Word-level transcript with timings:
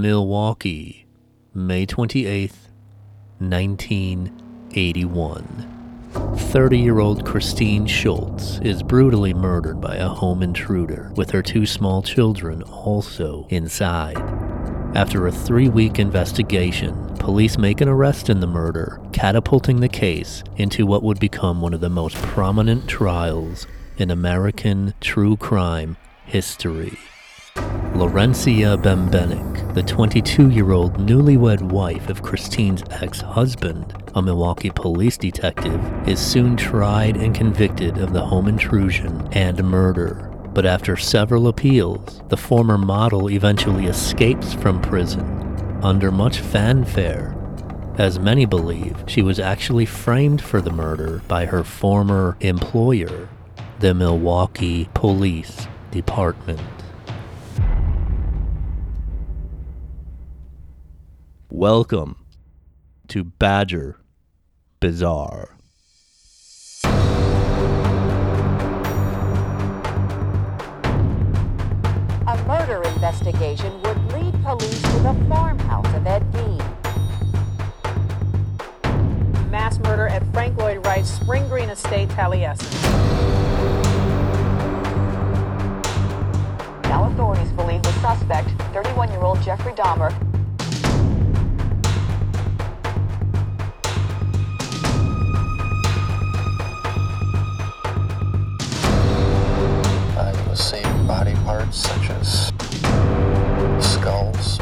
Milwaukee, 0.00 1.06
May 1.54 1.86
28th, 1.86 2.68
1981. 3.38 5.72
30 6.36 6.78
year 6.78 6.98
old 6.98 7.24
Christine 7.24 7.86
Schultz 7.86 8.58
is 8.58 8.82
brutally 8.82 9.32
murdered 9.32 9.80
by 9.80 9.96
a 9.96 10.08
home 10.08 10.42
intruder, 10.42 11.10
with 11.16 11.30
her 11.30 11.40
two 11.40 11.64
small 11.64 12.02
children 12.02 12.62
also 12.62 13.46
inside. 13.48 14.18
After 14.94 15.26
a 15.26 15.32
three 15.32 15.68
week 15.68 15.98
investigation, 15.98 17.16
police 17.16 17.56
make 17.56 17.80
an 17.80 17.88
arrest 17.88 18.28
in 18.28 18.40
the 18.40 18.46
murder, 18.46 19.00
catapulting 19.12 19.80
the 19.80 19.88
case 19.88 20.44
into 20.56 20.84
what 20.84 21.02
would 21.02 21.18
become 21.18 21.62
one 21.62 21.72
of 21.72 21.80
the 21.80 21.88
most 21.88 22.16
prominent 22.16 22.86
trials 22.86 23.66
in 23.96 24.10
American 24.10 24.92
true 25.00 25.38
crime 25.38 25.96
history. 26.26 26.98
Lawrencia 27.96 28.76
Bembenek, 28.76 29.72
the 29.72 29.82
22 29.82 30.50
year 30.50 30.72
old 30.72 30.98
newlywed 30.98 31.62
wife 31.62 32.10
of 32.10 32.20
Christine's 32.20 32.82
ex 32.90 33.22
husband, 33.22 33.94
a 34.14 34.20
Milwaukee 34.20 34.68
police 34.68 35.16
detective, 35.16 35.82
is 36.06 36.20
soon 36.20 36.58
tried 36.58 37.16
and 37.16 37.34
convicted 37.34 37.96
of 37.96 38.12
the 38.12 38.20
home 38.20 38.48
intrusion 38.48 39.26
and 39.32 39.64
murder. 39.64 40.30
But 40.52 40.66
after 40.66 40.98
several 40.98 41.48
appeals, 41.48 42.20
the 42.28 42.36
former 42.36 42.76
model 42.76 43.30
eventually 43.30 43.86
escapes 43.86 44.52
from 44.52 44.82
prison 44.82 45.24
under 45.82 46.12
much 46.12 46.40
fanfare. 46.40 47.34
As 47.96 48.18
many 48.18 48.44
believe, 48.44 49.04
she 49.06 49.22
was 49.22 49.40
actually 49.40 49.86
framed 49.86 50.42
for 50.42 50.60
the 50.60 50.70
murder 50.70 51.22
by 51.28 51.46
her 51.46 51.64
former 51.64 52.36
employer, 52.40 53.30
the 53.78 53.94
Milwaukee 53.94 54.90
Police 54.92 55.66
Department. 55.92 56.60
Welcome 61.58 62.16
to 63.08 63.24
Badger 63.24 63.96
Bizarre. 64.78 65.56
A 66.84 66.90
murder 72.46 72.82
investigation 72.82 73.72
would 73.80 74.12
lead 74.12 74.34
police 74.44 74.82
to 74.82 74.98
the 74.98 75.16
farmhouse 75.30 75.94
of 75.94 76.06
Ed 76.06 76.30
Gein. 76.34 76.60
mass 79.50 79.78
murder 79.78 80.08
at 80.08 80.30
Frank 80.34 80.58
Lloyd 80.58 80.84
Wright's 80.84 81.10
Spring 81.10 81.48
Green 81.48 81.70
Estate, 81.70 82.10
Taliesin. 82.10 82.70
Now 86.82 87.10
authorities 87.10 87.50
believe 87.52 87.82
the 87.82 87.92
suspect, 88.02 88.50
31-year-old 88.74 89.40
Jeffrey 89.40 89.72
Dahmer, 89.72 90.12
parts 101.46 101.76
such 101.76 102.10
as 102.10 102.46
skulls, 103.78 104.58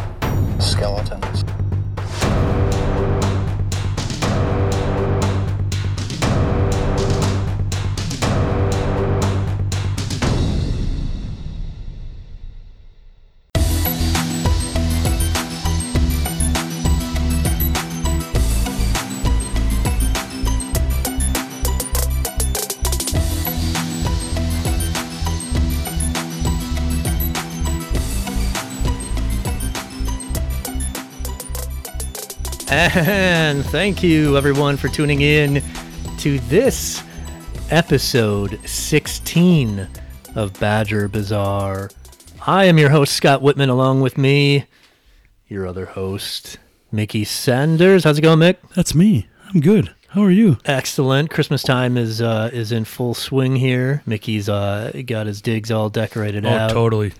skeletons. 0.60 1.63
And 32.78 33.64
thank 33.66 34.02
you, 34.02 34.36
everyone, 34.36 34.76
for 34.76 34.88
tuning 34.88 35.20
in 35.20 35.62
to 36.18 36.40
this 36.40 37.04
episode 37.70 38.58
16 38.68 39.86
of 40.34 40.58
Badger 40.58 41.06
Bizarre. 41.06 41.88
I 42.44 42.64
am 42.64 42.76
your 42.76 42.90
host, 42.90 43.12
Scott 43.14 43.42
Whitman, 43.42 43.68
along 43.68 44.00
with 44.00 44.18
me, 44.18 44.64
your 45.46 45.68
other 45.68 45.86
host, 45.86 46.58
Mickey 46.90 47.22
Sanders. 47.22 48.02
How's 48.02 48.18
it 48.18 48.22
going, 48.22 48.40
Mick? 48.40 48.56
That's 48.74 48.92
me. 48.92 49.28
I'm 49.54 49.60
good. 49.60 49.94
How 50.08 50.22
are 50.24 50.30
you? 50.32 50.58
Excellent. 50.64 51.30
Christmas 51.30 51.62
time 51.62 51.96
is 51.96 52.20
uh, 52.20 52.50
is 52.52 52.72
in 52.72 52.84
full 52.86 53.14
swing 53.14 53.54
here. 53.54 54.02
Mickey's 54.04 54.48
uh, 54.48 54.90
got 55.06 55.26
his 55.28 55.40
digs 55.40 55.70
all 55.70 55.90
decorated 55.90 56.44
Oh, 56.44 56.48
out. 56.50 56.70
totally. 56.72 57.12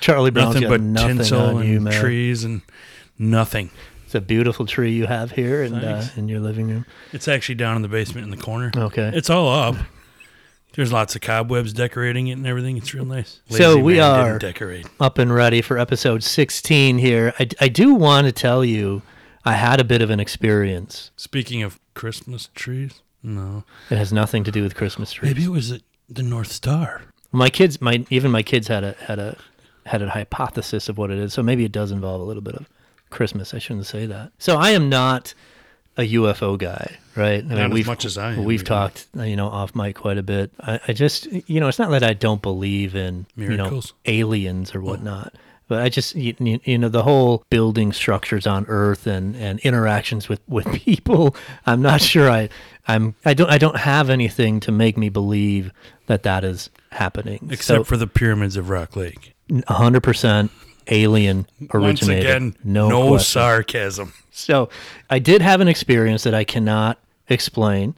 Charlie 0.00 0.30
Brown's 0.30 0.54
Nothing 0.54 0.68
but 0.70 0.80
nothing 0.80 1.16
tinsel 1.18 1.40
on 1.42 1.56
and 1.60 1.68
you, 1.68 1.80
man. 1.82 1.92
trees 2.00 2.42
and 2.44 2.62
nothing. 3.18 3.70
It's 4.14 4.22
a 4.22 4.24
beautiful 4.24 4.64
tree 4.64 4.92
you 4.92 5.06
have 5.08 5.32
here 5.32 5.64
in, 5.64 5.74
uh, 5.74 6.06
in 6.16 6.28
your 6.28 6.38
living 6.38 6.68
room. 6.68 6.86
It's 7.12 7.26
actually 7.26 7.56
down 7.56 7.74
in 7.74 7.82
the 7.82 7.88
basement 7.88 8.22
in 8.22 8.30
the 8.30 8.36
corner. 8.36 8.70
Okay. 8.76 9.10
It's 9.12 9.28
all 9.28 9.48
up. 9.48 9.74
There's 10.74 10.92
lots 10.92 11.16
of 11.16 11.20
cobwebs 11.20 11.72
decorating 11.72 12.28
it 12.28 12.34
and 12.34 12.46
everything. 12.46 12.76
It's 12.76 12.94
real 12.94 13.04
nice. 13.04 13.40
So 13.48 13.76
we 13.76 13.98
are- 13.98 14.38
decorate. 14.38 14.86
up 15.00 15.18
and 15.18 15.34
ready 15.34 15.62
for 15.62 15.78
episode 15.78 16.22
16 16.22 16.98
here. 16.98 17.34
I, 17.40 17.48
I 17.60 17.66
do 17.66 17.92
want 17.92 18.28
to 18.28 18.32
tell 18.32 18.64
you, 18.64 19.02
I 19.44 19.54
had 19.54 19.80
a 19.80 19.84
bit 19.84 20.00
of 20.00 20.10
an 20.10 20.20
experience. 20.20 21.10
Speaking 21.16 21.64
of 21.64 21.80
Christmas 21.94 22.50
trees, 22.54 23.02
no. 23.20 23.64
It 23.90 23.98
has 23.98 24.12
nothing 24.12 24.44
to 24.44 24.52
do 24.52 24.62
with 24.62 24.76
Christmas 24.76 25.12
trees. 25.12 25.32
Maybe 25.34 25.42
it 25.42 25.50
was 25.50 25.70
the, 25.70 25.82
the 26.08 26.22
North 26.22 26.52
Star. 26.52 27.02
My 27.32 27.48
kids, 27.48 27.80
my 27.80 28.06
even 28.10 28.30
my 28.30 28.44
kids 28.44 28.68
had 28.68 28.84
a 28.84 28.92
had 28.92 29.18
a 29.18 29.36
had 29.86 30.02
a 30.02 30.10
hypothesis 30.10 30.88
of 30.88 30.98
what 30.98 31.10
it 31.10 31.18
is. 31.18 31.32
So 31.32 31.42
maybe 31.42 31.64
it 31.64 31.72
does 31.72 31.90
involve 31.90 32.20
a 32.20 32.24
little 32.24 32.40
bit 32.42 32.54
of 32.54 32.68
Christmas. 33.10 33.54
I 33.54 33.58
shouldn't 33.58 33.86
say 33.86 34.06
that. 34.06 34.32
So 34.38 34.56
I 34.56 34.70
am 34.70 34.88
not 34.88 35.34
a 35.96 36.02
UFO 36.14 36.58
guy, 36.58 36.96
right? 37.14 37.44
I 37.44 37.68
Not 37.68 37.78
as 37.78 37.86
much 37.86 38.04
as 38.04 38.18
I 38.18 38.32
am, 38.32 38.44
We've 38.44 38.64
talked, 38.64 39.06
you 39.14 39.36
know, 39.36 39.48
off 39.48 39.74
mic 39.74 39.96
quite 39.96 40.18
a 40.18 40.22
bit. 40.22 40.50
I, 40.60 40.80
I 40.88 40.92
just, 40.92 41.26
you 41.48 41.60
know, 41.60 41.68
it's 41.68 41.78
not 41.78 41.90
that 41.90 42.02
I 42.02 42.14
don't 42.14 42.42
believe 42.42 42.96
in 42.96 43.26
you 43.36 43.56
know 43.56 43.80
aliens 44.06 44.74
or 44.74 44.80
whatnot. 44.80 45.34
But 45.66 45.80
I 45.80 45.88
just, 45.88 46.14
you, 46.14 46.60
you 46.64 46.76
know, 46.76 46.90
the 46.90 47.04
whole 47.04 47.42
building 47.48 47.92
structures 47.94 48.46
on 48.46 48.66
Earth 48.68 49.06
and, 49.06 49.34
and 49.34 49.58
interactions 49.60 50.28
with, 50.28 50.40
with 50.46 50.66
people. 50.72 51.34
I'm 51.64 51.80
not 51.80 52.02
sure 52.02 52.30
I, 52.30 52.50
I'm, 52.86 53.14
I 53.24 53.32
don't, 53.32 53.48
I 53.48 53.56
don't 53.56 53.78
have 53.78 54.10
anything 54.10 54.60
to 54.60 54.72
make 54.72 54.98
me 54.98 55.08
believe 55.08 55.72
that 56.06 56.22
that 56.24 56.44
is 56.44 56.68
happening. 56.90 57.48
Except 57.50 57.86
for 57.86 57.96
the 57.96 58.06
pyramids 58.06 58.56
of 58.56 58.68
Rock 58.68 58.94
Lake. 58.94 59.34
hundred 59.66 60.02
percent 60.02 60.50
alien 60.88 61.46
Once 61.60 61.70
originated. 61.74 62.24
again, 62.24 62.56
no, 62.64 62.88
no, 62.88 63.08
question. 63.08 63.32
sarcasm. 63.40 64.12
So 64.30 64.68
I 65.10 65.18
did 65.18 65.42
have 65.42 65.60
an 65.60 65.68
experience 65.68 66.24
that 66.24 66.34
I 66.34 66.44
cannot 66.44 66.98
explain, 67.28 67.96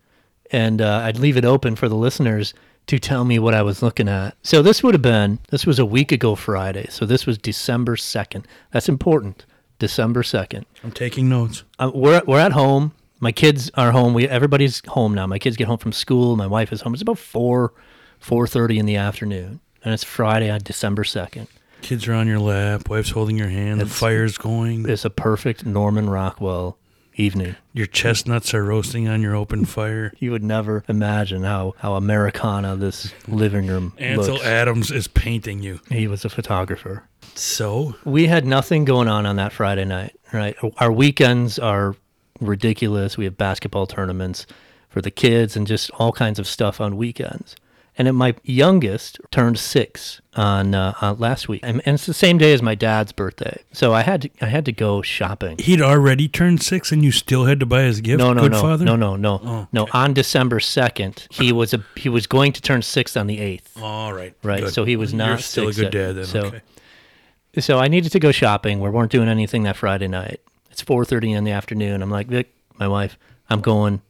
and 0.50 0.80
uh, 0.80 1.00
I'd 1.04 1.19
leave 1.19 1.36
it 1.36 1.44
open 1.44 1.76
for 1.76 1.88
the 1.88 1.97
listeners 1.97 2.54
to 2.86 2.98
tell 2.98 3.24
me 3.24 3.38
what 3.38 3.52
I 3.54 3.62
was 3.62 3.82
looking 3.82 4.08
at. 4.08 4.36
So 4.42 4.62
this 4.62 4.82
would 4.82 4.94
have 4.94 5.02
been 5.02 5.38
this 5.48 5.66
was 5.66 5.78
a 5.78 5.86
week 5.86 6.12
ago 6.12 6.34
Friday. 6.34 6.86
So 6.91 7.04
this 7.06 7.26
was 7.26 7.36
December 7.38 7.97
second. 7.97 8.47
That's 8.70 8.88
important. 8.88 9.44
December 9.78 10.22
second. 10.22 10.66
I'm 10.84 10.92
taking 10.92 11.28
notes. 11.28 11.64
Uh, 11.78 11.91
we're 11.94 12.22
we're 12.26 12.38
at 12.41 12.53
home. 12.53 12.92
My 13.18 13.32
kids 13.32 13.70
are 13.74 13.92
home. 13.92 14.14
We 14.14 14.28
everybody's 14.28 14.82
home 14.88 15.14
now. 15.14 15.26
My 15.26 15.38
kids 15.38 15.56
get 15.56 15.66
home 15.66 15.78
from 15.78 15.92
school. 15.92 16.36
My 16.36 16.47
wife 16.47 16.72
is 16.72 16.80
home. 16.82 16.92
It's 16.94 17.03
about 17.03 17.18
four 17.18 17.72
four 18.18 18.47
thirty 18.47 18.78
in 18.78 18.86
the 18.86 18.97
afternoon, 18.97 19.60
and 19.82 19.92
it's 19.92 20.04
Friday 20.04 20.50
on 20.50 20.60
December 20.62 21.03
second. 21.04 21.48
Kids 21.82 22.09
are 22.09 22.14
on 22.14 22.26
your 22.26 22.38
lap. 22.41 22.88
Wife's 22.88 23.10
holding 23.10 23.37
your 23.37 23.48
hand. 23.48 23.81
It's- 23.81 23.88
the 23.88 23.94
fire's 23.94 24.38
going. 24.38 24.88
It's 24.88 25.04
a 25.04 25.10
perfect 25.10 25.65
Norman 25.65 26.10
Rockwell 26.10 26.78
evening. 27.15 27.56
Your 27.72 27.86
chestnuts 27.86 28.53
are 28.53 28.65
roasting 28.65 29.09
on 29.09 29.22
your 29.22 29.34
open 29.34 29.65
fire. 29.65 30.12
You 30.18 30.33
would 30.33 30.42
never 30.42 30.84
imagine 30.89 31.45
how, 31.45 31.74
how 31.78 31.95
Americana 31.95 32.77
this 32.77 33.12
living 33.28 33.66
room 33.68 33.92
Ansel 33.98 34.34
looks. 34.34 34.45
Adams 34.45 34.91
is 34.91 35.09
painting 35.09 35.62
you. 35.62 35.80
He 35.91 36.09
was 36.09 36.24
a 36.24 36.28
photographer. 36.28 37.04
So 37.34 37.95
We 38.04 38.27
had 38.27 38.45
nothing 38.45 38.84
going 38.84 39.09
on 39.09 39.24
on 39.27 39.36
that 39.36 39.53
Friday 39.53 39.84
night, 39.84 40.15
right? 40.33 40.56
Our 40.78 40.92
weekends 40.92 41.59
are 41.59 41.95
ridiculous. 42.41 43.16
We 43.16 43.24
have 43.24 43.36
basketball 43.39 43.86
tournaments 43.86 44.47
for 44.91 45.00
the 45.00 45.10
kids 45.10 45.56
and 45.56 45.66
just 45.66 45.91
all 45.92 46.12
kinds 46.12 46.39
of 46.39 46.47
stuff 46.47 46.80
on 46.80 46.97
weekends. 46.97 47.56
And 47.98 48.15
my 48.15 48.34
youngest 48.45 49.19
turned 49.31 49.59
six 49.59 50.21
on, 50.34 50.75
uh, 50.75 50.93
on 51.01 51.19
last 51.19 51.48
week, 51.48 51.60
and, 51.63 51.81
and 51.87 51.95
it's 51.95 52.04
the 52.04 52.13
same 52.13 52.37
day 52.37 52.53
as 52.53 52.60
my 52.60 52.75
dad's 52.75 53.10
birthday. 53.10 53.63
So 53.72 53.95
I 53.95 54.03
had 54.03 54.21
to, 54.22 54.31
I 54.43 54.47
had 54.47 54.66
to 54.66 54.72
go 54.72 55.01
shopping. 55.01 55.57
he'd 55.59 55.81
already 55.81 56.28
turned 56.28 56.63
six, 56.63 56.93
and 56.93 57.03
you 57.03 57.10
still 57.10 57.47
had 57.47 57.59
to 57.60 57.65
buy 57.66 57.84
his 57.84 58.03
gift. 58.03 58.19
No, 58.19 58.34
no, 58.34 58.43
Good 58.43 58.53
no, 58.53 58.60
father. 58.60 58.84
no, 58.84 58.97
no, 58.97 59.16
no, 59.16 59.41
Oh, 59.43 59.69
no. 59.72 59.83
okay. 59.84 59.91
On 59.98 60.13
December 60.13 60.60
second, 60.60 61.27
he 61.31 61.53
was 61.53 61.72
a 61.72 61.83
he 61.97 62.10
was 62.10 62.27
going 62.27 62.53
to 62.53 62.60
turn 62.60 62.83
six 62.83 63.16
on 63.16 63.28
the 63.28 63.41
eighth. 63.41 63.75
All 63.81 64.13
right. 64.13 64.34
Right. 64.43 64.65
good. 64.65 64.75
So 64.75 64.84
he 64.84 64.97
was 64.97 65.15
not 65.15 65.28
You're 65.28 65.39
still 65.39 65.69
a 65.69 65.72
good 65.72 65.91
dad 65.91 66.16
then. 66.16 66.25
So- 66.27 66.47
okay. 66.47 66.60
So 67.59 67.78
I 67.78 67.89
needed 67.89 68.13
to 68.13 68.21
go 68.21 68.33
shopping. 68.33 68.81
We 68.81 68.91
weren't 68.91 69.10
doing 69.10 69.28
anything 69.28 69.63
that 69.63 69.77
Friday 69.77 70.09
night. 70.09 70.41
It's 70.71 70.83
4:30 70.84 71.33
in 71.34 71.45
the 71.45 71.53
afternoon. 71.53 72.03
I'm 72.03 72.10
like, 72.10 72.27
Vic, 72.27 72.53
my 72.78 72.87
wife, 72.87 73.16
I'm 73.48 73.63
going. 73.63 74.03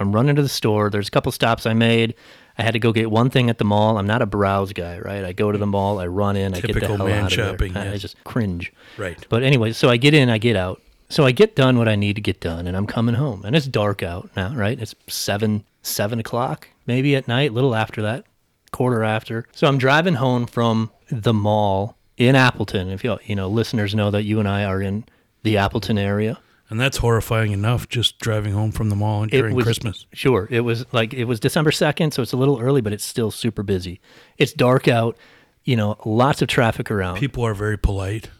I'm 0.00 0.12
running 0.12 0.34
to 0.36 0.42
the 0.42 0.48
store. 0.48 0.90
There's 0.90 1.06
a 1.08 1.10
couple 1.12 1.30
stops 1.30 1.64
I 1.66 1.74
made. 1.74 2.14
I 2.58 2.62
had 2.64 2.72
to 2.72 2.78
go 2.80 2.92
get 2.92 3.10
one 3.10 3.30
thing 3.30 3.50
at 3.50 3.58
the 3.58 3.64
mall. 3.64 3.98
I'm 3.98 4.06
not 4.06 4.20
a 4.20 4.26
browse 4.26 4.72
guy, 4.72 4.98
right? 4.98 5.24
I 5.24 5.32
go 5.32 5.52
to 5.52 5.58
the 5.58 5.66
mm. 5.66 5.70
mall, 5.70 6.00
I 6.00 6.06
run 6.06 6.36
in, 6.36 6.54
I 6.54 6.60
get 6.60 6.74
the 6.74 6.80
Typical 6.80 6.96
hell 6.96 7.06
man 7.06 7.24
out 7.24 7.26
of 7.26 7.32
shopping, 7.32 7.72
there. 7.72 7.84
I- 7.84 7.86
yeah. 7.86 7.92
I 7.92 7.96
just 7.98 8.22
cringe. 8.24 8.72
Right. 8.96 9.24
But 9.28 9.42
anyway, 9.42 9.72
so 9.72 9.88
I 9.88 9.96
get 9.96 10.12
in, 10.12 10.28
I 10.28 10.38
get 10.38 10.56
out. 10.56 10.82
So 11.08 11.24
I 11.24 11.30
get 11.30 11.56
done 11.56 11.78
what 11.78 11.88
I 11.88 11.96
need 11.96 12.16
to 12.16 12.20
get 12.20 12.40
done, 12.40 12.66
and 12.66 12.76
I'm 12.76 12.86
coming 12.86 13.14
home. 13.14 13.44
And 13.44 13.56
it's 13.56 13.66
dark 13.66 14.02
out 14.02 14.28
now, 14.36 14.54
right? 14.54 14.78
It's 14.78 14.94
seven, 15.06 15.64
seven 15.80 16.18
o'clock, 16.18 16.68
maybe 16.86 17.16
at 17.16 17.26
night, 17.26 17.50
a 17.50 17.54
little 17.54 17.74
after 17.74 18.02
that, 18.02 18.26
quarter 18.72 19.02
after. 19.02 19.46
So 19.52 19.66
I'm 19.66 19.78
driving 19.78 20.14
home 20.14 20.46
from 20.46 20.90
the 21.10 21.32
mall 21.32 21.96
in 22.18 22.34
Appleton. 22.34 22.90
If 22.90 23.04
you 23.04 23.18
you 23.24 23.36
know 23.36 23.48
listeners 23.48 23.94
know 23.94 24.10
that 24.10 24.24
you 24.24 24.38
and 24.38 24.48
I 24.48 24.64
are 24.64 24.82
in 24.82 25.04
the 25.44 25.56
Appleton 25.56 25.96
area. 25.96 26.38
And 26.70 26.78
that's 26.78 26.98
horrifying 26.98 27.52
enough 27.52 27.88
just 27.88 28.18
driving 28.18 28.52
home 28.52 28.72
from 28.72 28.90
the 28.90 28.96
mall 28.96 29.24
during 29.26 29.54
was 29.54 29.64
Christmas. 29.64 30.06
Sure, 30.12 30.46
it 30.50 30.60
was 30.60 30.84
like 30.92 31.14
it 31.14 31.24
was 31.24 31.40
December 31.40 31.72
second, 31.72 32.12
so 32.12 32.22
it's 32.22 32.32
a 32.32 32.36
little 32.36 32.60
early, 32.60 32.82
but 32.82 32.92
it's 32.92 33.04
still 33.04 33.30
super 33.30 33.62
busy. 33.62 34.00
It's 34.36 34.52
dark 34.52 34.86
out. 34.86 35.16
You 35.64 35.76
know, 35.76 35.96
lots 36.04 36.42
of 36.42 36.48
traffic 36.48 36.90
around. 36.90 37.18
People 37.18 37.44
are 37.44 37.54
very 37.54 37.78
polite 37.78 38.30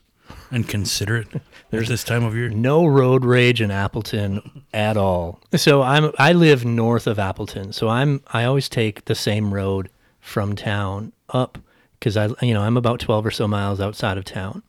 and 0.51 0.69
considerate 0.69 1.29
at 1.73 1.87
this 1.87 2.05
time 2.05 2.25
of 2.25 2.35
year. 2.35 2.49
no 2.49 2.87
road 2.87 3.25
rage 3.25 3.61
in 3.61 3.71
Appleton 3.71 4.65
at 4.73 4.97
all. 4.97 5.41
So 5.57 5.83
I'm 5.83 6.13
I 6.19 6.33
live 6.33 6.65
north 6.65 7.07
of 7.07 7.19
Appleton, 7.19 7.73
so 7.73 7.89
I'm 7.89 8.23
I 8.29 8.45
always 8.45 8.69
take 8.69 9.07
the 9.07 9.15
same 9.15 9.53
road 9.55 9.89
from 10.21 10.55
town 10.55 11.13
up 11.31 11.59
because 11.99 12.17
I 12.17 12.29
you 12.43 12.53
know 12.53 12.63
I'm 12.63 12.77
about 12.77 13.01
12 13.01 13.27
or 13.27 13.31
so 13.31 13.49
miles 13.49 13.81
outside 13.81 14.19
of 14.19 14.25
town. 14.25 14.63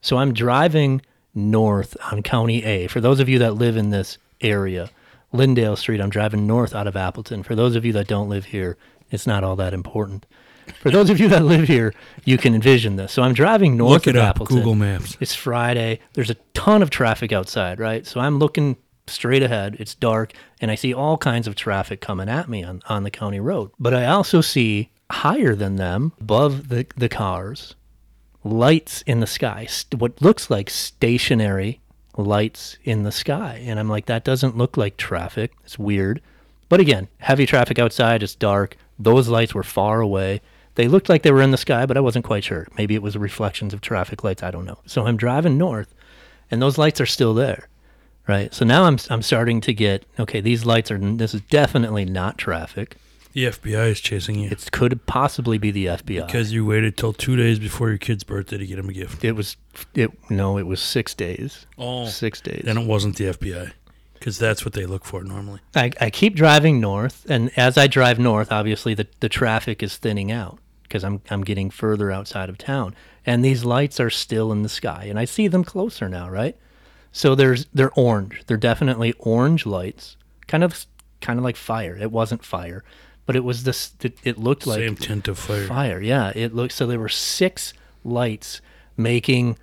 So 0.00 0.16
I'm 0.16 0.32
driving 0.32 1.02
north 1.34 1.96
on 2.10 2.22
County 2.22 2.64
A. 2.64 2.86
For 2.86 3.00
those 3.00 3.20
of 3.20 3.28
you 3.28 3.38
that 3.40 3.54
live 3.54 3.76
in 3.76 3.90
this 3.90 4.18
area, 4.40 4.90
Lindale 5.32 5.78
Street, 5.78 6.00
I'm 6.00 6.10
driving 6.10 6.46
north 6.46 6.74
out 6.74 6.86
of 6.86 6.96
Appleton. 6.96 7.42
For 7.42 7.54
those 7.54 7.76
of 7.76 7.84
you 7.84 7.92
that 7.92 8.08
don't 8.08 8.28
live 8.28 8.46
here, 8.46 8.76
it's 9.10 9.26
not 9.26 9.44
all 9.44 9.56
that 9.56 9.74
important. 9.74 10.26
For 10.80 10.90
those 10.90 11.10
of 11.10 11.18
you 11.18 11.28
that 11.28 11.44
live 11.44 11.66
here, 11.66 11.94
you 12.24 12.38
can 12.38 12.54
envision 12.54 12.96
this. 12.96 13.12
So 13.12 13.22
I'm 13.22 13.32
driving 13.32 13.76
north 13.76 14.06
Look 14.06 14.14
it 14.14 14.16
of 14.16 14.22
up, 14.22 14.36
Appleton. 14.36 14.56
Google 14.58 14.74
Maps. 14.76 15.16
It's 15.20 15.34
Friday. 15.34 16.00
There's 16.12 16.30
a 16.30 16.36
ton 16.54 16.82
of 16.82 16.90
traffic 16.90 17.32
outside, 17.32 17.80
right? 17.80 18.06
So 18.06 18.20
I'm 18.20 18.38
looking 18.38 18.76
straight 19.06 19.42
ahead. 19.42 19.76
It's 19.80 19.94
dark, 19.94 20.32
and 20.60 20.70
I 20.70 20.76
see 20.76 20.94
all 20.94 21.18
kinds 21.18 21.48
of 21.48 21.56
traffic 21.56 22.00
coming 22.00 22.28
at 22.28 22.48
me 22.48 22.62
on, 22.62 22.82
on 22.88 23.02
the 23.02 23.10
county 23.10 23.40
road. 23.40 23.70
But 23.78 23.94
I 23.94 24.06
also 24.06 24.40
see 24.40 24.90
higher 25.10 25.56
than 25.56 25.76
them, 25.76 26.12
above 26.20 26.68
the, 26.68 26.86
the 26.96 27.08
cars, 27.08 27.74
lights 28.44 29.02
in 29.02 29.20
the 29.20 29.26
sky. 29.26 29.66
St- 29.66 30.00
what 30.00 30.20
looks 30.22 30.50
like 30.50 30.70
stationary 30.70 31.80
lights 32.16 32.76
in 32.84 33.02
the 33.02 33.12
sky. 33.12 33.62
And 33.64 33.78
I'm 33.78 33.88
like, 33.88 34.06
that 34.06 34.24
doesn't 34.24 34.56
look 34.56 34.76
like 34.76 34.96
traffic. 34.96 35.52
It's 35.64 35.78
weird. 35.78 36.20
But 36.68 36.80
again, 36.80 37.08
heavy 37.18 37.46
traffic 37.46 37.78
outside. 37.78 38.22
It's 38.22 38.34
dark. 38.34 38.76
Those 38.98 39.28
lights 39.28 39.54
were 39.54 39.62
far 39.62 40.00
away. 40.00 40.40
They 40.76 40.88
looked 40.88 41.08
like 41.08 41.22
they 41.22 41.32
were 41.32 41.42
in 41.42 41.50
the 41.50 41.56
sky, 41.56 41.84
but 41.84 41.96
I 41.96 42.00
wasn't 42.00 42.24
quite 42.24 42.44
sure. 42.44 42.68
Maybe 42.78 42.94
it 42.94 43.02
was 43.02 43.16
reflections 43.16 43.74
of 43.74 43.80
traffic 43.80 44.22
lights. 44.22 44.42
I 44.42 44.50
don't 44.50 44.64
know. 44.64 44.78
So 44.86 45.06
I'm 45.06 45.16
driving 45.16 45.58
north, 45.58 45.92
and 46.50 46.62
those 46.62 46.78
lights 46.78 47.00
are 47.00 47.06
still 47.06 47.34
there, 47.34 47.68
right? 48.28 48.54
So 48.54 48.64
now 48.64 48.84
I'm 48.84 48.98
I'm 49.10 49.22
starting 49.22 49.60
to 49.62 49.74
get 49.74 50.06
okay. 50.18 50.40
These 50.40 50.64
lights 50.64 50.90
are. 50.90 50.98
This 50.98 51.34
is 51.34 51.40
definitely 51.42 52.04
not 52.04 52.38
traffic. 52.38 52.96
The 53.32 53.44
FBI 53.46 53.90
is 53.90 54.00
chasing 54.00 54.40
you 54.40 54.50
It 54.50 54.70
could 54.72 55.06
possibly 55.06 55.56
be 55.58 55.70
the 55.70 55.86
FBI. 55.86 56.26
because 56.26 56.52
you 56.52 56.66
waited 56.66 56.96
till 56.96 57.12
two 57.12 57.36
days 57.36 57.58
before 57.58 57.88
your 57.88 57.98
kid's 57.98 58.24
birthday 58.24 58.58
to 58.58 58.66
get 58.66 58.78
him 58.78 58.88
a 58.88 58.92
gift. 58.92 59.24
it 59.24 59.32
was 59.32 59.56
it. 59.94 60.10
No, 60.30 60.58
it 60.58 60.66
was 60.66 60.80
six 60.80 61.14
days. 61.14 61.66
Oh, 61.78 62.06
Six 62.06 62.40
days. 62.40 62.62
then 62.64 62.76
it 62.78 62.86
wasn't 62.86 63.16
the 63.16 63.26
FBI 63.26 63.72
because 64.14 64.38
that's 64.38 64.64
what 64.64 64.74
they 64.74 64.84
look 64.84 65.04
for 65.04 65.22
normally. 65.22 65.60
I, 65.74 65.90
I 66.00 66.10
keep 66.10 66.34
driving 66.34 66.80
north, 66.80 67.24
and 67.30 67.50
as 67.56 67.78
I 67.78 67.86
drive 67.86 68.18
north, 68.18 68.50
obviously 68.52 68.94
the, 68.94 69.06
the 69.20 69.28
traffic 69.28 69.82
is 69.82 69.96
thinning 69.96 70.30
out 70.32 70.58
because 70.82 71.04
I'm 71.04 71.22
I'm 71.30 71.42
getting 71.42 71.70
further 71.70 72.10
outside 72.10 72.48
of 72.48 72.58
town, 72.58 72.94
and 73.24 73.44
these 73.44 73.64
lights 73.64 74.00
are 74.00 74.10
still 74.10 74.50
in 74.50 74.62
the 74.62 74.68
sky, 74.68 75.06
and 75.08 75.18
I 75.20 75.24
see 75.24 75.46
them 75.46 75.62
closer 75.64 76.08
now, 76.08 76.28
right? 76.28 76.56
So 77.12 77.34
there's 77.36 77.66
they're 77.72 77.92
orange. 77.94 78.42
They're 78.48 78.56
definitely 78.56 79.14
orange 79.20 79.66
lights, 79.66 80.16
kind 80.48 80.64
of 80.64 80.84
kind 81.20 81.38
of 81.38 81.44
like 81.44 81.56
fire. 81.56 81.96
It 81.96 82.10
wasn't 82.12 82.44
fire, 82.44 82.84
but 83.30 83.36
it 83.36 83.44
was 83.44 83.62
this. 83.62 83.92
It, 84.02 84.18
it 84.24 84.38
looked 84.38 84.66
like 84.66 84.80
Same 84.80 84.96
tint 84.96 85.28
of 85.28 85.38
fire. 85.38 85.64
fire. 85.64 86.00
Yeah, 86.00 86.32
it 86.34 86.52
looked 86.52 86.72
so 86.72 86.84
there 86.84 86.98
were 86.98 87.08
six 87.08 87.72
lights 88.02 88.60
making 88.96 89.56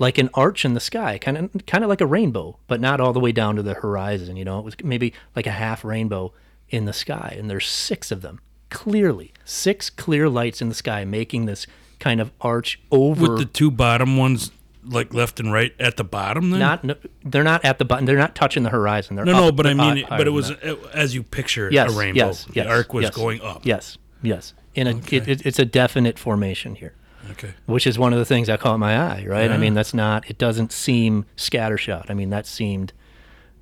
like 0.00 0.18
an 0.18 0.30
arch 0.34 0.64
in 0.64 0.74
the 0.74 0.80
sky, 0.80 1.16
kind 1.18 1.36
of 1.38 1.64
kind 1.64 1.84
of 1.84 1.88
like 1.90 2.00
a 2.00 2.06
rainbow, 2.06 2.58
but 2.66 2.80
not 2.80 3.00
all 3.00 3.12
the 3.12 3.20
way 3.20 3.30
down 3.30 3.54
to 3.54 3.62
the 3.62 3.74
horizon. 3.74 4.36
You 4.36 4.44
know, 4.44 4.58
it 4.58 4.64
was 4.64 4.74
maybe 4.82 5.14
like 5.36 5.46
a 5.46 5.52
half 5.52 5.84
rainbow 5.84 6.32
in 6.70 6.86
the 6.86 6.92
sky, 6.92 7.36
and 7.38 7.48
there's 7.48 7.68
six 7.68 8.10
of 8.10 8.20
them 8.20 8.40
clearly, 8.68 9.32
six 9.44 9.90
clear 9.90 10.28
lights 10.28 10.60
in 10.60 10.68
the 10.68 10.74
sky 10.74 11.04
making 11.04 11.46
this 11.46 11.68
kind 12.00 12.20
of 12.20 12.32
arch 12.40 12.80
over. 12.90 13.28
With 13.28 13.38
the 13.38 13.44
two 13.44 13.70
bottom 13.70 14.16
ones, 14.16 14.50
like 14.84 15.14
left 15.14 15.40
and 15.40 15.52
right 15.52 15.74
at 15.78 15.96
the 15.96 16.04
bottom. 16.04 16.50
Then 16.50 16.60
not 16.60 16.84
no, 16.84 16.94
they're 17.24 17.44
not 17.44 17.64
at 17.64 17.78
the 17.78 17.84
button. 17.84 18.04
They're 18.04 18.16
not 18.16 18.34
touching 18.34 18.62
the 18.62 18.70
horizon. 18.70 19.16
They're 19.16 19.24
no, 19.24 19.32
no, 19.32 19.52
but 19.52 19.66
I 19.66 19.74
mean, 19.74 20.04
but 20.08 20.26
it 20.26 20.30
was 20.30 20.50
uh, 20.50 20.76
as 20.92 21.14
you 21.14 21.22
picture 21.22 21.68
yes, 21.70 21.92
a 21.92 21.98
rainbow. 21.98 22.26
Yes, 22.26 22.44
the 22.44 22.52
yes, 22.54 22.66
arc 22.66 22.92
was 22.92 23.04
yes, 23.04 23.14
going 23.14 23.40
up. 23.42 23.64
Yes, 23.64 23.98
yes. 24.22 24.54
In 24.74 24.86
a, 24.86 24.96
it, 24.96 25.28
it, 25.28 25.46
it's 25.46 25.58
a 25.58 25.64
definite 25.64 26.18
formation 26.18 26.74
here. 26.74 26.94
Okay. 27.30 27.54
which 27.64 27.86
is 27.86 27.98
one 27.98 28.12
of 28.12 28.18
the 28.18 28.26
things 28.26 28.48
that 28.48 28.60
caught 28.60 28.78
my 28.78 28.98
eye, 28.98 29.24
right? 29.26 29.50
I 29.50 29.56
mean, 29.56 29.72
that's 29.72 29.94
not, 29.94 30.28
it 30.28 30.36
doesn't 30.36 30.72
seem 30.72 31.24
scattershot. 31.38 32.10
I 32.10 32.14
mean, 32.14 32.28
that 32.28 32.46
seemed 32.46 32.92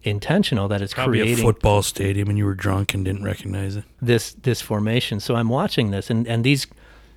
intentional 0.02 0.68
that 0.68 0.82
it's 0.82 0.94
Probably 0.94 1.20
a 1.20 1.22
creating 1.22 1.44
football 1.44 1.82
stadium, 1.82 2.28
and 2.28 2.36
you 2.36 2.44
were 2.44 2.54
drunk 2.54 2.94
and 2.94 3.04
didn't 3.04 3.22
recognize 3.22 3.76
it. 3.76 3.84
this 4.00 4.34
this 4.34 4.60
formation. 4.60 5.20
So 5.20 5.36
I'm 5.36 5.48
watching 5.48 5.90
this, 5.90 6.10
and 6.10 6.26
and 6.26 6.44
these 6.44 6.66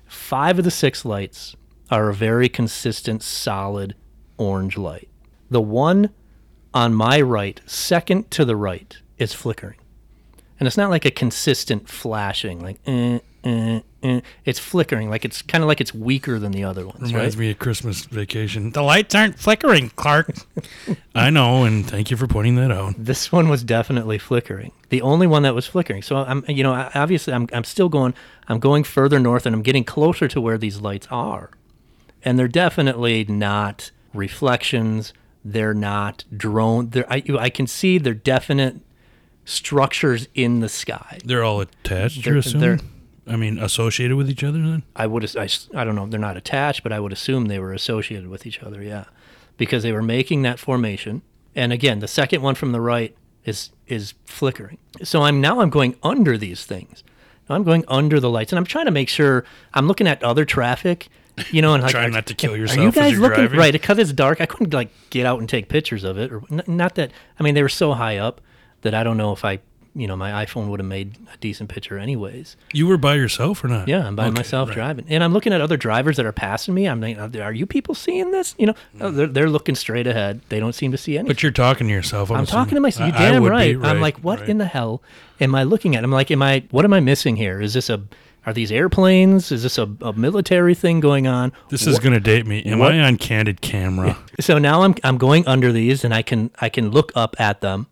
five 0.06 0.58
of 0.58 0.64
the 0.64 0.70
six 0.70 1.04
lights 1.04 1.56
are 1.90 2.08
a 2.08 2.14
very 2.14 2.48
consistent, 2.48 3.22
solid 3.22 3.94
orange 4.36 4.76
light. 4.76 5.08
The 5.50 5.60
one 5.60 6.10
on 6.74 6.94
my 6.94 7.20
right, 7.20 7.60
second 7.66 8.30
to 8.32 8.44
the 8.44 8.56
right, 8.56 8.96
is 9.18 9.32
flickering, 9.32 9.78
and 10.58 10.66
it's 10.66 10.76
not 10.76 10.90
like 10.90 11.04
a 11.04 11.10
consistent 11.10 11.88
flashing, 11.88 12.60
like 12.60 12.78
eh, 12.86 13.20
eh, 13.44 13.80
eh. 14.02 14.20
it's 14.44 14.58
flickering, 14.58 15.08
like 15.08 15.24
it's 15.24 15.40
kind 15.40 15.62
of 15.62 15.68
like 15.68 15.80
it's 15.80 15.94
weaker 15.94 16.38
than 16.38 16.52
the 16.52 16.64
other 16.64 16.84
ones. 16.84 17.12
Reminds 17.12 17.36
right? 17.36 17.40
me 17.40 17.50
of 17.52 17.58
Christmas 17.58 18.04
vacation. 18.04 18.72
The 18.72 18.82
lights 18.82 19.14
aren't 19.14 19.38
flickering, 19.38 19.90
Clark. 19.90 20.34
I 21.14 21.30
know, 21.30 21.64
and 21.64 21.88
thank 21.88 22.10
you 22.10 22.16
for 22.16 22.26
pointing 22.26 22.56
that 22.56 22.70
out. 22.72 22.94
this 22.98 23.30
one 23.30 23.48
was 23.48 23.62
definitely 23.62 24.18
flickering. 24.18 24.72
The 24.88 25.02
only 25.02 25.26
one 25.26 25.44
that 25.44 25.54
was 25.54 25.66
flickering. 25.66 26.02
So 26.02 26.16
I'm, 26.16 26.44
you 26.48 26.62
know, 26.62 26.90
obviously 26.94 27.32
I'm, 27.32 27.48
I'm 27.52 27.64
still 27.64 27.88
going, 27.88 28.14
I'm 28.48 28.58
going 28.58 28.84
further 28.84 29.18
north 29.18 29.46
and 29.46 29.54
I'm 29.54 29.62
getting 29.62 29.84
closer 29.84 30.28
to 30.28 30.40
where 30.40 30.58
these 30.58 30.80
lights 30.80 31.06
are. 31.10 31.50
And 32.22 32.38
they're 32.38 32.48
definitely 32.48 33.24
not 33.24 33.90
reflections. 34.14 35.12
They're 35.44 35.74
not 35.74 36.24
drone. 36.36 36.90
They're, 36.90 37.10
I, 37.12 37.22
I 37.38 37.50
can 37.50 37.66
see 37.66 37.98
they're 37.98 38.14
definite 38.14 38.76
structures 39.44 40.28
in 40.34 40.60
the 40.60 40.68
sky. 40.68 41.18
They're 41.24 41.44
all 41.44 41.60
attached. 41.60 42.24
They're- 42.24 42.34
You're 42.34 42.42
they're- 42.42 42.80
I 43.28 43.34
mean, 43.34 43.58
associated 43.58 44.16
with 44.16 44.30
each 44.30 44.44
other. 44.44 44.58
Then 44.58 44.84
I 44.94 45.08
would, 45.08 45.36
I, 45.36 45.48
I 45.74 45.82
don't 45.82 45.96
know, 45.96 46.06
they're 46.06 46.20
not 46.20 46.36
attached, 46.36 46.84
but 46.84 46.92
I 46.92 47.00
would 47.00 47.12
assume 47.12 47.46
they 47.46 47.58
were 47.58 47.72
associated 47.72 48.28
with 48.28 48.46
each 48.46 48.60
other, 48.62 48.80
yeah, 48.82 49.06
because 49.56 49.82
they 49.82 49.90
were 49.90 50.02
making 50.02 50.42
that 50.42 50.60
formation. 50.60 51.22
And 51.56 51.72
again, 51.72 51.98
the 51.98 52.06
second 52.06 52.42
one 52.42 52.54
from 52.54 52.70
the 52.70 52.80
right 52.80 53.16
is 53.44 53.70
is 53.88 54.14
flickering. 54.26 54.78
So 55.02 55.22
I'm 55.22 55.40
now 55.40 55.58
I'm 55.60 55.70
going 55.70 55.96
under 56.04 56.38
these 56.38 56.64
things. 56.64 57.02
I'm 57.48 57.64
going 57.64 57.84
under 57.88 58.20
the 58.20 58.30
lights, 58.30 58.52
and 58.52 58.58
I'm 58.60 58.64
trying 58.64 58.84
to 58.86 58.90
make 58.92 59.08
sure 59.08 59.44
I'm 59.74 59.88
looking 59.88 60.06
at 60.06 60.22
other 60.22 60.44
traffic, 60.44 61.08
you 61.50 61.62
know, 61.62 61.74
and 61.74 61.82
like, 61.82 61.92
Trying 61.92 62.12
not 62.12 62.26
to 62.26 62.34
kill 62.34 62.54
Are 62.54 62.56
yourself 62.56 62.80
you 62.80 62.88
as 62.88 62.94
guys 62.94 63.18
looking 63.18 63.36
driving? 63.40 63.58
right? 63.58 63.72
Because 63.72 63.98
it's 63.98 64.12
dark, 64.12 64.40
I 64.40 64.46
couldn't 64.46 64.72
like 64.72 64.90
get 65.10 65.26
out 65.26 65.38
and 65.40 65.48
take 65.48 65.68
pictures 65.68 66.04
of 66.04 66.18
it, 66.18 66.32
or 66.32 66.42
n- 66.50 66.62
not 66.66 66.94
that. 66.96 67.10
I 67.38 67.42
mean, 67.42 67.54
they 67.54 67.62
were 67.62 67.68
so 67.68 67.92
high 67.92 68.16
up 68.18 68.40
that 68.82 68.94
I 68.94 69.02
don't 69.04 69.16
know 69.16 69.32
if 69.32 69.44
I, 69.44 69.58
you 69.94 70.06
know, 70.06 70.16
my 70.16 70.44
iPhone 70.44 70.68
would 70.68 70.78
have 70.80 70.86
made 70.86 71.16
a 71.32 71.36
decent 71.38 71.70
picture 71.70 71.98
anyways. 71.98 72.56
you 72.74 72.86
were 72.86 72.98
by 72.98 73.14
yourself 73.14 73.64
or 73.64 73.68
not? 73.68 73.88
Yeah, 73.88 74.06
I'm 74.06 74.14
by 74.14 74.26
Okay, 74.26 74.34
myself 74.34 74.68
right. 74.68 74.74
driving, 74.74 75.06
and 75.08 75.24
I'm 75.24 75.32
looking 75.32 75.52
at 75.52 75.60
other 75.60 75.76
drivers 75.78 76.16
that 76.18 76.26
are 76.26 76.32
passing 76.32 76.74
me. 76.74 76.86
I'm 76.86 77.00
like, 77.00 77.18
are 77.36 77.52
you 77.52 77.64
people 77.66 77.94
seeing 77.94 78.30
this? 78.30 78.54
You 78.58 78.66
know, 78.68 78.74
oh, 79.00 79.10
mm. 79.10 79.16
they're, 79.16 79.26
they're 79.26 79.50
looking 79.50 79.74
straight 79.74 80.06
ahead. 80.06 80.40
They 80.50 80.60
don't 80.60 80.74
seem 80.74 80.92
to 80.92 80.98
see 80.98 81.16
anything. 81.16 81.28
But 81.28 81.42
you're 81.42 81.52
talking 81.52 81.86
to 81.88 81.92
yourself. 81.92 82.30
I'm, 82.30 82.38
I'm 82.38 82.46
talking 82.46 82.74
to 82.74 82.80
myself. 82.80 83.08
You 83.08 83.14
I- 83.14 83.30
damn 83.32 83.44
right. 83.44 83.78
be, 83.80 83.86
I'm 83.86 84.00
like, 84.00 84.18
what 84.18 84.40
right. 84.40 84.48
in 84.48 84.58
the 84.58 84.66
hell 84.66 85.02
am 85.40 85.54
I 85.54 85.64
looking 85.64 85.96
at? 85.96 86.04
I'm 86.04 86.10
like, 86.12 86.30
am 86.30 86.42
I? 86.42 86.64
What 86.70 86.84
am 86.84 86.92
I 86.92 87.00
missing 87.00 87.36
here? 87.36 87.60
Is 87.60 87.72
this 87.74 87.88
a? 87.90 88.02
Are 88.46 88.52
these 88.52 88.70
airplanes? 88.70 89.50
Is 89.50 89.64
this 89.64 89.76
a, 89.76 89.88
a 90.00 90.12
military 90.12 90.74
thing 90.74 91.00
going 91.00 91.26
on? 91.26 91.52
This 91.68 91.86
is 91.86 91.98
gonna 91.98 92.20
date 92.20 92.46
me. 92.46 92.62
Am 92.64 92.78
what- 92.78 92.92
I 92.92 93.00
on 93.00 93.16
candid 93.18 93.60
camera? 93.60 94.16
So 94.38 94.58
now 94.58 94.82
I'm 94.82 94.94
I'm 95.02 95.16
going 95.16 95.46
under 95.48 95.72
these, 95.72 96.04
and 96.04 96.12
I 96.12 96.20
can 96.22 96.50
I 96.60 96.68
can 96.68 96.90
look 96.90 97.10
up 97.14 97.34
at 97.40 97.62
them, 97.62 97.86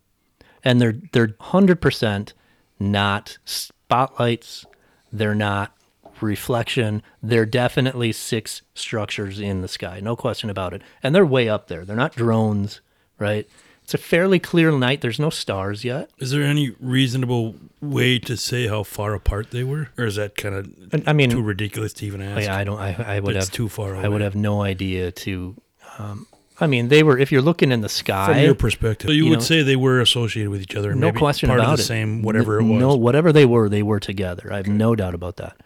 and 0.62 0.80
they're 0.80 0.94
they're 1.12 1.34
hundred 1.40 1.80
percent 1.80 2.34
not 2.78 3.38
spotlights. 3.46 4.66
They're 5.10 5.34
not 5.34 5.74
reflection. 6.20 7.02
They're 7.22 7.46
definitely 7.46 8.12
six 8.12 8.62
structures 8.74 9.40
in 9.40 9.62
the 9.62 9.68
sky, 9.68 10.00
no 10.00 10.16
question 10.16 10.50
about 10.50 10.74
it. 10.74 10.82
And 11.02 11.14
they're 11.14 11.26
way 11.26 11.48
up 11.48 11.68
there. 11.68 11.84
They're 11.84 11.96
not 11.96 12.14
drones, 12.14 12.80
right? 13.18 13.48
It's 13.84 13.92
a 13.94 13.98
fairly 13.98 14.38
clear 14.38 14.70
night. 14.72 15.02
There's 15.02 15.18
no 15.20 15.28
stars 15.30 15.84
yet. 15.84 16.10
Is 16.18 16.30
there 16.30 16.42
any 16.42 16.74
reasonable 16.80 17.54
way 17.82 18.18
to 18.20 18.34
say 18.36 18.66
how 18.66 18.82
far 18.82 19.12
apart 19.14 19.50
they 19.50 19.62
were, 19.62 19.90
or 19.98 20.06
is 20.06 20.16
that 20.16 20.36
kind 20.36 20.54
of 20.54 21.04
I 21.06 21.12
mean, 21.12 21.28
too 21.30 21.42
ridiculous 21.42 21.92
to 21.94 22.06
even 22.06 22.22
ask? 22.22 22.44
Yeah, 22.46 22.56
I 22.56 22.64
don't. 22.64 22.78
I, 22.80 23.16
I 23.16 23.20
would 23.20 23.36
It's 23.36 23.46
have 23.46 23.52
too 23.54 23.68
far 23.68 23.94
I 23.96 24.08
would 24.08 24.22
have 24.22 24.34
no 24.34 24.62
idea 24.62 25.12
to. 25.12 25.54
Um, 25.98 26.26
I 26.60 26.66
mean, 26.66 26.88
they 26.88 27.02
were. 27.02 27.18
If 27.18 27.30
you're 27.30 27.42
looking 27.42 27.70
in 27.72 27.82
the 27.82 27.88
sky, 27.90 28.32
From 28.32 28.42
your 28.42 28.54
perspective, 28.54 29.08
so 29.08 29.12
you, 29.12 29.24
you 29.24 29.30
would 29.30 29.40
know- 29.40 29.44
say 29.44 29.62
they 29.62 29.76
were 29.76 30.00
associated 30.00 30.48
with 30.50 30.62
each 30.62 30.76
other, 30.76 30.92
and 30.92 31.00
no 31.00 31.08
maybe 31.08 31.18
question 31.18 31.48
part 31.48 31.60
about 31.60 31.72
of 31.72 31.76
the 31.78 31.82
it. 31.82 31.86
same 31.86 32.22
whatever 32.22 32.60
it 32.60 32.62
was. 32.64 32.80
No, 32.80 32.96
whatever 32.96 33.32
they 33.32 33.44
were, 33.44 33.68
they 33.68 33.82
were 33.82 34.00
together. 34.00 34.50
I 34.50 34.56
have 34.58 34.66
no 34.66 34.96
doubt 34.96 35.14
about 35.14 35.36
that. 35.36 35.56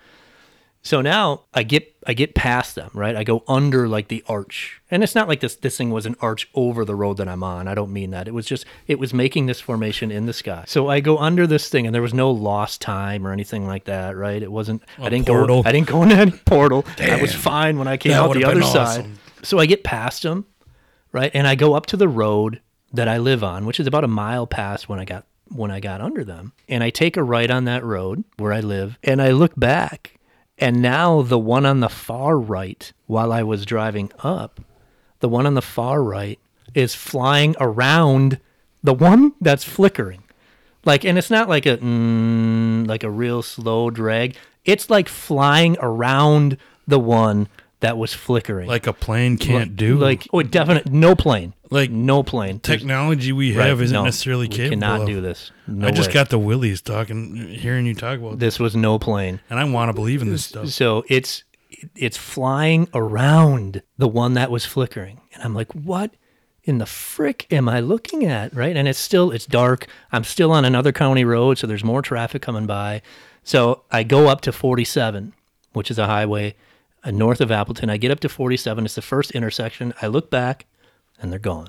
So 0.88 1.02
now 1.02 1.42
I 1.52 1.64
get 1.64 1.94
I 2.06 2.14
get 2.14 2.34
past 2.34 2.74
them, 2.74 2.90
right? 2.94 3.14
I 3.14 3.22
go 3.22 3.44
under 3.46 3.86
like 3.86 4.08
the 4.08 4.24
arch, 4.26 4.80
and 4.90 5.02
it's 5.02 5.14
not 5.14 5.28
like 5.28 5.40
this 5.40 5.54
this 5.54 5.76
thing 5.76 5.90
was 5.90 6.06
an 6.06 6.16
arch 6.18 6.48
over 6.54 6.82
the 6.82 6.94
road 6.94 7.18
that 7.18 7.28
I'm 7.28 7.44
on. 7.44 7.68
I 7.68 7.74
don't 7.74 7.92
mean 7.92 8.10
that. 8.12 8.26
It 8.26 8.32
was 8.32 8.46
just 8.46 8.64
it 8.86 8.98
was 8.98 9.12
making 9.12 9.44
this 9.44 9.60
formation 9.60 10.10
in 10.10 10.24
the 10.24 10.32
sky. 10.32 10.64
So 10.66 10.88
I 10.88 11.00
go 11.00 11.18
under 11.18 11.46
this 11.46 11.68
thing, 11.68 11.84
and 11.84 11.94
there 11.94 12.00
was 12.00 12.14
no 12.14 12.30
lost 12.30 12.80
time 12.80 13.26
or 13.26 13.32
anything 13.32 13.66
like 13.66 13.84
that, 13.84 14.16
right? 14.16 14.42
It 14.42 14.50
wasn't. 14.50 14.82
I 14.96 15.10
didn't 15.10 15.26
portal. 15.26 15.62
go. 15.62 15.68
I 15.68 15.72
didn't 15.72 15.88
go 15.88 16.02
into 16.04 16.16
any 16.16 16.30
portal. 16.30 16.86
I 16.98 17.20
was 17.20 17.34
fine 17.34 17.78
when 17.78 17.86
I 17.86 17.98
came 17.98 18.12
That 18.12 18.22
out 18.22 18.32
the 18.32 18.46
other 18.46 18.60
been 18.60 18.70
side. 18.70 19.06
So 19.42 19.58
I 19.58 19.66
get 19.66 19.84
past 19.84 20.22
them, 20.22 20.46
right? 21.12 21.30
And 21.34 21.46
I 21.46 21.54
go 21.54 21.74
up 21.74 21.84
to 21.88 21.98
the 21.98 22.08
road 22.08 22.62
that 22.94 23.08
I 23.08 23.18
live 23.18 23.44
on, 23.44 23.66
which 23.66 23.78
is 23.78 23.86
about 23.86 24.04
a 24.04 24.08
mile 24.08 24.46
past 24.46 24.88
when 24.88 24.98
I 24.98 25.04
got 25.04 25.26
when 25.50 25.70
I 25.70 25.80
got 25.80 26.00
under 26.00 26.24
them. 26.24 26.54
And 26.66 26.82
I 26.82 26.88
take 26.88 27.18
a 27.18 27.22
right 27.22 27.50
on 27.50 27.66
that 27.66 27.84
road 27.84 28.24
where 28.38 28.54
I 28.54 28.60
live, 28.60 28.96
and 29.04 29.20
I 29.20 29.32
look 29.32 29.52
back, 29.54 30.17
and 30.58 30.82
now 30.82 31.22
the 31.22 31.38
one 31.38 31.64
on 31.64 31.80
the 31.80 31.88
far 31.88 32.38
right, 32.38 32.92
while 33.06 33.32
I 33.32 33.42
was 33.42 33.64
driving 33.64 34.10
up, 34.20 34.60
the 35.20 35.28
one 35.28 35.46
on 35.46 35.54
the 35.54 35.62
far 35.62 36.02
right 36.02 36.38
is 36.74 36.94
flying 36.94 37.54
around 37.60 38.40
the 38.82 38.94
one 38.94 39.32
that's 39.40 39.64
flickering. 39.64 40.22
Like, 40.84 41.04
and 41.04 41.18
it's 41.18 41.30
not 41.30 41.48
like 41.48 41.66
a 41.66 41.76
mm, 41.76 42.86
like 42.86 43.04
a 43.04 43.10
real 43.10 43.42
slow 43.42 43.90
drag. 43.90 44.36
It's 44.64 44.90
like 44.90 45.08
flying 45.08 45.76
around 45.80 46.56
the 46.86 46.98
one 47.00 47.48
that 47.80 47.96
was 47.96 48.12
flickering. 48.12 48.68
like 48.68 48.86
a 48.86 48.92
plane 48.92 49.36
can't 49.36 49.76
do. 49.76 49.98
Like, 49.98 50.26
oh, 50.32 50.42
definite 50.42 50.90
no 50.90 51.14
plane. 51.14 51.54
Like, 51.70 51.90
no 51.90 52.22
plane. 52.22 52.60
Technology 52.60 53.32
we 53.32 53.56
right, 53.56 53.68
have 53.68 53.80
isn't 53.82 53.94
no, 53.94 54.04
necessarily 54.04 54.48
capable. 54.48 54.70
cannot 54.70 55.02
of. 55.02 55.06
do 55.06 55.20
this. 55.20 55.50
No 55.66 55.88
I 55.88 55.90
just 55.90 56.08
way. 56.08 56.14
got 56.14 56.30
the 56.30 56.38
willies 56.38 56.80
talking, 56.80 57.48
hearing 57.48 57.86
you 57.86 57.94
talk 57.94 58.18
about 58.18 58.38
this, 58.38 58.54
this 58.54 58.58
was 58.58 58.74
no 58.74 58.98
plane. 58.98 59.40
and 59.50 59.58
I 59.58 59.64
want 59.64 59.90
to 59.90 59.92
believe 59.92 60.22
in 60.22 60.30
this 60.30 60.46
stuff. 60.46 60.68
So 60.68 61.04
it's 61.08 61.44
it's 61.94 62.16
flying 62.16 62.88
around 62.94 63.82
the 63.98 64.08
one 64.08 64.34
that 64.34 64.50
was 64.50 64.64
flickering, 64.64 65.20
and 65.34 65.42
I'm 65.42 65.54
like, 65.54 65.72
what 65.72 66.14
in 66.64 66.78
the 66.78 66.86
frick 66.86 67.46
am 67.52 67.68
I 67.68 67.80
looking 67.80 68.24
at? 68.24 68.54
Right, 68.54 68.76
and 68.76 68.88
it's 68.88 68.98
still 68.98 69.30
it's 69.30 69.46
dark. 69.46 69.86
I'm 70.10 70.24
still 70.24 70.50
on 70.50 70.64
another 70.64 70.90
county 70.90 71.24
road, 71.24 71.58
so 71.58 71.66
there's 71.66 71.84
more 71.84 72.02
traffic 72.02 72.42
coming 72.42 72.66
by. 72.66 73.02
So 73.44 73.84
I 73.90 74.02
go 74.02 74.26
up 74.26 74.40
to 74.42 74.52
47, 74.52 75.32
which 75.72 75.90
is 75.90 75.98
a 75.98 76.06
highway 76.06 76.56
uh, 77.04 77.10
north 77.10 77.40
of 77.40 77.50
Appleton. 77.50 77.90
I 77.90 77.96
get 77.96 78.10
up 78.10 78.20
to 78.20 78.28
47. 78.28 78.84
It's 78.84 78.94
the 78.94 79.02
first 79.02 79.30
intersection. 79.32 79.92
I 80.02 80.06
look 80.06 80.30
back, 80.30 80.66
and 81.20 81.30
they're 81.32 81.38
gone. 81.38 81.68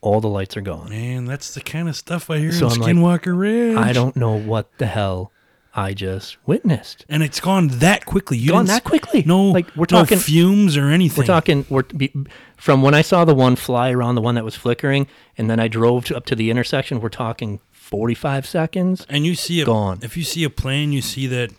All 0.00 0.20
the 0.20 0.28
lights 0.28 0.56
are 0.56 0.60
gone. 0.62 0.90
Man, 0.90 1.26
that's 1.26 1.54
the 1.54 1.60
kind 1.60 1.88
of 1.88 1.96
stuff 1.96 2.28
I 2.28 2.38
hear 2.38 2.50
So 2.52 2.66
in 2.66 2.72
I'm 2.72 2.78
like, 2.80 2.96
Skinwalker 2.96 3.38
Ridge. 3.38 3.76
I 3.76 3.92
don't 3.92 4.16
know 4.16 4.32
what 4.36 4.76
the 4.78 4.86
hell 4.86 5.30
I 5.74 5.94
just 5.94 6.36
witnessed. 6.46 7.06
and 7.08 7.22
it's 7.22 7.40
gone 7.40 7.68
that 7.68 8.04
quickly. 8.04 8.36
You 8.36 8.50
Gone 8.50 8.64
didn't 8.66 8.70
s- 8.76 8.76
that 8.82 8.84
quickly. 8.84 9.22
No, 9.24 9.50
Like, 9.52 9.68
we're 9.76 9.86
no 9.90 10.00
talking- 10.00 10.18
fumes 10.18 10.76
or 10.76 10.88
anything. 10.90 11.22
We're 11.22 11.26
talking 11.26 11.64
we're 11.70 11.84
be, 11.84 12.12
from 12.56 12.82
when 12.82 12.94
I 12.94 13.00
saw 13.02 13.24
the 13.24 13.34
one 13.34 13.56
fly 13.56 13.90
around 13.90 14.16
the 14.16 14.20
one 14.20 14.34
that 14.34 14.44
was 14.44 14.54
flickering, 14.56 15.06
and 15.38 15.48
then 15.48 15.58
I 15.60 15.68
drove 15.68 16.04
to, 16.06 16.16
up 16.16 16.26
to 16.26 16.34
the 16.34 16.50
intersection. 16.50 17.00
We're 17.00 17.08
talking 17.08 17.60
45 17.70 18.44
seconds. 18.46 19.06
and 19.08 19.24
you 19.24 19.34
see 19.34 19.60
a 19.60 19.64
Gone. 19.64 20.00
If 20.02 20.16
you 20.16 20.24
see 20.24 20.44
a 20.44 20.50
plane, 20.50 20.92
you 20.92 21.00
see 21.00 21.26
that 21.28 21.52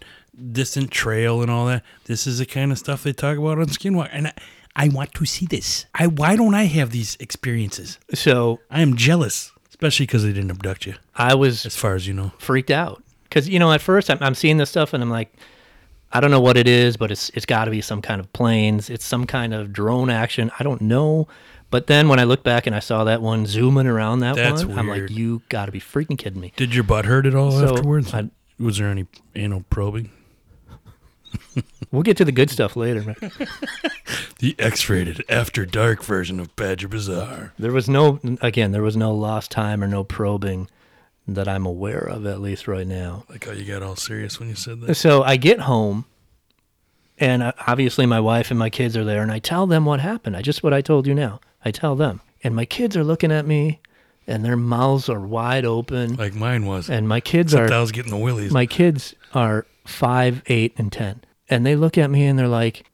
distant 0.51 0.91
trail 0.91 1.41
and 1.41 1.51
all 1.51 1.65
that. 1.67 1.83
This 2.05 2.25
is 2.27 2.39
the 2.39 2.45
kind 2.45 2.71
of 2.71 2.79
stuff 2.79 3.03
they 3.03 3.13
talk 3.13 3.37
about 3.37 3.59
on 3.59 3.65
Skinwalker, 3.67 4.09
and 4.11 4.27
I, 4.27 4.33
I 4.75 4.89
want 4.89 5.13
to 5.13 5.25
see 5.25 5.45
this. 5.45 5.85
I 5.93 6.07
why 6.07 6.35
don't 6.35 6.55
I 6.55 6.63
have 6.65 6.91
these 6.91 7.15
experiences? 7.19 7.99
So 8.13 8.59
I 8.71 8.81
am 8.81 8.95
jealous, 8.95 9.51
especially 9.69 10.05
because 10.05 10.23
they 10.23 10.33
didn't 10.33 10.51
abduct 10.51 10.85
you, 10.85 10.95
I 11.15 11.35
was 11.35 11.65
as 11.65 11.75
far 11.75 11.95
as 11.95 12.07
you 12.07 12.13
know. 12.13 12.31
freaked 12.39 12.71
out 12.71 13.03
because 13.25 13.47
you 13.47 13.59
know 13.59 13.71
at 13.71 13.81
first 13.81 14.09
I'm, 14.09 14.17
I'm 14.21 14.35
seeing 14.35 14.57
this 14.57 14.69
stuff 14.69 14.93
and 14.93 15.03
I'm 15.03 15.09
like, 15.11 15.33
I 16.11 16.19
don't 16.19 16.31
know 16.31 16.41
what 16.41 16.57
it 16.57 16.67
is, 16.67 16.97
but 16.97 17.11
it's 17.11 17.29
it's 17.35 17.45
got 17.45 17.65
to 17.65 17.71
be 17.71 17.81
some 17.81 18.01
kind 18.01 18.19
of 18.19 18.31
planes. 18.33 18.89
It's 18.89 19.05
some 19.05 19.25
kind 19.25 19.53
of 19.53 19.71
drone 19.73 20.09
action. 20.09 20.51
I 20.59 20.63
don't 20.63 20.81
know. 20.81 21.27
But 21.69 21.87
then 21.87 22.07
when 22.07 22.19
I 22.19 22.23
look 22.25 22.43
back 22.43 22.67
and 22.67 22.75
I 22.75 22.79
saw 22.79 23.03
that 23.05 23.19
one 23.19 23.47
zooming 23.47 23.87
around 23.87 24.19
that 24.19 24.35
That's 24.35 24.63
one, 24.63 24.77
I'm 24.77 24.87
like, 24.87 25.09
you 25.09 25.41
got 25.49 25.65
to 25.65 25.71
be 25.71 25.79
freaking 25.79 26.19
kidding 26.19 26.39
me. 26.39 26.53
Did 26.55 26.75
your 26.75 26.83
butt 26.83 27.05
hurt 27.05 27.25
at 27.25 27.33
all 27.33 27.49
So, 27.49 27.73
afterwards? 27.77 28.13
I- 28.13 28.29
Was 28.59 28.77
there 28.77 28.89
any 28.89 29.07
anal 29.33 29.65
probing? 29.71 30.11
We'll 31.91 32.01
get 32.03 32.17
to 32.17 32.25
the 32.25 32.31
good 32.31 32.49
stuff 32.49 32.75
later. 32.75 33.01
Man. 33.03 33.31
The 34.39 34.55
X-rated 34.59 35.23
After 35.29 35.65
Dark 35.65 36.03
version 36.03 36.39
of 36.39 36.53
Badger 36.57 36.89
Bizarre. 36.89 37.53
There 37.57 37.71
was 37.71 37.87
no, 37.87 38.19
again, 38.41 38.71
there 38.73 38.81
was 38.81 38.97
no 38.97 39.13
lost 39.15 39.51
time 39.51 39.81
or 39.81 39.87
no 39.87 40.03
probing 40.03 40.67
that 41.27 41.47
I'm 41.47 41.65
aware 41.65 42.01
of, 42.01 42.25
at 42.25 42.41
least 42.41 42.67
right 42.67 42.85
now. 42.85 43.23
Like 43.29 43.45
how 43.45 43.53
you 43.53 43.63
got 43.63 43.81
all 43.83 43.95
serious 43.95 44.39
when 44.39 44.49
you 44.49 44.55
said 44.55 44.81
that. 44.81 44.95
So 44.95 45.23
I 45.23 45.37
get 45.37 45.61
home, 45.61 46.03
and 47.17 47.41
uh, 47.43 47.53
obviously 47.67 48.05
my 48.05 48.19
wife 48.19 48.49
and 48.49 48.59
my 48.59 48.69
kids 48.69 48.97
are 48.97 49.05
there, 49.05 49.21
and 49.21 49.31
I 49.31 49.39
tell 49.39 49.65
them 49.65 49.85
what 49.85 50.01
happened. 50.01 50.35
I 50.35 50.41
just 50.41 50.61
what 50.61 50.73
I 50.73 50.81
told 50.81 51.07
you 51.07 51.13
now. 51.13 51.39
I 51.63 51.71
tell 51.71 51.95
them, 51.95 52.19
and 52.43 52.53
my 52.53 52.65
kids 52.65 52.97
are 52.97 53.03
looking 53.05 53.31
at 53.31 53.45
me, 53.45 53.79
and 54.27 54.43
their 54.43 54.57
mouths 54.57 55.07
are 55.07 55.21
wide 55.21 55.63
open, 55.63 56.17
Like 56.17 56.33
mine 56.33 56.65
was. 56.65 56.89
and 56.89 57.07
my 57.07 57.21
kids 57.21 57.53
Except 57.53 57.71
are 57.71 57.75
I 57.75 57.79
was 57.79 57.93
getting 57.93 58.11
the 58.11 58.17
willies. 58.17 58.51
my 58.51 58.65
kids 58.65 59.15
are 59.33 59.65
five, 59.85 60.41
eight, 60.47 60.73
and 60.77 60.91
ten, 60.91 61.21
and 61.49 61.65
they 61.65 61.75
look 61.75 61.97
at 61.97 62.09
me 62.09 62.25
and 62.25 62.37
they're 62.37 62.47
like, 62.47 62.85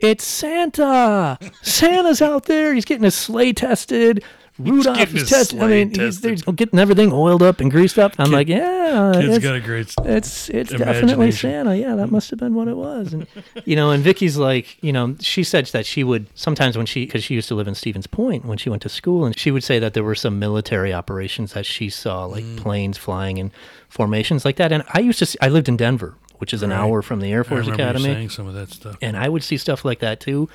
"It's 0.00 0.24
Santa! 0.24 1.38
Santa's 1.62 2.20
out 2.22 2.44
there. 2.44 2.74
He's 2.74 2.84
getting 2.84 3.04
his 3.04 3.14
sleigh 3.14 3.52
tested. 3.52 4.22
Rudolph 4.58 5.14
is 5.14 5.28
tested. 5.28 5.60
I 5.60 5.66
mean, 5.66 5.94
he's, 5.94 6.22
they're 6.22 6.34
getting 6.34 6.78
everything 6.78 7.12
oiled 7.12 7.42
up 7.42 7.60
and 7.60 7.70
greased 7.70 7.98
up." 7.98 8.14
I'm 8.18 8.30
like, 8.30 8.48
"Yeah, 8.48 9.12
Kids 9.14 9.36
it's, 9.36 9.44
got 9.44 9.54
a 9.54 9.60
great. 9.60 9.92
it's 10.06 10.48
it's 10.48 10.70
definitely. 10.70 11.30
Santa. 11.30 11.76
Yeah, 11.76 11.94
that 11.96 12.10
must 12.10 12.30
have 12.30 12.38
been 12.38 12.54
what 12.54 12.66
it 12.66 12.76
was." 12.76 13.12
And 13.12 13.26
you 13.66 13.76
know, 13.76 13.90
and 13.90 14.02
Vicky's 14.02 14.38
like, 14.38 14.82
you 14.82 14.94
know, 14.94 15.14
she 15.20 15.44
said 15.44 15.66
that 15.66 15.84
she 15.84 16.02
would 16.04 16.26
sometimes 16.34 16.74
when 16.74 16.86
she 16.86 17.04
because 17.04 17.22
she 17.22 17.34
used 17.34 17.48
to 17.48 17.54
live 17.54 17.68
in 17.68 17.74
Stevens 17.74 18.06
Point 18.06 18.46
when 18.46 18.56
she 18.56 18.70
went 18.70 18.80
to 18.82 18.88
school, 18.88 19.26
and 19.26 19.38
she 19.38 19.50
would 19.50 19.62
say 19.62 19.78
that 19.78 19.92
there 19.92 20.04
were 20.04 20.14
some 20.14 20.38
military 20.38 20.92
operations 20.94 21.52
that 21.52 21.66
she 21.66 21.90
saw, 21.90 22.24
like 22.24 22.44
Mm. 22.44 22.56
planes 22.56 22.96
flying 22.96 23.36
in 23.36 23.52
formations 23.90 24.46
like 24.46 24.56
that. 24.56 24.72
And 24.72 24.84
I 24.94 25.00
used 25.00 25.18
to, 25.18 25.26
see, 25.26 25.38
I 25.42 25.48
lived 25.48 25.68
in 25.68 25.76
Denver, 25.76 26.14
which 26.38 26.52
is 26.54 26.62
an 26.62 26.70
Right. 26.70 26.78
hour 26.78 27.02
from 27.02 27.20
the 27.20 27.32
Air 27.32 27.40
I 27.40 27.48
Force 27.48 27.66
you 27.66 27.74
Academy, 27.74 28.04
saying 28.04 28.30
some 28.30 28.46
of 28.46 28.54
that 28.54 28.70
stuff. 28.70 28.96
and 29.02 29.16
I 29.16 29.28
would 29.28 29.42
see 29.42 29.56
stuff 29.56 29.84
like 29.84 30.00
that 30.00 30.20
too. 30.20 30.48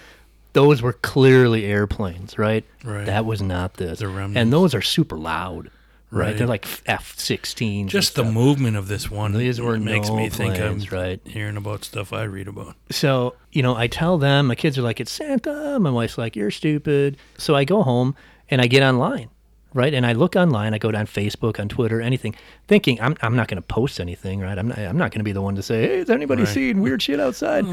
Those 0.54 0.82
were 0.82 0.94
clearly 0.94 1.66
airplanes, 1.66 2.38
right? 2.38 2.66
Right. 2.84 3.06
That 3.06 3.26
was 3.26 3.42
not 3.42 3.76
this. 3.76 4.00
The 4.00 4.08
remnants. 4.10 4.38
and 4.38 4.52
those 4.52 4.76
are 4.76 4.82
super 4.82 5.18
loud, 5.18 5.68
right? 6.12 6.26
Right. 6.28 6.38
They're 6.38 6.46
like 6.48 6.68
F 6.86 7.16
16s. 7.18 7.88
Just 7.88 8.16
the 8.16 8.26
movement 8.26 8.76
of 8.76 8.90
this 8.90 9.10
one 9.10 9.32
These 9.32 9.62
were 9.62 9.78
makes 9.78 10.10
no 10.10 10.18
me 10.18 10.28
think 10.30 10.56
planes, 10.56 10.92
I'm 10.92 10.98
right? 11.00 11.22
hearing 11.26 11.56
about 11.56 11.86
stuff 11.86 12.12
I 12.12 12.24
read 12.24 12.50
about. 12.50 12.76
So, 12.90 13.36
you 13.54 13.64
know, 13.64 13.78
I 13.78 13.88
tell 13.88 14.18
them, 14.18 14.48
my 14.48 14.56
kids 14.56 14.78
are 14.78 14.82
like, 14.82 15.00
it's 15.00 15.12
Santa. 15.12 15.80
My 15.80 15.90
wife's 15.90 16.18
like, 16.18 16.36
you're 16.36 16.52
stupid. 16.52 17.16
So 17.38 17.56
I 17.56 17.64
go 17.64 17.82
home 17.82 18.14
and 18.50 18.60
I 18.62 18.68
get 18.68 18.84
online, 18.84 19.30
right? 19.74 19.94
And 19.94 20.06
I 20.06 20.14
look 20.14 20.36
online, 20.36 20.74
I 20.74 20.78
go 20.78 20.92
down 20.92 21.06
Facebook, 21.08 21.60
on 21.60 21.70
Twitter, 21.70 22.02
anything, 22.02 22.36
thinking 22.68 23.00
I'm, 23.02 23.16
I'm 23.22 23.36
not 23.36 23.48
going 23.48 23.62
to 23.62 23.68
post 23.68 24.00
anything, 24.00 24.40
right? 24.40 24.58
I'm 24.58 24.68
not, 24.68 24.78
I'm 24.80 24.98
not 24.98 25.12
going 25.12 25.20
to 25.20 25.24
be 25.24 25.32
the 25.32 25.42
one 25.42 25.56
to 25.56 25.64
say, 25.64 25.82
hey, 25.88 25.98
has 26.00 26.10
anybody 26.10 26.44
Right. 26.44 26.54
seen 26.54 26.82
weird 26.82 27.02
shit 27.02 27.20
outside? 27.20 27.66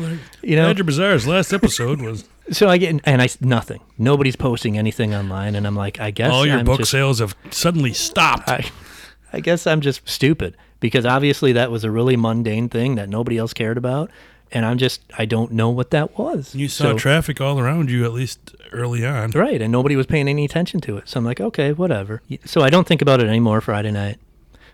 You 0.43 0.57
know? 0.57 0.69
Badger 0.69 0.85
Bizarre's 0.85 1.26
last 1.26 1.52
episode 1.52 2.00
was 2.00 2.25
So 2.50 2.69
I 2.69 2.78
get, 2.78 2.99
and 3.05 3.21
I, 3.23 3.28
nothing. 3.40 3.81
Nobody's 3.99 4.37
posting 4.37 4.78
anything 4.78 5.14
online. 5.14 5.55
And 5.55 5.67
I'm 5.67 5.76
like, 5.76 6.00
I 6.00 6.11
guess 6.11 6.31
all 6.33 6.47
your 6.47 6.59
I'm 6.59 6.64
book 6.64 6.78
just, 6.78 6.90
sales 6.90 7.19
have 7.19 7.37
suddenly 7.50 7.93
stopped. 7.93 8.49
I, 8.49 8.64
I 9.33 9.40
guess 9.40 9.67
I'm 9.67 9.81
just 9.83 10.09
stupid 10.09 10.57
because 10.81 11.05
obviously 11.05 11.52
that 11.52 11.71
was 11.71 11.85
a 11.85 11.90
really 11.90 12.17
mundane 12.17 12.69
thing 12.71 12.95
that 12.95 13.09
nobody 13.11 13.37
else 13.37 13.52
cared 13.52 13.76
about. 13.76 14.11
And 14.50 14.64
I'm 14.64 14.78
just, 14.78 15.02
I 15.19 15.26
don't 15.26 15.52
know 15.52 15.69
what 15.69 15.90
that 15.90 16.17
was. 16.17 16.55
you 16.55 16.69
saw 16.69 16.85
So- 16.93 16.97
traffic 16.99 17.38
all 17.38 17.59
around 17.59 17.90
you, 17.90 18.07
at 18.07 18.14
least 18.14 18.55
early 18.73 19.05
on. 19.07 19.31
Right, 19.33 19.61
and 19.61 19.71
nobody 19.73 19.97
was 19.97 20.07
paying 20.07 20.29
any 20.29 20.45
attention 20.45 20.81
to 20.83 20.97
it. 20.97 21.09
So 21.09 21.19
I'm 21.19 21.25
like, 21.25 21.41
okay, 21.41 21.73
whatever. 21.73 22.23
So 22.45 22.63
I 22.63 22.71
don't 22.71 22.87
think 22.87 23.03
about 23.03 23.21
it 23.21 23.27
anymore 23.27 23.61
Friday 23.61 23.91
night. 23.91 24.19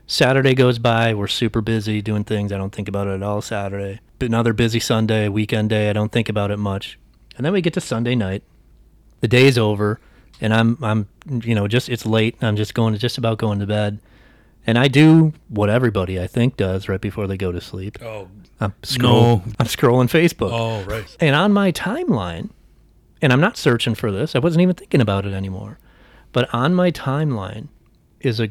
Saturday 0.06 0.54
goes 0.54 0.78
by, 0.78 1.14
we're 1.14 1.26
super 1.28 1.60
busy 1.62 2.02
doing 2.02 2.24
things. 2.24 2.52
I 2.52 2.58
don't 2.58 2.74
think 2.74 2.88
about 2.88 3.06
it 3.06 3.14
at 3.14 3.22
all 3.22 3.40
Saturday. 3.40 4.00
Another 4.20 4.52
busy 4.52 4.78
Sunday, 4.80 5.28
weekend 5.28 5.70
day, 5.70 5.88
I 5.88 5.92
don't 5.94 6.12
think 6.12 6.28
about 6.28 6.50
it 6.50 6.58
much. 6.58 6.98
And 7.36 7.44
then 7.44 7.52
we 7.52 7.60
get 7.62 7.72
to 7.74 7.80
Sunday 7.80 8.14
night. 8.14 8.42
The 9.20 9.28
day's 9.28 9.56
over, 9.56 10.00
and 10.40 10.52
I'm 10.52 10.78
I'm 10.82 11.08
you 11.42 11.54
know, 11.54 11.66
just 11.66 11.88
it's 11.88 12.04
late. 12.04 12.36
I'm 12.42 12.56
just 12.56 12.74
going 12.74 12.92
to 12.92 12.98
just 12.98 13.16
about 13.16 13.38
going 13.38 13.58
to 13.60 13.66
bed. 13.66 13.98
And 14.66 14.78
I 14.78 14.88
do 14.88 15.32
what 15.48 15.68
everybody 15.70 16.20
I 16.20 16.26
think 16.26 16.56
does 16.56 16.88
right 16.88 17.00
before 17.00 17.26
they 17.26 17.36
go 17.36 17.50
to 17.52 17.60
sleep. 17.60 17.98
Oh, 18.02 18.28
I'm 18.60 18.72
scroll, 18.82 19.38
No. 19.38 19.42
I'm 19.58 19.66
scrolling 19.66 20.08
Facebook. 20.10 20.50
oh, 20.52 20.82
right. 20.84 21.16
And 21.20 21.34
on 21.34 21.52
my 21.52 21.72
timeline, 21.72 22.50
and 23.24 23.32
I'm 23.32 23.40
not 23.40 23.56
searching 23.56 23.94
for 23.94 24.12
this. 24.12 24.36
I 24.36 24.38
wasn't 24.38 24.60
even 24.60 24.74
thinking 24.74 25.00
about 25.00 25.24
it 25.24 25.32
anymore. 25.32 25.78
But 26.32 26.52
on 26.52 26.74
my 26.74 26.90
timeline 26.90 27.68
is 28.20 28.38
a 28.38 28.50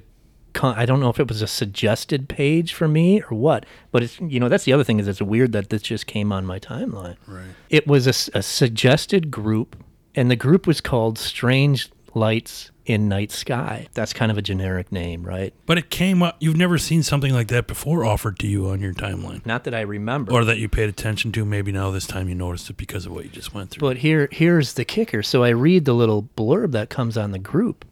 I 0.61 0.85
don't 0.85 0.99
know 0.99 1.09
if 1.09 1.19
it 1.19 1.27
was 1.27 1.41
a 1.41 1.47
suggested 1.47 2.29
page 2.29 2.73
for 2.73 2.87
me 2.87 3.21
or 3.21 3.37
what, 3.37 3.65
but 3.91 4.01
it's 4.01 4.19
you 4.19 4.39
know 4.39 4.49
that's 4.49 4.63
the 4.65 4.73
other 4.73 4.83
thing 4.83 4.99
is 4.99 5.07
it's 5.07 5.21
weird 5.21 5.51
that 5.51 5.69
this 5.69 5.83
just 5.83 6.07
came 6.07 6.31
on 6.31 6.45
my 6.45 6.59
timeline. 6.59 7.17
Right. 7.27 7.45
It 7.69 7.85
was 7.85 8.07
a 8.07 8.41
suggested 8.41 9.29
group, 9.29 9.75
and 10.15 10.31
the 10.31 10.35
group 10.35 10.65
was 10.65 10.81
called 10.81 11.19
Strange 11.19 11.91
Lights 12.15 12.71
in 12.85 13.07
Night 13.07 13.31
Sky. 13.31 13.87
That's 13.93 14.11
kind 14.13 14.31
of 14.31 14.37
a 14.37 14.41
generic 14.41 14.91
name, 14.91 15.23
right? 15.23 15.53
But 15.65 15.77
it 15.77 15.89
came 15.89 16.21
up. 16.21 16.35
You've 16.39 16.57
never 16.57 16.77
seen 16.77 17.01
something 17.03 17.33
like 17.33 17.47
that 17.47 17.65
before 17.67 18.03
offered 18.03 18.37
to 18.39 18.47
you 18.47 18.67
on 18.67 18.81
your 18.81 18.93
timeline, 18.93 19.45
Not 19.45 19.63
that 19.63 19.73
I 19.73 19.81
remember. 19.81 20.31
or 20.33 20.43
that 20.45 20.57
you 20.57 20.67
paid 20.67 20.89
attention 20.89 21.31
to. 21.33 21.45
Maybe 21.45 21.71
now 21.71 21.91
this 21.91 22.05
time 22.07 22.27
you 22.27 22.35
noticed 22.35 22.69
it 22.69 22.77
because 22.77 23.05
of 23.05 23.13
what 23.13 23.23
you 23.23 23.29
just 23.29 23.53
went 23.53 23.69
through. 23.71 23.87
But 23.87 23.97
here, 23.97 24.27
here's 24.31 24.73
the 24.73 24.83
kicker. 24.85 25.23
So 25.23 25.43
I 25.43 25.49
read 25.49 25.85
the 25.85 25.93
little 25.93 26.29
blurb 26.35 26.71
that 26.73 26.89
comes 26.89 27.17
on 27.17 27.31
the 27.31 27.39
group, 27.39 27.85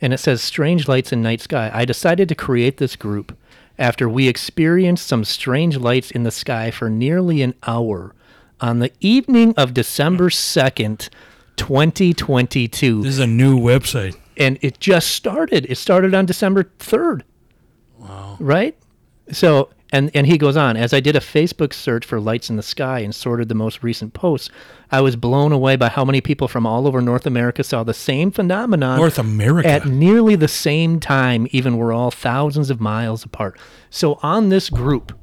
and 0.00 0.12
it 0.12 0.18
says 0.18 0.42
"Strange 0.42 0.88
Lights 0.88 1.12
in 1.12 1.22
Night 1.22 1.40
Sky." 1.40 1.70
I 1.72 1.84
decided 1.84 2.28
to 2.30 2.34
create 2.34 2.78
this 2.78 2.96
group 2.96 3.36
after 3.78 4.08
we 4.08 4.28
experienced 4.28 5.06
some 5.06 5.24
strange 5.24 5.76
lights 5.76 6.10
in 6.10 6.22
the 6.24 6.30
sky 6.30 6.70
for 6.70 6.88
nearly 6.90 7.42
an 7.42 7.54
hour 7.66 8.14
on 8.60 8.78
the 8.78 8.90
evening 9.00 9.52
of 9.56 9.74
December 9.74 10.30
second, 10.30 11.08
twenty 11.56 12.12
twenty-two, 12.14 13.02
this 13.02 13.12
is 13.14 13.18
a 13.18 13.26
new 13.26 13.58
website. 13.58 14.16
and 14.36 14.58
it 14.62 14.80
just 14.80 15.10
started. 15.10 15.66
It 15.68 15.76
started 15.78 16.14
on 16.14 16.26
December 16.26 16.70
third. 16.78 17.24
Wow! 17.98 18.36
Right. 18.40 18.76
So 19.32 19.70
and 19.92 20.10
and 20.14 20.26
he 20.26 20.36
goes 20.38 20.56
on. 20.56 20.76
As 20.76 20.92
I 20.92 21.00
did 21.00 21.16
a 21.16 21.20
Facebook 21.20 21.72
search 21.72 22.04
for 22.04 22.20
lights 22.20 22.50
in 22.50 22.56
the 22.56 22.62
sky 22.62 22.98
and 23.00 23.14
sorted 23.14 23.48
the 23.48 23.54
most 23.54 23.82
recent 23.82 24.12
posts, 24.12 24.50
I 24.90 25.00
was 25.00 25.14
blown 25.16 25.52
away 25.52 25.76
by 25.76 25.88
how 25.88 26.04
many 26.04 26.20
people 26.20 26.48
from 26.48 26.66
all 26.66 26.86
over 26.86 27.00
North 27.00 27.26
America 27.26 27.62
saw 27.62 27.84
the 27.84 27.94
same 27.94 28.30
phenomenon. 28.30 28.98
North 28.98 29.18
America. 29.18 29.68
At 29.68 29.86
nearly 29.86 30.36
the 30.36 30.48
same 30.48 30.98
time, 31.00 31.46
even 31.52 31.76
we're 31.76 31.92
all 31.92 32.10
thousands 32.10 32.70
of 32.70 32.80
miles 32.80 33.24
apart. 33.24 33.58
So 33.90 34.18
on 34.22 34.48
this 34.48 34.68
group 34.68 35.16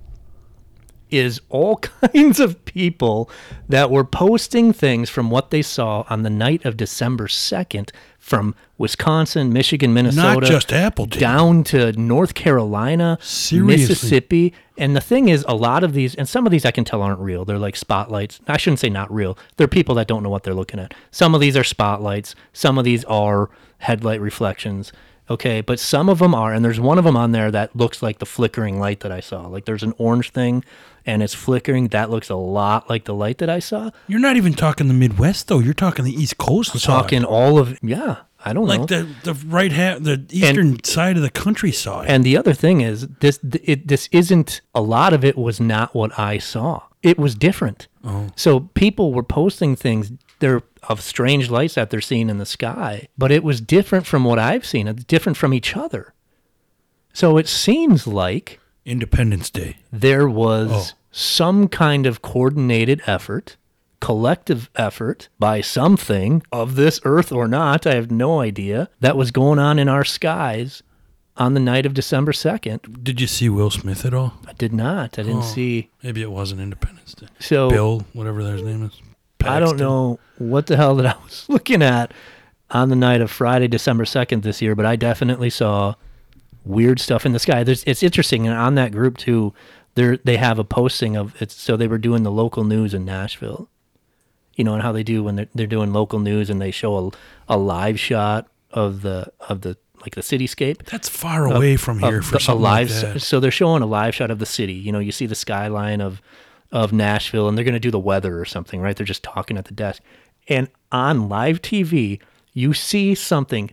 is 1.12 1.42
all 1.50 1.78
kinds 2.02 2.40
of 2.40 2.64
people 2.66 3.30
that 3.70 3.92
were 3.92 4.04
posting 4.04 4.74
things 4.74 5.10
from 5.10 5.30
what 5.30 5.52
they 5.52 5.62
saw 5.62 6.06
on 6.10 6.24
the 6.24 6.30
night 6.30 6.66
of 6.66 6.78
December 6.78 7.28
2nd 7.28 7.92
from 8.18 8.56
Wisconsin, 8.78 9.52
Michigan, 9.52 9.94
Minnesota, 9.94 10.40
not 10.40 10.44
just 10.44 10.72
Appleton. 10.72 11.20
down 11.20 11.64
to 11.66 11.92
North 11.94 12.34
Carolina, 12.34 13.18
Seriously. 13.22 13.76
Mississippi. 13.88 14.54
And 14.78 14.96
the 14.96 15.02
thing 15.02 15.28
is, 15.30 15.44
a 15.48 15.56
lot 15.56 15.84
of 15.84 15.94
these, 15.94 16.16
and 16.16 16.30
some 16.30 16.46
of 16.46 16.52
these 16.52 16.66
I 16.66 16.72
can 16.72 16.84
tell 16.86 17.02
aren't 17.02 17.20
real. 17.20 17.46
They're 17.46 17.58
like 17.60 17.76
spotlights. 17.76 18.40
I 18.48 18.58
shouldn't 18.58 18.80
say 18.80 18.90
not 18.90 19.12
real. 19.14 19.38
They're 19.58 19.68
people 19.68 19.96
that 19.96 20.08
don't 20.08 20.24
know 20.24 20.30
what 20.30 20.44
they're 20.44 20.54
looking 20.54 20.80
at. 20.80 20.94
Some 21.12 21.34
of 21.36 21.42
these 21.42 21.58
are 21.58 21.64
spotlights. 21.64 22.36
Some 22.54 22.78
of 22.78 22.86
these 22.86 23.04
are 23.06 23.50
headlight 23.80 24.22
reflections. 24.22 24.94
Okay, 25.30 25.62
but 25.62 25.80
some 25.80 26.10
of 26.10 26.20
them 26.20 26.36
are, 26.36 26.52
and 26.52 26.64
there's 26.66 26.80
one 26.80 26.98
of 26.98 27.06
them 27.06 27.16
on 27.16 27.32
there 27.32 27.52
that 27.52 27.76
looks 27.76 28.02
like 28.04 28.20
the 28.20 28.26
flickering 28.26 28.80
light 28.80 29.00
that 29.00 29.12
I 29.12 29.20
saw. 29.22 29.48
Like 29.48 29.66
there's 29.66 29.84
an 29.84 29.94
orange 29.98 30.32
thing, 30.32 30.64
and 31.06 31.24
it's 31.24 31.34
flickering. 31.34 31.90
That 31.90 32.10
looks 32.10 32.30
a 32.30 32.36
lot 32.36 32.90
like 32.90 33.06
the 33.06 33.14
light 33.14 33.40
that 33.40 33.50
I 33.50 33.60
saw. 33.60 33.92
You're 34.08 34.20
not 34.20 34.38
even 34.38 34.54
talking 34.54 34.88
the 34.88 34.94
Midwest 34.94 35.48
though. 35.48 35.60
You're 35.60 35.74
talking 35.74 36.06
the 36.06 36.14
East 36.14 36.38
Coast. 36.38 36.72
side. 36.74 36.82
Talking 36.82 37.24
all 37.24 37.58
of 37.58 37.78
yeah, 37.82 38.18
I 38.44 38.54
don't 38.54 38.68
know. 38.68 38.76
like 38.76 38.88
the 38.88 39.08
the 39.24 39.34
right 39.48 39.72
half, 39.72 40.00
the 40.02 40.26
eastern 40.30 40.84
side 40.84 41.18
of 41.18 41.24
the 41.24 41.30
country 41.30 41.72
saw 41.72 42.02
it. 42.02 42.10
And 42.10 42.24
the 42.24 42.38
other 42.38 42.54
thing 42.54 42.82
is 42.82 43.08
this 43.20 43.40
it, 43.64 43.88
this 43.88 44.10
isn't 44.12 44.62
a 44.74 44.82
lot 44.82 45.14
of 45.14 45.24
it 45.24 45.38
was 45.38 45.60
not 45.60 45.94
what 45.94 46.18
I 46.18 46.38
saw. 46.38 46.84
It 47.04 47.18
was 47.18 47.36
different. 47.36 47.88
Oh. 48.04 48.28
So 48.36 48.62
people 48.74 49.14
were 49.14 49.24
posting 49.24 49.76
things 49.76 50.12
they're 50.40 50.64
of 50.90 51.02
strange 51.02 51.50
lights 51.50 51.76
that 51.76 51.90
they're 51.92 52.02
seeing 52.02 52.30
in 52.30 52.38
the 52.38 52.46
sky, 52.46 53.08
but 53.18 53.32
it 53.32 53.44
was 53.44 53.62
different 53.62 54.08
from 54.08 54.24
what 54.24 54.40
I've 54.40 54.66
seen. 54.66 54.88
It's 54.88 55.04
different 55.04 55.38
from 55.38 55.54
each 55.54 55.78
other. 55.78 56.14
So 57.14 57.38
it 57.38 57.48
seems 57.48 58.08
like 58.08 58.60
Independence 58.86 59.50
Day. 59.50 59.78
there 59.92 60.28
was 60.28 60.70
Oh. 60.72 60.86
some 61.12 61.68
kind 61.68 62.06
of 62.06 62.22
coordinated 62.22 63.02
effort, 63.06 63.58
collective 64.00 64.70
effort 64.76 65.30
by 65.40 65.62
something 65.62 66.42
of 66.52 66.76
this 66.76 67.00
earth 67.04 67.32
or 67.32 67.48
not, 67.48 67.86
I 67.86 67.94
have 67.96 68.10
no 68.10 68.40
idea, 68.40 68.90
that 69.00 69.16
was 69.18 69.32
going 69.32 69.60
on 69.60 69.78
in 69.78 69.88
our 69.88 70.04
skies 70.04 70.82
on 71.38 71.54
the 71.54 71.60
night 71.60 71.86
of 71.86 71.94
December 71.94 72.32
2nd. 72.32 73.04
Did 73.04 73.22
you 73.22 73.28
see 73.28 73.50
Will 73.50 73.70
Smith 73.70 74.06
at 74.06 74.14
all? 74.14 74.34
I 74.48 74.54
did 74.54 74.74
not. 74.74 75.18
I 75.20 75.24
didn't 75.24 75.38
Oh. 75.40 75.42
see. 75.54 75.90
Maybe 76.04 76.22
it 76.22 76.32
wasn't 76.32 76.62
Independence 76.62 77.14
Day. 77.14 77.28
So 77.40 77.70
Bill, 77.70 78.06
whatever 78.14 78.40
his 78.42 78.64
name 78.64 78.84
is. 78.84 79.00
I 79.44 79.60
don't 79.60 79.78
know 79.80 80.20
what 80.38 80.68
the 80.68 80.78
hell 80.78 80.96
that 80.96 81.06
I 81.06 81.16
was 81.24 81.46
looking 81.50 81.82
at 81.82 82.12
on 82.70 82.90
the 82.90 82.96
night 82.96 83.22
of 83.22 83.30
Friday, 83.32 83.68
December 83.68 84.06
2nd 84.06 84.42
this 84.44 84.62
year, 84.62 84.76
but 84.76 84.86
I 84.86 84.96
definitely 84.96 85.50
saw 85.50 85.96
weird 86.66 87.00
stuff 87.00 87.26
in 87.26 87.34
the 87.34 87.40
sky. 87.40 87.64
There's, 87.64 87.84
it's 87.86 88.04
interesting. 88.04 88.48
And 88.48 88.56
on 88.58 88.76
that 88.76 88.92
group, 88.92 89.18
too, 89.18 89.54
they 89.96 90.18
they 90.24 90.38
have 90.38 90.58
a 90.60 90.64
posting 90.64 91.16
of 91.18 91.40
it's 91.42 91.56
so 91.56 91.76
they 91.76 91.88
were 91.88 91.98
doing 91.98 92.24
the 92.24 92.32
local 92.32 92.64
news 92.64 92.94
in 92.94 93.06
Nashville. 93.06 93.70
You 94.56 94.66
know, 94.66 94.74
and 94.74 94.84
how 94.84 94.92
they 94.92 95.04
do 95.04 95.24
when 95.24 95.38
they're, 95.38 95.48
they're 95.56 95.66
doing 95.68 95.94
local 95.94 96.20
news 96.20 96.50
and 96.50 96.62
they 96.62 96.72
show 96.72 96.98
a, 97.50 97.56
a 97.56 97.58
live 97.58 98.00
shot 98.00 98.48
of 98.72 99.02
the 99.02 99.32
of 99.40 99.62
the 99.62 99.78
like 100.02 100.16
the 100.16 100.22
cityscape. 100.22 100.86
That's 100.86 101.08
far 101.10 101.46
away 101.46 101.78
from 101.78 102.04
of 102.04 102.10
here 102.10 102.22
for 102.22 102.38
the- 102.38 102.52
a 102.52 102.56
live. 102.56 102.92
like. 103.04 103.20
So 103.20 103.40
they're 103.40 103.50
showing 103.52 103.82
a 103.82 103.86
live 103.86 104.14
shot 104.14 104.30
of 104.32 104.40
the 104.40 104.46
city. 104.46 104.74
You 104.74 104.92
know, 104.92 105.00
you 105.00 105.12
see 105.12 105.26
the 105.26 105.36
skyline 105.36 106.02
of 106.02 106.22
of 106.72 106.94
Nashville, 106.94 107.48
and 107.50 107.58
they're 107.58 107.66
going 107.66 107.74
to 107.74 107.80
do 107.80 107.92
the 107.92 108.00
weather 108.00 108.40
or 108.40 108.46
something, 108.46 108.80
right? 108.82 108.96
They're 108.96 109.06
just 109.06 109.24
talking 109.24 109.58
at 109.58 109.66
the 109.66 109.74
desk, 109.74 110.02
and 110.48 110.70
on 110.92 111.28
live 111.30 111.62
TV, 111.62 112.20
you 112.54 112.74
see 112.74 113.14
something 113.16 113.72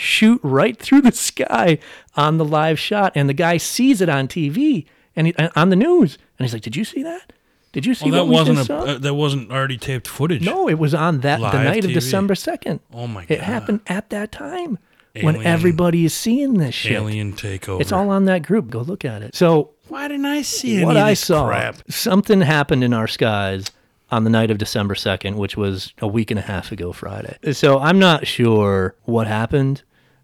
shoot 0.00 0.40
right 0.42 0.76
through 0.78 1.02
the 1.02 1.12
sky 1.12 1.78
on 2.16 2.38
the 2.38 2.44
live 2.44 2.78
shot, 2.78 3.12
and 3.14 3.28
the 3.28 3.34
guy 3.34 3.56
sees 3.56 4.00
it 4.00 4.08
on 4.08 4.26
TV 4.28 4.86
and 5.14 5.28
he, 5.28 5.34
on 5.56 5.68
the 5.70 5.76
news, 5.76 6.18
and 6.38 6.44
he's 6.46 6.52
like, 6.52 6.62
"Did 6.62 6.76
you 6.76 6.84
see 6.84 7.02
that? 7.02 7.32
Did 7.72 7.86
you 7.86 7.94
see 7.94 8.10
Well, 8.10 8.24
that 8.24 8.24
what 8.24 8.28
we 8.30 8.34
wasn't 8.52 8.58
just 8.58 8.70
a 8.70 8.72
saw?" 8.72 8.92
uh, 8.94 8.98
that 8.98 9.14
wasn't 9.14 9.50
already 9.52 9.76
taped 9.78 10.08
footage. 10.08 10.42
No, 10.42 10.68
it 10.68 10.78
was 10.78 10.94
on 10.94 11.20
that 11.20 11.36
the 11.36 11.42
Live 11.42 11.64
night 11.64 11.84
of 11.84 11.92
December 11.92 12.34
second. 12.34 12.80
Oh 12.92 13.06
my 13.06 13.22
god! 13.22 13.30
It 13.34 13.40
happened 13.40 13.80
at 13.86 14.10
that 14.10 14.32
time 14.32 14.78
when 15.20 15.44
everybody 15.44 16.04
is 16.04 16.14
seeing 16.14 16.54
this 16.54 16.74
shit. 16.74 16.92
alien 16.92 17.32
takeover. 17.32 17.80
It's 17.80 17.92
all 17.92 18.10
on 18.10 18.24
that 18.26 18.42
group. 18.42 18.70
Go 18.70 18.80
look 18.80 19.04
at 19.04 19.22
it. 19.22 19.34
So 19.34 19.70
Why 19.88 20.08
didn't 20.08 20.26
I 20.26 20.42
see 20.42 20.84
what 20.84 20.96
I 20.96 21.14
saw, 21.14 21.48
crap? 21.48 21.76
something 21.90 22.40
happened 22.40 22.84
in 22.84 22.92
our 22.92 23.08
skies 23.08 23.66
on 24.12 24.24
the 24.24 24.30
night 24.30 24.50
of 24.50 24.58
December 24.58 24.94
second, 24.94 25.36
which 25.36 25.56
was 25.56 25.92
a 25.98 26.06
week 26.08 26.30
and 26.30 26.38
a 26.38 26.42
half 26.42 26.72
ago 26.72 26.92
Friday. 26.92 27.36
So 27.52 27.78
I'm 27.78 27.98
not 27.98 28.26
sure 28.26 28.94
what 29.04 29.26
happened, 29.28 29.82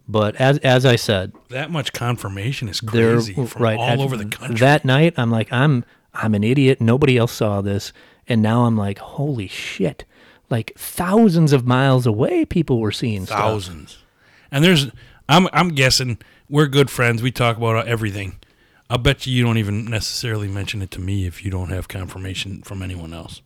but 0.09 0.37
as 0.37 0.59
as 0.59 0.85
I 0.87 0.97
said, 0.97 1.33
That 1.49 1.71
much 1.71 1.93
confirmation 1.93 2.69
is 2.69 2.81
crazy 2.81 3.35
from 3.35 3.63
right 3.63 3.79
all 3.79 3.89
at- 3.89 3.99
over 3.99 4.17
the 4.17 4.27
country. 4.27 4.57
That 4.59 4.85
night, 4.85 5.15
I'm 5.17 5.31
like, 5.31 5.53
I'm 5.53 5.85
I'm 6.15 6.35
an 6.35 6.45
idiot. 6.45 6.81
Nobody 6.81 7.17
else 7.19 7.33
saw 7.33 7.61
this, 7.61 7.93
and 8.29 8.41
now 8.43 8.65
I'm 8.65 8.77
like, 8.77 8.99
holy 8.99 9.49
shit! 9.49 10.05
Like 10.51 10.73
thousands 10.77 11.53
of 11.53 11.67
miles 11.67 12.07
away, 12.07 12.45
people 12.45 12.81
were 12.81 12.93
seeing 12.93 13.27
stuff. 13.27 13.39
thousands. 13.39 13.99
And 14.53 14.63
there's, 14.65 14.87
I'm, 15.29 15.49
I'm 15.53 15.71
guessing 15.71 16.19
we're 16.49 16.69
good 16.69 16.89
friends. 16.89 17.21
We 17.21 17.33
talk 17.33 17.57
about 17.57 17.89
everything. 17.89 18.37
I'll 18.89 18.99
bet 18.99 19.27
you 19.27 19.35
you 19.35 19.43
don't 19.45 19.59
even 19.59 19.87
necessarily 19.87 20.47
mention 20.47 20.81
it 20.83 20.93
to 20.93 21.01
me 21.01 21.27
if 21.27 21.45
you 21.45 21.51
don't 21.51 21.71
have 21.71 21.89
confirmation 21.89 22.63
from 22.63 22.81
anyone 22.81 23.13
else. 23.13 23.43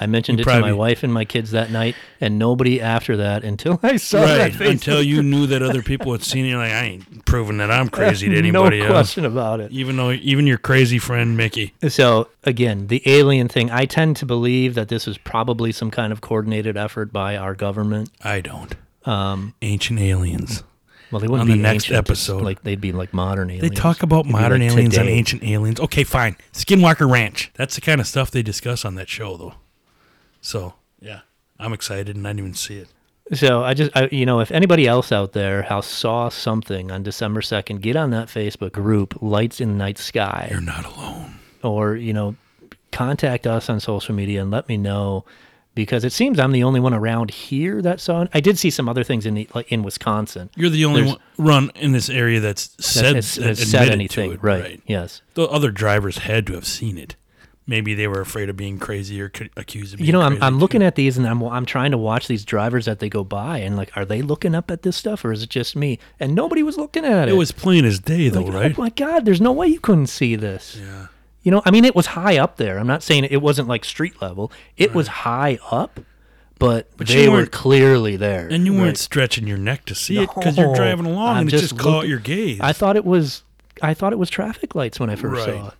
I 0.00 0.06
mentioned 0.06 0.38
You 0.38 0.42
it 0.42 0.54
to 0.54 0.60
my 0.60 0.72
wife 0.72 1.02
and 1.02 1.12
my 1.12 1.24
kids 1.24 1.50
that 1.50 1.70
night, 1.70 1.94
and 2.20 2.38
nobody 2.38 2.80
after 2.80 3.16
that 3.18 3.42
until 3.44 3.80
I 3.82 3.96
saw 3.96 4.22
right. 4.22 4.52
that 4.52 4.60
Until 4.60 5.02
you 5.02 5.22
knew 5.22 5.46
that 5.48 5.62
other 5.62 5.82
people 5.92 6.12
had 6.12 6.22
seen 6.22 6.46
it. 6.46 6.56
Like, 6.56 6.72
I 6.72 6.84
ain't 6.84 7.24
proving 7.24 7.56
that 7.58 7.70
I'm 7.70 7.88
crazy 7.88 8.28
to 8.28 8.36
anybody 8.36 8.78
no 8.78 8.84
else. 8.86 8.92
question 8.92 9.24
about 9.24 9.60
it. 9.60 9.72
Even 9.72 9.96
though, 9.96 10.12
even 10.12 10.46
your 10.46 10.58
crazy 10.58 10.98
friend 10.98 11.36
Mickey. 11.36 11.74
So 11.88 12.28
again, 12.44 12.86
the 12.86 13.02
alien 13.06 13.48
thing, 13.48 13.70
I 13.70 13.86
tend 13.86 14.16
to 14.18 14.26
believe 14.26 14.74
that 14.74 14.88
this 14.88 15.08
is 15.08 15.18
probably 15.18 15.72
some 15.72 15.90
kind 15.90 16.12
of 16.12 16.20
coordinated 16.20 16.76
effort 16.76 17.12
by 17.12 17.36
our 17.36 17.54
government. 17.54 18.10
I 18.22 18.40
don't. 18.40 18.74
Um, 19.04 19.54
Ancient 19.62 19.98
aliens. 20.00 20.62
Well, 21.10 21.20
they 21.20 21.26
wouldn't 21.28 21.48
On 21.48 21.56
be 21.56 21.60
the 21.60 21.62
next 21.62 21.84
ancient, 21.84 21.96
episode. 21.96 22.42
like 22.42 22.62
they'd 22.64 22.80
be 22.80 22.92
like 22.92 23.14
modern 23.14 23.48
aliens. 23.50 23.68
They 23.70 23.74
talk 23.74 24.02
about 24.02 24.24
They'd 24.26 24.32
modern 24.32 24.60
like 24.60 24.72
aliens 24.72 24.96
and 24.98 25.08
ancient 25.08 25.42
aliens. 25.42 25.80
Okay, 25.80 26.04
fine. 26.04 26.36
Skinwalker 26.52 27.10
Ranch. 27.10 27.50
That's 27.54 27.74
the 27.76 27.80
kind 27.80 27.98
of 28.00 28.06
stuff 28.06 28.30
they 28.30 28.42
discuss 28.42 28.84
on 28.84 28.94
that 28.96 29.08
show, 29.08 29.36
though. 29.38 29.54
So, 30.40 30.74
yeah, 31.00 31.20
I'm 31.58 31.72
excited 31.72 32.16
and 32.16 32.26
I 32.26 32.30
didn't 32.30 32.40
even 32.40 32.54
see 32.54 32.78
it. 32.78 32.88
So 33.34 33.62
I 33.62 33.74
just, 33.74 33.94
I, 33.94 34.08
you 34.10 34.24
know, 34.24 34.40
if 34.40 34.50
anybody 34.50 34.86
else 34.86 35.12
out 35.12 35.32
there 35.32 35.62
has 35.62 35.84
saw 35.84 36.30
something 36.30 36.90
on 36.90 37.02
December 37.02 37.42
second, 37.42 37.82
get 37.82 37.94
on 37.94 38.10
that 38.10 38.28
Facebook 38.28 38.72
group, 38.72 39.20
Lights 39.20 39.60
in 39.60 39.68
the 39.68 39.74
Night 39.74 39.98
Sky, 39.98 40.48
You're 40.50 40.62
not 40.62 40.86
alone. 40.86 41.34
or 41.62 41.94
you 41.96 42.14
know, 42.14 42.36
contact 42.90 43.46
us 43.46 43.68
on 43.68 43.80
social 43.80 44.14
media 44.14 44.40
and 44.40 44.50
let 44.50 44.66
me 44.68 44.78
know 44.78 45.26
because 45.74 46.04
it 46.04 46.12
seems 46.12 46.40
I'm 46.40 46.52
the 46.52 46.64
only 46.64 46.80
one 46.80 46.94
around 46.94 47.30
here 47.30 47.82
that 47.82 48.00
saw 48.00 48.22
it. 48.22 48.30
I 48.32 48.40
did 48.40 48.58
see 48.58 48.70
some 48.70 48.88
other 48.88 49.04
things 49.04 49.26
in 49.26 49.34
the, 49.34 49.46
like 49.54 49.70
in 49.70 49.82
Wisconsin. 49.82 50.48
You're 50.56 50.70
the 50.70 50.86
only 50.86 51.02
There's- 51.02 51.18
one 51.36 51.46
run 51.46 51.70
in 51.74 51.92
this 51.92 52.08
area 52.08 52.40
that's 52.40 52.74
said, 52.84 53.14
has, 53.14 53.34
has 53.36 53.38
admitted 53.60 53.68
said 53.68 53.84
to 53.86 53.92
anything, 53.92 54.32
it, 54.32 54.42
right? 54.42 54.80
Yes. 54.86 55.20
The 55.34 55.42
other 55.48 55.70
drivers 55.70 56.18
had 56.18 56.46
to 56.46 56.54
have 56.54 56.66
seen 56.66 56.96
it. 56.96 57.14
Maybe 57.68 57.92
they 57.94 58.08
were 58.08 58.20
afraid 58.22 58.48
of 58.48 58.56
being 58.56 58.78
crazy 58.78 59.20
or 59.20 59.30
c- 59.32 59.50
accused 59.56 59.92
of 59.92 59.98
being 59.98 60.06
You 60.06 60.12
know, 60.14 60.22
I'm 60.22 60.42
I'm 60.42 60.58
looking 60.58 60.82
at 60.82 60.94
these 60.94 61.18
and 61.18 61.26
I'm 61.28 61.42
I'm 61.42 61.66
trying 61.66 61.90
to 61.92 61.98
watch 61.98 62.26
these 62.26 62.44
drivers 62.44 62.86
that 62.86 62.98
they 62.98 63.08
go 63.10 63.22
by 63.22 63.58
and 63.58 63.76
like, 63.76 63.94
are 63.94 64.06
they 64.06 64.22
looking 64.22 64.54
up 64.54 64.70
at 64.70 64.82
this 64.82 64.96
stuff 64.96 65.22
or 65.24 65.32
is 65.32 65.42
it 65.42 65.50
just 65.50 65.76
me? 65.76 65.98
And 66.18 66.34
nobody 66.34 66.62
was 66.62 66.78
looking 66.78 67.04
at 67.04 67.28
it. 67.28 67.32
It 67.32 67.36
was 67.36 67.52
plain 67.52 67.84
as 67.84 67.98
day, 68.00 68.30
though, 68.30 68.40
Like, 68.40 68.54
oh 68.54 68.58
right? 68.58 68.74
Oh 68.78 68.82
my 68.82 68.88
God! 68.90 69.26
There's 69.26 69.40
no 69.42 69.52
way 69.52 69.66
you 69.68 69.80
couldn't 69.80 70.06
see 70.06 70.34
this. 70.34 70.78
Yeah. 70.80 71.08
You 71.42 71.50
know, 71.52 71.62
I 71.66 71.70
mean, 71.70 71.84
it 71.84 71.94
was 71.94 72.06
high 72.06 72.38
up 72.38 72.56
there. 72.56 72.78
I'm 72.78 72.86
not 72.86 73.02
saying 73.02 73.24
it 73.24 73.40
wasn't 73.42 73.68
like 73.68 73.84
street 73.84 74.20
level. 74.20 74.50
It 74.76 74.92
was 74.94 75.06
high 75.08 75.58
up, 75.70 76.00
but, 76.58 76.88
But 76.96 77.06
they 77.06 77.28
were 77.28 77.46
clearly 77.46 78.16
there. 78.16 78.48
And 78.50 78.66
you 78.66 78.72
weren't 78.72 78.84
Right. 78.86 78.96
stretching 78.98 79.46
your 79.46 79.56
neck 79.58 79.84
to 79.86 79.94
see 79.94 80.18
it 80.22 80.28
because 80.34 80.56
you're 80.58 80.74
driving 80.74 81.06
along 81.06 81.36
I'm 81.36 81.40
and 81.42 81.52
it 81.52 81.58
just 81.58 81.78
caught 81.78 82.08
your 82.08 82.18
gaze. 82.18 82.60
I 82.60 82.72
thought 82.72 82.96
it 82.96 83.04
was. 83.04 83.42
I 83.82 83.94
thought 83.94 84.12
it 84.12 84.18
was 84.18 84.28
traffic 84.30 84.74
lights 84.74 84.98
when 84.98 85.08
I 85.10 85.14
first 85.16 85.46
Right. 85.46 85.54
saw 85.54 85.68
it. 85.68 85.74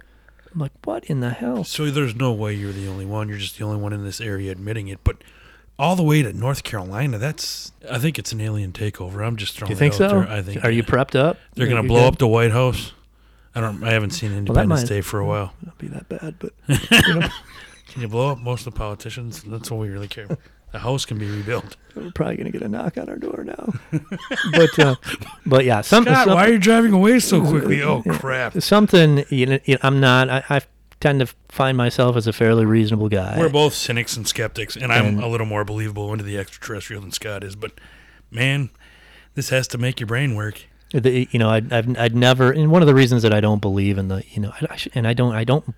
I'm 0.53 0.61
like, 0.61 0.73
what 0.85 1.05
in 1.05 1.21
the 1.21 1.31
hell? 1.31 1.65
so 1.65 1.91
there's 1.91 2.15
no 2.15 2.33
way 2.33 2.55
you're 2.55 2.73
the 2.73 2.89
only 2.89 3.05
one. 3.07 3.29
You're 3.29 3.39
just 3.39 3.59
the 3.59 3.65
only 3.65 3.81
one 3.81 3.93
in 3.93 4.05
this 4.05 4.21
area 4.21 4.51
admitting 4.53 4.89
it. 4.89 4.99
But 5.05 5.17
all 5.79 5.95
the 5.95 6.03
way 6.03 6.23
to 6.23 6.33
North 6.33 6.65
Carolina, 6.65 7.19
that's 7.19 7.73
I 7.91 7.99
think 7.99 8.19
it's 8.19 8.33
an 8.33 8.41
alien 8.41 8.73
takeover. 8.73 9.25
I'm 9.27 9.37
just 9.37 9.57
throwing 9.57 9.69
Do 9.69 9.75
you 9.75 9.79
think 9.79 9.95
it 9.95 10.01
out 10.03 10.11
so? 10.11 10.21
there. 10.21 10.29
I 10.29 10.43
think. 10.43 10.65
Are 10.65 10.71
you 10.71 10.83
prepped 10.83 11.15
up? 11.19 11.37
They're 11.55 11.67
Are 11.67 11.69
gonna 11.71 11.87
blow 11.87 12.01
good? 12.01 12.15
up 12.15 12.19
the 12.19 12.29
White 12.29 12.51
House. 12.53 12.93
I 13.55 13.61
don't. 13.61 13.83
I 13.85 13.91
haven't 13.93 14.11
seen 14.11 14.33
Independence 14.33 14.83
might- 14.83 14.89
Day 14.89 15.01
for 15.01 15.21
a 15.21 15.27
while. 15.27 15.53
Not 15.65 15.79
be 15.79 15.89
that 15.89 16.09
bad, 16.09 16.37
but 16.39 16.53
Can 17.89 18.03
you 18.03 18.09
blow 18.09 18.31
up 18.31 18.39
most 18.39 18.67
of 18.67 18.75
the 18.75 18.79
politicians? 18.79 19.43
That's 19.43 19.71
what 19.71 19.81
we 19.81 19.89
really 19.89 20.09
care. 20.09 20.29
The 20.73 20.81
house 20.81 21.07
can 21.07 21.19
be 21.19 21.31
rebuilt. 21.31 21.77
we're 21.95 22.11
probably 22.11 22.37
gonna 22.37 22.51
get 22.51 22.63
a 22.63 22.69
knock 22.69 22.99
on 22.99 23.09
our 23.09 23.17
door 23.17 23.45
now. 23.45 23.73
but 24.53 24.79
uh, 24.79 24.97
but 25.47 25.65
yeah, 25.65 25.81
some, 25.81 26.05
some- 26.05 26.29
why 26.29 26.47
are 26.49 26.53
you 26.53 26.59
driving 26.59 26.93
away 26.93 27.21
so 27.21 27.41
quickly? 27.45 27.83
Oh 27.83 28.03
crap! 28.03 28.61
something. 28.63 29.25
You 29.31 29.47
know, 29.47 29.59
I'm 29.83 30.01
not. 30.01 30.29
I, 30.29 30.45
I 30.51 30.61
tend 31.01 31.21
to 31.21 31.27
find 31.49 31.77
myself 31.77 32.17
as 32.17 32.27
a 32.27 32.33
fairly 32.33 32.67
reasonable 32.67 33.09
guy. 33.09 33.39
We're 33.39 33.49
both 33.49 33.75
cynics 33.75 34.17
and 34.17 34.27
skeptics, 34.27 34.77
and 34.77 34.93
I'm 34.93 35.19
a 35.21 35.29
little 35.29 35.47
more 35.47 35.65
believable 35.65 36.13
into 36.13 36.25
the 36.25 36.37
extraterrestrial 36.39 37.03
than 37.03 37.13
Scott 37.13 37.45
is. 37.45 37.57
But 37.57 37.73
man, 38.31 38.71
this 39.35 39.49
has 39.51 39.69
to 39.69 39.79
make 39.79 40.01
your 40.01 40.07
brain 40.07 40.35
work. 40.35 40.67
the, 40.93 41.29
you 41.31 41.39
know, 41.39 41.51
I'd, 41.51 41.73
I've, 41.73 41.99
I'd 41.99 42.17
never, 42.17 42.51
and 42.51 42.71
one 42.71 42.83
of 42.83 42.87
the 42.89 42.95
reasons 42.95 43.23
that 43.23 43.33
I 43.33 43.41
don't 43.41 43.61
believe 43.61 43.99
in 43.99 44.09
the, 44.09 44.25
you 44.31 44.43
know, 44.43 44.51
I, 44.61 44.67
I 44.75 44.79
and 44.95 45.07
I 45.07 45.15
don't, 45.15 45.35
I 45.35 45.45
don't, 45.45 45.75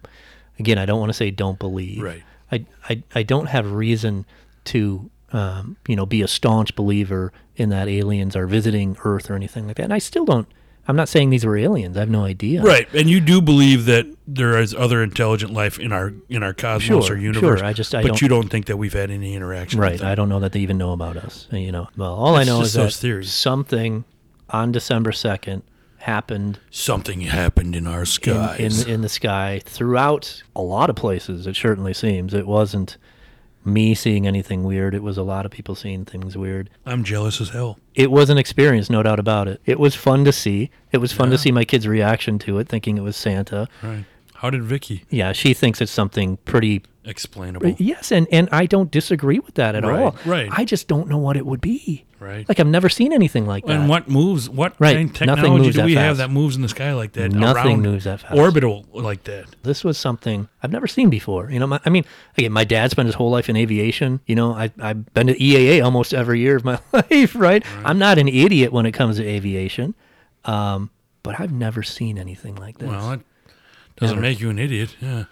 again, 0.59 0.79
I 0.79 0.87
don't 0.87 0.99
want 1.01 1.11
to 1.11 1.15
say 1.15 1.31
don't 1.31 1.59
believe. 1.59 2.03
Right. 2.03 2.23
I, 2.51 2.65
I, 2.89 3.03
I 3.15 3.23
don't 3.23 3.47
have 3.47 3.73
reason 3.73 4.25
to, 4.67 5.11
um, 5.33 5.77
you 5.89 5.97
know, 5.97 6.07
be 6.07 6.23
a 6.23 6.29
staunch 6.29 6.75
believer 6.75 7.33
in 7.57 7.69
that 7.71 7.89
aliens 7.89 8.35
are 8.37 8.47
visiting 8.47 8.97
Earth 9.05 9.31
or 9.31 9.35
anything 9.35 9.67
like 9.67 9.77
that. 9.77 9.85
And 9.85 9.93
I 9.95 9.99
still 9.99 10.25
don't, 10.25 10.49
I'm 10.89 10.97
not 10.97 11.09
saying 11.09 11.31
these 11.31 11.45
were 11.45 11.57
aliens. 11.57 11.97
I 11.97 12.01
have 12.01 12.11
no 12.11 12.25
idea. 12.25 12.63
Right, 12.63 12.89
and 12.95 13.09
you 13.09 13.21
do 13.21 13.41
believe 13.41 13.85
that 13.87 14.07
there 14.27 14.59
is 14.59 14.75
other 14.75 15.03
intelligent 15.03 15.53
life 15.53 15.79
in 15.79 15.93
our 15.93 16.13
in 16.29 16.43
our 16.43 16.53
cosmos 16.55 17.07
Sure, 17.07 17.17
or 17.17 17.19
universe. 17.19 17.61
sure. 17.61 17.67
I 17.67 17.73
just- 17.73 17.95
I 17.95 18.03
but 18.03 18.09
don't- 18.09 18.23
you 18.23 18.29
don't 18.29 18.49
think 18.49 18.67
that 18.67 18.77
we've 18.77 18.93
had 18.93 19.11
any 19.11 19.35
interaction. 19.35 19.79
with 19.79 19.89
Right. 19.89 19.99
them. 19.99 20.09
I 20.09 20.15
don't 20.15 20.29
know 20.29 20.41
that 20.41 20.53
they 20.53 20.61
even 20.61 20.79
know 20.79 20.93
about 20.93 21.17
us. 21.17 21.47
You 21.53 21.71
know, 21.71 21.89
well, 21.97 22.15
all 22.15 22.35
I 22.35 22.45
know 22.45 22.61
is 22.63 22.73
that 22.73 22.93
theories. 22.93 23.31
something 23.31 24.05
on 24.49 24.73
December 24.73 25.13
2nd 25.13 25.63
happened 25.99 26.59
Something 26.71 27.21
happened 27.21 27.77
in 27.77 27.87
our 27.87 28.01
in, 28.01 28.07
skies. 28.07 28.83
in 28.87 28.91
in 28.95 29.01
the 29.03 29.09
sky 29.09 29.61
throughout 29.65 30.43
a 30.57 30.63
lot 30.63 30.89
of 30.91 30.97
places. 30.97 31.47
It 31.47 31.55
certainly 31.57 31.93
seems 31.93 32.33
it 32.35 32.47
wasn't 32.47 32.97
me 33.65 33.95
seeing 33.95 34.27
anything 34.27 34.65
weird. 34.65 34.95
It 34.95 35.03
was 35.03 35.19
a 35.19 35.23
lot 35.23 35.45
of 35.45 35.53
people 35.53 35.75
seeing 35.75 36.05
things 36.05 36.37
weird. 36.37 36.71
I'm 36.87 37.05
jealous 37.05 37.41
as 37.41 37.51
hell. 37.51 37.79
It 37.95 38.11
was 38.11 38.31
an 38.31 38.39
experience, 38.39 38.89
no 38.89 39.03
doubt 39.03 39.19
about 39.19 39.49
it. 39.49 39.61
It 39.67 39.79
was 39.79 39.95
fun 39.95 40.25
to 40.25 40.33
see. 40.33 40.71
It 40.93 40.99
was 40.99 41.13
fun 41.13 41.31
to 41.31 41.39
see 41.39 41.53
my 41.53 41.65
kid's 41.65 41.87
reaction 41.87 42.39
to 42.41 42.59
it, 42.59 42.69
thinking 42.69 42.97
it 42.97 43.03
was 43.03 43.17
Santa. 43.17 43.69
Right. 43.83 44.05
How 44.41 44.51
did 44.51 44.63
Vicky 44.63 45.05
Yeah, 45.11 45.33
she 45.33 45.53
thinks 45.55 45.81
it's 45.81 45.93
something 45.93 46.39
pretty. 46.45 46.83
explainable? 47.05 47.75
Yes, 47.79 48.11
and 48.13 48.27
and 48.33 48.49
I 48.53 48.67
don't 48.67 48.91
disagree 48.91 49.39
with 49.39 49.55
that 49.55 49.75
at 49.75 49.85
Right, 49.85 50.01
all. 50.03 50.17
right. 50.25 50.49
I 50.53 50.65
just 50.65 50.89
don't 50.89 51.09
know 51.09 51.19
what 51.19 51.37
it 51.37 51.45
would 51.47 51.61
be. 51.61 52.05
Right. 52.19 52.47
Like 52.49 52.61
I've 52.61 52.67
never 52.67 52.89
seen 52.91 53.13
anything 53.15 53.47
like 53.47 53.65
that. 53.67 53.73
And 53.81 53.89
what 53.89 54.09
moves? 54.09 54.49
What 54.51 54.75
Right, 54.79 54.95
kind 54.97 55.09
of 55.11 55.21
nothing 55.27 55.43
technology 55.43 55.65
moves 55.65 55.77
do 55.77 55.85
we 55.85 55.95
have 55.95 56.17
fast. 56.17 56.19
that 56.19 56.31
moves 56.31 56.57
in 56.57 56.63
the 56.63 56.69
sky 56.69 56.93
like 56.93 57.13
that? 57.13 57.33
Nothing 57.33 57.73
around 57.73 57.83
moves 57.83 58.05
that 58.05 58.21
fast. 58.21 58.35
Orbital 58.35 58.85
like 58.93 59.25
that. 59.25 59.47
this 59.63 59.83
was 59.85 59.97
something 59.99 60.49
I've 60.63 60.71
never 60.73 60.87
seen 60.87 61.09
before. 61.11 61.51
You 61.51 61.59
know, 61.59 61.67
my, 61.67 61.81
I 61.87 61.91
mean, 61.91 62.05
again, 62.37 62.53
my 62.53 62.65
dad 62.65 62.91
spent 62.91 63.07
his 63.07 63.15
whole 63.15 63.31
life 63.31 63.49
in 63.49 63.57
aviation. 63.57 64.21
You 64.27 64.35
know, 64.37 64.53
I, 64.53 64.71
I've 64.79 65.13
been 65.15 65.27
to 65.29 65.35
EAA 65.35 65.83
almost 65.85 66.13
every 66.15 66.41
year 66.41 66.57
of 66.57 66.65
my 66.65 66.79
life, 66.93 67.35
right? 67.35 67.65
I'm 67.85 67.99
not 67.99 68.19
an 68.19 68.29
idiot 68.29 68.71
when 68.73 68.85
it 68.87 68.93
comes 68.93 69.17
to 69.17 69.27
aviation, 69.27 69.95
um, 70.45 70.91
but 71.23 71.41
I've 71.41 71.53
never 71.53 71.83
seen 71.83 72.19
anything 72.19 72.55
like 72.57 72.79
this. 72.79 72.89
Well, 72.91 73.11
that 73.11 73.21
doesn't 74.01 74.17
Never. 74.17 74.21
make 74.21 74.41
you 74.41 74.51
an 74.51 74.59
idiot. 74.59 74.97
Yeah. 75.01 75.25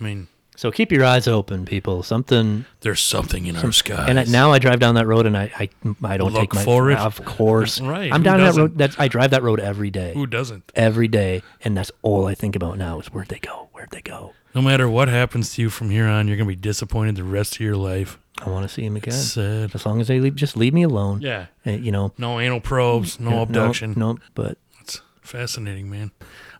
I 0.00 0.04
mean, 0.04 0.28
so 0.56 0.70
keep 0.72 0.90
your 0.90 1.04
eyes 1.04 1.28
open, 1.28 1.64
people. 1.64 2.02
Something, 2.02 2.64
there's 2.80 3.00
something 3.00 3.46
in 3.46 3.56
our 3.56 3.70
skies. 3.72 4.08
and 4.08 4.18
I, 4.18 4.24
now 4.24 4.50
I 4.52 4.58
drive 4.58 4.80
down 4.80 4.94
that 4.96 5.06
road, 5.06 5.26
and 5.26 5.36
I, 5.36 5.50
I, 5.56 5.68
I 6.02 6.16
don't 6.16 6.32
Look 6.32 6.40
take 6.42 6.54
my, 6.54 6.64
for 6.64 6.90
it. 6.90 6.98
of 6.98 7.24
course, 7.24 7.80
Right, 7.82 8.12
I'm 8.12 8.20
who 8.20 8.24
down 8.24 8.38
that 8.38 8.44
doesn't? 8.46 8.62
road. 8.62 8.78
That's 8.78 8.98
I 8.98 9.08
drive 9.08 9.30
that 9.30 9.42
road 9.42 9.60
every 9.60 9.90
day, 9.90 10.14
Who 10.14 10.26
doesn't? 10.26 10.70
every 10.74 11.06
day, 11.08 11.42
and 11.62 11.76
that's 11.76 11.92
all 12.02 12.26
I 12.26 12.34
think 12.34 12.56
about 12.56 12.76
now 12.78 12.98
is 13.00 13.06
where'd 13.12 13.28
they 13.28 13.38
go? 13.38 13.68
Where'd 13.72 13.90
they 13.90 14.00
go? 14.02 14.32
No 14.54 14.62
matter 14.62 14.88
what 14.88 15.08
happens 15.08 15.54
to 15.54 15.62
you 15.62 15.70
from 15.70 15.90
here 15.90 16.06
on, 16.06 16.26
you're 16.26 16.36
gonna 16.36 16.48
be 16.48 16.56
disappointed 16.56 17.14
the 17.16 17.22
rest 17.24 17.54
of 17.56 17.60
your 17.60 17.76
life. 17.76 18.18
I 18.40 18.50
want 18.50 18.66
to 18.66 18.72
see 18.72 18.84
him 18.84 18.96
again. 18.96 19.12
Sad. 19.12 19.74
As 19.74 19.84
long 19.84 20.00
as 20.00 20.08
they 20.08 20.18
leave, 20.20 20.34
just 20.36 20.56
leave 20.56 20.72
me 20.72 20.82
alone. 20.84 21.20
Yeah. 21.20 21.46
Uh, 21.66 21.72
you 21.72 21.92
know, 21.92 22.12
No 22.18 22.40
anal 22.40 22.60
probes. 22.60 23.18
No 23.20 23.42
abduction. 23.42 23.94
No, 23.96 24.12
no, 24.12 24.18
but 24.34 24.58
It's 24.80 25.00
fascinating, 25.22 25.90
man. 25.90 26.10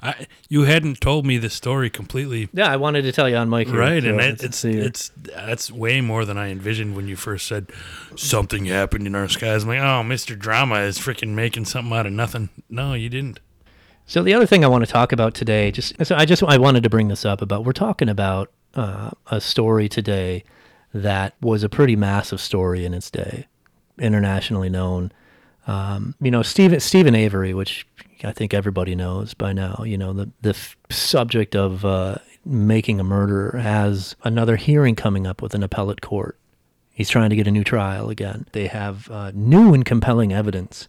I 0.02 0.26
you 0.48 0.62
hadn't 0.62 1.00
told 1.00 1.26
me 1.26 1.38
the 1.38 1.50
story 1.50 1.90
completely. 1.90 2.48
yeah, 2.52 2.70
I 2.70 2.76
wanted 2.76 3.02
to 3.02 3.12
tell 3.12 3.28
you 3.28 3.36
on 3.36 3.50
mic. 3.50 3.68
here, 3.68 3.78
Right, 3.78 4.02
so 4.02 4.10
and 4.10 4.20
it, 4.20 4.42
it's, 4.42 4.64
it's 4.64 4.64
it's 4.64 5.08
that's 5.34 5.70
way 5.72 6.00
more 6.00 6.24
than 6.24 6.38
I 6.38 6.50
envisioned 6.50 6.94
when 6.94 7.08
you 7.08 7.16
first 7.16 7.46
said 7.48 7.70
something 8.16 8.66
happened 8.66 9.06
in 9.06 9.14
our 9.14 9.28
skies. 9.28 9.64
I'm 9.64 9.68
like, 9.70 9.80
oh, 9.80 10.06
Mr. 10.08 10.38
Drama 10.38 10.76
is 10.80 10.98
freaking 10.98 11.30
making 11.30 11.64
something 11.64 11.92
out 11.92 12.06
of 12.06 12.12
nothing. 12.12 12.48
No, 12.70 12.94
you 12.94 13.08
didn't. 13.08 13.40
so 14.06 14.22
the 14.22 14.34
other 14.34 14.46
thing 14.46 14.64
I 14.64 14.68
want 14.68 14.84
to 14.86 14.92
talk 14.92 15.12
about 15.12 15.34
today, 15.34 15.70
just 15.70 15.94
so 16.06 16.14
I 16.14 16.24
just 16.24 16.42
I 16.44 16.58
wanted 16.58 16.82
to 16.84 16.90
bring 16.90 17.08
this 17.08 17.24
up 17.24 17.42
about 17.42 17.64
we're 17.64 17.72
talking 17.72 18.08
about 18.08 18.52
uh, 18.74 19.10
a 19.26 19.40
story 19.40 19.88
today 19.88 20.44
that 20.94 21.34
was 21.40 21.62
a 21.62 21.68
pretty 21.68 21.96
massive 21.96 22.40
story 22.40 22.84
in 22.84 22.94
its 22.94 23.10
day, 23.10 23.46
internationally 23.98 24.68
known. 24.68 25.12
Um, 25.66 26.14
you 26.20 26.30
know, 26.30 26.42
Steven 26.42 26.80
Steven 26.80 27.14
Avery, 27.14 27.52
which 27.52 27.86
I 28.24 28.32
think 28.32 28.54
everybody 28.54 28.94
knows 28.94 29.34
by 29.34 29.52
now. 29.52 29.82
You 29.84 29.98
know, 29.98 30.12
the 30.12 30.30
the 30.40 30.50
f- 30.50 30.76
subject 30.90 31.54
of 31.54 31.84
uh, 31.84 32.16
making 32.44 33.00
a 33.00 33.04
murderer 33.04 33.58
has 33.58 34.16
another 34.24 34.56
hearing 34.56 34.94
coming 34.94 35.26
up 35.26 35.42
with 35.42 35.54
an 35.54 35.62
appellate 35.62 36.00
court. 36.00 36.38
He's 36.92 37.08
trying 37.08 37.30
to 37.30 37.36
get 37.36 37.46
a 37.46 37.52
new 37.52 37.64
trial 37.64 38.10
again. 38.10 38.46
They 38.52 38.66
have 38.66 39.10
uh, 39.10 39.30
new 39.34 39.72
and 39.72 39.84
compelling 39.84 40.32
evidence 40.32 40.88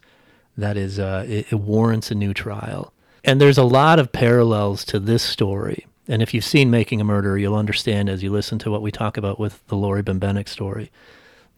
that 0.56 0.76
is 0.76 0.98
uh, 0.98 1.24
it, 1.28 1.52
it 1.52 1.56
warrants 1.56 2.10
a 2.10 2.14
new 2.14 2.34
trial. 2.34 2.92
And 3.24 3.40
there's 3.40 3.58
a 3.58 3.64
lot 3.64 3.98
of 3.98 4.12
parallels 4.12 4.84
to 4.86 4.98
this 4.98 5.22
story. 5.22 5.86
And 6.08 6.22
if 6.22 6.34
you've 6.34 6.44
seen 6.44 6.70
Making 6.70 7.00
a 7.00 7.04
Murderer, 7.04 7.38
you'll 7.38 7.54
understand 7.54 8.08
as 8.08 8.22
you 8.22 8.30
listen 8.30 8.58
to 8.60 8.70
what 8.70 8.82
we 8.82 8.90
talk 8.90 9.16
about 9.16 9.38
with 9.38 9.64
the 9.68 9.76
Laurie 9.76 10.02
Bembenek 10.02 10.48
story. 10.48 10.90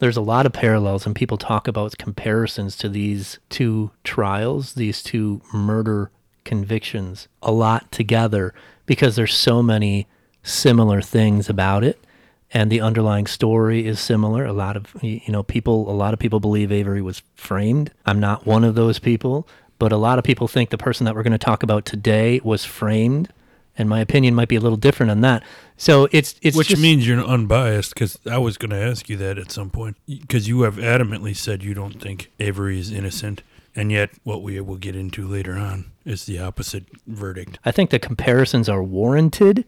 There's 0.02 0.16
a 0.16 0.20
lot 0.20 0.46
of 0.46 0.52
parallels, 0.52 1.06
and 1.06 1.14
people 1.14 1.38
talk 1.38 1.68
about 1.68 1.96
comparisons 1.96 2.74
to 2.78 2.88
these 2.88 3.38
two 3.50 3.92
trials, 4.02 4.74
these 4.74 5.00
two 5.00 5.42
murder 5.54 6.10
convictions, 6.42 7.28
a 7.40 7.52
lot 7.52 7.92
together 7.92 8.52
because 8.84 9.14
there's 9.14 9.32
so 9.32 9.62
many 9.62 10.08
similar 10.42 11.00
things 11.00 11.48
about 11.48 11.84
it 11.84 12.04
and 12.50 12.68
the 12.68 12.80
underlying 12.80 13.28
story 13.28 13.86
is 13.86 14.00
similar. 14.00 14.44
A 14.44 14.52
lot 14.52 14.76
of 14.76 14.92
you 15.02 15.20
know 15.28 15.44
people, 15.44 15.88
a 15.88 15.94
lot 15.94 16.12
of 16.12 16.18
people 16.18 16.40
believe 16.40 16.72
Avery 16.72 17.00
was 17.00 17.22
framed. 17.36 17.92
I'm 18.04 18.18
not 18.18 18.44
one 18.44 18.64
of 18.64 18.74
those 18.74 18.98
people, 18.98 19.46
but 19.78 19.92
a 19.92 19.96
lot 19.96 20.18
of 20.18 20.24
people 20.24 20.48
think 20.48 20.70
the 20.70 20.78
person 20.78 21.04
that 21.04 21.14
we're 21.14 21.22
going 21.22 21.30
to 21.30 21.38
talk 21.38 21.62
about 21.62 21.84
today 21.84 22.40
was 22.42 22.64
framed, 22.64 23.32
and 23.78 23.88
my 23.88 24.00
opinion 24.00 24.34
might 24.34 24.48
be 24.48 24.56
a 24.56 24.60
little 24.60 24.76
different 24.76 25.10
on 25.10 25.20
that. 25.22 25.42
So 25.76 26.08
it's 26.12 26.34
it's 26.42 26.56
Which 26.56 26.68
just, 26.68 26.82
means 26.82 27.06
you're 27.06 27.20
unbiased, 27.20 27.94
because 27.94 28.18
I 28.30 28.38
was 28.38 28.56
going 28.58 28.70
to 28.70 28.76
ask 28.76 29.08
you 29.08 29.16
that 29.16 29.38
at 29.38 29.50
some 29.50 29.70
point, 29.70 29.96
because 30.06 30.46
you 30.48 30.62
have 30.62 30.76
adamantly 30.76 31.34
said 31.34 31.62
you 31.62 31.74
don't 31.74 32.00
think 32.00 32.30
Avery 32.38 32.78
is 32.78 32.90
innocent, 32.92 33.42
and 33.74 33.90
yet 33.90 34.10
what 34.22 34.42
we 34.42 34.60
will 34.60 34.76
get 34.76 34.94
into 34.94 35.26
later 35.26 35.56
on 35.56 35.86
is 36.04 36.26
the 36.26 36.38
opposite 36.38 36.84
verdict. 37.06 37.58
I 37.64 37.70
think 37.70 37.90
the 37.90 37.98
comparisons 37.98 38.68
are 38.68 38.82
warranted. 38.82 39.64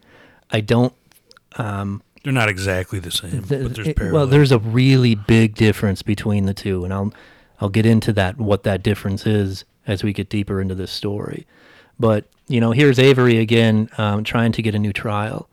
I 0.51 0.61
don't 0.61 0.93
um, 1.57 2.03
They're 2.23 2.33
not 2.33 2.49
exactly 2.49 2.99
the 2.99 3.11
same, 3.11 3.43
The- 3.43 3.63
but 3.65 3.75
there's 3.75 3.89
it- 3.89 4.13
well, 4.13 4.27
there's 4.27 4.53
a 4.53 4.59
really 4.59 5.15
big 5.15 5.55
difference 5.55 6.03
between 6.03 6.47
the 6.47 6.55
two, 6.55 6.85
and 6.85 6.93
I'll 6.93 7.13
I'll 7.61 7.69
get 7.71 7.87
into 7.87 8.13
that 8.15 8.37
what 8.39 8.65
that 8.65 8.83
difference 8.83 9.27
is 9.27 9.65
as 9.87 10.03
we 10.05 10.13
get 10.13 10.29
deeper 10.29 10.61
into 10.61 10.75
this 10.75 10.91
story. 10.91 11.47
But 11.99 12.25
you 12.49 12.61
know, 12.61 12.73
here's 12.73 12.99
Avery 12.99 13.39
again 13.39 13.89
um, 13.99 14.23
trying 14.25 14.53
to 14.53 14.63
get 14.63 14.75
a 14.75 14.79
new 14.79 14.93
trial, 14.93 15.49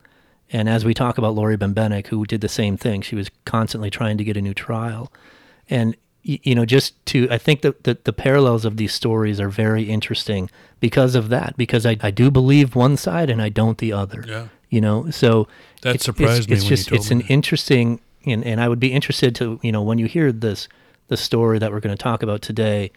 And 0.54 0.68
as 0.68 0.84
we 0.84 0.94
talk 0.94 1.18
about 1.18 1.34
Laurie 1.36 1.58
Bembenek, 1.58 2.08
who 2.08 2.26
did 2.26 2.42
the 2.42 2.50
same 2.50 2.76
thing, 2.78 3.02
she 3.02 3.16
was 3.16 3.30
constantly 3.46 3.90
trying 3.90 4.18
to 4.18 4.24
get 4.24 4.36
a 4.38 4.42
new 4.42 4.54
trial. 4.54 5.12
And, 5.70 5.96
you 6.24 6.54
know, 6.54 6.66
just 6.66 7.04
to, 7.08 7.28
I 7.32 7.38
think 7.38 7.62
that 7.62 7.84
the, 7.86 7.98
the 8.04 8.14
parallels 8.14 8.66
of 8.66 8.76
these 8.78 8.94
stories 8.94 9.40
are 9.40 9.50
very 9.50 9.84
interesting 9.84 10.50
because 10.80 11.16
of 11.16 11.30
that, 11.30 11.56
because 11.58 11.86
I, 11.86 11.96
I 12.02 12.12
do 12.12 12.30
believe 12.30 12.76
one 12.76 12.98
side 12.98 13.30
and 13.30 13.42
I 13.42 13.50
don't 13.50 13.78
the 13.78 13.94
other. 13.94 14.24
Yeah. 14.28 14.48
You 14.70 14.82
know, 14.82 15.10
so 15.10 15.48
That 15.82 15.96
it's- 15.96 16.04
surprised 16.04 16.42
it's, 16.42 16.48
me 16.50 16.54
It's 16.54 16.64
when 16.64 16.70
you 16.72 16.76
just, 16.78 16.92
it's 16.92 17.12
an 17.12 17.18
that. 17.20 17.32
interesting, 17.32 18.02
and, 18.26 18.44
and 18.44 18.60
I 18.60 18.68
would 18.68 18.80
be 18.80 18.92
interested 18.92 19.34
to, 19.36 19.60
you 19.64 19.72
know, 19.72 19.82
when 19.82 19.98
you 19.98 20.06
hear 20.08 20.32
this, 20.32 20.68
the 21.08 21.18
story 21.18 21.60
that 21.60 21.72
we're 21.72 21.80
going 21.80 21.96
to 21.96 22.02
talk 22.04 22.24
about 22.24 22.42
today, 22.42 22.92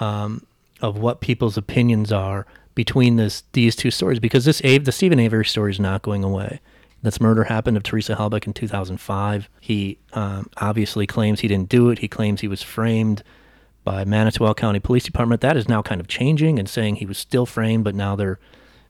um, 0.00 0.46
of 0.80 0.98
what 0.98 1.20
people's 1.20 1.56
opinions 1.56 2.10
are 2.12 2.46
between 2.76 3.16
this 3.16 3.42
these 3.54 3.74
two 3.74 3.90
stories 3.90 4.20
because 4.20 4.44
this 4.44 4.60
Ave, 4.60 4.78
the 4.78 4.92
Steven 4.92 5.18
Avery 5.18 5.44
story 5.44 5.72
is 5.72 5.80
not 5.80 6.02
going 6.02 6.22
away. 6.22 6.60
This 7.02 7.20
murder 7.20 7.44
happened 7.44 7.76
of 7.76 7.82
Teresa 7.82 8.14
Halbach 8.14 8.46
in 8.46 8.52
2005. 8.52 9.48
He 9.60 9.98
um, 10.12 10.48
obviously 10.58 11.06
claims 11.06 11.40
he 11.40 11.48
didn't 11.48 11.68
do 11.68 11.90
it. 11.90 11.98
He 11.98 12.08
claims 12.08 12.40
he 12.40 12.48
was 12.48 12.62
framed 12.62 13.22
by 13.84 14.04
Manitowoc 14.04 14.56
County 14.56 14.80
Police 14.80 15.04
Department. 15.04 15.40
That 15.40 15.56
is 15.56 15.68
now 15.68 15.82
kind 15.82 16.00
of 16.00 16.08
changing 16.08 16.58
and 16.58 16.68
saying 16.68 16.96
he 16.96 17.06
was 17.06 17.18
still 17.18 17.46
framed, 17.46 17.84
but 17.84 17.94
now 17.94 18.16
they're 18.16 18.38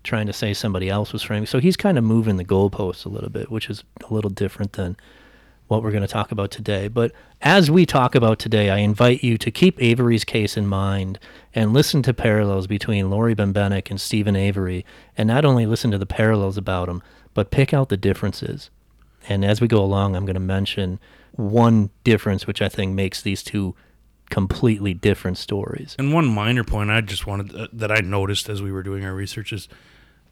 trying 0.03 0.27
to 0.27 0.33
say 0.33 0.55
somebody 0.55 0.88
else 0.88 1.12
was 1.12 1.22
framed. 1.22 1.49
So 1.49 1.59
he's 1.59 1.77
kind 1.77 1.99
of 1.99 2.05
moving 2.05 2.37
the 2.37 2.44
goalposts 2.44 3.05
a 3.05 3.09
little 3.09 3.31
bit, 3.31 3.51
which 3.51 3.68
is 3.68 3.85
a 4.09 4.12
little 4.12 4.31
different 4.31 4.75
than 4.75 4.96
what 5.68 5.83
we're 5.83 5.90
going 5.90 6.02
to 6.02 6.09
talk 6.09 6.33
about 6.33 6.50
today. 6.50 6.88
But 6.88 7.12
as 7.40 7.70
we 7.70 7.87
talk 7.87 8.14
about 8.14 8.38
today, 8.38 8.70
I 8.70 8.79
invite 8.79 9.22
you 9.22 9.37
to 9.38 9.50
keep 9.50 9.81
Avery's 9.83 10.24
case 10.24 10.57
in 10.57 10.66
mind 10.66 11.18
and 11.55 11.72
listen 11.72 12.02
to 12.02 12.14
parallels 12.14 12.66
between 12.66 13.11
Laurie 13.11 13.35
Bembenek 13.35 13.90
and 13.90 14.00
Steven 14.00 14.37
Avery, 14.37 14.85
and 15.16 15.26
not 15.26 15.44
only 15.44 15.66
listen 15.66 15.90
to 15.90 15.98
the 15.98 16.07
parallels 16.07 16.57
about 16.57 16.87
them, 16.87 17.02
but 17.35 17.50
pick 17.50 17.74
out 17.74 17.88
the 17.88 17.96
differences. 17.96 18.70
And 19.29 19.44
as 19.44 19.61
we 19.61 19.68
go 19.68 19.83
along, 19.83 20.14
I'm 20.14 20.24
going 20.24 20.35
to 20.35 20.40
mention 20.40 21.00
one 21.33 21.90
difference 22.05 22.46
which 22.46 22.62
I 22.62 22.68
think 22.68 22.94
makes 22.94 23.20
these 23.20 23.42
two 23.42 23.74
completely 24.31 24.94
different 24.94 25.38
stories. 25.38 25.94
And 25.98 26.12
one 26.12 26.26
minor 26.26 26.64
point 26.64 26.90
I 26.90 27.00
just 27.00 27.26
wanted 27.26 27.55
uh, 27.55 27.68
that 27.72 27.92
I 27.92 28.00
noticed 28.00 28.48
as 28.48 28.62
we 28.62 28.72
were 28.72 28.83
doing 28.83 29.05
our 29.05 29.14
research 29.14 29.52
is 29.52 29.68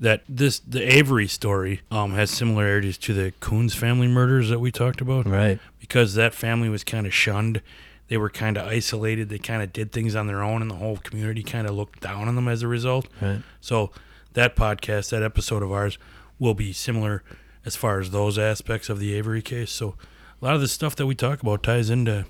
that 0.01 0.23
this 0.29 0.59
the 0.61 0.83
Avery 0.83 1.29
story 1.29 1.83
um, 1.91 2.13
has 2.13 2.31
similarities 2.31 2.99
to 2.99 3.15
the 3.15 3.33
Kuntz 3.41 3.75
family 3.75 4.09
murders 4.09 4.49
that 4.49 4.61
we 4.61 4.71
talked 4.71 5.01
about. 5.01 5.27
Right. 5.27 5.59
Because 5.79 6.15
that 6.15 6.35
family 6.35 6.69
was 6.69 6.85
kind 6.85 7.07
of 7.07 7.15
shunned. 7.15 7.63
They 8.09 8.17
were 8.17 8.31
kind 8.31 8.57
of 8.57 8.67
isolated. 8.67 9.29
They 9.29 9.39
kind 9.39 9.63
of 9.63 9.73
did 9.73 9.93
things 9.93 10.15
on 10.15 10.27
their 10.27 10.43
own, 10.43 10.61
and 10.63 10.71
the 10.71 10.77
whole 10.77 10.99
community 10.99 11.43
kind 11.43 11.67
of 11.67 11.75
looked 11.75 12.01
down 12.01 12.29
on 12.29 12.35
them 12.35 12.49
as 12.49 12.63
a 12.63 12.69
result. 12.69 13.09
Right. 13.21 13.43
So 13.61 13.91
that 14.35 14.57
podcast, 14.57 15.11
that 15.11 15.23
episode 15.23 15.63
of 15.63 15.73
ours, 15.73 15.99
will 16.39 16.55
be 16.55 16.73
similar 16.73 17.23
as 17.65 17.77
far 17.77 18.01
as 18.01 18.11
those 18.11 18.39
aspects 18.39 18.89
of 18.89 18.99
the 18.99 19.15
Avery 19.15 19.41
case. 19.41 19.71
So 19.71 19.95
a 20.41 20.45
lot 20.45 20.55
of 20.55 20.61
the 20.61 20.69
stuff 20.69 20.95
that 20.97 21.07
we 21.07 21.15
talk 21.15 21.41
about 21.41 21.63
ties 21.63 21.89
into 21.89 22.27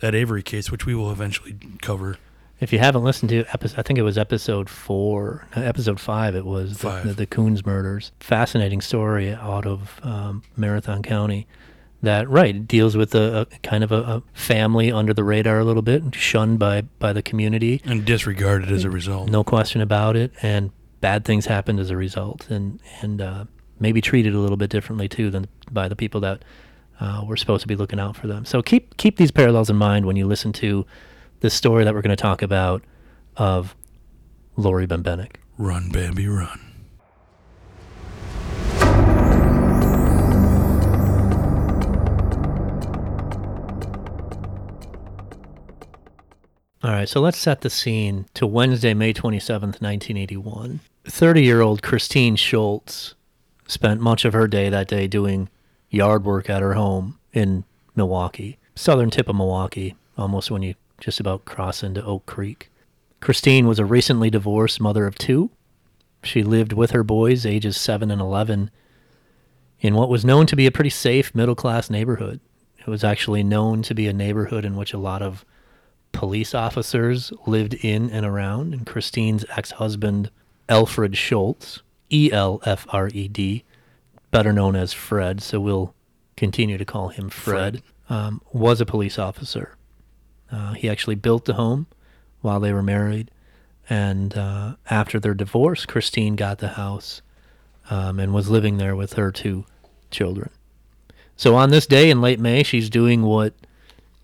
that 0.00 0.14
Avery 0.14 0.42
case, 0.42 0.70
which 0.70 0.86
we 0.86 0.94
will 0.94 1.10
eventually 1.10 1.56
cover. 1.82 2.16
If 2.60 2.72
you 2.72 2.78
haven't 2.80 3.04
listened 3.04 3.28
to 3.30 3.44
episode, 3.52 3.78
I 3.78 3.82
think 3.82 3.98
it 3.98 4.02
was 4.02 4.18
episode 4.18 4.68
four, 4.68 5.46
episode 5.54 6.00
five. 6.00 6.34
It 6.34 6.44
was 6.44 6.78
the, 6.78 6.88
Five. 6.90 7.06
the, 7.06 7.12
the 7.14 7.26
Kuntz 7.26 7.64
murders. 7.64 8.10
Fascinating 8.18 8.80
story 8.80 9.32
out 9.32 9.64
of 9.66 10.00
um, 10.02 10.42
Marathon 10.56 11.02
County. 11.02 11.46
That 12.02 12.28
right 12.28 12.66
deals 12.66 12.96
with 12.96 13.14
a, 13.14 13.40
a 13.52 13.58
kind 13.60 13.82
of 13.82 13.90
a, 13.90 13.96
a 13.96 14.22
family 14.32 14.90
under 14.92 15.12
the 15.12 15.24
radar 15.24 15.58
a 15.58 15.64
little 15.64 15.82
bit, 15.82 16.14
shunned 16.14 16.58
by 16.58 16.82
by 16.82 17.12
the 17.12 17.22
community. 17.22 17.80
and 17.84 18.04
disregarded 18.04 18.70
as 18.70 18.84
a 18.84 18.90
result. 18.90 19.28
No 19.30 19.42
question 19.42 19.80
about 19.80 20.14
it. 20.16 20.32
And 20.42 20.70
bad 21.00 21.24
things 21.24 21.46
happened 21.46 21.80
as 21.80 21.90
a 21.90 21.96
result, 21.96 22.48
and 22.50 22.80
and 23.02 23.20
uh, 23.20 23.44
maybe 23.80 24.00
treated 24.00 24.34
a 24.34 24.38
little 24.38 24.56
bit 24.56 24.70
differently 24.70 25.08
too 25.08 25.30
than 25.30 25.46
by 25.72 25.88
the 25.88 25.96
people 25.96 26.20
that 26.20 26.44
uh, 27.00 27.24
were 27.26 27.36
supposed 27.36 27.62
to 27.62 27.68
be 27.68 27.74
looking 27.76 27.98
out 27.98 28.16
for 28.16 28.28
them. 28.28 28.44
So 28.44 28.62
keep 28.62 28.96
keep 28.96 29.16
these 29.16 29.32
parallels 29.32 29.68
in 29.68 29.76
mind 29.76 30.06
when 30.06 30.14
you 30.16 30.26
listen 30.26 30.52
to 30.54 30.86
the 31.40 31.50
story 31.50 31.84
that 31.84 31.94
we're 31.94 32.02
going 32.02 32.16
to 32.16 32.16
talk 32.16 32.42
about 32.42 32.82
of 33.36 33.74
Laurie 34.56 34.86
Bembenek. 34.86 35.36
Run, 35.56 35.90
Bambi, 35.90 36.26
run. 36.26 36.60
All 46.80 46.92
right, 46.94 47.08
so 47.08 47.20
let's 47.20 47.38
set 47.38 47.62
the 47.62 47.70
scene 47.70 48.26
to 48.34 48.46
Wednesday, 48.46 48.94
May 48.94 49.12
27th, 49.12 49.82
1981. 49.82 50.80
30 51.04 51.42
year 51.42 51.60
old 51.60 51.82
Christine 51.82 52.36
Schultz 52.36 53.14
spent 53.66 54.00
much 54.00 54.24
of 54.24 54.32
her 54.32 54.46
day 54.46 54.68
that 54.68 54.88
day 54.88 55.06
doing 55.06 55.48
yard 55.90 56.24
work 56.24 56.48
at 56.48 56.62
her 56.62 56.74
home 56.74 57.18
in 57.32 57.64
Milwaukee, 57.96 58.58
southern 58.74 59.10
tip 59.10 59.28
of 59.28 59.36
Milwaukee, 59.36 59.96
almost 60.16 60.50
when 60.50 60.62
you 60.62 60.74
just 61.00 61.20
about 61.20 61.44
cross 61.44 61.82
into 61.82 62.04
Oak 62.04 62.26
Creek. 62.26 62.70
Christine 63.20 63.66
was 63.66 63.78
a 63.78 63.84
recently 63.84 64.30
divorced 64.30 64.80
mother 64.80 65.06
of 65.06 65.16
two. 65.16 65.50
She 66.22 66.42
lived 66.42 66.72
with 66.72 66.90
her 66.92 67.04
boys, 67.04 67.46
ages 67.46 67.76
7 67.76 68.10
and 68.10 68.20
11, 68.20 68.70
in 69.80 69.94
what 69.94 70.08
was 70.08 70.24
known 70.24 70.46
to 70.46 70.56
be 70.56 70.66
a 70.66 70.72
pretty 70.72 70.90
safe 70.90 71.34
middle 71.34 71.54
class 71.54 71.90
neighborhood. 71.90 72.40
It 72.78 72.88
was 72.88 73.04
actually 73.04 73.42
known 73.42 73.82
to 73.82 73.94
be 73.94 74.06
a 74.08 74.12
neighborhood 74.12 74.64
in 74.64 74.76
which 74.76 74.92
a 74.92 74.98
lot 74.98 75.22
of 75.22 75.44
police 76.12 76.54
officers 76.54 77.32
lived 77.46 77.74
in 77.74 78.10
and 78.10 78.24
around, 78.26 78.72
and 78.72 78.86
Christine's 78.86 79.44
ex 79.56 79.72
husband, 79.72 80.30
Elfred 80.68 81.14
Schultz, 81.16 81.82
E 82.10 82.30
L 82.32 82.60
F 82.64 82.86
R 82.90 83.08
E 83.12 83.28
D, 83.28 83.64
better 84.30 84.52
known 84.52 84.74
as 84.74 84.92
Fred, 84.92 85.42
so 85.42 85.60
we'll 85.60 85.94
continue 86.36 86.78
to 86.78 86.84
call 86.84 87.08
him 87.08 87.28
Fred, 87.28 87.82
Um, 88.08 88.40
was 88.52 88.80
a 88.80 88.86
police 88.86 89.18
officer. 89.18 89.76
Uh, 90.50 90.72
he 90.74 90.88
actually 90.88 91.14
built 91.16 91.44
the 91.44 91.54
home 91.54 91.86
while 92.40 92.60
they 92.60 92.72
were 92.72 92.82
married, 92.82 93.30
and 93.90 94.36
uh, 94.36 94.76
after 94.88 95.18
their 95.20 95.34
divorce, 95.34 95.84
Christine 95.86 96.36
got 96.36 96.58
the 96.58 96.68
house 96.68 97.20
um, 97.90 98.18
and 98.20 98.32
was 98.32 98.48
living 98.48 98.78
there 98.78 98.96
with 98.96 99.14
her 99.14 99.30
two 99.32 99.64
children. 100.10 100.50
So 101.36 101.54
on 101.54 101.70
this 101.70 101.86
day 101.86 102.10
in 102.10 102.20
late 102.20 102.40
May, 102.40 102.62
she's 102.62 102.88
doing 102.90 103.22
what 103.22 103.54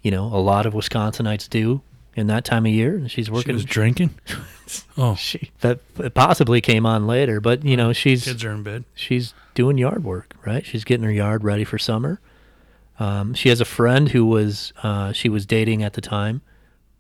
you 0.02 0.10
know 0.10 0.24
a 0.26 0.40
lot 0.40 0.66
of 0.66 0.74
Wisconsinites 0.74 1.48
do 1.48 1.80
in 2.16 2.26
that 2.28 2.44
time 2.44 2.64
of 2.66 2.72
year. 2.72 2.96
and 2.96 3.10
She's 3.10 3.26
She 3.26 3.32
working. 3.32 3.54
was 3.54 3.64
drinking. 3.64 4.10
oh, 4.98 5.14
she 5.16 5.50
that 5.60 5.80
possibly 6.14 6.60
came 6.60 6.86
on 6.86 7.06
later, 7.06 7.40
but 7.40 7.64
you 7.64 7.76
know 7.76 7.92
she's 7.92 8.24
kids 8.24 8.44
are 8.44 8.52
in 8.52 8.62
bed. 8.62 8.84
she's 8.94 9.34
doing 9.54 9.76
yard 9.78 10.04
work, 10.04 10.34
right? 10.46 10.64
She's 10.64 10.84
getting 10.84 11.04
her 11.04 11.12
yard 11.12 11.44
ready 11.44 11.64
for 11.64 11.78
summer. 11.78 12.20
Um, 12.98 13.34
she 13.34 13.48
has 13.48 13.60
a 13.60 13.64
friend 13.64 14.08
who 14.08 14.24
was 14.24 14.72
uh, 14.82 15.12
she 15.12 15.28
was 15.28 15.46
dating 15.46 15.82
at 15.82 15.94
the 15.94 16.00
time. 16.00 16.42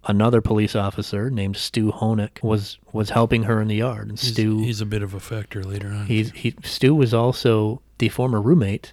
Another 0.06 0.42
police 0.42 0.76
officer 0.76 1.30
named 1.30 1.56
Stu 1.56 1.90
Honeck 1.90 2.42
was 2.42 2.78
was 2.92 3.10
helping 3.10 3.44
her 3.44 3.60
in 3.60 3.68
the 3.68 3.76
yard, 3.76 4.08
and 4.08 4.18
He's, 4.18 4.32
Stu 4.32 4.58
he's 4.58 4.80
a 4.80 4.86
bit 4.86 5.02
of 5.02 5.14
a 5.14 5.20
factor 5.20 5.62
later 5.64 5.88
on. 5.88 6.06
He's 6.06 6.30
he 6.32 6.54
Stu 6.62 6.94
was 6.94 7.14
also 7.14 7.80
the 7.98 8.08
former 8.10 8.40
roommate 8.40 8.92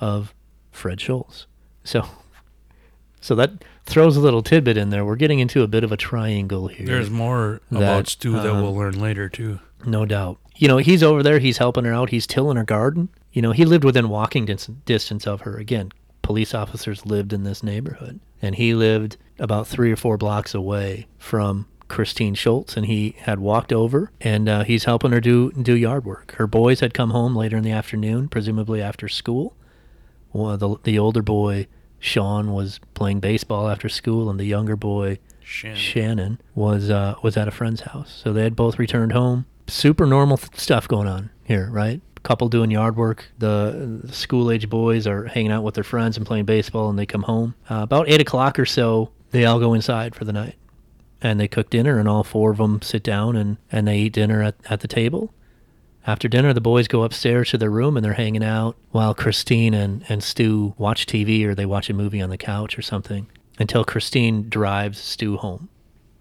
of 0.00 0.34
Fred 0.70 1.00
Schultz. 1.00 1.46
So 1.84 2.06
so 3.20 3.34
that 3.36 3.52
throws 3.86 4.16
a 4.16 4.20
little 4.20 4.42
tidbit 4.42 4.76
in 4.76 4.90
there. 4.90 5.04
We're 5.04 5.16
getting 5.16 5.40
into 5.40 5.62
a 5.62 5.68
bit 5.68 5.84
of 5.84 5.92
a 5.92 5.96
triangle 5.96 6.68
here. 6.68 6.86
There's 6.86 7.10
more 7.10 7.60
that, 7.70 7.76
about 7.78 8.08
Stu 8.08 8.32
that 8.32 8.46
um, 8.46 8.62
we'll 8.62 8.74
learn 8.74 9.00
later 9.00 9.28
too. 9.28 9.60
no 9.86 10.04
doubt. 10.04 10.38
You 10.56 10.68
know, 10.68 10.76
he's 10.76 11.02
over 11.02 11.22
there, 11.22 11.38
he's 11.38 11.56
helping 11.56 11.84
her 11.84 11.92
out, 11.94 12.10
he's 12.10 12.26
tilling 12.26 12.58
her 12.58 12.64
garden. 12.64 13.08
You 13.32 13.40
know, 13.40 13.52
he 13.52 13.64
lived 13.64 13.84
within 13.84 14.10
walking 14.10 14.44
dis- 14.44 14.66
distance 14.84 15.26
of 15.26 15.42
her. 15.42 15.56
Again, 15.56 15.90
police 16.22 16.54
officers 16.54 17.06
lived 17.06 17.32
in 17.32 17.44
this 17.44 17.62
neighborhood. 17.62 18.20
And 18.42 18.54
he 18.54 18.74
lived 18.74 19.16
about 19.38 19.66
three 19.66 19.92
or 19.92 19.96
four 19.96 20.16
blocks 20.16 20.54
away 20.54 21.06
from 21.18 21.66
Christine 21.88 22.34
Schultz, 22.34 22.76
and 22.76 22.86
he 22.86 23.16
had 23.18 23.40
walked 23.40 23.72
over, 23.72 24.12
and 24.20 24.48
uh, 24.48 24.64
he's 24.64 24.84
helping 24.84 25.10
her 25.10 25.20
do 25.20 25.50
do 25.52 25.74
yard 25.74 26.04
work. 26.04 26.32
Her 26.36 26.46
boys 26.46 26.80
had 26.80 26.94
come 26.94 27.10
home 27.10 27.34
later 27.34 27.56
in 27.56 27.64
the 27.64 27.72
afternoon, 27.72 28.28
presumably 28.28 28.80
after 28.80 29.08
school. 29.08 29.56
Well, 30.32 30.56
the 30.56 30.76
the 30.84 30.98
older 30.98 31.20
boy 31.20 31.66
Sean 31.98 32.52
was 32.52 32.80
playing 32.94 33.20
baseball 33.20 33.68
after 33.68 33.88
school, 33.88 34.30
and 34.30 34.38
the 34.38 34.44
younger 34.44 34.76
boy 34.76 35.18
Shannon. 35.42 35.76
Shannon 35.76 36.40
was 36.54 36.90
uh, 36.90 37.16
was 37.22 37.36
at 37.36 37.48
a 37.48 37.50
friend's 37.50 37.82
house. 37.82 38.20
So 38.22 38.32
they 38.32 38.44
had 38.44 38.56
both 38.56 38.78
returned 38.78 39.12
home. 39.12 39.46
Super 39.66 40.06
normal 40.06 40.36
th- 40.36 40.58
stuff 40.58 40.86
going 40.88 41.08
on 41.08 41.30
here, 41.44 41.68
right? 41.70 42.00
Couple 42.22 42.48
doing 42.48 42.70
yard 42.70 42.96
work. 42.96 43.28
The, 43.38 44.02
school 44.10 44.50
age 44.50 44.68
boys 44.68 45.06
are 45.06 45.24
hanging 45.24 45.52
out 45.52 45.62
with 45.62 45.74
their 45.74 45.84
friends 45.84 46.16
and 46.16 46.26
playing 46.26 46.44
baseball, 46.44 46.90
and 46.90 46.98
they 46.98 47.06
come 47.06 47.22
home 47.22 47.54
uh, 47.70 47.80
about 47.82 48.08
eight 48.08 48.20
o'clock 48.20 48.58
or 48.58 48.66
so. 48.66 49.10
They 49.30 49.44
all 49.44 49.58
go 49.58 49.74
inside 49.74 50.14
for 50.14 50.24
the 50.24 50.32
night, 50.32 50.56
and 51.22 51.40
they 51.40 51.48
cook 51.48 51.70
dinner, 51.70 51.98
and 51.98 52.08
all 52.08 52.24
four 52.24 52.50
of 52.50 52.58
them 52.58 52.82
sit 52.82 53.02
down 53.02 53.36
and 53.36 53.56
and 53.72 53.88
they 53.88 53.98
eat 53.98 54.12
dinner 54.12 54.42
at 54.42 54.56
at 54.68 54.80
the 54.80 54.88
table. 54.88 55.32
After 56.06 56.28
dinner, 56.28 56.52
the 56.52 56.60
boys 56.60 56.88
go 56.88 57.02
upstairs 57.02 57.50
to 57.50 57.58
their 57.58 57.70
room 57.70 57.96
and 57.96 58.04
they're 58.04 58.14
hanging 58.14 58.42
out 58.42 58.76
while 58.90 59.14
Christine 59.14 59.74
and, 59.74 60.04
and 60.08 60.22
Stu 60.22 60.74
watch 60.78 61.06
TV 61.06 61.44
or 61.44 61.54
they 61.54 61.66
watch 61.66 61.90
a 61.90 61.94
movie 61.94 62.22
on 62.22 62.30
the 62.30 62.38
couch 62.38 62.78
or 62.78 62.82
something 62.82 63.26
until 63.58 63.84
Christine 63.84 64.48
drives 64.48 64.98
Stu 64.98 65.36
home. 65.36 65.68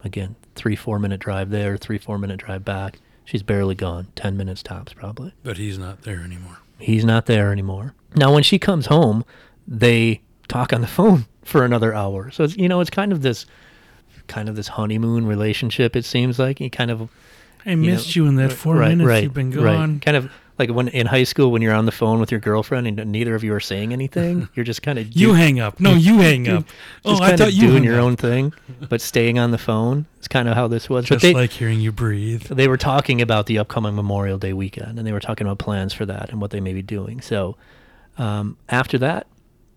Again, 0.04 0.36
three, 0.56 0.76
four 0.76 1.00
minute 1.00 1.22
drive 1.22 1.50
there, 1.50 1.78
three, 1.78 1.98
four 1.98 2.18
minute 2.18 2.38
drive 2.38 2.66
back. 2.66 3.00
She's 3.30 3.44
barely 3.44 3.76
gone. 3.76 4.08
10 4.16 4.38
minutes 4.38 4.64
tops, 4.64 4.92
probably. 4.92 5.36
But 5.44 5.58
he's 5.58 5.78
not 5.78 6.02
there 6.02 6.22
anymore. 6.22 6.58
He's 6.80 7.06
not 7.06 7.28
there 7.28 7.52
anymore. 7.52 7.94
Now, 8.16 8.34
when 8.34 8.42
she 8.42 8.58
comes 8.58 8.88
home, 8.88 9.24
they 9.68 10.22
talk 10.48 10.74
on 10.74 10.82
the 10.82 10.88
phone 10.88 11.28
for 11.44 11.64
another 11.64 11.94
hour. 11.94 12.32
So 12.32 12.44
it's 12.44 12.58
you 12.58 12.68
know 12.68 12.80
it's 12.80 12.90
kind 12.90 13.12
of 13.12 13.22
this 13.22 13.46
kind 14.26 14.50
of 14.50 14.56
this 14.56 14.70
honeymoon 14.70 15.28
relationship. 15.28 15.96
It 15.96 16.06
seems 16.06 16.40
like 16.40 16.58
he 16.58 16.72
kind 16.72 16.90
of 16.90 17.08
I 17.68 17.76
missed 17.76 18.16
you 18.16 18.26
in 18.26 18.36
that 18.38 18.52
four 18.52 18.78
right, 18.78 18.90
minutes 18.90 19.08
right, 19.08 19.24
you've 19.26 19.36
been 19.36 19.52
right. 19.52 19.76
gone. 19.76 20.00
Kind 20.00 20.18
of 20.18 20.32
like 20.60 20.70
when 20.70 20.90
in 20.90 21.08
high 21.08 21.24
school 21.24 21.52
when 21.52 21.62
you're 21.62 21.74
on 21.74 21.86
the 21.86 21.92
phone 21.92 22.20
with 22.20 22.32
your 22.32 22.40
girlfriend 22.40 22.86
and 23.00 23.12
neither 23.12 23.34
of 23.34 23.44
you 23.44 23.54
are 23.54 23.60
saying 23.60 23.94
anything. 23.94 24.50
You're 24.54 24.66
just 24.66 24.82
kind 24.82 25.00
of 25.00 25.16
You 25.16 25.34
hang 25.34 25.60
up. 25.60 25.80
No, 25.80 25.94
you 25.94 26.18
hang 26.20 26.48
up. 26.50 26.66
Oh, 27.06 27.12
just 27.12 27.22
I 27.24 27.38
thought 27.38 27.48
of 27.48 27.54
you 27.54 27.68
doing 27.70 27.84
your 27.84 27.96
up. 27.96 28.04
own 28.04 28.16
thing, 28.18 28.54
but 28.90 29.00
staying 29.00 29.40
on 29.40 29.52
the 29.52 29.58
phone. 29.58 30.06
is 30.20 30.28
kind 30.28 30.50
of 30.50 30.56
how 30.56 30.68
this 30.68 30.90
was. 30.90 31.06
Just 31.06 31.22
but 31.22 31.28
they, 31.28 31.34
like 31.34 31.52
hearing 31.52 31.80
you 31.80 31.92
breathe. 31.92 32.44
they 32.44 32.68
were 32.68 32.78
talking 32.78 33.22
about 33.22 33.46
the 33.46 33.58
upcoming 33.58 33.96
Memorial 33.96 34.38
Day 34.38 34.54
weekend, 34.54 35.00
and 35.00 35.08
they 35.08 35.14
were 35.14 35.20
talking 35.22 35.48
about 35.48 35.58
plans 35.60 35.94
for 35.94 36.06
that 36.06 36.30
and 36.30 36.42
what 36.42 36.52
they 36.52 36.60
may 36.60 36.74
be 36.74 36.82
doing. 36.82 37.22
So 37.22 37.56
um, 38.18 38.58
after 38.68 38.98
that, 38.98 39.28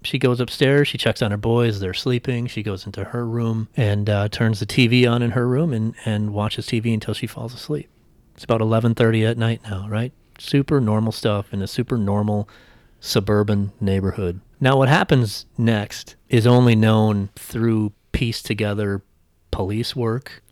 she 0.03 0.19
goes 0.19 0.41
upstairs. 0.41 0.89
She 0.89 0.99
checks 0.99 1.23
on 1.23 1.31
her 1.31 1.37
boys. 1.37 1.79
They're 1.79 1.95
sleeping. 1.95 2.49
She 2.49 2.65
goes 2.65 2.87
into 2.87 3.05
her 3.05 3.25
room 3.25 3.69
and 3.77 4.11
uh, 4.11 4.29
turns 4.31 4.59
the 4.59 4.67
TV 4.67 5.09
on 5.09 5.23
in 5.23 5.31
her 5.31 5.47
room 5.47 5.73
and, 5.73 5.95
and 6.05 6.35
watches 6.35 6.67
TV 6.67 6.93
until 6.93 7.15
she 7.15 7.29
falls 7.29 7.55
asleep. 7.55 7.89
It's 8.35 8.43
about 8.45 8.61
11:30 8.61 9.31
at 9.31 9.39
night 9.39 9.61
now, 9.63 9.87
right? 9.89 10.13
Super 10.43 10.81
normal 10.81 11.13
stuff 11.13 11.55
in 11.55 11.63
a 11.63 11.69
super 11.69 11.97
normal 11.97 12.49
suburban 12.99 13.73
neighborhood. 13.81 14.41
Now, 14.61 14.77
what 14.77 14.89
happens 14.89 15.47
next 15.57 16.17
is 16.29 16.47
only 16.47 16.75
known 16.75 17.31
through 17.37 17.93
pieced 18.11 18.45
together 18.47 19.03
police 19.53 19.95
work, 19.95 20.43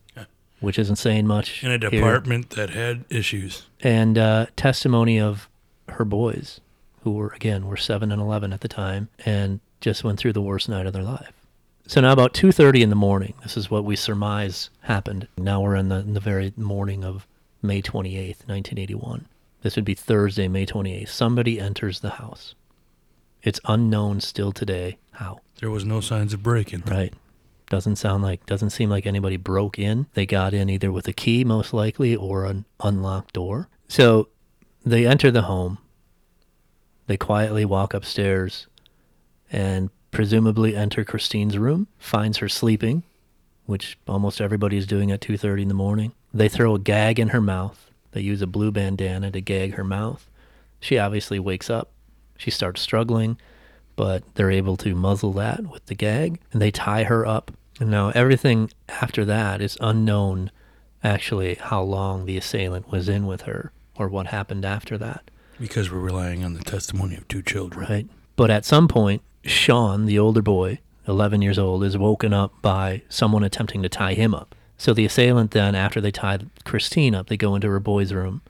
which 0.60 0.78
isn't 0.78 0.96
saying 0.96 1.26
much. 1.26 1.64
In 1.64 1.70
a 1.70 1.78
here 1.78 1.90
department 1.90 2.50
that 2.50 2.70
had 2.70 3.04
issues. 3.10 3.66
and 3.80 4.16
uh, 4.16 4.46
testimony 4.54 5.20
of 5.20 5.48
her 5.88 6.04
boys, 6.04 6.60
who 7.02 7.10
were 7.12 7.32
again 7.34 7.66
were 7.66 7.76
seven 7.76 8.12
and 8.12 8.22
eleven 8.22 8.52
at 8.52 8.60
the 8.60 8.68
time, 8.68 9.08
and 9.26 9.58
just 9.80 10.04
went 10.04 10.20
through 10.20 10.34
the 10.34 10.42
worst 10.42 10.68
night 10.68 10.86
of 10.86 10.92
their 10.92 11.02
life. 11.02 11.32
So 11.86 12.00
now 12.00 12.12
about 12.12 12.32
two 12.32 12.52
thirty 12.52 12.82
in 12.82 12.90
the 12.90 12.96
morning, 12.96 13.34
this 13.42 13.56
is 13.56 13.70
what 13.70 13.84
we 13.84 13.96
surmise 13.96 14.70
happened. 14.82 15.26
Now 15.36 15.60
we're 15.60 15.74
in 15.74 15.88
the 15.88 15.96
in 15.96 16.14
the 16.14 16.20
very 16.20 16.52
morning 16.56 17.04
of 17.04 17.26
May 17.60 17.82
twenty 17.82 18.16
eighth, 18.16 18.46
nineteen 18.46 18.78
eighty 18.78 18.94
one. 18.94 19.26
This 19.62 19.76
would 19.76 19.84
be 19.84 19.94
Thursday, 19.94 20.48
May 20.48 20.66
twenty 20.66 20.94
eighth. 20.94 21.10
Somebody 21.10 21.60
enters 21.60 22.00
the 22.00 22.10
house. 22.10 22.54
It's 23.42 23.60
unknown 23.64 24.20
still 24.20 24.52
today 24.52 24.98
how. 25.12 25.40
There 25.60 25.70
was 25.70 25.84
no 25.84 26.00
signs 26.00 26.32
of 26.32 26.42
breaking. 26.42 26.84
Right. 26.86 27.12
Doesn't 27.68 27.96
sound 27.96 28.22
like 28.22 28.46
doesn't 28.46 28.70
seem 28.70 28.90
like 28.90 29.06
anybody 29.06 29.36
broke 29.36 29.78
in. 29.78 30.06
They 30.14 30.26
got 30.26 30.54
in 30.54 30.68
either 30.68 30.90
with 30.90 31.06
a 31.08 31.12
key 31.12 31.44
most 31.44 31.72
likely 31.72 32.16
or 32.16 32.44
an 32.44 32.64
unlocked 32.80 33.34
door. 33.34 33.68
So 33.88 34.28
they 34.84 35.06
enter 35.06 35.30
the 35.30 35.42
home. 35.42 35.78
They 37.06 37.16
quietly 37.16 37.64
walk 37.64 37.92
upstairs 37.94 38.66
and 39.52 39.90
presumably 40.10 40.76
enter 40.76 41.04
Christine's 41.04 41.58
room, 41.58 41.86
finds 41.98 42.38
her 42.38 42.48
sleeping, 42.48 43.02
which 43.66 43.98
almost 44.08 44.40
everybody 44.40 44.76
is 44.76 44.86
doing 44.86 45.10
at 45.10 45.20
2:30 45.20 45.62
in 45.62 45.68
the 45.68 45.74
morning. 45.74 46.12
They 46.32 46.48
throw 46.48 46.74
a 46.74 46.78
gag 46.78 47.18
in 47.18 47.28
her 47.28 47.40
mouth. 47.40 47.89
They 48.12 48.20
use 48.20 48.42
a 48.42 48.46
blue 48.46 48.70
bandana 48.72 49.30
to 49.30 49.40
gag 49.40 49.74
her 49.74 49.84
mouth. 49.84 50.28
She 50.80 50.98
obviously 50.98 51.38
wakes 51.38 51.70
up. 51.70 51.90
She 52.36 52.50
starts 52.50 52.80
struggling 52.80 53.36
but 53.96 54.22
they're 54.34 54.50
able 54.50 54.78
to 54.78 54.94
muzzle 54.94 55.32
that 55.34 55.66
with 55.70 55.84
the 55.84 55.94
gag 55.94 56.40
and 56.52 56.62
they 56.62 56.70
tie 56.70 57.04
her 57.04 57.26
up. 57.26 57.50
And 57.78 57.90
now 57.90 58.08
everything 58.14 58.70
after 58.88 59.26
that 59.26 59.60
is 59.60 59.76
unknown 59.78 60.50
actually 61.04 61.56
how 61.56 61.82
long 61.82 62.24
the 62.24 62.38
assailant 62.38 62.90
was 62.90 63.10
in 63.10 63.26
with 63.26 63.42
her 63.42 63.72
or 63.96 64.08
what 64.08 64.28
happened 64.28 64.64
after 64.64 64.96
that, 64.96 65.30
Because 65.60 65.90
we're 65.90 65.98
relying 65.98 66.42
on 66.42 66.54
the 66.54 66.64
testimony 66.64 67.14
of 67.16 67.28
two 67.28 67.42
children. 67.42 67.86
right? 67.90 68.06
But 68.36 68.50
at 68.50 68.64
some 68.64 68.88
point, 68.88 69.20
Sean, 69.44 70.06
the 70.06 70.18
older 70.18 70.40
boy, 70.40 70.78
11 71.06 71.42
years 71.42 71.58
old, 71.58 71.84
is 71.84 71.98
woken 71.98 72.32
up 72.32 72.54
by 72.62 73.02
someone 73.10 73.44
attempting 73.44 73.82
to 73.82 73.90
tie 73.90 74.14
him 74.14 74.34
up. 74.34 74.54
So 74.80 74.94
the 74.94 75.04
assailant 75.04 75.50
then, 75.50 75.74
after 75.74 76.00
they 76.00 76.10
tie 76.10 76.38
Christine 76.64 77.14
up, 77.14 77.28
they 77.28 77.36
go 77.36 77.54
into 77.54 77.68
her 77.68 77.80
boy's 77.80 78.14
room 78.14 78.40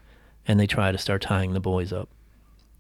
and 0.47 0.61
they 0.61 0.67
try 0.69 0.93
to 0.93 0.97
start 0.97 1.23
tying 1.23 1.55
the 1.55 1.59
boys 1.61 1.93
up. 1.93 2.09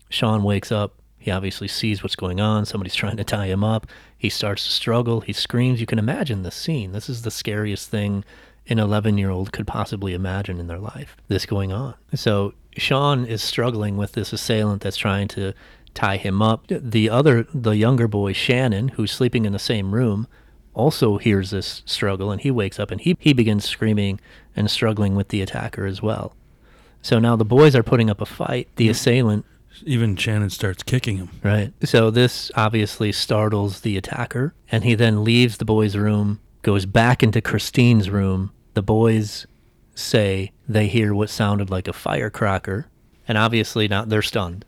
Sean 0.09 0.45
wakes 0.45 0.71
up. 0.71 0.95
He 1.19 1.33
obviously 1.33 1.67
sees 1.67 2.01
what's 2.01 2.15
going 2.15 2.39
on. 2.39 2.65
Somebody's 2.65 2.95
trying 3.03 3.17
to 3.17 3.25
tie 3.25 3.47
him 3.47 3.65
up. 3.65 3.89
He 4.17 4.29
starts 4.29 4.65
to 4.67 4.71
struggle. 4.71 5.23
He 5.23 5.33
screams. 5.33 5.81
You 5.81 5.87
can 5.87 5.99
imagine 5.99 6.45
the 6.45 6.53
scene. 6.53 6.93
This 6.93 7.09
is 7.09 7.23
the 7.23 7.31
scariest 7.33 7.91
thing 7.91 8.25
an 8.69 8.79
11 8.79 9.19
year 9.19 9.31
old 9.31 9.53
could 9.53 9.67
possibly 9.67 10.15
imagine 10.15 10.61
in 10.61 10.69
their 10.69 10.79
life. 10.79 11.17
This 11.27 11.45
going 11.45 11.73
on. 11.73 11.95
So 12.15 12.55
Sean 12.77 13.25
is 13.27 13.43
struggling 13.43 13.97
with 13.97 14.13
this 14.13 14.33
assailant 14.33 14.83
that's 14.83 14.97
trying 14.97 15.27
to 15.27 15.55
tie 15.93 16.19
him 16.19 16.41
up. 16.41 16.69
The 16.69 17.11
other, 17.11 17.49
the 17.53 17.73
younger 17.73 18.07
boy, 18.07 18.33
Shannon, 18.33 18.91
who's 18.91 19.11
sleeping 19.11 19.45
in 19.45 19.53
the 19.53 19.59
same 19.59 19.93
room, 19.93 20.29
also 20.81 21.19
hears 21.19 21.51
this 21.51 21.83
struggle 21.87 22.31
and 22.33 22.41
he 22.41 22.51
wakes 22.51 22.81
up 22.81 22.91
and 22.91 23.01
he, 23.01 23.17
he 23.21 23.33
begins 23.33 23.65
screaming 23.65 24.19
and 24.57 24.71
struggling 24.71 25.15
with 25.15 25.29
the 25.29 25.43
attacker 25.43 25.87
as 25.87 26.03
well. 26.03 26.35
So 27.03 27.19
now 27.19 27.37
the 27.37 27.45
boys 27.45 27.77
are 27.77 27.83
putting 27.83 28.11
up 28.11 28.21
a 28.21 28.27
fight. 28.27 28.69
The 28.77 28.89
assailant 28.89 29.45
Even 29.85 30.17
Shannon 30.17 30.51
starts 30.51 30.83
kicking 30.83 31.17
him. 31.17 31.31
Right. 31.43 31.73
So 31.85 32.11
this 32.11 32.51
obviously 32.55 33.13
startles 33.13 33.81
the 33.81 33.97
attacker, 33.97 34.55
and 34.71 34.85
he 34.85 34.95
then 34.95 35.25
leaves 35.25 35.57
the 35.57 35.65
boys' 35.65 35.97
room, 35.97 36.41
goes 36.63 36.87
back 36.87 37.23
into 37.23 37.41
Christine's 37.41 38.11
room. 38.11 38.53
The 38.75 38.83
boys 38.83 39.47
say 39.95 40.53
they 40.69 40.89
hear 40.89 41.15
what 41.15 41.31
sounded 41.31 41.71
like 41.71 41.89
a 41.89 41.93
firecracker, 41.93 42.87
and 43.27 43.39
obviously 43.39 43.89
now 43.89 44.05
they're 44.05 44.23
stunned. 44.23 44.65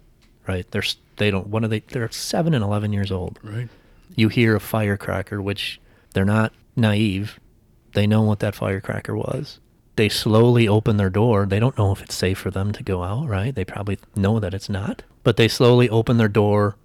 Right. 0.46 0.68
They're 0.70 0.84
they 1.16 1.30
don't. 1.30 1.48
What 1.48 1.64
are 1.64 1.68
they? 1.68 1.80
They're 1.80 2.10
seven 2.10 2.54
and 2.54 2.64
eleven 2.64 2.92
years 2.92 3.12
old. 3.12 3.38
Right. 3.42 3.68
You 4.16 4.28
hear 4.28 4.56
a 4.56 4.60
firecracker, 4.60 5.40
which 5.40 5.80
they're 6.12 6.24
not 6.24 6.52
naive. 6.76 7.38
They 7.94 8.06
know 8.06 8.22
what 8.22 8.40
that 8.40 8.54
firecracker 8.54 9.16
was. 9.16 9.60
They 9.96 10.08
slowly 10.08 10.66
open 10.66 10.96
their 10.96 11.10
door. 11.10 11.44
They 11.44 11.60
don't 11.60 11.76
know 11.76 11.92
if 11.92 12.02
it's 12.02 12.14
safe 12.14 12.38
for 12.38 12.50
them 12.50 12.72
to 12.72 12.82
go 12.82 13.02
out, 13.02 13.28
right? 13.28 13.54
They 13.54 13.64
probably 13.64 13.98
know 14.16 14.40
that 14.40 14.54
it's 14.54 14.68
not. 14.68 15.02
But 15.22 15.36
they 15.36 15.48
slowly 15.48 15.88
open 15.88 16.16
their 16.16 16.28
door. 16.28 16.76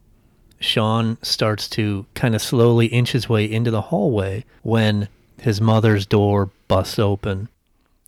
Sean 0.59 1.17
starts 1.21 1.69
to 1.69 2.05
kind 2.15 2.35
of 2.35 2.41
slowly 2.41 2.87
inch 2.87 3.11
his 3.13 3.29
way 3.29 3.49
into 3.49 3.71
the 3.71 3.83
hallway 3.83 4.43
when 4.63 5.07
his 5.39 5.61
mother's 5.61 6.05
door 6.05 6.49
busts 6.67 6.99
open 6.99 7.47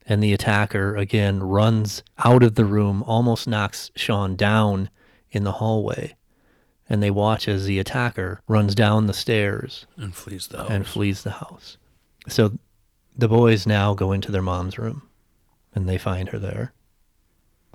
and 0.10 0.23
the 0.23 0.34
attacker 0.34 0.97
again 0.97 1.41
runs 1.41 2.01
out 2.17 2.41
of 2.41 2.55
the 2.55 2.65
room, 2.65 3.03
almost 3.03 3.47
knocks 3.47 3.91
Sean 3.95 4.36
down 4.36 4.89
in 5.32 5.43
the 5.43 5.53
hallway. 5.53 6.15
And 6.89 7.04
they 7.04 7.12
watch 7.12 7.47
as 7.47 7.65
the 7.65 7.78
attacker 7.80 8.41
runs 8.47 8.73
down 8.73 9.06
the 9.08 9.13
stairs 9.13 9.86
And 9.97 10.13
flees 10.15 10.47
the 10.47 10.58
house. 10.58 10.69
and 10.71 10.88
flees 10.88 11.21
the 11.23 11.32
house. 11.32 11.78
So 12.28 12.54
the 13.15 13.28
boys 13.28 13.67
now 13.67 13.93
go 13.93 14.12
into 14.12 14.32
their 14.32 14.41
mom's 14.41 14.78
room 14.80 15.04
and 15.75 15.88
they 15.88 15.97
find 15.99 16.30
her 16.30 16.39
there, 16.39 16.73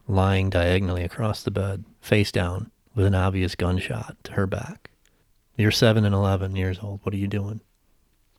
lying 0.08 0.50
diagonally 0.50 1.04
across 1.04 1.42
the 1.42 1.50
bed, 1.52 1.84
face 2.00 2.32
down, 2.32 2.70
with 2.94 3.06
an 3.06 3.14
obvious 3.14 3.54
gunshot 3.54 4.16
to 4.24 4.32
her 4.32 4.46
back. 4.46 4.90
You're 5.56 5.70
seven 5.70 6.04
and 6.04 6.14
11 6.14 6.56
years 6.56 6.78
old. 6.82 7.00
What 7.04 7.14
are 7.14 7.18
you 7.18 7.28
doing? 7.28 7.60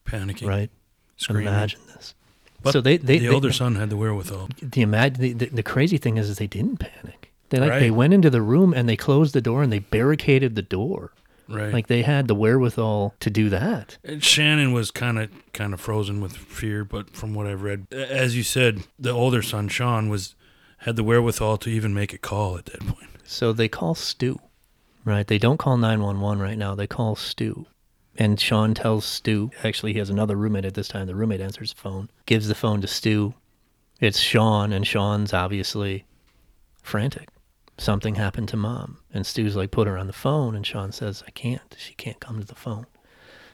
Panicking. 0.06 0.48
Right? 0.48 0.70
Screaming. 1.18 1.48
Imagine 1.48 1.80
this. 1.94 2.14
But 2.62 2.74
so 2.74 2.82
they, 2.82 2.98
they, 2.98 3.20
the 3.20 3.28
they- 3.28 3.34
older 3.34 3.54
son 3.54 3.76
had 3.76 3.90
the 3.90 3.98
wherewithal. 3.98 4.50
the, 4.60 4.86
the, 5.34 5.34
the 5.34 5.64
crazy 5.64 5.98
thing 5.98 6.18
is, 6.18 6.30
is 6.30 6.38
they 6.38 6.48
didn't 6.48 6.78
panic. 6.78 7.25
They 7.50 7.60
like 7.60 7.80
they 7.80 7.92
went 7.92 8.14
into 8.14 8.30
the 8.30 8.42
room 8.42 8.74
and 8.74 8.90
they 8.90 8.98
closed 8.98 9.34
the 9.34 9.42
door 9.42 9.64
and 9.64 9.72
they 9.72 9.80
barricaded 9.80 10.56
the 10.56 10.62
door. 10.62 11.12
Right. 11.48 11.72
Like 11.72 11.88
they 11.88 12.02
had 12.02 12.28
the 12.28 12.36
wherewithal 12.36 13.14
to 13.20 13.30
do 13.30 13.50
that. 13.50 13.98
And 14.04 14.24
Shannon 14.24 14.74
was 14.74 14.90
kind 14.90 15.20
of 15.20 15.30
kind 15.54 15.74
of 15.74 15.80
frozen 15.80 16.20
with 16.20 16.36
fear, 16.36 16.84
but 16.84 17.12
from 17.12 17.36
what 17.36 17.46
I've 17.46 17.62
read, 17.62 17.86
as 17.94 18.36
you 18.36 18.44
said, 18.44 18.84
the 18.98 19.12
older 19.12 19.42
son 19.42 19.68
Sean 19.68 20.10
was 20.10 20.36
had 20.80 20.96
the 20.96 21.04
wherewithal 21.04 21.58
to 21.58 21.70
even 21.70 21.94
make 21.94 22.14
a 22.14 22.18
call 22.18 22.58
at 22.58 22.66
that 22.66 22.82
point. 22.82 23.10
So 23.24 23.54
they 23.54 23.68
call 23.68 23.96
Stu, 23.96 24.40
right? 25.04 25.28
They 25.28 25.38
don't 25.38 25.58
call 25.58 25.78
911 25.78 26.42
right 26.42 26.58
now. 26.58 26.76
They 26.76 26.88
call 26.88 27.16
Stu. 27.16 27.66
And 28.18 28.40
Sean 28.40 28.74
tells 28.74 29.04
Stu, 29.04 29.52
actually, 29.64 29.94
he 29.94 30.00
has 30.00 30.10
another 30.10 30.36
roommate 30.36 30.64
at 30.64 30.74
this 30.74 30.88
time. 30.88 31.08
The 31.08 31.16
roommate 31.16 31.42
answers 31.42 31.74
the 31.74 31.82
phone, 31.82 32.10
gives 32.26 32.48
the 32.48 32.56
phone 32.56 32.82
to 32.82 32.88
Stu. 32.88 33.34
It's 34.00 34.20
Sean, 34.20 34.72
and 34.72 34.88
Sean's 34.88 35.34
obviously 35.34 36.06
frantic. 36.82 37.30
Something 37.78 38.16
happened 38.16 38.48
to 38.50 38.58
mom. 38.58 39.00
And 39.14 39.26
Stu's 39.26 39.56
like, 39.56 39.72
put 39.72 39.88
her 39.88 39.98
on 39.98 40.08
the 40.08 40.14
phone. 40.14 40.56
And 40.56 40.66
Sean 40.66 40.91
says, 40.91 41.24
I 41.28 41.32
can't. 41.32 41.76
She 41.78 41.93
can't 41.93 42.20
come 42.20 42.39
to 42.39 42.47
the 42.47 42.56
phone. 42.56 42.86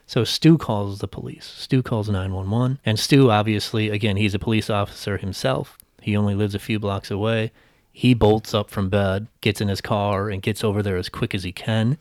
So 0.05 0.23
Stu 0.23 0.57
calls 0.57 0.99
the 0.99 1.07
police. 1.07 1.45
Stu 1.45 1.81
calls 1.81 2.09
911. 2.09 2.79
And 2.85 2.99
Stu, 2.99 3.31
obviously, 3.31 3.89
again, 3.89 4.17
he's 4.17 4.35
a 4.35 4.39
police 4.39 4.69
officer 4.69 5.17
himself. 5.17 5.77
He 6.01 6.17
only 6.17 6.35
lives 6.35 6.55
a 6.55 6.59
few 6.59 6.79
blocks 6.79 7.09
away. 7.09 7.51
He 7.93 8.13
bolts 8.13 8.53
up 8.53 8.69
from 8.69 8.89
bed, 8.89 9.27
gets 9.41 9.61
in 9.61 9.67
his 9.67 9.81
car, 9.81 10.29
and 10.29 10.41
gets 10.41 10.63
over 10.63 10.81
there 10.81 10.97
as 10.97 11.09
quick 11.09 11.35
as 11.35 11.43
he 11.43 11.51
can. 11.51 11.97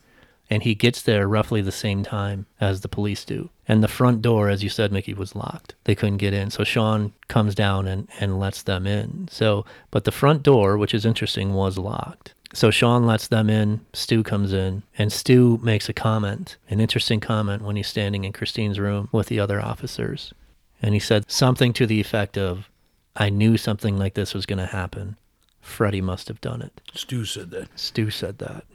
And 0.51 0.63
he 0.63 0.75
gets 0.75 1.01
there 1.01 1.29
roughly 1.29 1.61
the 1.61 1.71
same 1.71 2.03
time 2.03 2.45
as 2.59 2.81
the 2.81 2.89
police 2.89 3.23
do. 3.23 3.49
And 3.69 3.81
the 3.81 3.87
front 3.87 4.21
door, 4.21 4.49
as 4.49 4.61
you 4.61 4.69
said, 4.69 4.91
Mickey, 4.91 5.13
was 5.13 5.33
locked. 5.33 5.75
They 5.85 5.95
couldn't 5.95 6.17
get 6.17 6.33
in. 6.33 6.51
So 6.51 6.65
Sean 6.65 7.13
comes 7.29 7.55
down 7.55 7.87
and, 7.87 8.09
and 8.19 8.37
lets 8.37 8.61
them 8.61 8.85
in. 8.85 9.29
So, 9.31 9.65
but 9.91 10.03
the 10.03 10.11
front 10.11 10.43
door, 10.43 10.77
which 10.77 10.93
is 10.93 11.05
interesting, 11.05 11.53
was 11.53 11.77
locked. 11.77 12.33
So 12.53 12.69
Sean 12.69 13.05
lets 13.05 13.29
them 13.29 13.49
in. 13.49 13.79
Stu 13.93 14.23
comes 14.23 14.51
in, 14.51 14.83
and 14.97 15.13
Stu 15.13 15.57
makes 15.63 15.87
a 15.87 15.93
comment, 15.93 16.57
an 16.69 16.81
interesting 16.81 17.21
comment 17.21 17.61
when 17.61 17.77
he's 17.77 17.87
standing 17.87 18.25
in 18.25 18.33
Christine's 18.33 18.77
room 18.77 19.07
with 19.13 19.27
the 19.27 19.39
other 19.39 19.61
officers. 19.61 20.33
And 20.81 20.93
he 20.93 20.99
said 20.99 21.31
something 21.31 21.71
to 21.73 21.87
the 21.87 22.01
effect 22.01 22.37
of, 22.37 22.69
I 23.15 23.29
knew 23.29 23.55
something 23.55 23.97
like 23.97 24.15
this 24.15 24.33
was 24.33 24.45
going 24.45 24.59
to 24.59 24.65
happen. 24.65 25.15
Freddie 25.61 26.01
must 26.01 26.27
have 26.27 26.41
done 26.41 26.61
it. 26.61 26.81
Stu 26.93 27.23
said 27.23 27.51
that. 27.51 27.69
Stu 27.79 28.09
said 28.09 28.39
that. 28.39 28.65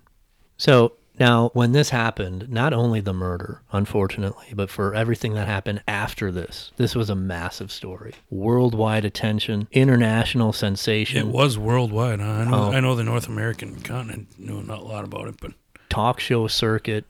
So 0.57 0.93
now, 1.19 1.51
when 1.55 1.73
this 1.73 1.91
happened, 1.91 2.49
not 2.51 2.73
only 2.73 3.01
the 3.01 3.13
murder, 3.15 3.63
unfortunately, 3.73 4.49
but 4.55 4.69
for 4.71 4.95
everything 4.95 5.35
that 5.35 5.47
happened 5.47 5.83
after 5.89 6.31
this, 6.31 6.73
this 6.77 6.95
was 6.95 7.09
a 7.11 7.15
massive 7.15 7.71
story. 7.73 8.15
Worldwide 8.31 9.05
attention, 9.05 9.69
international 9.73 10.53
sensation. 10.53 11.29
It 11.29 11.33
was 11.35 11.57
worldwide. 11.59 12.21
Huh? 12.21 12.27
I 12.31 12.45
know. 12.45 12.55
Oh. 12.55 12.73
I 12.73 12.81
know 12.81 12.95
the 12.95 13.05
North 13.05 13.29
American 13.29 13.81
continent 13.81 14.29
knew 14.39 14.63
not 14.63 14.79
a 14.81 14.83
lot 14.85 15.05
about 15.05 15.29
it, 15.29 15.37
but 15.41 15.53
talk 15.89 16.21
show 16.21 16.47
circuit. 16.47 17.05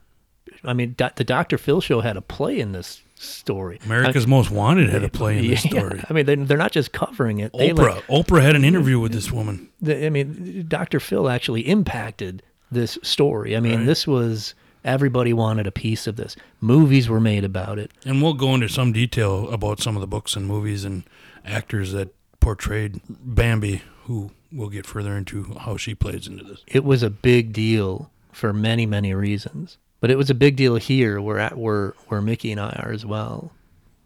I 0.64 0.72
mean, 0.72 0.92
Do- 0.96 1.08
the 1.14 1.24
Dr. 1.24 1.58
Phil 1.58 1.80
show 1.80 2.00
had 2.00 2.16
a 2.16 2.22
play 2.22 2.58
in 2.60 2.72
this 2.72 3.02
story. 3.16 3.78
America's 3.84 4.26
Most 4.26 4.50
Wanted 4.50 4.90
had 4.90 5.02
a 5.04 5.08
play 5.08 5.38
in 5.38 5.46
this 5.48 5.64
Yeah, 5.70 5.70
story. 5.70 6.02
I 6.08 6.12
mean, 6.12 6.26
they, 6.26 6.34
they're 6.36 6.58
not 6.58 6.72
just 6.72 6.92
covering 6.92 7.38
it. 7.38 7.52
They 7.56 7.72
like- 7.72 8.04
Oprah. 8.06 8.24
Oprah 8.24 8.42
had 8.42 8.56
an 8.56 8.64
interview 8.64 8.98
with 9.00 9.12
this 9.12 9.30
woman. 9.32 9.68
I 9.86 10.08
mean, 10.10 10.64
Dr. 10.68 11.00
Phil 11.00 11.28
actually 11.28 11.62
impacted 11.68 12.42
this 12.70 12.98
story. 13.02 13.56
I 13.56 13.60
mean, 13.60 13.78
Right. 13.78 13.86
this 13.86 14.06
was 14.06 14.54
everybody 14.84 15.32
wanted 15.32 15.66
a 15.66 15.72
piece 15.72 16.06
of 16.06 16.16
this. 16.16 16.36
Movies 16.60 17.08
were 17.08 17.20
made 17.20 17.44
about 17.44 17.78
it. 17.78 17.90
And 18.04 18.22
we'll 18.22 18.34
go 18.34 18.54
into 18.54 18.68
some 18.68 18.92
detail 18.92 19.48
about 19.50 19.80
some 19.80 19.96
of 19.96 20.00
the 20.00 20.06
books 20.06 20.36
and 20.36 20.46
movies 20.46 20.84
and 20.84 21.02
actors 21.44 21.92
that 21.92 22.14
portrayed 22.40 23.00
Bambi, 23.08 23.82
who 24.04 24.30
we'll 24.52 24.68
get 24.68 24.86
further 24.86 25.16
into 25.16 25.54
how 25.60 25.76
she 25.76 25.94
plays 25.94 26.26
into 26.28 26.44
this. 26.44 26.62
It 26.66 26.84
was 26.84 27.02
a 27.02 27.10
big 27.10 27.52
deal 27.52 28.10
for 28.32 28.52
many, 28.52 28.86
many 28.86 29.12
reasons. 29.14 29.78
But 30.00 30.10
it 30.10 30.18
was 30.18 30.30
a 30.30 30.34
big 30.34 30.56
deal 30.56 30.76
here 30.76 31.20
where 31.20 31.38
at 31.38 31.56
where 31.58 31.94
where 32.08 32.20
Mickey 32.20 32.52
and 32.52 32.60
I 32.60 32.70
are 32.84 32.92
as 32.92 33.04
well. 33.06 33.52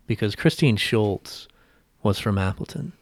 Because 0.07 0.35
Christine 0.37 0.77
Schultz 0.77 1.47
was 2.03 2.19
from 2.19 2.39
Appleton. 2.39 2.93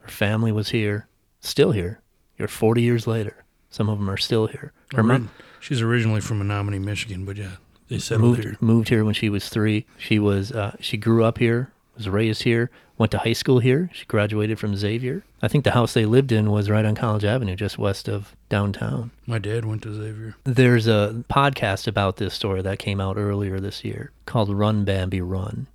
Her 0.00 0.08
family 0.08 0.50
was 0.52 0.70
here, 0.70 1.06
still 1.40 1.70
here. 1.72 2.00
You're 2.38 2.48
40 2.48 2.82
years 2.82 3.06
later. 3.06 3.41
Some 3.72 3.88
of 3.88 3.98
them 3.98 4.08
are 4.08 4.16
still 4.16 4.46
here. 4.46 4.72
Her 4.94 5.02
mom, 5.02 5.30
She's 5.58 5.80
originally 5.80 6.20
from 6.20 6.38
Menominee, 6.38 6.78
Michigan, 6.78 7.24
but 7.24 7.36
yeah, 7.36 7.56
they 7.88 7.98
settled 7.98 8.30
moved 8.30 8.42
here. 8.44 8.56
moved 8.60 8.88
here 8.90 9.04
when 9.04 9.14
she 9.14 9.28
was 9.28 9.48
three. 9.48 9.86
She 9.98 10.18
was 10.20 10.52
uh, 10.52 10.76
she 10.78 10.96
grew 10.96 11.24
up 11.24 11.38
here, 11.38 11.72
was 11.96 12.08
raised 12.08 12.42
here, 12.42 12.70
went 12.98 13.10
to 13.12 13.18
high 13.18 13.32
school 13.32 13.58
here. 13.60 13.88
She 13.92 14.04
graduated 14.06 14.58
from 14.58 14.76
Xavier. 14.76 15.24
I 15.40 15.48
think 15.48 15.64
the 15.64 15.70
house 15.72 15.94
they 15.94 16.04
lived 16.04 16.30
in 16.32 16.50
was 16.50 16.68
right 16.68 16.84
on 16.84 16.94
College 16.94 17.24
Avenue, 17.24 17.56
just 17.56 17.78
west 17.78 18.08
of 18.08 18.36
downtown. 18.48 19.10
My 19.26 19.38
dad 19.38 19.64
went 19.64 19.82
to 19.82 19.94
Xavier. 19.94 20.36
There's 20.44 20.86
a 20.86 21.24
podcast 21.30 21.86
about 21.88 22.18
this 22.18 22.34
story 22.34 22.60
that 22.62 22.78
came 22.78 23.00
out 23.00 23.16
earlier 23.16 23.58
this 23.58 23.84
year 23.84 24.12
called 24.26 24.50
Run 24.50 24.84
Bambi 24.84 25.20
Run. 25.20 25.66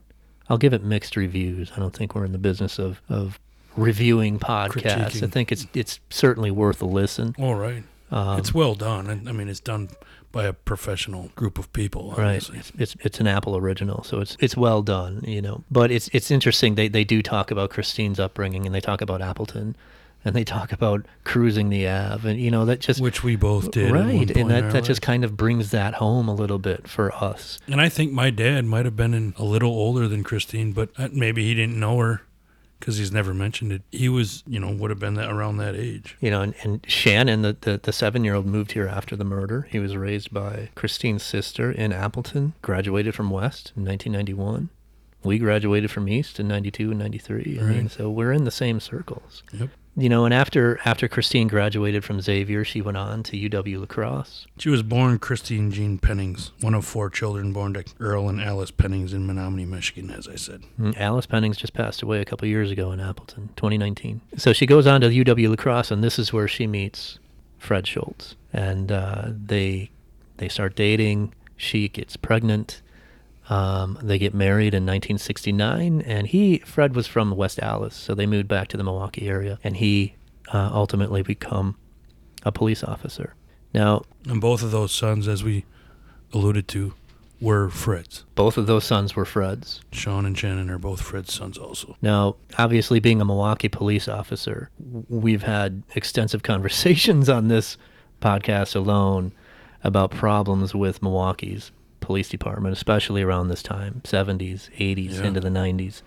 I'll 0.49 0.57
give 0.57 0.73
it 0.73 0.83
mixed 0.83 1.15
reviews. 1.15 1.71
I 1.75 1.79
don't 1.79 1.93
think 1.95 2.13
we're 2.13 2.25
in 2.25 2.31
the 2.31 2.37
business 2.37 2.77
of, 2.79 3.01
of 3.09 3.39
reviewing 3.77 4.39
podcasts. 4.39 5.23
I 5.23 5.27
think 5.27 5.51
it's 5.51 5.67
it's 5.73 5.99
certainly 6.09 6.51
worth 6.51 6.81
a 6.81 6.85
listen. 6.85 7.35
All 7.39 7.55
right. 7.55 7.83
Um, 8.11 8.39
it's 8.39 8.53
well 8.53 8.75
done. 8.75 9.07
I, 9.09 9.29
I 9.29 9.33
mean, 9.33 9.47
it's 9.47 9.59
done 9.59 9.89
by 10.31 10.45
a 10.45 10.53
professional 10.53 11.29
group 11.35 11.57
of 11.57 11.71
people. 11.73 12.13
Right. 12.17 12.35
It's, 12.49 12.71
it's 12.77 12.95
it's 12.99 13.19
an 13.19 13.27
Apple 13.27 13.55
original, 13.55 14.03
so 14.03 14.19
it's 14.19 14.35
it's 14.39 14.57
well 14.57 14.81
done, 14.81 15.23
you 15.25 15.41
know. 15.41 15.63
But 15.69 15.91
it's 15.91 16.09
it's 16.13 16.31
interesting. 16.31 16.75
They 16.75 16.87
they 16.87 17.03
do 17.03 17.21
talk 17.21 17.51
about 17.51 17.69
Christine's 17.69 18.19
upbringing, 18.19 18.65
and 18.65 18.73
they 18.73 18.81
talk 18.81 19.01
about 19.01 19.21
Appleton, 19.21 19.75
and 20.23 20.35
they 20.35 20.43
talk 20.43 20.71
about 20.71 21.05
cruising 21.23 21.69
the 21.69 21.87
Ave, 21.87 22.29
and 22.29 22.39
you 22.39 22.51
know 22.51 22.65
that 22.65 22.79
just 22.79 23.01
Which 23.01 23.23
we 23.23 23.35
both 23.35 23.71
did. 23.71 23.91
right, 23.91 24.29
and 24.35 24.49
that 24.49 24.71
that 24.71 24.83
just 24.83 25.01
kind 25.01 25.23
of 25.23 25.35
brings 25.35 25.71
that 25.71 25.95
home 25.95 26.27
a 26.27 26.33
little 26.33 26.59
bit 26.59 26.87
for 26.87 27.13
us. 27.13 27.59
And 27.67 27.81
I 27.81 27.89
think 27.89 28.11
my 28.11 28.29
dad 28.29 28.65
might 28.65 28.85
have 28.85 28.95
been 28.95 29.13
in 29.13 29.33
a 29.37 29.43
little 29.43 29.71
older 29.71 30.07
than 30.07 30.23
Christine, 30.23 30.71
but 30.71 30.89
uh, 30.97 31.09
maybe 31.11 31.43
he 31.43 31.55
didn't 31.55 31.79
know 31.79 31.97
her 31.99 32.21
because 32.79 32.97
he's 32.97 33.11
never 33.11 33.33
mentioned 33.33 33.71
it. 33.71 33.81
He 33.91 34.09
was, 34.09 34.43
you 34.47 34.59
know, 34.59 34.71
would 34.71 34.89
have 34.91 34.99
been 34.99 35.15
that 35.15 35.29
around 35.31 35.57
that 35.57 35.75
age. 35.75 36.15
You 36.21 36.31
know, 36.31 36.41
and, 36.41 36.53
and 36.63 36.85
Shannon, 36.87 37.41
the, 37.41 37.57
the, 37.61 37.79
the 37.81 37.91
seven 37.93 38.23
year 38.23 38.35
old, 38.35 38.45
moved 38.45 38.73
here 38.73 38.87
after 38.87 39.15
the 39.15 39.23
murder. 39.25 39.67
He 39.71 39.79
was 39.79 39.95
raised 39.97 40.31
by 40.33 40.69
Christine's 40.75 41.23
sister 41.23 41.71
in 41.71 41.91
Appleton, 41.93 42.53
graduated 42.61 43.15
from 43.15 43.29
West 43.29 43.73
in 43.75 43.83
1991. 43.85 44.69
We 45.23 45.39
graduated 45.39 45.91
from 45.91 46.07
East 46.07 46.39
in 46.39 46.47
92 46.47 46.91
and 46.91 46.99
93. 46.99 47.57
I 47.59 47.63
mean, 47.63 47.81
Right. 47.81 47.91
so 47.91 48.09
we're 48.09 48.31
in 48.31 48.43
the 48.45 48.51
same 48.51 48.79
circles. 48.79 49.43
Yep. 49.51 49.69
You 49.99 50.09
know, 50.09 50.25
and 50.25 50.33
after 50.33 50.79
after 50.85 51.07
Christine 51.07 51.47
graduated 51.47 52.05
from 52.05 52.21
Xavier, 52.21 52.63
she 52.63 52.81
went 52.81 52.97
on 52.97 53.23
to 53.23 53.49
UW 53.49 53.79
La 53.79 53.85
Crosse. 53.87 54.45
She 54.59 54.69
was 54.69 54.83
born 54.83 55.17
Christine 55.17 55.71
Jean 55.71 55.97
Pennings, 55.97 56.51
one 56.61 56.75
of 56.75 56.85
four 56.85 57.09
children 57.09 57.51
born 57.51 57.73
to 57.73 57.83
Earl 57.99 58.29
and 58.29 58.39
Alice 58.39 58.69
Pennings 58.69 59.11
in 59.11 59.25
Menominee, 59.25 59.65
Michigan, 59.65 60.11
as 60.11 60.27
I 60.27 60.35
said. 60.35 60.61
Mm, 60.79 60.95
Alice 60.99 61.25
Pennings 61.25 61.57
just 61.57 61.73
passed 61.73 62.03
away 62.03 62.21
a 62.21 62.25
couple 62.25 62.47
years 62.47 62.69
ago 62.69 62.91
in 62.91 62.99
Appleton, 62.99 63.49
2019. 63.55 64.21
So 64.37 64.53
she 64.53 64.67
goes 64.67 64.85
on 64.85 65.01
to 65.01 65.07
UW 65.07 65.49
La 65.49 65.55
Crosse, 65.55 65.89
and 65.89 66.03
this 66.03 66.19
is 66.19 66.31
where 66.31 66.47
she 66.47 66.67
meets 66.67 67.17
Fred 67.57 67.87
Schultz, 67.87 68.35
and 68.53 68.91
uh, 68.91 69.29
they 69.29 69.89
they 70.37 70.47
start 70.47 70.75
dating. 70.75 71.33
She 71.55 71.89
gets 71.89 72.17
pregnant. 72.17 72.83
Um, 73.49 73.97
they 74.01 74.17
get 74.19 74.33
married 74.33 74.73
in 74.73 74.83
1969, 74.85 76.01
and 76.01 76.27
he 76.27 76.59
Fred 76.59 76.95
was 76.95 77.07
from 77.07 77.31
West 77.31 77.59
Allis, 77.59 77.95
so 77.95 78.13
they 78.13 78.25
moved 78.25 78.47
back 78.47 78.67
to 78.69 78.77
the 78.77 78.83
Milwaukee 78.83 79.27
area, 79.27 79.57
and 79.63 79.77
he 79.77 80.15
uh, 80.53 80.69
ultimately 80.73 81.21
become 81.21 81.77
a 82.43 82.51
police 82.51 82.83
officer. 82.83 83.35
Now, 83.73 84.03
And 84.27 84.41
both 84.41 84.63
of 84.63 84.71
those 84.71 84.91
sons, 84.93 85.27
as 85.27 85.43
we 85.43 85.65
alluded 86.33 86.67
to, 86.69 86.93
were 87.39 87.69
Fred's. 87.69 88.25
both 88.35 88.57
of 88.57 88.65
those 88.65 88.83
sons 88.83 89.15
were 89.15 89.23
Fred's. 89.25 89.81
Sean 89.91 90.25
and 90.25 90.37
Shannon 90.37 90.69
are 90.69 90.79
both 90.79 91.01
Fred's 91.01 91.33
sons 91.33 91.57
also. 91.57 91.95
Now, 92.01 92.35
obviously, 92.57 92.99
being 92.99 93.21
a 93.21 93.25
Milwaukee 93.25 93.69
police 93.69 94.07
officer, 94.07 94.71
we've 95.07 95.43
had 95.43 95.83
extensive 95.95 96.41
conversations 96.51 97.29
on 97.29 97.47
this 97.47 97.77
podcast 98.21 98.75
alone 98.75 99.31
about 99.83 100.09
problems 100.11 100.73
with 100.73 101.01
Milwaukee's 101.03 101.71
police 102.07 102.29
department, 102.29 102.71
especially 102.73 103.21
around 103.21 103.49
this 103.49 103.61
time 103.61 104.01
70s, 104.05 104.69
80s, 104.79 105.19
Yeah. 105.19 105.25
into 105.27 105.41
the 105.41 105.49
90s. 105.49 106.01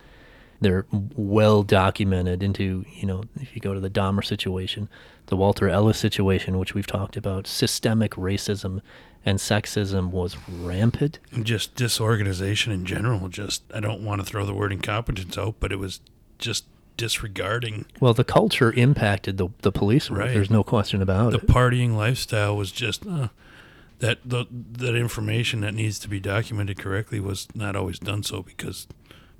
They're 0.62 0.86
well 1.14 1.62
documented 1.62 2.42
into, 2.42 2.84
you 2.94 3.06
know, 3.06 3.24
if 3.40 3.54
you 3.54 3.60
go 3.60 3.72
to 3.74 3.80
the 3.80 3.90
Dahmer 3.90 4.24
situation, 4.24 4.88
the 5.26 5.36
Walter 5.36 5.68
Ellis 5.68 5.98
situation, 5.98 6.58
which 6.58 6.74
we've 6.74 6.86
talked 6.86 7.16
about, 7.16 7.46
systemic 7.46 8.12
racism 8.12 8.80
and 9.26 9.38
sexism 9.38 10.10
was 10.10 10.36
rampant. 10.48 11.18
And 11.32 11.44
just 11.44 11.74
disorganization 11.76 12.72
in 12.72 12.86
general. 12.86 13.28
Just, 13.28 13.62
I 13.74 13.80
don't 13.80 14.02
want 14.02 14.20
to 14.22 14.26
throw 14.26 14.46
the 14.46 14.54
word 14.54 14.72
incompetence 14.72 15.36
out, 15.36 15.56
but 15.60 15.70
it 15.72 15.78
was 15.78 16.00
just 16.38 16.64
disregarding 16.96 17.84
Well, 18.00 18.14
the 18.14 18.24
culture 18.24 18.72
impacted 18.72 19.36
the, 19.38 19.48
the 19.62 19.72
police 19.72 20.10
work. 20.10 20.20
Right. 20.20 20.34
There's 20.34 20.50
no 20.50 20.62
question 20.62 21.00
about 21.02 21.32
the 21.32 21.38
it. 21.38 21.46
The 21.46 21.52
partying 21.52 21.96
lifestyle 21.96 22.56
was 22.56 22.70
just 22.72 23.06
uh, 23.06 23.28
that 24.00 24.18
the, 24.24 24.46
that 24.50 24.96
information 24.96 25.60
that 25.60 25.74
needs 25.74 25.98
to 26.00 26.08
be 26.08 26.20
documented 26.20 26.78
correctly 26.78 27.20
was 27.20 27.48
not 27.54 27.76
always 27.76 27.98
done 27.98 28.22
so 28.22 28.42
because 28.42 28.88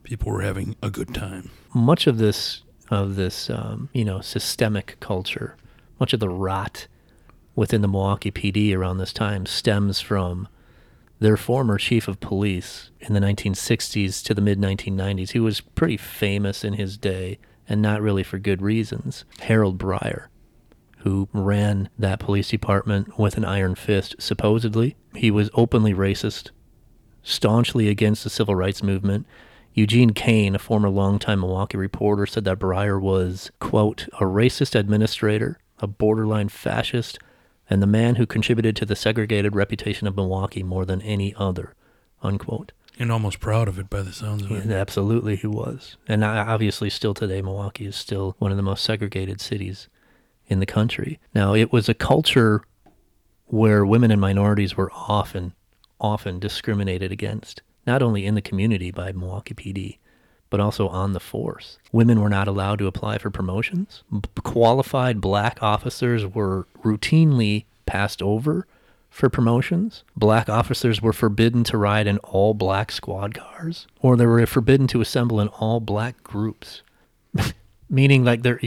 people 0.03 0.31
were 0.31 0.43
having 0.43 0.77
a 0.83 0.91
good 0.91 1.15
time. 1.15 1.51
much 1.75 2.07
of 2.07 2.19
this 2.19 2.63
of 2.91 3.15
this 3.15 3.49
um, 3.51 3.89
you 3.93 4.05
know 4.05 4.21
systemic 4.21 4.97
culture, 5.01 5.57
much 5.99 6.13
of 6.13 6.21
the 6.21 6.29
rot 6.29 6.87
within 7.55 7.83
the 7.83 7.89
Milwaukee 7.89 8.31
PD 8.31 8.75
around 8.77 8.99
this 8.99 9.13
time 9.13 9.47
stems 9.47 10.01
from 10.01 10.49
their 11.19 11.37
former 11.37 11.77
chief 11.77 12.09
of 12.09 12.19
police 12.21 12.91
in 13.01 13.13
the 13.13 13.21
1960s 13.21 14.25
to 14.25 14.35
the 14.35 14.41
mid 14.41 14.59
1990s, 14.59 15.33
who 15.33 15.43
was 15.43 15.61
pretty 15.61 15.97
famous 15.97 16.65
in 16.65 16.75
his 16.75 16.97
day 16.97 17.39
and 17.69 17.81
not 17.81 18.03
really 18.03 18.23
for 18.23 18.39
good 18.39 18.63
reasons. 18.63 19.25
Harold 19.41 19.79
Breier, 19.79 20.27
who 21.03 21.29
ran 21.33 21.89
that 21.99 22.21
police 22.21 22.49
department 22.49 23.19
with 23.19 23.37
an 23.37 23.45
iron 23.45 23.75
fist, 23.75 24.15
supposedly. 24.19 24.97
He 25.15 25.31
was 25.31 25.51
openly 25.55 25.95
racist, 25.95 26.51
staunchly 27.23 27.89
against 27.89 28.25
the 28.25 28.31
civil 28.31 28.55
rights 28.55 28.83
movement. 28.83 29.27
Eugene 29.73 30.11
Kane, 30.11 30.55
a 30.55 30.59
former 30.59 30.91
longtime 30.91 31.41
Milwaukee 31.41 31.79
reporter, 31.79 32.27
said 32.27 32.45
that 32.45 32.59
Breier 32.59 33.01
was, 33.01 33.51
quote, 33.61 34.09
a 34.15 34.25
racist 34.25 34.79
administrator, 34.79 35.59
a 35.79 35.87
borderline 35.87 36.49
fascist, 36.49 37.19
and 37.71 37.83
the 37.83 37.87
man 37.87 38.17
who 38.17 38.27
contributed 38.27 38.77
to 38.77 38.85
the 38.85 38.97
segregated 38.97 39.55
reputation 39.55 40.07
of 40.07 40.17
Milwaukee 40.17 40.63
more 40.63 40.85
than 40.85 41.01
any 41.03 41.35
other, 41.37 41.75
unquote. 42.23 42.73
And 42.99 43.11
almost 43.11 43.41
proud 43.41 43.69
of 43.69 43.79
it 43.79 43.89
by 43.89 44.03
the 44.03 44.13
sounds 44.13 44.43
of 44.43 44.51
it. 44.51 44.71
Absolutely 44.71 45.37
he 45.37 45.47
was. 45.47 45.97
And 46.07 46.23
obviously, 46.23 46.91
still 46.91 47.15
today, 47.15 47.41
Milwaukee 47.41 47.87
is 47.87 47.97
still 47.97 48.35
one 48.39 48.51
of 48.51 48.59
the 48.59 48.63
most 48.63 48.85
segregated 48.85 49.41
cities 49.41 49.89
in 50.51 50.61
the 50.61 50.67
country. 50.67 51.19
Now, 51.35 51.55
it 51.55 51.73
was 51.73 51.89
a 51.89 51.95
culture 51.95 52.63
where 53.47 53.87
women 53.87 54.11
and 54.11 54.21
minorities 54.21 54.77
were 54.77 54.91
often, 54.93 55.55
often 56.01 56.39
discriminated 56.39 57.13
against, 57.13 57.63
not 57.87 58.03
only 58.03 58.27
in 58.27 58.35
the 58.35 58.43
community 58.43 58.91
by 58.91 59.13
Milwaukee 59.13 59.55
PD, 59.55 59.99
but 60.51 60.61
also 60.61 60.89
on 60.89 61.13
the 61.13 61.21
force. 61.21 61.79
Women 61.93 62.21
were 62.21 62.29
not 62.29 62.49
allowed 62.49 62.81
to 62.81 62.89
apply 62.89 63.19
for 63.19 63.31
promotions. 63.31 64.03
B- 64.11 64.21
qualified 64.43 65.21
black 65.21 65.63
officers 65.63 66.27
were 66.27 66.67
routinely 66.83 67.65
passed 67.87 68.21
over 68.21 68.67
for 69.09 69.29
promotions. 69.31 70.03
Black 70.17 70.49
officers 70.49 71.01
were 71.01 71.13
forbidden 71.13 71.63
to 71.65 71.79
ride 71.79 72.09
in 72.09 72.19
all 72.19 72.55
black 72.55 72.91
squad 72.91 73.35
cars, 73.35 73.87
or 74.01 74.17
they 74.17 74.27
were 74.27 74.45
forbidden 74.47 74.89
to 74.89 75.01
assemble 75.01 75.41
in 75.41 75.49
all 75.49 75.79
black 75.79 76.23
groups. 76.25 76.83
Meaning, 77.89 78.25
like 78.25 78.43
there, 78.43 78.61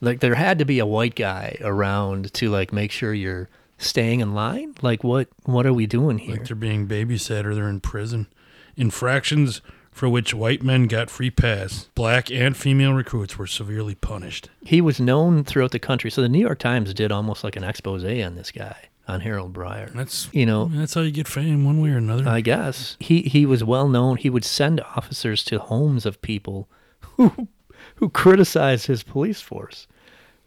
like 0.00 0.20
there 0.20 0.34
had 0.34 0.58
to 0.58 0.64
be 0.64 0.78
a 0.78 0.86
white 0.86 1.14
guy 1.14 1.56
around 1.60 2.32
to 2.34 2.50
like 2.50 2.72
make 2.72 2.90
sure 2.92 3.12
you're 3.14 3.48
staying 3.78 4.20
in 4.20 4.34
line. 4.34 4.74
Like 4.82 5.02
what? 5.04 5.28
What 5.44 5.66
are 5.66 5.72
we 5.72 5.86
doing 5.86 6.18
here? 6.18 6.36
Like 6.36 6.46
they're 6.46 6.56
being 6.56 6.86
babysat 6.86 7.44
or 7.44 7.54
they're 7.54 7.68
in 7.68 7.80
prison. 7.80 8.26
Infractions 8.76 9.60
for 9.90 10.08
which 10.08 10.32
white 10.32 10.62
men 10.62 10.86
got 10.86 11.10
free 11.10 11.30
pass, 11.30 11.88
black 11.96 12.30
and 12.30 12.56
female 12.56 12.92
recruits 12.92 13.36
were 13.36 13.48
severely 13.48 13.96
punished. 13.96 14.48
he 14.64 14.80
was 14.80 15.00
known 15.00 15.42
throughout 15.42 15.72
the 15.72 15.80
country. 15.80 16.08
So 16.08 16.22
the 16.22 16.28
New 16.28 16.38
York 16.38 16.60
Times 16.60 16.94
did 16.94 17.10
almost 17.10 17.42
like 17.42 17.56
an 17.56 17.64
expose 17.64 18.04
on 18.04 18.36
this 18.36 18.52
guy, 18.52 18.76
on 19.08 19.20
Harold 19.20 19.52
Breier. 19.52 19.92
That's 19.92 20.28
You 20.32 20.46
know, 20.46 20.70
that's 20.72 20.94
how 20.94 21.00
you 21.00 21.10
get 21.10 21.26
fame 21.26 21.64
one 21.64 21.80
way 21.80 21.90
or 21.90 21.96
another. 21.96 22.28
I 22.28 22.40
guess 22.40 22.96
he 23.00 23.22
he 23.22 23.44
was 23.44 23.64
well 23.64 23.88
known. 23.88 24.18
He 24.18 24.30
would 24.30 24.44
send 24.44 24.80
officers 24.82 25.42
to 25.46 25.58
homes 25.58 26.06
of 26.06 26.22
people 26.22 26.68
who 27.00 27.48
who 27.98 28.08
criticized 28.08 28.86
his 28.86 29.02
police 29.02 29.40
force. 29.40 29.86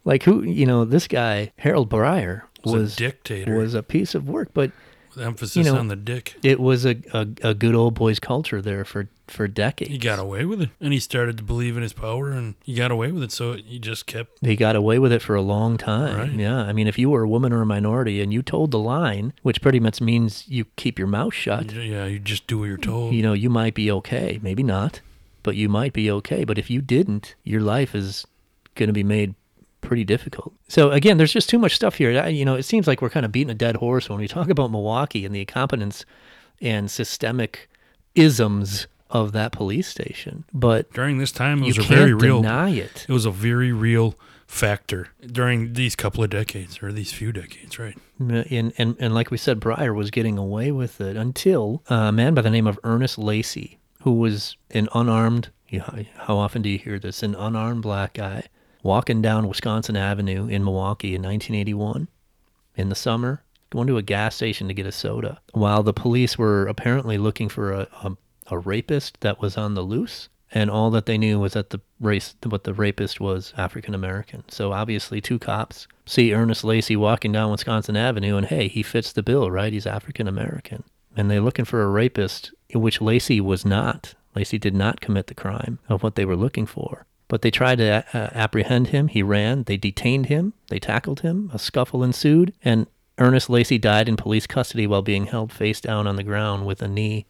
Like 0.04 0.24
who, 0.24 0.42
you 0.44 0.66
know, 0.66 0.84
this 0.86 1.08
guy 1.08 1.52
Harold 1.58 1.90
Breier 1.90 2.42
Was 2.66 2.94
a 2.94 2.98
dictator. 2.98 3.58
Was 3.58 3.74
a 3.76 3.84
piece 3.84 4.16
of 4.16 4.28
work, 4.28 4.50
but 4.54 4.72
With 5.16 5.24
emphasis 5.24 5.56
you 5.58 5.64
know, 5.72 5.78
on 5.78 5.88
the 5.90 5.96
dick. 5.96 6.36
it 6.42 6.60
was 6.60 6.86
a, 6.86 6.96
a 7.14 7.28
a 7.50 7.54
good 7.54 7.76
old 7.76 7.94
boys 7.94 8.20
culture 8.20 8.62
there 8.62 8.84
for 8.84 9.10
for 9.28 9.48
decades. 9.48 9.92
He 9.92 9.98
got 9.98 10.18
away 10.20 10.44
with 10.44 10.62
it. 10.62 10.70
And 10.82 10.92
he 10.92 11.00
started 11.00 11.38
to 11.38 11.44
believe 11.44 11.78
in 11.78 11.84
his 11.84 11.94
power 11.94 12.32
and 12.32 12.56
he 12.64 12.74
got 12.74 12.92
away 12.92 13.12
with 13.14 13.24
it. 13.24 13.32
So 13.32 13.54
he 13.54 13.78
just 13.80 14.06
kept 14.08 14.44
He 14.46 14.56
got 14.56 14.76
away 14.76 14.98
with 15.00 15.12
it 15.14 15.22
for 15.22 15.36
a 15.36 15.42
long 15.42 15.78
time. 15.78 16.18
Right. 16.18 16.32
Yeah. 16.32 16.58
I 16.64 16.74
mean, 16.74 16.88
if 16.88 16.98
you 16.98 17.10
were 17.12 17.24
a 17.24 17.30
woman 17.30 17.54
or 17.54 17.62
a 17.62 17.66
minority 17.66 18.22
and 18.22 18.34
you 18.34 18.42
told 18.42 18.72
the 18.72 18.80
line, 18.80 19.32
which 19.44 19.62
pretty 19.62 19.80
much 19.80 20.02
means 20.02 20.46
you 20.50 20.66
keep 20.76 20.98
your 21.00 21.08
mouth 21.08 21.34
shut, 21.34 21.72
yeah, 21.72 22.06
you 22.06 22.20
just 22.20 22.46
do 22.48 22.60
what 22.60 22.66
you're 22.66 22.78
told. 22.78 23.14
you 23.14 23.22
know, 23.22 23.34
you 23.34 23.50
might 23.50 23.74
be 23.76 23.90
okay. 23.92 24.40
Maybe 24.42 24.64
not, 24.64 25.00
but 25.44 25.56
you 25.56 25.70
might 25.70 25.94
be 25.94 26.10
okay. 26.12 26.44
But 26.44 26.58
if 26.58 26.70
you 26.70 26.82
didn't, 26.82 27.36
your 27.44 27.62
life 27.62 27.96
is 27.96 28.26
going 28.76 28.88
to 28.88 28.94
be 28.94 29.04
made 29.04 29.36
pretty 29.82 30.04
difficult. 30.04 30.54
So 30.68 30.92
again, 30.92 31.18
there's 31.18 31.34
just 31.34 31.50
too 31.50 31.58
much 31.60 31.76
stuff 31.76 31.96
here. 31.96 32.22
I, 32.22 32.28
you 32.28 32.46
know, 32.46 32.56
it 32.56 32.64
seems 32.64 32.88
like 32.88 33.02
we're 33.02 33.10
kind 33.10 33.26
of 33.26 33.32
beating 33.32 33.50
a 33.50 33.56
dead 33.56 33.78
horse 33.78 34.10
when 34.10 34.20
we 34.20 34.28
talk 34.28 34.50
about 34.50 34.72
Milwaukee 34.72 35.26
and 35.26 35.34
the 35.34 35.40
incompetence 35.42 36.06
and 36.62 36.90
systemic 36.90 37.70
isms 38.16 38.88
of 39.10 39.32
that 39.34 39.52
police 39.52 39.88
station. 39.88 40.46
But 40.54 40.92
During 40.94 41.18
this 41.18 41.32
time, 41.32 41.64
it 41.64 41.68
was 41.68 41.78
a 41.80 41.82
very 41.84 42.14
real. 42.14 42.42
deny 42.42 42.70
it. 42.70 43.06
It 43.10 43.14
was 43.14 43.26
a 43.26 43.32
very 43.32 43.72
real 43.72 44.16
factor 44.48 45.08
during 45.26 45.74
these 45.74 45.96
couple 45.96 46.24
of 46.24 46.30
decades 46.30 46.82
or 46.84 46.92
these 46.92 47.12
few 47.12 47.32
decades, 47.32 47.80
right? 47.80 47.98
And, 48.20 48.74
and, 48.78 48.96
and 49.00 49.14
like 49.14 49.32
we 49.32 49.38
said, 49.38 49.60
Breier 49.60 49.96
was 49.96 50.12
getting 50.12 50.38
away 50.38 50.72
with 50.72 51.02
it 51.02 51.16
until 51.18 51.82
uh, 51.90 51.96
a 51.96 52.12
man 52.12 52.34
by 52.34 52.42
the 52.42 52.50
name 52.50 52.68
of 52.68 52.78
Ernest 52.84 53.18
Lacy, 53.18 53.80
who 54.02 54.14
was 54.14 54.58
an 54.72 54.88
unarmed, 54.94 55.50
you 55.70 55.80
know, 55.80 56.06
how 56.16 56.38
often 56.38 56.62
do 56.62 56.70
you 56.70 56.78
hear 56.78 57.00
this? 57.00 57.24
An 57.24 57.36
unarmed 57.36 57.84
black 57.84 58.14
guy 58.14 58.44
walking 58.84 59.22
down 59.22 59.48
Wisconsin 59.48 59.96
Avenue 59.96 60.48
in 60.48 60.64
Milwaukee 60.64 61.16
in 61.16 61.22
1981 61.22 62.08
in 62.76 62.90
the 62.90 62.96
summer, 62.96 63.44
going 63.70 63.88
to 63.88 63.98
a 63.98 64.02
gas 64.02 64.36
station 64.36 64.68
to 64.68 64.74
get 64.74 64.86
a 64.86 64.92
soda, 64.92 65.40
while 65.54 65.84
the 65.84 65.94
police 65.94 66.38
were 66.38 66.68
apparently 66.68 67.18
looking 67.18 67.50
for 67.50 67.72
a, 67.72 67.88
a, 68.04 68.18
a 68.48 68.58
rapist 68.58 69.20
that 69.22 69.42
was 69.42 69.58
on 69.58 69.76
the 69.76 69.82
loose. 69.82 70.30
And 70.54 70.70
all 70.70 70.92
that 70.92 71.06
they 71.06 71.18
knew 71.18 71.40
was 71.40 71.54
that 71.54 71.70
the 71.70 71.80
race, 72.02 72.36
what 72.44 72.66
the 72.66 72.74
rapist 72.74 73.22
was 73.22 73.54
African 73.56 73.96
American. 73.96 74.44
So 74.50 74.74
obviously, 74.74 75.22
two 75.22 75.40
cops 75.40 75.88
see 76.06 76.34
Ernest 76.34 76.66
Lacy 76.66 76.98
walking 76.98 77.32
down 77.32 77.52
Wisconsin 77.52 77.96
Avenue, 77.96 78.36
and 78.36 78.48
hey, 78.48 78.68
he 78.68 78.84
fits 78.84 79.14
the 79.14 79.24
bill, 79.24 79.50
right? 79.50 79.72
He's 79.72 79.88
African 79.88 80.28
American, 80.28 80.84
and 81.16 81.32
they're 81.32 81.40
looking 81.40 81.64
for 81.64 81.82
a 81.82 81.88
rapist, 81.88 82.52
which 82.74 83.02
Lacy 83.02 83.42
was 83.42 83.66
not. 83.66 84.16
Lacy 84.36 84.58
did 84.58 84.76
not 84.76 85.02
commit 85.02 85.28
the 85.28 85.34
crime 85.34 85.80
of 85.90 86.04
what 86.04 86.16
they 86.16 86.26
were 86.26 86.36
looking 86.36 86.66
for. 86.66 87.06
But 87.28 87.42
they 87.44 87.52
tried 87.52 87.78
to 87.78 88.06
uh, 88.14 88.30
apprehend 88.34 88.88
him. 88.90 89.08
He 89.08 89.24
ran. 89.24 89.64
They 89.64 89.78
detained 89.78 90.26
him. 90.26 90.54
They 90.70 90.80
tackled 90.80 91.22
him. 91.22 91.50
A 91.54 91.60
scuffle 91.60 92.04
ensued, 92.04 92.54
and 92.62 92.88
Ernest 93.18 93.50
Lacy 93.50 93.78
died 93.78 94.10
in 94.10 94.18
police 94.18 94.46
custody 94.48 94.86
while 94.86 95.02
being 95.02 95.28
held 95.28 95.54
face 95.54 95.80
down 95.80 96.08
on 96.08 96.18
the 96.18 96.24
ground 96.24 96.66
with 96.66 96.82
a 96.82 96.88
knee 96.88 97.26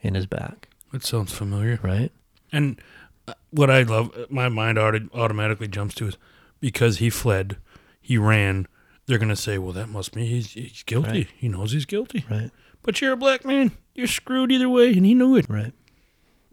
in 0.00 0.14
his 0.14 0.26
back. 0.26 0.68
That 0.92 1.04
sounds 1.04 1.32
familiar. 1.32 1.78
Right? 1.82 2.10
And 2.50 2.80
uh, 3.28 3.34
what 3.50 3.70
I 3.70 3.82
love, 3.82 4.12
my 4.30 4.48
mind 4.48 4.78
auto- 4.78 5.08
automatically 5.14 5.68
jumps 5.68 5.94
to 5.96 6.08
is 6.08 6.16
because 6.58 6.98
he 6.98 7.10
fled, 7.10 7.56
he 8.00 8.18
ran. 8.18 8.66
They're 9.06 9.18
gonna 9.18 9.36
say, 9.36 9.58
"Well, 9.58 9.72
that 9.72 9.88
must 9.88 10.16
mean 10.16 10.26
he's, 10.26 10.52
he's 10.52 10.82
guilty. 10.82 11.08
Right. 11.08 11.28
He 11.36 11.48
knows 11.48 11.70
he's 11.70 11.86
guilty." 11.86 12.24
Right. 12.28 12.50
But 12.82 13.00
you're 13.00 13.12
a 13.12 13.16
black 13.16 13.44
man. 13.44 13.72
You're 13.96 14.06
screwed 14.06 14.52
either 14.52 14.68
way, 14.68 14.92
and 14.92 15.04
he 15.06 15.14
knew 15.14 15.36
it. 15.36 15.46
Right. 15.48 15.72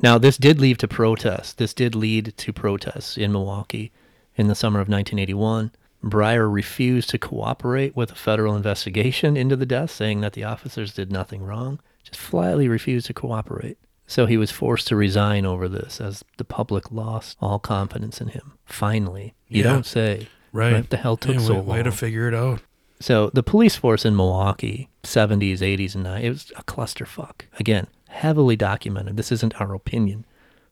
Now, 0.01 0.17
this 0.17 0.37
did 0.37 0.59
lead 0.59 0.79
to 0.79 0.87
protests. 0.87 1.53
This 1.53 1.73
did 1.73 1.95
lead 1.95 2.33
to 2.37 2.53
protests 2.53 3.17
in 3.17 3.31
Milwaukee 3.31 3.91
in 4.35 4.47
the 4.47 4.55
summer 4.55 4.79
of 4.79 4.87
1981. 4.89 5.71
Breier 6.03 6.51
refused 6.51 7.09
to 7.11 7.17
cooperate 7.17 7.95
with 7.95 8.11
a 8.11 8.15
federal 8.15 8.55
investigation 8.55 9.37
into 9.37 9.55
the 9.55 9.65
death, 9.65 9.91
saying 9.91 10.21
that 10.21 10.33
the 10.33 10.43
officers 10.43 10.93
did 10.93 11.11
nothing 11.11 11.43
wrong. 11.43 11.79
Just 12.03 12.19
flatly 12.19 12.67
refused 12.67 13.05
to 13.07 13.13
cooperate. 13.13 13.77
So 14.05 14.25
he 14.25 14.35
was 14.35 14.51
forced 14.51 14.87
to 14.89 14.97
resign 14.97 15.45
over 15.45 15.69
this 15.69 16.01
as 16.01 16.25
the 16.37 16.43
public 16.43 16.91
lost 16.91 17.37
all 17.39 17.59
confidence 17.59 18.19
in 18.19 18.29
him. 18.29 18.53
Finally. 18.65 19.33
You 19.47 19.63
Yeah. 19.63 19.71
don't 19.71 19.85
say. 19.85 20.27
Right. 20.51 20.73
What 20.73 20.89
the 20.89 20.97
hell 20.97 21.15
took 21.15 21.35
Yeah, 21.35 21.39
so 21.41 21.53
way, 21.53 21.59
long? 21.59 21.67
way 21.67 21.83
to 21.83 21.91
figure 21.91 22.27
it 22.27 22.33
out. 22.33 22.59
So 23.03 23.29
the 23.33 23.43
police 23.43 23.75
force 23.75 24.05
in 24.05 24.15
Milwaukee, 24.15 24.87
70s, 25.03 25.59
80s, 25.59 25.93
and 25.93 26.05
90s, 26.05 26.23
it 26.23 26.29
was 26.29 26.51
a 26.55 26.63
clusterfuck. 26.63 27.41
Again, 27.59 27.87
heavily 28.07 28.55
documented. 28.55 29.17
This 29.17 29.29
isn't 29.29 29.59
our 29.59 29.73
opinion. 29.73 30.23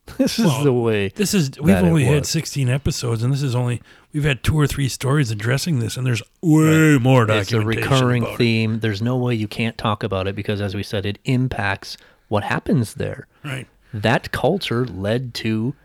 This 0.17 0.39
is 0.39 0.45
Well, 0.45 0.63
the 0.63 0.71
way. 0.73 1.09
This 1.09 1.33
is 1.33 1.51
we've 1.59 1.75
only 1.75 2.05
had 2.05 2.25
16 2.25 2.69
episodes, 2.69 3.21
and 3.21 3.33
this 3.33 3.43
is 3.43 3.53
only 3.53 3.81
we've 4.13 4.23
had 4.23 4.43
two 4.43 4.57
or 4.57 4.65
three 4.65 4.87
stories 4.87 5.29
addressing 5.29 5.79
this, 5.79 5.97
and 5.97 6.07
there's 6.07 6.23
way 6.41 6.97
more 6.97 7.25
documentation. 7.25 7.39
It's 7.39 7.51
a 7.51 7.81
recurring 7.81 8.23
about 8.23 8.33
it. 8.35 8.37
theme. 8.37 8.79
There's 8.79 9.01
no 9.01 9.17
way 9.17 9.35
you 9.35 9.47
can't 9.49 9.77
talk 9.77 10.01
about 10.01 10.27
it 10.27 10.35
because, 10.35 10.59
as 10.61 10.73
we 10.73 10.83
said, 10.83 11.05
it 11.05 11.19
impacts 11.25 11.97
what 12.29 12.45
happens 12.45 12.93
there. 12.95 13.27
Right. 13.43 13.67
That 13.93 14.31
culture 14.31 14.85
led 14.85 15.33
to 15.35 15.75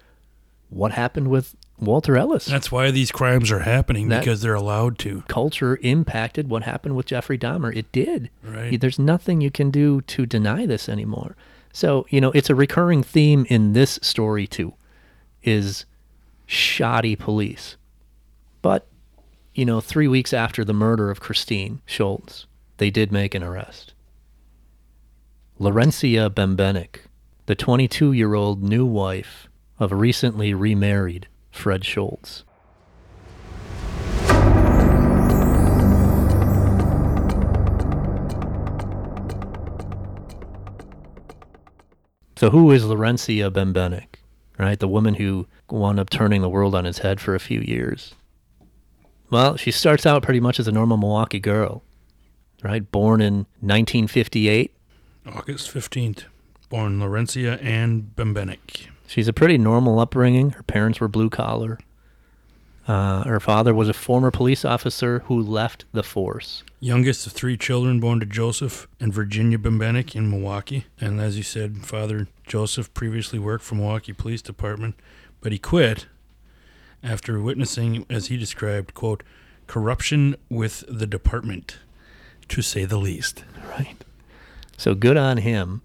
what 0.70 0.92
happened 0.92 1.28
with 1.28 1.54
Walter 1.78 2.16
Ellis. 2.16 2.46
That's 2.46 2.72
why 2.72 2.90
these 2.90 3.12
crimes 3.12 3.50
are 3.50 3.60
happening 3.60 4.08
That- 4.08 4.20
because 4.20 4.40
they're 4.40 4.54
allowed 4.54 4.98
to. 5.00 5.22
culture 5.28 5.78
impacted 5.82 6.48
what 6.48 6.62
happened 6.62 6.96
with 6.96 7.06
Jeffrey 7.06 7.36
Dahmer. 7.38 7.74
It 7.76 7.92
did. 7.92 8.30
Right. 8.42 8.80
There's 8.80 8.98
nothing 8.98 9.40
you 9.40 9.50
can 9.50 9.70
do 9.70 10.00
to 10.02 10.24
deny 10.26 10.64
this 10.66 10.88
anymore. 10.88 11.36
So, 11.72 12.06
you 12.08 12.20
know, 12.22 12.30
it's 12.32 12.48
a 12.48 12.54
recurring 12.54 13.02
theme 13.02 13.44
in 13.50 13.74
this 13.74 13.98
story 14.02 14.46
too 14.46 14.72
is 15.42 15.84
shoddy 16.46 17.14
police. 17.14 17.76
But, 18.62 18.86
you 19.54 19.64
know, 19.66 19.80
3 19.80 20.08
weeks 20.08 20.32
after 20.32 20.64
the 20.64 20.72
murder 20.72 21.10
of 21.10 21.20
Christine 21.20 21.82
Schultz, 21.84 22.46
they 22.78 22.90
did 22.90 23.12
make 23.12 23.34
an 23.34 23.42
arrest. 23.42 23.92
Lawrencia 25.60 26.28
Bembenek, 26.30 27.00
the 27.46 27.56
22-year-old 27.56 28.62
new 28.62 28.84
wife 28.84 29.48
of 29.78 29.92
a 29.92 29.96
recently 29.96 30.52
remarried 30.54 31.28
Fred 31.56 31.84
Schultz. 31.84 32.44
So 42.36 42.50
who 42.50 42.70
is 42.70 42.84
Lawrencia 42.84 43.50
Bembenek? 43.50 44.06
Right, 44.58 44.78
the 44.78 44.88
woman 44.88 45.14
who 45.14 45.46
wound 45.70 46.00
up 46.00 46.08
turning 46.08 46.40
the 46.40 46.48
world 46.48 46.74
on 46.74 46.86
its 46.86 46.98
head 46.98 47.20
for 47.20 47.34
a 47.34 47.40
few 47.40 47.60
years. 47.60 48.14
Well, 49.30 49.56
she 49.56 49.70
starts 49.70 50.06
out 50.06 50.22
pretty 50.22 50.40
much 50.40 50.58
as 50.58 50.66
a 50.68 50.72
normal 50.72 50.96
Milwaukee 50.96 51.40
girl, 51.40 51.82
right? 52.62 52.90
Born 52.90 53.20
in 53.20 53.46
1958. 53.60 54.72
August 55.26 55.74
15th, 55.74 56.24
born 56.70 57.00
Lawrencia 57.00 57.62
Ann 57.62 58.10
Bembenek. 58.14 58.86
She's 59.06 59.28
a 59.28 59.32
pretty 59.32 59.58
normal 59.58 59.98
upbringing. 60.00 60.50
Her 60.50 60.62
parents 60.62 61.00
were 61.00 61.08
blue 61.08 61.30
collar. 61.30 61.78
Uh, 62.88 63.24
her 63.24 63.40
father 63.40 63.74
was 63.74 63.88
a 63.88 63.92
former 63.92 64.30
police 64.30 64.64
officer 64.64 65.20
who 65.26 65.40
left 65.40 65.84
the 65.92 66.04
force. 66.04 66.62
Youngest 66.78 67.26
of 67.26 67.32
three 67.32 67.56
children 67.56 67.98
born 67.98 68.20
to 68.20 68.26
Joseph 68.26 68.86
and 69.00 69.12
Virginia 69.12 69.58
Bembenek 69.58 70.14
in 70.14 70.30
Milwaukee. 70.30 70.86
And 71.00 71.20
as 71.20 71.36
you 71.36 71.42
said, 71.42 71.84
Father 71.84 72.28
Joseph 72.46 72.94
previously 72.94 73.40
worked 73.40 73.64
for 73.64 73.74
Milwaukee 73.74 74.12
Police 74.12 74.42
Department, 74.42 74.94
but 75.40 75.50
he 75.50 75.58
quit 75.58 76.06
after 77.02 77.40
witnessing, 77.40 78.06
as 78.08 78.28
he 78.28 78.36
described, 78.36 78.94
quote, 78.94 79.22
corruption 79.66 80.36
with 80.48 80.84
the 80.88 81.06
department, 81.06 81.78
to 82.48 82.62
say 82.62 82.84
the 82.84 82.98
least. 82.98 83.44
Right. 83.68 83.96
So 84.76 84.94
good 84.94 85.16
on 85.16 85.38
him. 85.38 85.82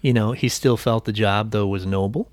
You 0.00 0.12
know, 0.12 0.32
he 0.32 0.48
still 0.48 0.76
felt 0.76 1.04
the 1.04 1.12
job, 1.12 1.52
though, 1.52 1.68
was 1.68 1.86
noble. 1.86 2.28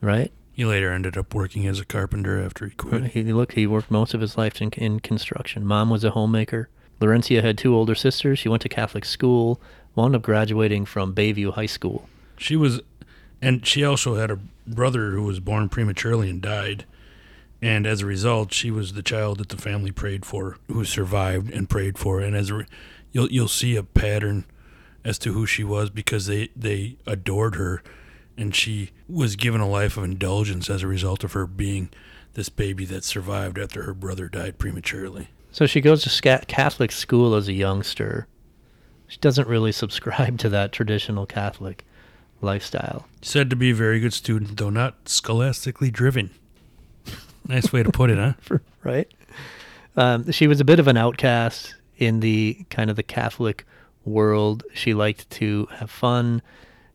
Right? 0.00 0.32
He 0.52 0.64
later 0.64 0.92
ended 0.92 1.16
up 1.16 1.34
working 1.34 1.66
as 1.66 1.78
a 1.78 1.84
carpenter 1.84 2.42
after 2.42 2.66
he 2.66 2.74
quit. 2.74 3.04
He 3.12 3.22
look, 3.32 3.52
he 3.52 3.66
worked 3.66 3.90
most 3.90 4.14
of 4.14 4.20
his 4.20 4.36
life 4.36 4.60
in, 4.60 4.70
in 4.72 5.00
construction. 5.00 5.64
Mom 5.64 5.90
was 5.90 6.04
a 6.04 6.10
homemaker. 6.10 6.68
Lawrencia 7.00 7.42
had 7.42 7.56
two 7.56 7.74
older 7.74 7.94
sisters. 7.94 8.40
She 8.40 8.48
went 8.48 8.62
to 8.62 8.68
Catholic 8.68 9.04
school, 9.04 9.60
wound 9.94 10.16
up 10.16 10.22
graduating 10.22 10.84
from 10.84 11.14
Bayview 11.14 11.54
High 11.54 11.66
School. 11.66 12.08
She 12.36 12.56
was, 12.56 12.80
and 13.40 13.64
she 13.64 13.84
also 13.84 14.16
had 14.16 14.30
a 14.30 14.40
brother 14.66 15.12
who 15.12 15.22
was 15.22 15.38
born 15.40 15.68
prematurely 15.68 16.28
and 16.28 16.42
died. 16.42 16.84
And 17.60 17.86
as 17.86 18.02
a 18.02 18.06
result, 18.06 18.52
she 18.52 18.70
was 18.70 18.92
the 18.92 19.02
child 19.02 19.38
that 19.38 19.48
the 19.48 19.56
family 19.56 19.90
prayed 19.90 20.24
for, 20.24 20.58
who 20.68 20.84
survived 20.84 21.50
and 21.52 21.68
prayed 21.68 21.98
for. 21.98 22.20
And 22.20 22.36
as 22.36 22.50
a, 22.50 22.54
re- 22.54 22.66
you'll 23.12 23.30
you'll 23.30 23.48
see 23.48 23.76
a 23.76 23.82
pattern 23.82 24.44
as 25.04 25.18
to 25.20 25.32
who 25.32 25.46
she 25.46 25.64
was 25.64 25.90
because 25.90 26.26
they 26.26 26.50
they 26.54 26.96
adored 27.06 27.56
her, 27.56 27.82
and 28.38 28.54
she 28.54 28.90
was 29.08 29.36
given 29.36 29.60
a 29.60 29.68
life 29.68 29.96
of 29.96 30.04
indulgence 30.04 30.70
as 30.70 30.82
a 30.82 30.86
result 30.86 31.24
of 31.24 31.32
her 31.32 31.46
being 31.46 31.90
this 32.34 32.48
baby 32.48 32.84
that 32.86 33.04
survived 33.04 33.58
after 33.58 33.82
her 33.82 33.92
brother 33.92 34.28
died 34.28 34.58
prematurely. 34.58 35.28
So 35.50 35.66
she 35.66 35.80
goes 35.80 36.04
to 36.04 36.44
Catholic 36.46 36.92
school 36.92 37.34
as 37.34 37.48
a 37.48 37.52
youngster. 37.52 38.28
She 39.08 39.18
doesn't 39.18 39.48
really 39.48 39.72
subscribe 39.72 40.38
to 40.38 40.48
that 40.50 40.70
traditional 40.70 41.26
Catholic 41.26 41.84
lifestyle. 42.40 43.06
Said 43.22 43.50
to 43.50 43.56
be 43.56 43.70
a 43.70 43.74
very 43.74 43.98
good 43.98 44.12
student, 44.12 44.56
though 44.56 44.70
not 44.70 45.08
scholastically 45.08 45.90
driven. 45.90 46.30
Nice 47.48 47.72
way 47.72 47.82
to 47.82 47.90
put 47.90 48.10
it, 48.10 48.18
huh? 48.18 48.58
right? 48.84 49.08
Um, 49.96 50.30
she 50.30 50.46
was 50.46 50.60
a 50.60 50.64
bit 50.64 50.78
of 50.78 50.86
an 50.86 50.96
outcast 50.96 51.74
in 51.96 52.20
the 52.20 52.64
kind 52.70 52.88
of 52.88 52.94
the 52.94 53.02
Catholic 53.02 53.64
world. 54.04 54.62
She 54.74 54.94
liked 54.94 55.28
to 55.30 55.66
have 55.72 55.90
fun. 55.90 56.40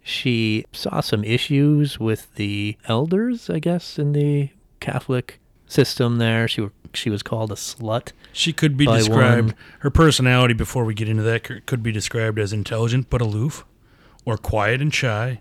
She 0.04 0.66
saw 0.74 0.99
some 0.99 1.24
issues 1.24 1.99
with 1.99 2.36
the 2.36 2.78
elders, 2.88 3.49
I 3.49 3.60
guess, 3.60 3.97
in 3.97 4.12
the 4.14 4.49
Catholic 4.80 5.39
system. 5.66 6.18
There, 6.18 6.47
she 6.47 6.68
she 6.93 7.10
was 7.10 7.24
called 7.24 7.51
a 7.51 7.56
slut. 7.56 8.12
She 8.34 8.51
could 8.54 8.76
be 8.78 8.86
described, 8.86 9.47
one- 9.51 9.56
her 9.80 9.89
personality, 9.89 10.54
before 10.54 10.84
we 10.86 10.93
get 10.93 11.08
into 11.10 11.24
that, 11.24 11.66
could 11.66 11.82
be 11.82 11.91
described 11.91 12.38
as 12.38 12.51
intelligent 12.54 13.10
but 13.10 13.22
aloof, 13.22 13.66
or 14.26 14.38
quiet 14.38 14.82
and 14.82 14.93
shy, 14.93 15.39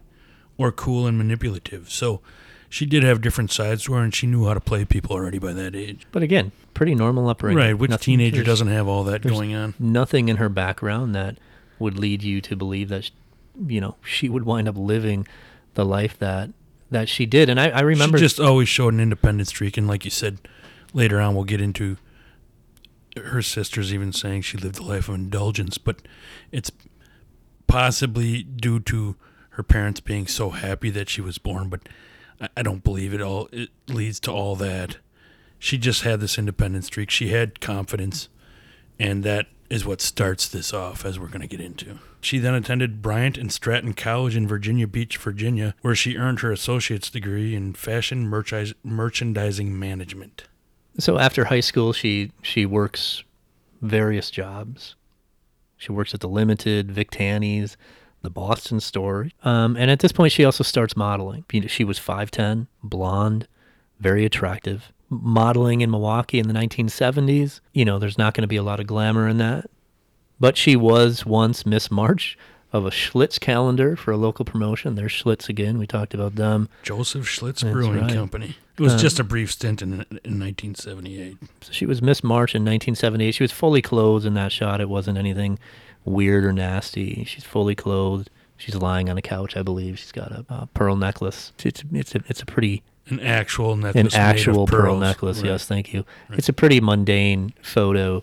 or 0.56 0.70
cool 0.72 1.06
and 1.06 1.18
manipulative. 1.18 1.90
So 1.90 2.20
she 2.68 2.86
did 2.86 3.02
have 3.02 3.20
different 3.20 3.50
sides 3.50 3.84
to 3.84 3.94
her, 3.94 4.02
and 4.02 4.14
she 4.14 4.26
knew 4.26 4.46
how 4.46 4.54
to 4.54 4.60
play 4.60 4.84
people 4.84 5.12
already 5.16 5.38
by 5.38 5.52
that 5.54 5.74
age. 5.74 6.06
But 6.12 6.22
again, 6.22 6.52
pretty 6.72 6.94
normal 6.94 7.28
upbringing. 7.28 7.58
Right, 7.58 7.76
which 7.76 7.90
Nothing- 7.90 8.18
teenager 8.18 8.42
doesn't 8.44 8.68
have 8.68 8.86
all 8.86 9.02
that 9.04 9.22
going 9.22 9.54
on? 9.54 9.74
Nothing 9.78 10.28
in 10.28 10.36
her 10.36 10.48
background 10.48 11.14
that 11.16 11.36
would 11.78 11.98
lead 11.98 12.22
you 12.22 12.40
to 12.42 12.54
believe 12.56 12.88
that, 12.90 13.10
you 13.66 13.80
know, 13.80 13.96
she 14.04 14.28
would 14.28 14.44
wind 14.44 14.68
up 14.68 14.76
living 14.76 15.26
the 15.74 15.84
life 15.84 16.18
that 16.18 16.50
that 16.90 17.08
she 17.08 17.24
did. 17.24 17.48
And 17.48 17.58
I, 17.58 17.70
I 17.70 17.80
remember 17.80 18.18
she 18.18 18.24
just 18.24 18.40
always 18.40 18.68
showed 18.68 18.94
an 18.94 19.00
independent 19.00 19.48
streak, 19.48 19.76
and 19.76 19.88
like 19.88 20.04
you 20.04 20.10
said, 20.10 20.38
later 20.92 21.20
on 21.20 21.34
we'll 21.34 21.44
get 21.44 21.60
into 21.60 21.96
her 23.16 23.42
sisters 23.42 23.92
even 23.92 24.12
saying 24.12 24.42
she 24.42 24.58
lived 24.58 24.78
a 24.78 24.82
life 24.82 25.08
of 25.08 25.14
indulgence, 25.14 25.78
but 25.78 26.02
it's 26.50 26.70
possibly 27.66 28.42
due 28.42 28.80
to 28.80 29.16
her 29.50 29.62
parents 29.62 30.00
being 30.00 30.26
so 30.26 30.50
happy 30.50 30.90
that 30.90 31.08
she 31.08 31.20
was 31.20 31.38
born. 31.38 31.68
But 31.68 31.88
I, 32.40 32.48
I 32.58 32.62
don't 32.62 32.84
believe 32.84 33.12
it 33.14 33.20
all. 33.20 33.48
It 33.52 33.70
leads 33.88 34.20
to 34.20 34.32
all 34.32 34.56
that. 34.56 34.98
She 35.58 35.78
just 35.78 36.02
had 36.02 36.20
this 36.20 36.38
independent 36.38 36.84
streak. 36.86 37.10
She 37.10 37.28
had 37.28 37.60
confidence, 37.60 38.28
and 38.98 39.24
that 39.24 39.46
is 39.70 39.86
what 39.86 40.00
starts 40.02 40.48
this 40.48 40.74
off, 40.74 41.04
as 41.04 41.18
we're 41.18 41.28
going 41.28 41.40
to 41.40 41.46
get 41.46 41.60
into. 41.60 41.98
She 42.20 42.38
then 42.38 42.54
attended 42.54 43.00
Bryant 43.00 43.38
and 43.38 43.50
Stratton 43.50 43.94
College 43.94 44.36
in 44.36 44.46
Virginia 44.46 44.86
Beach, 44.86 45.16
Virginia, 45.16 45.74
where 45.80 45.94
she 45.94 46.16
earned 46.16 46.40
her 46.40 46.52
associate's 46.52 47.08
degree 47.08 47.54
in 47.54 47.72
fashion 47.72 48.28
merchandising 48.84 49.78
management. 49.78 50.44
So 50.98 51.18
after 51.18 51.46
high 51.46 51.60
school, 51.60 51.92
she 51.94 52.32
she 52.42 52.66
works 52.66 53.24
various 53.80 54.30
jobs. 54.30 54.94
She 55.78 55.90
works 55.90 56.12
at 56.14 56.20
the 56.20 56.28
Limited, 56.28 56.92
Vic 56.92 57.10
Tanny's, 57.10 57.76
the 58.20 58.30
Boston 58.30 58.78
store, 58.78 59.30
um, 59.42 59.76
and 59.76 59.90
at 59.90 59.98
this 60.00 60.12
point, 60.12 60.32
she 60.32 60.44
also 60.44 60.62
starts 60.62 60.96
modeling. 60.96 61.44
She 61.66 61.82
was 61.82 61.98
five 61.98 62.30
ten, 62.30 62.68
blonde, 62.84 63.48
very 63.98 64.24
attractive. 64.24 64.92
Modeling 65.12 65.82
in 65.82 65.90
Milwaukee 65.90 66.38
in 66.38 66.48
the 66.48 66.54
1970s, 66.54 67.60
you 67.72 67.84
know, 67.84 67.98
there's 67.98 68.18
not 68.18 68.34
going 68.34 68.42
to 68.42 68.48
be 68.48 68.56
a 68.56 68.62
lot 68.62 68.80
of 68.80 68.86
glamour 68.86 69.28
in 69.28 69.38
that. 69.38 69.66
But 70.40 70.56
she 70.56 70.74
was 70.74 71.24
once 71.26 71.66
Miss 71.66 71.90
March 71.90 72.36
of 72.72 72.86
a 72.86 72.90
Schlitz 72.90 73.38
calendar 73.38 73.94
for 73.94 74.10
a 74.10 74.16
local 74.16 74.44
promotion. 74.44 74.94
There's 74.94 75.12
Schlitz 75.12 75.48
again. 75.48 75.78
We 75.78 75.86
talked 75.86 76.14
about 76.14 76.36
them. 76.36 76.68
Joseph 76.82 77.26
Schlitz 77.26 77.60
That's 77.60 77.72
Brewing 77.72 78.00
right. 78.00 78.12
Company. 78.12 78.56
It 78.78 78.80
was 78.80 79.00
just 79.00 79.20
a 79.20 79.24
brief 79.24 79.52
stint 79.52 79.82
in, 79.82 79.92
in 79.92 80.40
1978. 80.40 81.36
So 81.60 81.72
she 81.72 81.84
was 81.84 82.00
Miss 82.00 82.24
March 82.24 82.54
in 82.54 82.62
1978. 82.62 83.32
She 83.32 83.44
was 83.44 83.52
fully 83.52 83.82
clothed 83.82 84.24
in 84.24 84.32
that 84.34 84.50
shot. 84.50 84.80
It 84.80 84.88
wasn't 84.88 85.18
anything 85.18 85.58
weird 86.06 86.44
or 86.44 86.52
nasty. 86.52 87.24
She's 87.24 87.44
fully 87.44 87.74
clothed. 87.74 88.30
She's 88.56 88.74
lying 88.74 89.10
on 89.10 89.18
a 89.18 89.22
couch, 89.22 89.56
I 89.56 89.62
believe. 89.62 89.98
She's 89.98 90.12
got 90.12 90.32
a, 90.32 90.46
uh 90.48 90.66
pearl 90.72 90.96
necklace. 90.96 91.52
It's 91.62 91.84
it's 91.92 92.14
a, 92.14 92.22
it's 92.28 92.40
a 92.40 92.46
pretty 92.46 92.82
An 93.18 93.20
actual 93.20 93.72
an 93.72 93.80
necklace. 93.80 93.94
made 93.94 94.06
of 94.06 94.14
actual 94.14 94.66
pearl 94.66 94.82
pearls. 94.82 95.00
necklace. 95.00 95.36
Right. 95.38 95.46
Yes, 95.46 95.66
thank 95.66 95.92
you. 95.92 96.04
It's 96.30 96.48
a 96.48 96.52
pretty 96.52 96.80
mundane 96.80 97.52
photo. 97.62 98.22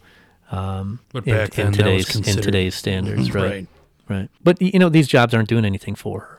Um, 0.52 1.00
But 1.14 1.28
in, 1.28 1.36
back 1.36 1.58
in 1.60 1.72
then, 1.72 1.86
that 1.86 1.94
was 1.94 2.06
today's 2.08 2.36
in 2.36 2.42
today's 2.42 2.76
standards, 2.76 3.34
right? 3.34 3.44
Right. 3.52 3.68
Right. 4.08 4.30
But 4.44 4.62
you 4.62 4.80
know, 4.80 4.90
these 4.90 5.08
jobs 5.08 5.34
aren't 5.34 5.50
doing 5.50 5.66
anything 5.66 5.96
for 5.96 6.20
her. 6.22 6.36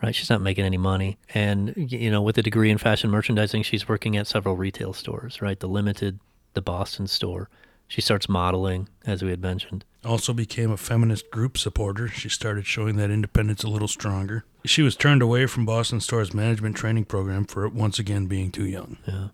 Right? 0.00 0.14
She's 0.14 0.30
not 0.30 0.40
making 0.40 0.64
any 0.64 0.76
money. 0.76 1.18
And 1.34 1.74
you 1.76 2.08
know, 2.08 2.22
with 2.22 2.38
a 2.38 2.42
degree 2.42 2.70
in 2.70 2.78
fashion 2.78 3.10
merchandising, 3.10 3.64
she's 3.64 3.88
working 3.88 4.16
at 4.16 4.28
several 4.28 4.54
retail 4.56 4.92
stores, 4.92 5.42
right? 5.42 5.58
The 5.58 5.66
Limited, 5.66 6.20
the 6.54 6.62
Boston 6.62 7.08
store. 7.08 7.48
She 7.88 8.02
starts 8.02 8.28
modeling, 8.28 8.88
as 9.06 9.22
we 9.22 9.30
had 9.30 9.40
mentioned. 9.40 9.84
Also 10.04 10.34
became 10.34 10.70
a 10.70 10.76
feminist 10.76 11.30
group 11.30 11.56
supporter. 11.56 12.06
She 12.06 12.28
started 12.28 12.66
showing 12.66 12.96
that 12.96 13.10
independence 13.10 13.64
a 13.64 13.68
little 13.68 13.88
stronger. 13.88 14.44
She 14.64 14.82
was 14.82 14.94
turned 14.94 15.22
away 15.22 15.46
from 15.46 15.64
Boston 15.64 16.00
Store's 16.00 16.34
management 16.34 16.76
training 16.76 17.06
program 17.06 17.46
for 17.46 17.66
once 17.68 17.98
again 17.98 18.26
being 18.26 18.52
too 18.52 18.66
young. 18.66 18.98
Yeah. 19.06 19.28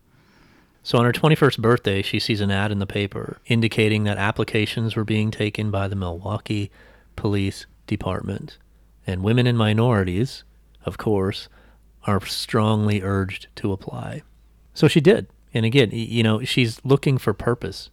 So 0.84 0.98
on 0.98 1.04
her 1.04 1.12
21st 1.12 1.60
birthday, 1.60 2.02
she 2.02 2.20
sees 2.20 2.40
an 2.40 2.50
ad 2.50 2.70
in 2.70 2.78
the 2.78 2.86
paper 2.86 3.38
indicating 3.46 4.04
that 4.04 4.18
applications 4.18 4.94
were 4.94 5.04
being 5.04 5.30
taken 5.30 5.70
by 5.70 5.88
the 5.88 5.96
Milwaukee 5.96 6.70
Police 7.16 7.66
Department. 7.86 8.58
And 9.06 9.22
women 9.22 9.46
and 9.46 9.58
minorities, 9.58 10.44
of 10.84 10.96
course, 10.96 11.48
are 12.04 12.24
strongly 12.26 13.02
urged 13.02 13.48
to 13.56 13.72
apply. 13.72 14.22
So 14.74 14.86
she 14.86 15.00
did. 15.00 15.26
And 15.52 15.64
again, 15.64 15.90
you 15.92 16.22
know, 16.22 16.44
she's 16.44 16.80
looking 16.84 17.16
for 17.16 17.32
purpose 17.32 17.90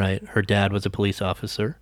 right? 0.00 0.26
Her 0.28 0.40
dad 0.40 0.72
was 0.72 0.86
a 0.86 0.90
police 0.90 1.20
officer. 1.20 1.76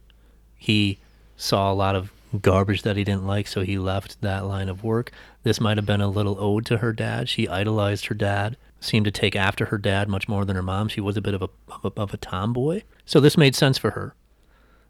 He 0.56 0.98
saw 1.36 1.72
a 1.72 1.74
lot 1.74 1.94
of 1.94 2.12
garbage 2.42 2.82
that 2.82 2.96
he 2.96 3.04
didn't 3.04 3.28
like, 3.28 3.46
so 3.46 3.60
he 3.60 3.78
left 3.78 4.20
that 4.22 4.44
line 4.44 4.68
of 4.68 4.82
work. 4.82 5.12
This 5.44 5.60
might 5.60 5.78
have 5.78 5.86
been 5.86 6.00
a 6.00 6.08
little 6.08 6.36
ode 6.40 6.66
to 6.66 6.78
her 6.78 6.92
dad. 6.92 7.28
She 7.28 7.46
idolized 7.46 8.06
her 8.06 8.16
dad, 8.16 8.56
seemed 8.80 9.04
to 9.04 9.12
take 9.12 9.36
after 9.36 9.66
her 9.66 9.78
dad 9.78 10.08
much 10.08 10.28
more 10.28 10.44
than 10.44 10.56
her 10.56 10.64
mom. 10.64 10.88
She 10.88 11.00
was 11.00 11.16
a 11.16 11.20
bit 11.20 11.34
of 11.34 11.42
a, 11.42 11.48
of 11.96 12.12
a, 12.12 12.16
tomboy. 12.16 12.82
So 13.06 13.20
this 13.20 13.36
made 13.36 13.54
sense 13.54 13.78
for 13.78 13.92
her. 13.92 14.16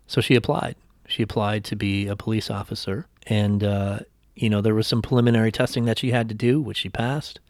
So 0.07 0.22
she 0.22 0.35
applied. 0.35 0.76
She 1.07 1.22
applied 1.22 1.64
to 1.64 1.76
be 1.76 2.07
a 2.07 2.16
police 2.16 2.51
officer. 2.51 3.07
And, 3.26 3.62
uh, 3.62 3.99
you 4.35 4.49
know, 4.49 4.62
there 4.62 4.74
was 4.74 4.87
some 4.87 5.03
preliminary 5.03 5.53
testing 5.53 5.85
that 5.85 5.99
she 5.99 6.12
had 6.12 6.31
to 6.31 6.35
do, 6.35 6.62
which 6.62 6.79
she 6.79 6.89
passed. 6.89 7.41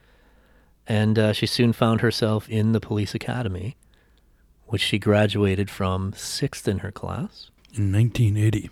And 0.89 1.21
uh, 1.21 1.33
she 1.33 1.47
soon 1.47 1.73
found 1.73 2.01
herself 2.01 2.49
in 2.49 2.73
the 2.73 2.81
police 2.81 3.15
academy, 3.15 3.77
which 4.69 4.81
she 4.83 4.99
graduated 4.99 5.71
from 5.71 6.13
sixth 6.15 6.69
in 6.69 6.79
her 6.79 6.93
class. 6.93 7.51
In 7.75 7.93
1980. 7.93 8.71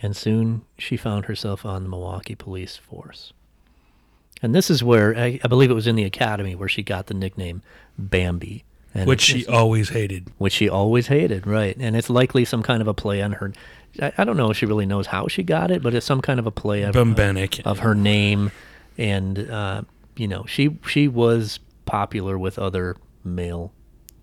And 0.00 0.16
soon 0.16 0.62
she 0.78 0.96
found 0.96 1.26
herself 1.26 1.66
on 1.66 1.82
the 1.82 1.88
Milwaukee 1.88 2.34
police 2.34 2.76
force. 2.76 3.32
And 4.40 4.54
this 4.54 4.70
is 4.70 4.84
where, 4.84 5.16
I, 5.16 5.40
I 5.42 5.48
believe 5.48 5.70
it 5.70 5.74
was 5.74 5.86
in 5.86 5.96
the 5.96 6.04
academy 6.04 6.54
where 6.54 6.68
she 6.68 6.82
got 6.82 7.06
the 7.06 7.14
nickname 7.14 7.62
Bambi. 7.98 8.64
Which 9.04 9.20
she 9.20 9.46
always 9.46 9.90
hated. 9.90 10.32
which 10.38 10.54
she 10.54 10.68
always 10.68 11.06
hated, 11.08 11.46
right? 11.46 11.76
And 11.78 11.94
it's 11.94 12.10
likely 12.10 12.44
some 12.44 12.62
kind 12.62 12.80
of 12.80 12.88
a 12.88 12.94
play 12.94 13.22
on 13.22 13.32
her. 13.32 13.52
I, 14.00 14.12
I 14.18 14.24
don't 14.24 14.36
know 14.36 14.50
if 14.50 14.56
she 14.56 14.66
really 14.66 14.86
knows 14.86 15.06
how 15.08 15.28
she 15.28 15.42
got 15.42 15.70
it, 15.70 15.82
but 15.82 15.94
it's 15.94 16.06
some 16.06 16.20
kind 16.20 16.40
of 16.40 16.46
a 16.46 16.50
play 16.50 16.82
of, 16.82 16.92
of 17.66 17.80
her 17.80 17.94
name, 17.94 18.50
and 18.96 19.50
uh, 19.50 19.82
you 20.16 20.26
know, 20.26 20.46
she 20.46 20.78
she 20.88 21.06
was 21.06 21.60
popular 21.84 22.38
with 22.38 22.58
other 22.58 22.96
male. 23.22 23.72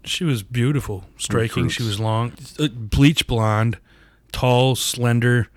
She 0.05 0.23
was 0.23 0.43
beautiful, 0.43 1.05
striking. 1.17 1.69
She 1.69 1.83
was 1.83 1.99
long, 1.99 2.33
uh, 2.59 2.67
bleach 2.67 3.27
blonde, 3.27 3.77
tall, 4.31 4.75
slender, 4.75 5.47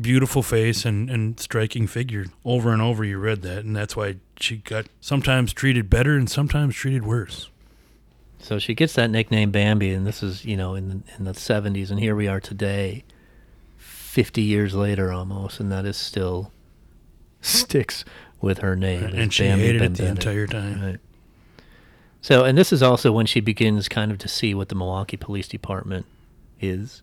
beautiful 0.00 0.42
face, 0.42 0.84
and, 0.84 1.08
and 1.10 1.38
striking 1.40 1.86
figure. 1.86 2.26
Over 2.44 2.72
and 2.72 2.82
over, 2.82 3.04
you 3.04 3.18
read 3.18 3.42
that, 3.42 3.64
and 3.64 3.74
that's 3.74 3.96
why 3.96 4.16
she 4.38 4.58
got 4.58 4.86
sometimes 5.00 5.52
treated 5.52 5.88
better 5.88 6.16
and 6.16 6.28
sometimes 6.30 6.74
treated 6.76 7.04
worse. 7.04 7.48
So 8.38 8.58
she 8.58 8.74
gets 8.74 8.94
that 8.94 9.08
nickname 9.10 9.50
Bambi, 9.52 9.90
and 9.90 10.06
this 10.06 10.22
is 10.22 10.44
you 10.44 10.56
know 10.56 10.74
in 10.74 10.88
the, 10.88 11.00
in 11.18 11.24
the 11.24 11.34
seventies, 11.34 11.90
and 11.90 12.00
here 12.00 12.16
we 12.16 12.26
are 12.28 12.40
today, 12.40 13.04
fifty 13.78 14.42
years 14.42 14.74
later 14.74 15.12
almost, 15.12 15.60
and 15.60 15.70
that 15.72 15.84
is 15.86 15.96
still 15.96 16.52
sticks 17.40 18.04
with 18.40 18.58
her 18.58 18.74
name. 18.74 19.04
and 19.04 19.32
she 19.32 19.44
Bambi 19.44 19.64
hated 19.66 19.82
it 19.82 19.94
the 19.94 20.02
Bendetta. 20.02 20.08
entire 20.10 20.46
time. 20.46 20.82
Right. 20.82 20.98
So, 22.22 22.44
and 22.44 22.56
this 22.56 22.72
is 22.72 22.84
also 22.84 23.10
when 23.10 23.26
she 23.26 23.40
begins 23.40 23.88
kind 23.88 24.12
of 24.12 24.18
to 24.18 24.28
see 24.28 24.54
what 24.54 24.68
the 24.68 24.76
Milwaukee 24.76 25.16
Police 25.16 25.48
Department 25.48 26.06
is. 26.60 27.02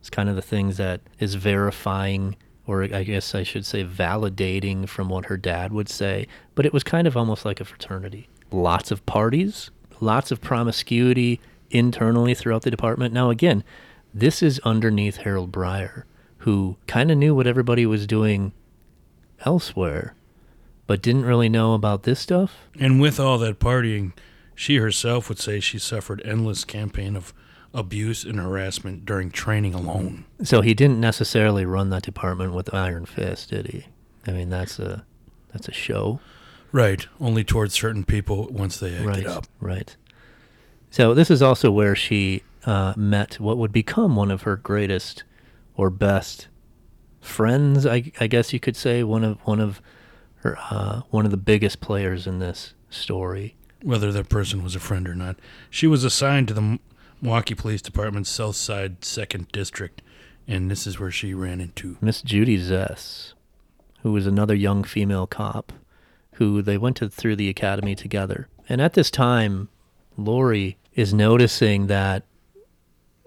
It's 0.00 0.08
kind 0.08 0.30
of 0.30 0.36
the 0.36 0.42
things 0.42 0.78
that 0.78 1.02
is 1.18 1.34
verifying, 1.34 2.36
or 2.66 2.82
I 2.82 3.04
guess 3.04 3.34
I 3.34 3.42
should 3.42 3.66
say 3.66 3.84
validating 3.84 4.88
from 4.88 5.10
what 5.10 5.26
her 5.26 5.36
dad 5.36 5.70
would 5.72 5.90
say. 5.90 6.26
But 6.54 6.64
it 6.64 6.72
was 6.72 6.82
kind 6.82 7.06
of 7.06 7.14
almost 7.14 7.44
like 7.44 7.60
a 7.60 7.64
fraternity. 7.66 8.26
Lots 8.50 8.90
of 8.90 9.04
parties, 9.04 9.70
lots 10.00 10.30
of 10.30 10.40
promiscuity 10.40 11.40
internally 11.70 12.34
throughout 12.34 12.62
the 12.62 12.70
department. 12.70 13.12
Now, 13.12 13.28
again, 13.28 13.64
this 14.14 14.42
is 14.42 14.60
underneath 14.60 15.18
Harold 15.18 15.52
Breier, 15.52 16.04
who 16.38 16.76
kind 16.86 17.10
of 17.10 17.18
knew 17.18 17.34
what 17.34 17.46
everybody 17.46 17.84
was 17.84 18.06
doing 18.06 18.52
elsewhere, 19.44 20.14
but 20.86 21.02
didn't 21.02 21.26
really 21.26 21.50
know 21.50 21.74
about 21.74 22.04
this 22.04 22.20
stuff. 22.20 22.68
And 22.80 22.98
with 22.98 23.20
all 23.20 23.36
that 23.38 23.58
partying, 23.58 24.12
she 24.54 24.76
herself 24.76 25.28
would 25.28 25.38
say 25.38 25.60
she 25.60 25.78
suffered 25.78 26.22
endless 26.24 26.64
campaign 26.64 27.16
of 27.16 27.32
abuse 27.72 28.24
and 28.24 28.38
harassment 28.38 29.04
during 29.04 29.30
training 29.30 29.74
alone. 29.74 30.24
So 30.42 30.60
he 30.60 30.74
didn't 30.74 31.00
necessarily 31.00 31.64
run 31.66 31.90
that 31.90 32.02
department 32.04 32.52
with 32.54 32.72
iron 32.72 33.04
fist, 33.04 33.50
did 33.50 33.66
he? 33.68 33.86
I 34.26 34.30
mean, 34.32 34.48
that's 34.48 34.78
a 34.78 35.04
that's 35.52 35.68
a 35.68 35.72
show, 35.72 36.20
Right, 36.72 37.06
only 37.20 37.44
towards 37.44 37.74
certain 37.74 38.02
people 38.02 38.48
once 38.50 38.80
they 38.80 38.94
acted 38.94 39.06
right? 39.06 39.26
up. 39.26 39.46
Right. 39.60 39.96
So 40.90 41.14
this 41.14 41.30
is 41.30 41.40
also 41.42 41.70
where 41.70 41.94
she 41.94 42.42
uh, 42.66 42.94
met 42.96 43.38
what 43.38 43.58
would 43.58 43.70
become 43.72 44.16
one 44.16 44.30
of 44.32 44.42
her 44.42 44.56
greatest 44.56 45.22
or 45.76 45.90
best 45.90 46.48
friends. 47.20 47.86
I, 47.86 48.10
I 48.18 48.26
guess 48.26 48.52
you 48.52 48.58
could 48.60 48.76
say 48.76 49.02
one 49.02 49.22
of 49.24 49.38
one 49.44 49.60
of 49.60 49.80
her 50.36 50.56
uh, 50.70 51.02
one 51.10 51.24
of 51.24 51.30
the 51.30 51.36
biggest 51.36 51.80
players 51.80 52.26
in 52.26 52.38
this 52.38 52.74
story. 52.90 53.54
Whether 53.84 54.10
that 54.12 54.30
person 54.30 54.64
was 54.64 54.74
a 54.74 54.80
friend 54.80 55.06
or 55.06 55.14
not. 55.14 55.36
She 55.68 55.86
was 55.86 56.04
assigned 56.04 56.48
to 56.48 56.54
the 56.54 56.78
Milwaukee 57.20 57.54
Police 57.54 57.82
Department's 57.82 58.30
South 58.30 58.56
Side 58.56 59.02
2nd 59.02 59.52
District, 59.52 60.00
and 60.48 60.70
this 60.70 60.86
is 60.86 60.98
where 60.98 61.10
she 61.10 61.34
ran 61.34 61.60
into. 61.60 61.98
Miss 62.00 62.22
Judy 62.22 62.58
Zess, 62.58 63.34
who 64.02 64.12
was 64.12 64.26
another 64.26 64.54
young 64.54 64.84
female 64.84 65.26
cop, 65.26 65.70
who 66.36 66.62
they 66.62 66.78
went 66.78 66.96
to, 66.96 67.10
through 67.10 67.36
the 67.36 67.50
academy 67.50 67.94
together. 67.94 68.48
And 68.70 68.80
at 68.80 68.94
this 68.94 69.10
time, 69.10 69.68
Laurie 70.16 70.78
is 70.94 71.12
noticing 71.12 71.86
that 71.88 72.24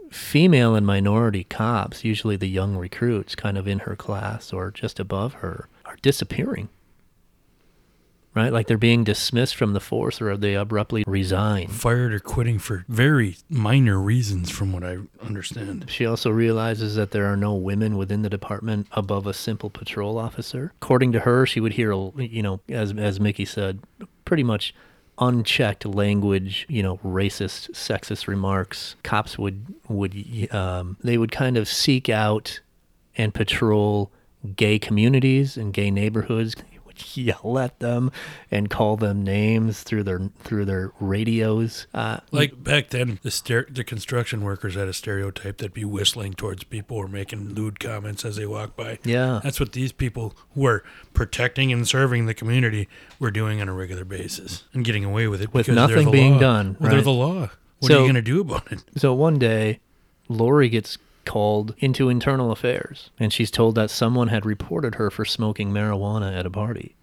female 0.09 0.73
and 0.73 0.87
minority 0.87 1.43
cops, 1.43 2.03
usually 2.03 2.35
the 2.35 2.49
young 2.49 2.75
recruits 2.75 3.35
kind 3.35 3.59
of 3.59 3.67
in 3.67 3.79
her 3.79 3.95
class 3.95 4.51
or 4.51 4.71
just 4.71 4.99
above 4.99 5.35
her, 5.35 5.69
are 5.85 5.97
disappearing. 6.01 6.69
Right? 8.37 8.53
Like 8.53 8.67
they're 8.67 8.77
being 8.77 9.03
dismissed 9.03 9.55
from 9.55 9.73
the 9.73 9.79
force 9.79 10.21
or 10.21 10.37
they 10.37 10.53
abruptly 10.53 11.03
resign. 11.07 11.69
Fired 11.69 12.13
or 12.13 12.19
quitting 12.19 12.59
for 12.59 12.85
very 12.87 13.37
minor 13.49 13.99
reasons, 13.99 14.51
from 14.51 14.71
what 14.71 14.83
I 14.83 14.99
understand. 15.21 15.85
She 15.89 16.05
also 16.05 16.29
realizes 16.29 16.93
that 16.95 17.11
there 17.11 17.25
are 17.25 17.35
no 17.35 17.55
women 17.55 17.97
within 17.97 18.21
the 18.21 18.29
department 18.29 18.87
above 18.91 19.25
a 19.25 19.33
simple 19.33 19.71
patrol 19.71 20.19
officer. 20.19 20.71
According 20.81 21.13
to 21.13 21.21
her, 21.21 21.47
she 21.47 21.59
would 21.59 21.73
hear, 21.73 21.91
you 21.91 22.43
know, 22.43 22.59
as 22.69 22.93
as 22.93 23.19
Mickey 23.19 23.45
said, 23.45 23.79
pretty 24.23 24.43
much 24.43 24.73
unchecked 25.19 25.85
language, 25.85 26.65
you 26.69 26.83
know, 26.83 26.97
racist, 26.97 27.71
sexist 27.71 28.27
remarks. 28.27 28.95
Cops 29.03 29.37
would 29.37 29.73
would 29.89 30.13
um, 30.53 30.97
they 31.03 31.17
would 31.17 31.31
kind 31.31 31.57
of 31.57 31.67
seek 31.67 32.07
out 32.07 32.59
and 33.17 33.33
patrol 33.33 34.11
gay 34.55 34.77
communities 34.77 35.57
and 35.57 35.73
gay 35.73 35.89
neighborhoods. 35.89 36.55
Yell 37.15 37.57
at 37.59 37.79
them 37.79 38.11
and 38.51 38.69
call 38.69 38.97
them 38.97 39.23
names 39.23 39.83
through 39.83 40.03
their 40.03 40.29
through 40.43 40.65
their 40.65 40.91
radios. 40.99 41.87
Uh, 41.93 42.19
Like 42.31 42.63
back 42.63 42.89
then, 42.89 43.19
the 43.23 43.29
stere- 43.29 43.73
the 43.73 43.83
construction 43.83 44.41
workers 44.41 44.75
had 44.75 44.87
a 44.87 44.93
stereotype 44.93 45.57
that'd 45.57 45.73
be 45.73 45.85
whistling 45.85 46.33
towards 46.33 46.63
people 46.63 46.97
or 46.97 47.07
making 47.07 47.53
lewd 47.53 47.79
comments 47.79 48.23
as 48.25 48.35
they 48.37 48.45
walk 48.45 48.75
by. 48.75 48.99
yeah, 49.03 49.39
That's 49.43 49.59
what 49.59 49.73
these 49.73 49.91
people 49.91 50.35
who 50.55 50.65
are 50.65 50.83
protecting 51.13 51.71
and 51.73 51.87
serving 51.87 52.25
the 52.25 52.33
community 52.33 52.87
were 53.19 53.31
doing 53.31 53.61
on 53.61 53.67
a 53.69 53.73
regular 53.73 54.05
basis 54.05 54.63
and 54.73 54.85
getting 54.85 55.03
away 55.03 55.27
with 55.27 55.41
it 55.41 55.53
With 55.53 55.65
because 55.67 55.75
nothing 55.75 56.05
the 56.05 56.11
being 56.11 56.33
law. 56.33 56.39
done, 56.39 56.77
Well, 56.79 56.91
they're 56.91 57.01
the 57.01 57.11
law. 57.11 57.49
What 57.79 57.89
So- 57.91 57.97
are 57.97 57.99
you 58.01 58.05
going 58.05 58.15
to 58.15 58.21
do 58.21 58.41
about 58.41 58.71
it? 58.71 58.83
So 58.97 59.13
one 59.13 59.37
day, 59.39 59.79
Laurie 60.29 60.69
gets 60.69 60.97
called 61.27 61.75
into 61.77 62.09
internal 62.09 62.51
affairs, 62.51 63.11
and 63.19 63.31
she's 63.31 63.51
told 63.51 63.75
that 63.75 63.91
someone 63.91 64.29
had 64.29 64.45
reported 64.45 64.95
her 64.95 65.11
for 65.11 65.25
smoking 65.25 65.71
marijuana 65.71 66.35
at 66.35 66.45
a 66.45 66.49
party. 66.49 66.95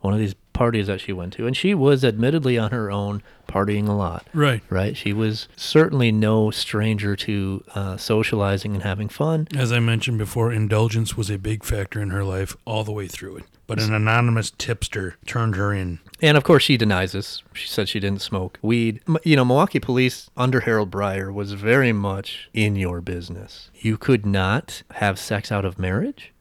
One 0.00 0.14
of 0.14 0.20
these 0.20 0.34
parties 0.56 0.86
that 0.86 1.00
she 1.00 1.12
went 1.12 1.34
to. 1.34 1.46
And 1.46 1.56
she 1.56 1.74
was 1.74 2.04
admittedly 2.04 2.58
on 2.58 2.70
her 2.70 2.90
own, 2.90 3.22
partying 3.46 3.86
a 3.88 3.92
lot. 3.92 4.26
Right. 4.32 4.62
Right? 4.70 4.96
She 4.96 5.12
was 5.12 5.48
certainly 5.54 6.10
no 6.10 6.50
stranger 6.50 7.14
to 7.16 7.62
uh, 7.74 7.96
socializing 7.96 8.74
and 8.74 8.82
having 8.82 9.08
fun. 9.08 9.48
As 9.54 9.70
I 9.70 9.78
mentioned 9.80 10.18
before, 10.18 10.50
indulgence 10.52 11.16
was 11.16 11.30
a 11.30 11.38
big 11.38 11.62
factor 11.62 12.00
in 12.00 12.10
her 12.10 12.24
life 12.24 12.56
all 12.64 12.84
the 12.84 12.92
way 12.92 13.06
through 13.06 13.36
it. 13.36 13.44
But 13.66 13.82
an 13.82 13.92
anonymous 13.92 14.52
tipster 14.56 15.16
turned 15.26 15.56
her 15.56 15.72
in. 15.72 15.98
And 16.22 16.36
of 16.36 16.44
course, 16.44 16.62
she 16.62 16.76
denies 16.76 17.10
this. 17.12 17.42
She 17.52 17.66
said 17.66 17.88
she 17.88 17.98
didn't 17.98 18.22
smoke 18.22 18.60
weed. 18.62 19.00
You 19.24 19.34
know, 19.34 19.44
Milwaukee 19.44 19.80
police 19.80 20.30
under 20.36 20.60
Harold 20.60 20.90
Breier 20.90 21.34
was 21.34 21.52
very 21.52 21.92
much 21.92 22.48
in 22.54 22.76
your 22.76 23.00
business. 23.00 23.70
You 23.74 23.98
could 23.98 24.24
not 24.24 24.84
have 24.92 25.18
sex 25.18 25.50
out 25.50 25.64
of 25.64 25.80
marriage, 25.80 26.32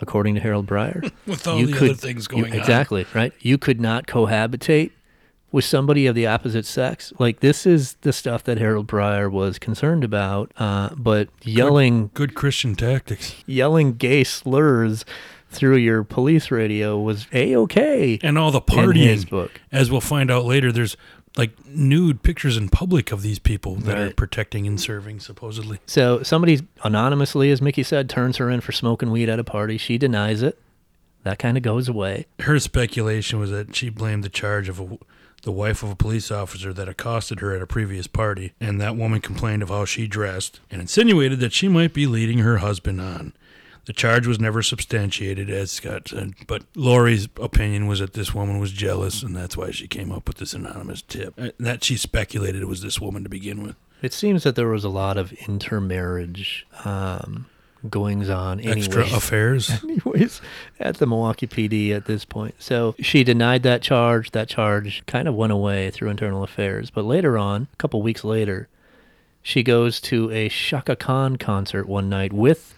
according 0.00 0.34
to 0.36 0.40
Harold 0.40 0.66
Breier. 0.66 1.10
With 1.26 1.46
all 1.46 1.58
you 1.58 1.66
the 1.66 1.72
could, 1.72 1.90
other 1.90 1.94
things 1.98 2.26
you- 2.30 2.42
going 2.42 2.52
on. 2.52 2.58
Exactly, 2.58 3.06
right? 3.14 3.32
You 3.40 3.58
could 3.58 3.80
not 3.80 4.06
cohabitate 4.06 4.90
with 5.52 5.64
somebody 5.64 6.06
of 6.06 6.14
the 6.14 6.26
opposite 6.28 6.64
sex. 6.64 7.12
Like, 7.18 7.40
this 7.40 7.66
is 7.66 7.94
the 8.02 8.12
stuff 8.12 8.44
that 8.44 8.58
Harold 8.58 8.86
Breier 8.86 9.28
was 9.30 9.58
concerned 9.58 10.04
about. 10.04 10.52
Uh, 10.56 10.90
but 10.96 11.28
yelling, 11.42 12.10
Good 12.14 12.34
Christian 12.36 12.76
tactics. 12.76 13.34
yelling 13.46 13.94
gay 13.94 14.22
slurs 14.22 15.04
through 15.50 15.78
your 15.78 16.04
police 16.04 16.52
radio 16.52 16.96
was 16.96 17.26
a-okay. 17.32 18.20
And 18.22 18.38
all 18.38 18.52
the 18.52 18.60
partying. 18.60 19.28
book. 19.28 19.60
As 19.72 19.90
we'll 19.90 20.00
find 20.00 20.30
out 20.30 20.44
later, 20.44 20.70
there's 20.70 20.96
like 21.36 21.52
nude 21.66 22.22
pictures 22.22 22.56
in 22.56 22.68
public 22.68 23.12
of 23.12 23.22
these 23.22 23.38
people 23.38 23.76
that 23.76 23.98
are 23.98 24.12
protecting 24.12 24.66
and 24.66 24.80
serving, 24.80 25.20
supposedly. 25.20 25.78
So 25.86 26.22
somebody 26.22 26.60
anonymously, 26.82 27.50
as 27.50 27.62
Mickey 27.62 27.82
said, 27.82 28.08
turns 28.10 28.38
her 28.38 28.50
in 28.50 28.60
for 28.60 28.72
smoking 28.72 29.10
weed 29.10 29.28
at 29.28 29.38
a 29.38 29.44
party. 29.44 29.78
She 29.78 29.96
denies 29.96 30.42
it. 30.42 30.60
That 31.22 31.38
kind 31.38 31.56
of 31.56 31.62
goes 31.62 31.88
away. 31.88 32.26
Her 32.40 32.58
speculation 32.58 33.38
was 33.38 33.50
that 33.50 33.76
she 33.76 33.90
blamed 33.90 34.24
the 34.24 34.30
charge 34.30 34.68
of 34.68 34.80
a, 34.80 34.98
the 35.42 35.52
wife 35.52 35.82
of 35.82 35.90
a 35.90 35.96
police 35.96 36.30
officer 36.30 36.72
that 36.72 36.88
accosted 36.88 37.40
her 37.40 37.54
at 37.54 37.62
a 37.62 37.66
previous 37.66 38.06
party, 38.06 38.52
and 38.60 38.80
that 38.80 38.96
woman 38.96 39.20
complained 39.20 39.62
of 39.62 39.68
how 39.68 39.84
she 39.84 40.06
dressed 40.06 40.60
and 40.70 40.80
insinuated 40.80 41.38
that 41.40 41.52
she 41.52 41.68
might 41.68 41.92
be 41.92 42.06
leading 42.06 42.38
her 42.38 42.58
husband 42.58 43.00
on. 43.00 43.34
The 43.90 43.94
charge 43.94 44.24
was 44.24 44.38
never 44.38 44.62
substantiated, 44.62 45.50
as 45.50 45.72
Scott 45.72 46.10
said, 46.10 46.34
but 46.46 46.62
Laurie's 46.76 47.26
opinion 47.40 47.88
was 47.88 47.98
that 47.98 48.12
this 48.12 48.32
woman 48.32 48.60
was 48.60 48.70
jealous, 48.70 49.24
and 49.24 49.34
that's 49.34 49.56
why 49.56 49.72
she 49.72 49.88
came 49.88 50.12
up 50.12 50.28
with 50.28 50.36
this 50.36 50.52
anonymous 50.54 51.02
tip. 51.02 51.34
Uh, 51.36 51.48
That 51.58 51.82
she 51.82 51.96
speculated 51.96 52.62
it 52.62 52.68
was 52.68 52.82
this 52.82 53.00
woman 53.00 53.24
to 53.24 53.28
begin 53.28 53.64
with. 53.64 53.74
It 54.00 54.12
seems 54.12 54.44
that 54.44 54.54
there 54.54 54.68
was 54.68 54.84
a 54.84 54.88
lot 54.88 55.16
of 55.18 55.32
intermarriage 55.48 56.68
um, 56.84 57.46
goings 57.90 58.28
on. 58.28 58.60
Extra 58.64 59.02
affairs. 59.06 59.72
anyways, 59.82 60.40
at 60.78 60.98
the 60.98 61.06
Milwaukee 61.08 61.48
PD 61.48 61.90
at 61.90 62.04
this 62.04 62.24
point. 62.24 62.54
So 62.60 62.94
she 63.00 63.24
denied 63.24 63.64
that 63.64 63.82
charge. 63.82 64.30
That 64.30 64.48
charge 64.48 65.04
kind 65.06 65.26
of 65.26 65.34
went 65.34 65.50
away 65.52 65.90
through 65.90 66.10
internal 66.10 66.44
affairs. 66.44 66.90
But 66.90 67.06
later 67.06 67.36
on, 67.36 67.66
a 67.72 67.76
couple 67.78 68.00
weeks 68.02 68.22
later, 68.22 68.68
she 69.42 69.64
goes 69.64 70.00
to 70.02 70.30
a 70.30 70.48
Chaka 70.48 70.94
Khan 70.94 71.38
concert 71.38 71.88
one 71.88 72.08
night 72.08 72.32
with 72.32 72.76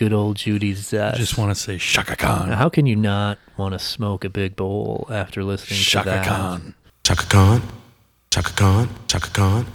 good 0.00 0.14
old 0.14 0.36
Judy 0.36 0.72
Zess. 0.72 1.12
I 1.12 1.16
just 1.18 1.36
want 1.36 1.54
to 1.54 1.54
say 1.54 1.76
Chaka 1.76 2.16
Khan. 2.16 2.48
how 2.52 2.70
can 2.70 2.86
you 2.86 2.96
not 2.96 3.36
want 3.58 3.74
to 3.74 3.78
smoke 3.78 4.24
a 4.24 4.30
big 4.30 4.56
bowl 4.56 5.06
after 5.10 5.44
listening 5.44 5.78
to 5.78 5.84
Chaka 5.84 6.08
that? 6.08 6.26
Khan. 6.26 6.74
Chaka 7.04 7.26
Khan, 7.26 7.62
Chaka 8.30 8.52
Khan, 8.52 8.88
Chaka 9.08 9.28
Khan, 9.28 9.66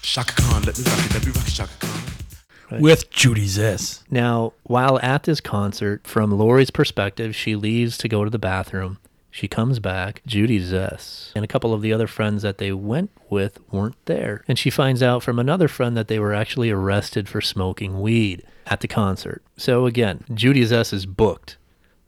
Chaka 0.00 0.32
Khan, 0.40 0.62
let 0.62 0.78
me 0.78 0.84
rock 0.84 1.04
it, 1.04 1.12
let 1.12 1.26
me 1.26 1.32
rock 1.32 1.46
it, 1.46 1.50
Chaka 1.50 1.72
Khan. 1.80 2.80
With 2.80 3.10
Judy 3.10 3.44
Zess. 3.44 4.02
Now, 4.10 4.54
while 4.62 4.98
at 5.00 5.24
this 5.24 5.42
concert, 5.42 6.06
from 6.06 6.30
Laurie's 6.30 6.70
perspective, 6.70 7.36
she 7.36 7.54
leaves 7.54 7.98
to 7.98 8.08
go 8.08 8.24
to 8.24 8.30
the 8.30 8.38
bathroom. 8.38 8.96
She 9.30 9.48
comes 9.48 9.80
back. 9.80 10.22
Judy 10.24 10.60
Zess 10.60 11.30
and 11.36 11.44
a 11.44 11.48
couple 11.48 11.74
of 11.74 11.82
the 11.82 11.92
other 11.92 12.06
friends 12.06 12.40
that 12.40 12.56
they 12.56 12.72
went 12.72 13.10
with 13.28 13.58
weren't 13.70 14.02
there. 14.06 14.44
And 14.48 14.58
she 14.58 14.70
finds 14.70 15.02
out 15.02 15.22
from 15.22 15.38
another 15.38 15.68
friend 15.68 15.94
that 15.94 16.08
they 16.08 16.18
were 16.18 16.32
actually 16.32 16.70
arrested 16.70 17.28
for 17.28 17.42
smoking 17.42 18.00
weed 18.00 18.44
at 18.66 18.80
the 18.80 18.88
concert. 18.88 19.42
So 19.56 19.86
again, 19.86 20.24
Judy 20.32 20.62
Zess 20.62 20.92
is 20.92 21.06
booked, 21.06 21.56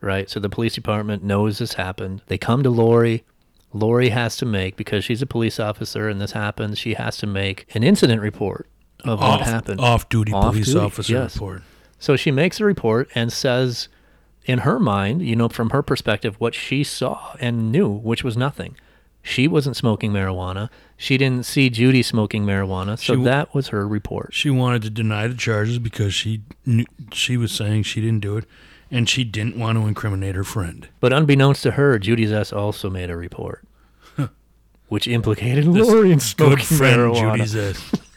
right? 0.01 0.29
So 0.31 0.41
the 0.41 0.49
police 0.49 0.75
department 0.75 1.23
knows 1.23 1.59
this 1.59 1.75
happened. 1.75 2.23
They 2.27 2.39
come 2.39 2.63
to 2.63 2.71
Laurie. 2.71 3.25
Laurie 3.73 4.11
has 4.11 4.37
to 4.39 4.47
make, 4.47 4.77
because 4.77 5.05
she's 5.05 5.21
a 5.21 5.27
police 5.27 5.61
officer 5.61 6.09
and 6.09 6.21
this 6.21 6.33
happens, 6.33 6.79
she 6.79 6.95
has 6.95 7.19
to 7.19 7.27
make 7.27 7.67
an 7.75 7.83
incident 7.83 8.23
report 8.23 8.69
of 9.05 9.21
what 9.21 9.41
Off, 9.41 9.47
happened. 9.47 9.81
off 9.81 10.09
duty 10.09 10.33
Off 10.33 10.53
police 10.53 10.67
duty, 10.67 10.79
officer 10.79 11.13
yes. 11.13 11.35
report. 11.35 11.63
So 11.99 12.17
she 12.17 12.31
makes 12.31 12.61
a 12.61 12.65
report 12.65 13.09
and 13.15 13.33
says 13.33 13.89
in 14.47 14.61
her 14.61 14.79
mind, 14.79 15.23
you 15.23 15.37
know, 15.37 15.49
from 15.49 15.71
her 15.71 15.83
perspective, 15.83 16.37
what 16.39 16.55
she 16.55 16.85
saw 16.85 17.35
and 17.41 17.71
knew, 17.71 17.89
which 17.89 18.25
was 18.25 18.37
nothing. 18.37 18.77
She 19.27 19.49
wasn't 19.49 19.77
smoking 19.77 20.13
marijuana. 20.13 20.71
She 20.97 21.19
didn't 21.19 21.47
see 21.47 21.69
Judy 21.69 22.01
smoking 22.03 22.45
marijuana. 22.47 22.97
So 22.97 23.15
w- 23.15 23.25
that 23.25 23.53
was 23.53 23.69
her 23.69 23.87
report. 23.87 24.33
She 24.33 24.51
wanted 24.51 24.83
to 24.83 24.91
deny 24.91 25.27
the 25.27 25.35
charges 25.35 25.81
because 25.81 26.15
she 26.15 26.43
knew, 26.65 26.85
she 27.13 27.37
was 27.37 27.51
saying 27.51 27.83
she 27.83 28.01
didn't 28.01 28.21
do 28.21 28.37
it, 28.37 28.45
and 28.89 29.09
she 29.09 29.25
didn't 29.25 29.59
want 29.59 29.79
to 29.79 29.87
incriminate 29.89 30.37
her 30.37 30.45
friend. 30.45 30.89
But 31.01 31.13
unbeknownst 31.13 31.65
to 31.65 31.73
her, 31.73 31.99
Judy 31.99 32.25
Zess 32.27 32.57
also 32.57 32.89
made 32.89 33.11
a 33.11 33.17
report, 33.17 33.65
which 34.89 35.09
implicated 35.09 35.67
Laurie 35.67 36.13
in 36.13 36.21
smoking 36.21 36.65
marijuana. 36.79 37.37
Judy 37.37 37.43
Zess. 37.51 38.01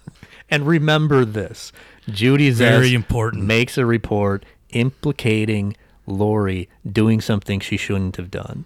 And 0.51 0.65
remember 0.65 1.25
this: 1.25 1.71
Judy's 2.09 2.57
Very 2.57 2.93
important. 2.95 3.43
makes 3.45 3.77
a 3.77 3.85
report 3.85 4.43
implicating 4.71 5.75
Laurie 6.07 6.69
doing 6.91 7.21
something 7.21 7.59
she 7.59 7.77
shouldn't 7.77 8.15
have 8.15 8.31
done. 8.31 8.65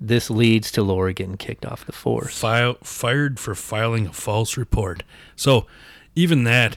This 0.00 0.30
leads 0.30 0.70
to 0.72 0.82
Laura 0.82 1.12
getting 1.12 1.36
kicked 1.36 1.64
off 1.64 1.86
the 1.86 1.92
force. 1.92 2.38
File, 2.38 2.76
fired 2.82 3.40
for 3.40 3.54
filing 3.54 4.06
a 4.06 4.12
false 4.12 4.56
report. 4.56 5.02
So, 5.36 5.66
even 6.14 6.44
that, 6.44 6.76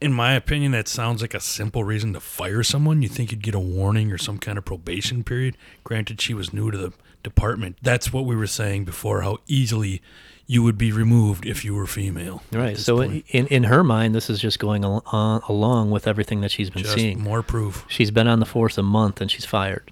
in 0.00 0.12
my 0.12 0.34
opinion, 0.34 0.72
that 0.72 0.86
sounds 0.86 1.20
like 1.20 1.34
a 1.34 1.40
simple 1.40 1.82
reason 1.82 2.12
to 2.12 2.20
fire 2.20 2.62
someone. 2.62 3.02
You 3.02 3.08
think 3.08 3.32
you'd 3.32 3.42
get 3.42 3.54
a 3.54 3.60
warning 3.60 4.12
or 4.12 4.18
some 4.18 4.38
kind 4.38 4.56
of 4.56 4.64
probation 4.64 5.24
period. 5.24 5.56
Granted, 5.82 6.20
she 6.20 6.32
was 6.34 6.52
new 6.52 6.70
to 6.70 6.78
the 6.78 6.92
department. 7.24 7.76
That's 7.82 8.12
what 8.12 8.24
we 8.24 8.36
were 8.36 8.46
saying 8.46 8.84
before. 8.84 9.22
How 9.22 9.38
easily 9.48 10.00
you 10.46 10.62
would 10.62 10.76
be 10.78 10.92
removed 10.92 11.46
if 11.46 11.64
you 11.64 11.74
were 11.74 11.86
female. 11.86 12.42
Right. 12.52 12.76
So 12.76 12.98
point. 12.98 13.24
in 13.30 13.46
in 13.48 13.64
her 13.64 13.82
mind, 13.82 14.14
this 14.14 14.28
is 14.28 14.38
just 14.40 14.58
going 14.58 14.84
al- 14.84 15.02
on, 15.06 15.42
along 15.48 15.90
with 15.90 16.06
everything 16.06 16.40
that 16.42 16.50
she's 16.50 16.70
been 16.70 16.82
just 16.82 16.94
seeing. 16.94 17.20
more 17.20 17.42
proof. 17.42 17.84
She's 17.88 18.10
been 18.10 18.28
on 18.28 18.40
the 18.40 18.46
force 18.46 18.76
a 18.78 18.82
month 18.82 19.20
and 19.20 19.30
she's 19.30 19.46
fired. 19.46 19.90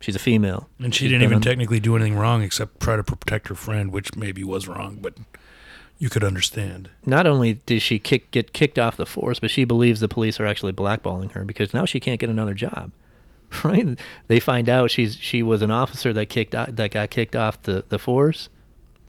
She's 0.00 0.14
a 0.16 0.20
female. 0.20 0.68
And 0.78 0.94
she 0.94 1.04
She's 1.04 1.10
didn't 1.10 1.22
even 1.24 1.36
on- 1.36 1.42
technically 1.42 1.80
do 1.80 1.96
anything 1.96 2.16
wrong 2.16 2.42
except 2.42 2.80
try 2.80 2.96
to 2.96 3.02
protect 3.04 3.48
her 3.48 3.54
friend, 3.54 3.92
which 3.92 4.14
maybe 4.14 4.44
was 4.44 4.68
wrong, 4.68 4.98
but 5.00 5.14
you 5.98 6.10
could 6.10 6.22
understand. 6.22 6.90
Not 7.06 7.26
only 7.26 7.54
did 7.64 7.80
she 7.80 7.98
kick 7.98 8.30
get 8.30 8.52
kicked 8.52 8.78
off 8.78 8.96
the 8.98 9.06
force, 9.06 9.40
but 9.40 9.50
she 9.50 9.64
believes 9.64 10.00
the 10.00 10.08
police 10.08 10.38
are 10.38 10.46
actually 10.46 10.72
blackballing 10.74 11.32
her 11.32 11.44
because 11.44 11.72
now 11.72 11.86
she 11.86 11.98
can't 12.00 12.20
get 12.20 12.28
another 12.30 12.54
job. 12.54 12.90
Right? 13.64 13.96
They 14.26 14.40
find 14.40 14.68
out 14.68 14.90
she's 14.90 15.16
she 15.16 15.40
was 15.42 15.62
an 15.62 15.70
officer 15.70 16.12
that 16.12 16.26
kicked 16.26 16.50
that 16.50 16.90
got 16.90 17.10
kicked 17.10 17.36
off 17.36 17.62
the 17.62 17.84
the 17.88 17.98
force. 17.98 18.48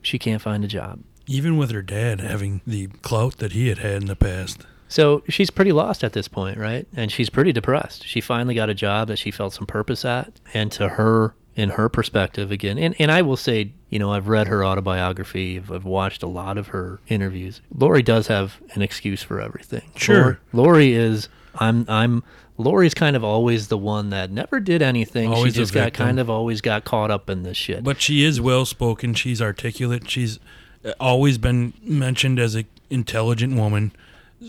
She 0.00 0.16
can't 0.18 0.40
find 0.40 0.62
a 0.64 0.68
job. 0.68 1.00
Even 1.26 1.58
with 1.58 1.72
her 1.72 1.82
dad 1.82 2.20
having 2.20 2.60
the 2.64 2.86
clout 3.02 3.38
that 3.38 3.50
he 3.52 3.66
had 3.68 3.78
had 3.78 4.02
in 4.02 4.06
the 4.06 4.14
past. 4.16 4.64
So 4.88 5.22
she's 5.28 5.50
pretty 5.50 5.72
lost 5.72 6.02
at 6.02 6.14
this 6.14 6.28
point, 6.28 6.58
right? 6.58 6.86
And 6.96 7.12
she's 7.12 7.30
pretty 7.30 7.52
depressed. 7.52 8.06
She 8.06 8.20
finally 8.20 8.54
got 8.54 8.70
a 8.70 8.74
job 8.74 9.08
that 9.08 9.18
she 9.18 9.30
felt 9.30 9.52
some 9.52 9.66
purpose 9.66 10.04
at. 10.04 10.40
And 10.54 10.72
to 10.72 10.88
her, 10.88 11.34
in 11.54 11.70
her 11.70 11.88
perspective, 11.88 12.50
again, 12.50 12.78
and, 12.78 12.94
and 12.98 13.10
I 13.10 13.22
will 13.22 13.36
say, 13.36 13.72
you 13.90 13.98
know, 13.98 14.12
I've 14.12 14.28
read 14.28 14.46
her 14.46 14.64
autobiography, 14.64 15.56
I've, 15.56 15.70
I've 15.70 15.84
watched 15.84 16.22
a 16.22 16.26
lot 16.26 16.56
of 16.56 16.68
her 16.68 17.00
interviews. 17.08 17.60
Laurie 17.76 18.02
does 18.02 18.28
have 18.28 18.56
an 18.74 18.82
excuse 18.82 19.22
for 19.22 19.40
everything. 19.40 19.90
Sure. 19.96 20.38
Laurie, 20.52 20.92
Laurie 20.92 20.92
is, 20.94 21.28
I'm, 21.56 21.84
I'm, 21.88 22.22
Laurie's 22.58 22.94
kind 22.94 23.14
of 23.14 23.22
always 23.22 23.68
the 23.68 23.78
one 23.78 24.10
that 24.10 24.30
never 24.30 24.58
did 24.58 24.82
anything. 24.82 25.32
Always 25.32 25.54
she 25.54 25.60
just 25.60 25.72
got 25.72 25.92
kind 25.92 26.18
of 26.18 26.28
always 26.28 26.60
got 26.60 26.84
caught 26.84 27.10
up 27.10 27.30
in 27.30 27.44
this 27.44 27.56
shit. 27.56 27.84
But 27.84 28.00
she 28.00 28.24
is 28.24 28.40
well 28.40 28.64
spoken. 28.64 29.14
She's 29.14 29.40
articulate. 29.40 30.10
She's 30.10 30.40
uh, 30.84 30.92
always 30.98 31.38
been 31.38 31.72
mentioned 31.82 32.40
as 32.40 32.56
an 32.56 32.66
intelligent 32.90 33.54
woman, 33.54 33.92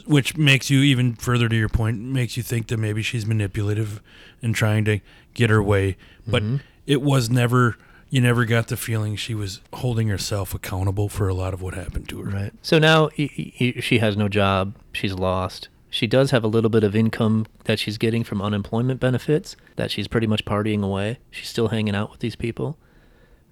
which 0.05 0.37
makes 0.37 0.69
you 0.69 0.81
even 0.81 1.15
further 1.15 1.49
to 1.49 1.55
your 1.55 1.69
point, 1.69 1.99
makes 1.99 2.37
you 2.37 2.43
think 2.43 2.67
that 2.67 2.77
maybe 2.77 3.01
she's 3.01 3.25
manipulative 3.25 4.01
and 4.41 4.53
trying 4.55 4.85
to 4.85 4.99
get 5.33 5.49
her 5.49 5.61
way. 5.63 5.97
But 6.27 6.43
Mm-hmm. 6.43 6.55
it 6.87 7.01
was 7.01 7.29
never. 7.29 7.77
You 8.11 8.21
never 8.21 8.43
got 8.45 8.69
the 8.69 8.77
feeling 8.77 9.15
she 9.15 9.35
was 9.35 9.61
holding 9.71 10.07
herself 10.07 10.55
accountable 10.55 11.09
for 11.09 11.27
a 11.27 11.33
lot 11.35 11.53
of 11.53 11.61
what 11.61 11.75
happened 11.75 12.09
to 12.09 12.19
her. 12.23 12.31
Right. 12.31 12.51
So 12.63 12.79
now 12.79 13.09
y- 13.19 13.53
y- 13.61 13.75
she 13.81 13.99
has 13.99 14.17
no 14.17 14.27
job. 14.27 14.73
She's 14.93 15.13
lost. 15.13 15.69
She 15.91 16.07
does 16.07 16.31
have 16.31 16.43
a 16.43 16.47
little 16.47 16.71
bit 16.71 16.83
of 16.83 16.95
income 16.95 17.45
that 17.65 17.77
she's 17.77 17.99
getting 17.99 18.23
from 18.23 18.41
unemployment 18.41 18.99
benefits 18.99 19.55
that 19.75 19.91
she's 19.91 20.07
pretty 20.07 20.25
much 20.25 20.43
partying 20.43 20.83
away. 20.83 21.19
She's 21.29 21.49
still 21.49 21.67
hanging 21.67 21.93
out 21.95 22.09
with 22.09 22.19
these 22.19 22.35
people. 22.35 22.79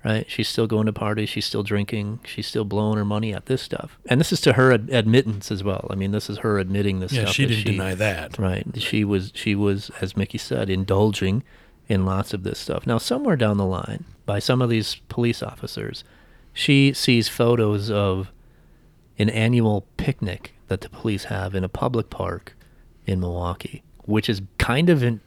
Right? 0.08 0.26
She's 0.30 0.48
still 0.48 0.68
going 0.68 0.86
to 0.86 0.94
parties. 0.94 1.28
She's 1.28 1.46
still 1.46 1.64
drinking. 1.64 2.22
She's 2.26 2.48
still 2.48 2.64
blowing 2.64 2.98
her 2.98 3.04
money 3.04 3.34
at 3.34 3.48
this 3.48 3.62
stuff. 3.62 4.00
And 4.06 4.22
this 4.22 4.32
is 4.32 4.40
to 4.42 4.54
her 4.54 4.72
ad- 4.72 4.90
admittance 4.90 5.52
as 5.52 5.66
well. 5.66 5.86
I 5.90 5.96
mean, 5.96 6.12
this 6.12 6.30
is 6.30 6.38
her 6.38 6.58
admitting 6.60 7.02
this 7.02 7.12
Yeah, 7.12 7.24
stuff. 7.24 7.34
she 7.36 7.46
didn't 7.46 7.66
deny 7.66 7.94
that. 7.94 8.40
Right. 8.40 8.66
She 8.78 9.04
was 9.04 9.34
she 9.36 9.54
was 9.54 9.92
as 10.00 10.16
Mickey 10.16 10.38
said 10.38 10.70
indulging 10.70 11.44
in 11.90 12.06
lots 12.06 12.34
of 12.34 12.44
this 12.44 12.58
stuff. 12.58 12.88
Now 12.88 12.98
somewhere 12.98 13.36
down 13.36 13.58
the 13.58 13.66
line 13.66 14.06
by 14.26 14.40
some 14.40 14.62
of 14.62 14.70
these 14.70 14.96
police 15.10 15.44
officers, 15.44 16.06
she 16.54 16.94
sees 16.94 17.28
photos 17.28 17.92
of 17.92 18.32
an 19.20 19.30
annual 19.30 19.86
picnic 19.98 20.54
that 20.70 20.80
the 20.82 20.90
police 20.90 21.26
have 21.26 21.54
in 21.54 21.64
a 21.66 21.70
public 21.70 22.10
park 22.10 22.56
in 23.06 23.20
Milwaukee, 23.20 23.84
which 24.06 24.30
is 24.30 24.42
kind 24.58 24.90
of 24.90 25.04
an 25.04 25.20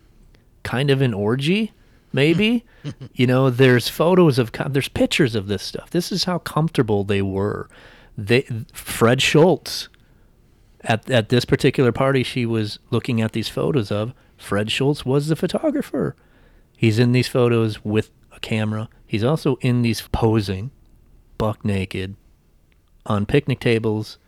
kind 0.62 0.91
of 0.91 1.03
an 1.03 1.12
orgy 1.12 1.72
maybe 2.12 2.64
you 3.14 3.26
know 3.26 3.50
there's 3.50 3.88
photos 3.88 4.38
of 4.38 4.50
there's 4.68 4.88
pictures 4.88 5.34
of 5.34 5.46
this 5.46 5.62
stuff. 5.62 5.90
This 5.90 6.12
is 6.12 6.24
how 6.24 6.38
comfortable 6.38 7.04
they 7.04 7.22
were. 7.22 7.68
They 8.16 8.46
Fred 8.72 9.22
Schultz 9.22 9.88
at 10.82 11.11
at 11.11 11.28
this 11.28 11.44
particular 11.44 11.92
party 11.92 12.22
she 12.22 12.46
was 12.46 12.78
looking 12.90 13.20
at 13.20 13.32
these 13.32 13.48
photos 13.48 13.90
of 13.90 14.14
Fred 14.36 14.70
Schultz 14.70 15.04
was 15.04 15.28
the 15.28 15.36
photographer. 15.36 16.16
He's 16.76 16.98
in 16.98 17.12
these 17.12 17.28
photos 17.28 17.84
with 17.84 18.11
a 18.32 18.40
camera. 18.40 18.88
He's 19.06 19.24
also 19.24 19.56
in 19.56 19.82
these 19.82 20.00
posing 20.12 20.70
buck 21.36 21.64
naked 21.64 22.16
on 23.04 23.26
picnic 23.26 23.61
tables. 23.61 24.18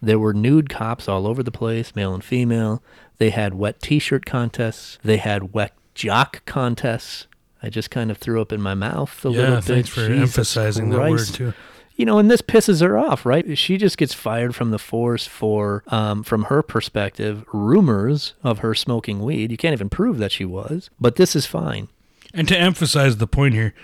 There 0.00 0.18
were 0.18 0.32
nude 0.32 0.68
cops 0.68 1.08
all 1.08 1.26
over 1.26 1.42
the 1.42 1.50
place 1.50 1.94
male 1.94 2.14
and 2.14 2.24
female. 2.24 2.82
They 3.18 3.30
had 3.30 3.54
wet 3.54 3.80
t-shirt 3.80 4.24
contests. 4.24 4.98
They 5.02 5.18
had 5.18 5.52
wet 5.52 5.74
jock 5.94 6.44
contests 6.46 7.26
i 7.62 7.68
just 7.68 7.90
kind 7.90 8.10
of 8.10 8.18
threw 8.18 8.40
up 8.40 8.52
in 8.52 8.60
my 8.60 8.74
mouth 8.74 9.24
a 9.24 9.30
Yeah, 9.30 9.38
little 9.40 9.54
bit 9.56 9.64
thanks 9.64 9.88
for 9.88 10.06
Jesus 10.06 10.20
emphasizing 10.36 10.90
that 10.90 10.98
word, 11.10 11.26
too. 11.26 11.52
you 11.96 12.04
know, 12.04 12.18
and 12.18 12.30
this 12.30 12.42
pisses 12.42 12.80
her 12.80 12.96
off, 12.96 13.26
right? 13.26 13.58
She 13.58 13.76
just 13.76 13.98
gets 13.98 14.14
fired 14.14 14.54
from 14.54 14.70
the 14.70 14.78
force 14.78 15.26
for, 15.26 15.82
um, 15.88 16.22
from 16.22 16.44
her 16.44 16.62
perspective, 16.62 17.44
rumors 17.52 18.34
of 18.44 18.60
her 18.60 18.74
smoking 18.74 19.20
weed. 19.20 19.50
You 19.50 19.56
can't 19.56 19.72
even 19.72 19.88
prove 19.88 20.18
that 20.18 20.30
she 20.30 20.44
was, 20.44 20.90
but 21.00 21.16
this 21.16 21.34
is 21.34 21.44
fine. 21.46 21.88
And 22.32 22.46
to 22.48 22.56
emphasize 22.58 23.16
the 23.16 23.26
point 23.26 23.54
here, 23.54 23.74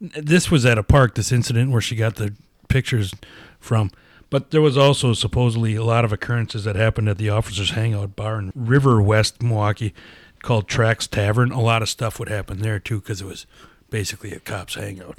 this 0.00 0.50
was 0.50 0.64
at 0.66 0.78
a 0.78 0.82
park, 0.84 1.14
this 1.16 1.32
incident 1.32 1.72
where 1.72 1.80
she 1.80 1.96
got 1.96 2.14
the 2.16 2.34
pictures 2.68 3.12
from. 3.58 3.90
But 4.30 4.50
there 4.50 4.60
was 4.62 4.76
also 4.76 5.12
supposedly 5.12 5.74
a 5.74 5.84
lot 5.84 6.04
of 6.04 6.12
occurrences 6.12 6.64
that 6.64 6.76
happened 6.76 7.08
at 7.08 7.18
the 7.18 7.30
officers' 7.30 7.70
hangout 7.70 8.14
bar 8.16 8.38
in 8.38 8.52
River 8.54 9.00
West, 9.02 9.42
Milwaukee, 9.42 9.94
called 10.44 10.68
Tracks 10.68 11.06
Tavern. 11.06 11.50
A 11.50 11.60
lot 11.60 11.82
of 11.82 11.88
stuff 11.88 12.18
would 12.18 12.28
happen 12.28 12.58
there 12.60 12.78
too 12.78 13.00
because 13.00 13.20
it 13.20 13.26
was 13.26 13.46
basically 13.90 14.32
a 14.32 14.40
cops' 14.40 14.74
hangout. 14.74 15.18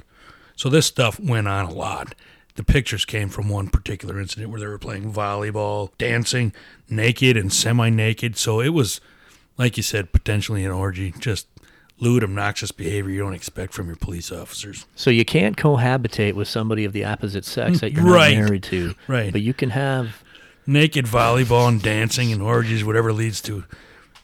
So 0.54 0.68
this 0.70 0.86
stuff 0.86 1.18
went 1.20 1.48
on 1.48 1.66
a 1.66 1.72
lot. 1.72 2.14
The 2.54 2.64
pictures 2.64 3.04
came 3.04 3.28
from 3.28 3.48
one 3.50 3.68
particular 3.68 4.18
incident 4.18 4.50
where 4.50 4.60
they 4.60 4.66
were 4.66 4.78
playing 4.78 5.12
volleyball, 5.12 5.90
dancing, 5.98 6.54
naked 6.88 7.36
and 7.36 7.52
semi-naked. 7.52 8.36
So 8.38 8.60
it 8.60 8.70
was, 8.70 9.00
like 9.58 9.76
you 9.76 9.82
said, 9.82 10.12
potentially 10.12 10.64
an 10.64 10.70
orgy. 10.70 11.12
Just 11.18 11.48
lewd, 11.98 12.22
obnoxious 12.24 12.72
behavior 12.72 13.10
you 13.10 13.18
don't 13.18 13.34
expect 13.34 13.74
from 13.74 13.88
your 13.88 13.96
police 13.96 14.30
officers. 14.32 14.86
So 14.94 15.10
you 15.10 15.24
can't 15.24 15.56
cohabitate 15.56 16.32
with 16.34 16.48
somebody 16.48 16.84
of 16.86 16.92
the 16.94 17.04
opposite 17.04 17.44
sex 17.44 17.80
that 17.80 17.92
you're 17.92 18.04
Right. 18.04 18.38
not 18.38 18.44
married 18.44 18.62
to. 18.64 18.94
Right. 19.08 19.32
But 19.32 19.42
you 19.42 19.52
can 19.52 19.70
have 19.70 20.22
Naked 20.68 21.04
volleyball 21.06 21.68
and 21.68 21.80
dancing 21.82 22.32
and 22.32 22.42
orgies, 22.42 22.82
whatever 22.84 23.12
leads 23.12 23.40
to. 23.42 23.64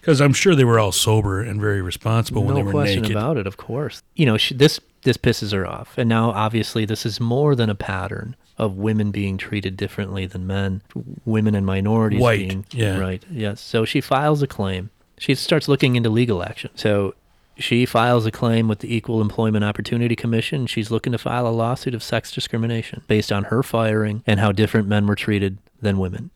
Because 0.02 0.20
I'm 0.20 0.32
sure 0.32 0.56
they 0.56 0.64
were 0.64 0.80
all 0.80 0.90
sober 0.90 1.40
and 1.40 1.60
very 1.60 1.80
responsible 1.80 2.42
when 2.42 2.56
they 2.56 2.62
were 2.64 2.72
question 2.72 3.02
naked. 3.02 3.16
about 3.16 3.36
it, 3.36 3.46
of 3.46 3.56
course. 3.56 4.02
You 4.16 4.26
know, 4.26 4.36
she, 4.36 4.52
this 4.52 4.80
this 5.02 5.16
pisses 5.16 5.52
her 5.52 5.64
off, 5.64 5.96
and 5.96 6.08
now 6.08 6.32
obviously 6.32 6.84
this 6.84 7.06
is 7.06 7.20
more 7.20 7.54
than 7.54 7.70
a 7.70 7.76
pattern 7.76 8.34
of 8.58 8.76
women 8.76 9.12
being 9.12 9.38
treated 9.38 9.76
differently 9.76 10.26
than 10.26 10.44
men, 10.44 10.82
women 11.24 11.54
and 11.54 11.64
minorities 11.64 12.20
White, 12.20 12.48
being 12.48 12.66
yeah. 12.72 12.98
right. 12.98 13.22
Yes. 13.30 13.60
So 13.60 13.84
she 13.84 14.00
files 14.00 14.42
a 14.42 14.48
claim. 14.48 14.90
She 15.18 15.36
starts 15.36 15.68
looking 15.68 15.94
into 15.94 16.10
legal 16.10 16.42
action. 16.42 16.72
So 16.74 17.14
she 17.56 17.86
files 17.86 18.26
a 18.26 18.32
claim 18.32 18.66
with 18.66 18.80
the 18.80 18.92
Equal 18.92 19.20
Employment 19.20 19.64
Opportunity 19.64 20.16
Commission. 20.16 20.66
She's 20.66 20.90
looking 20.90 21.12
to 21.12 21.18
file 21.18 21.46
a 21.46 21.50
lawsuit 21.50 21.94
of 21.94 22.02
sex 22.02 22.32
discrimination 22.32 23.02
based 23.06 23.30
on 23.30 23.44
her 23.44 23.62
firing 23.62 24.24
and 24.26 24.40
how 24.40 24.50
different 24.50 24.88
men 24.88 25.06
were 25.06 25.14
treated 25.14 25.58
than 25.80 25.98
women. 25.98 26.30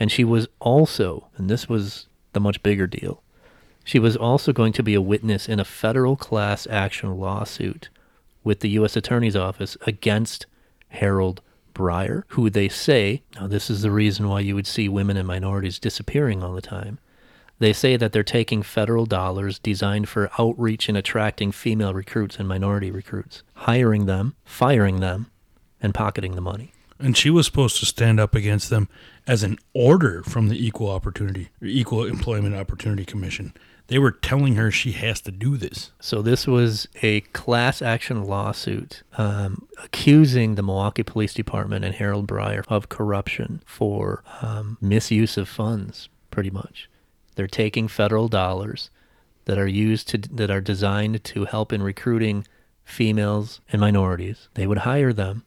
And 0.00 0.10
she 0.10 0.24
was 0.24 0.48
also, 0.58 1.28
and 1.36 1.48
this 1.48 1.68
was 1.68 2.08
the 2.34 2.40
much 2.40 2.62
bigger 2.62 2.86
deal, 2.86 3.22
she 3.84 3.98
was 3.98 4.16
also 4.16 4.52
going 4.52 4.72
to 4.74 4.82
be 4.82 4.94
a 4.94 5.00
witness 5.00 5.48
in 5.48 5.60
a 5.60 5.64
federal 5.64 6.16
class 6.16 6.66
action 6.68 7.18
lawsuit 7.18 7.88
with 8.42 8.60
the 8.60 8.70
U.S. 8.70 8.96
Attorney's 8.96 9.36
Office 9.36 9.76
against 9.86 10.46
Harold 10.88 11.40
Breier, 11.74 12.24
who 12.28 12.50
they 12.50 12.68
say, 12.68 13.22
now 13.34 13.46
this 13.46 13.68
is 13.68 13.82
the 13.82 13.90
reason 13.90 14.28
why 14.28 14.40
you 14.40 14.54
would 14.54 14.66
see 14.66 14.88
women 14.88 15.16
and 15.16 15.26
minorities 15.26 15.78
disappearing 15.78 16.42
all 16.42 16.54
the 16.54 16.62
time. 16.62 16.98
They 17.58 17.72
say 17.72 17.96
that 17.96 18.12
they're 18.12 18.22
taking 18.22 18.62
federal 18.62 19.06
dollars 19.06 19.58
designed 19.58 20.08
for 20.08 20.30
outreach 20.38 20.88
and 20.88 20.98
attracting 20.98 21.52
female 21.52 21.94
recruits 21.94 22.38
and 22.38 22.48
minority 22.48 22.90
recruits, 22.90 23.42
hiring 23.54 24.06
them, 24.06 24.34
firing 24.44 25.00
them, 25.00 25.30
and 25.80 25.94
pocketing 25.94 26.34
the 26.34 26.40
money. 26.40 26.73
And 27.04 27.16
she 27.16 27.28
was 27.28 27.44
supposed 27.44 27.78
to 27.80 27.86
stand 27.86 28.18
up 28.18 28.34
against 28.34 28.70
them 28.70 28.88
as 29.26 29.42
an 29.42 29.58
order 29.74 30.22
from 30.22 30.48
the 30.48 30.66
Equal 30.66 30.90
Opportunity 30.90 31.50
or 31.60 31.66
Equal 31.66 32.06
Employment 32.06 32.54
Opportunity 32.54 33.04
Commission. 33.04 33.52
They 33.88 33.98
were 33.98 34.12
telling 34.12 34.54
her 34.54 34.70
she 34.70 34.92
has 34.92 35.20
to 35.22 35.30
do 35.30 35.58
this. 35.58 35.90
So 36.00 36.22
this 36.22 36.46
was 36.46 36.88
a 37.02 37.20
class 37.20 37.82
action 37.82 38.24
lawsuit 38.24 39.02
um, 39.18 39.68
accusing 39.82 40.54
the 40.54 40.62
Milwaukee 40.62 41.02
Police 41.02 41.34
Department 41.34 41.84
and 41.84 41.94
Harold 41.94 42.26
Breier 42.26 42.64
of 42.68 42.88
corruption 42.88 43.62
for 43.66 44.24
um, 44.40 44.78
misuse 44.80 45.36
of 45.36 45.46
funds. 45.46 46.08
Pretty 46.30 46.50
much, 46.50 46.88
they're 47.34 47.46
taking 47.46 47.86
federal 47.86 48.28
dollars 48.28 48.88
that 49.44 49.58
are 49.58 49.68
used 49.68 50.08
to 50.08 50.18
that 50.18 50.50
are 50.50 50.62
designed 50.62 51.22
to 51.22 51.44
help 51.44 51.70
in 51.70 51.82
recruiting 51.82 52.46
females 52.82 53.60
and 53.70 53.78
minorities. 53.80 54.48
They 54.54 54.66
would 54.66 54.78
hire 54.78 55.12
them, 55.12 55.44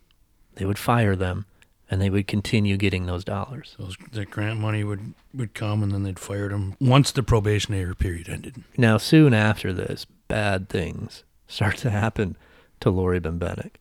they 0.58 0.66
would 0.66 0.80
fire 0.80 1.16
them, 1.16 1.46
and 1.90 2.02
they 2.02 2.10
would 2.10 2.28
continue 2.28 2.78
getting 2.78 3.06
those 3.06 3.24
dollars. 3.24 3.76
Those 3.80 3.96
that 4.12 4.32
grant 4.32 4.60
money 4.60 4.84
would 4.84 5.14
would 5.34 5.54
come 5.54 5.84
and 5.84 5.92
then 5.92 6.04
they'd 6.04 6.20
fire 6.20 6.50
them 6.50 6.76
once 6.82 7.12
the 7.12 7.24
probationary 7.24 7.96
period 7.96 8.28
ended. 8.28 8.64
Now, 8.76 8.98
soon 8.98 9.34
after 9.34 9.72
this, 9.72 10.06
bad 10.28 10.68
things 10.68 11.24
start 11.48 11.78
to 11.78 11.90
happen 11.92 12.36
to 12.80 12.90
Laurie 12.90 13.22
Bembenek. 13.22 13.74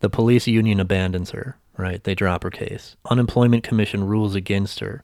The 0.00 0.10
police 0.10 0.46
union 0.46 0.78
abandons 0.78 1.30
her, 1.30 1.58
right? 1.76 2.02
They 2.02 2.14
drop 2.14 2.44
her 2.44 2.50
case. 2.50 2.96
Unemployment 3.10 3.64
Commission 3.64 4.06
rules 4.06 4.34
against 4.34 4.80
her. 4.80 5.02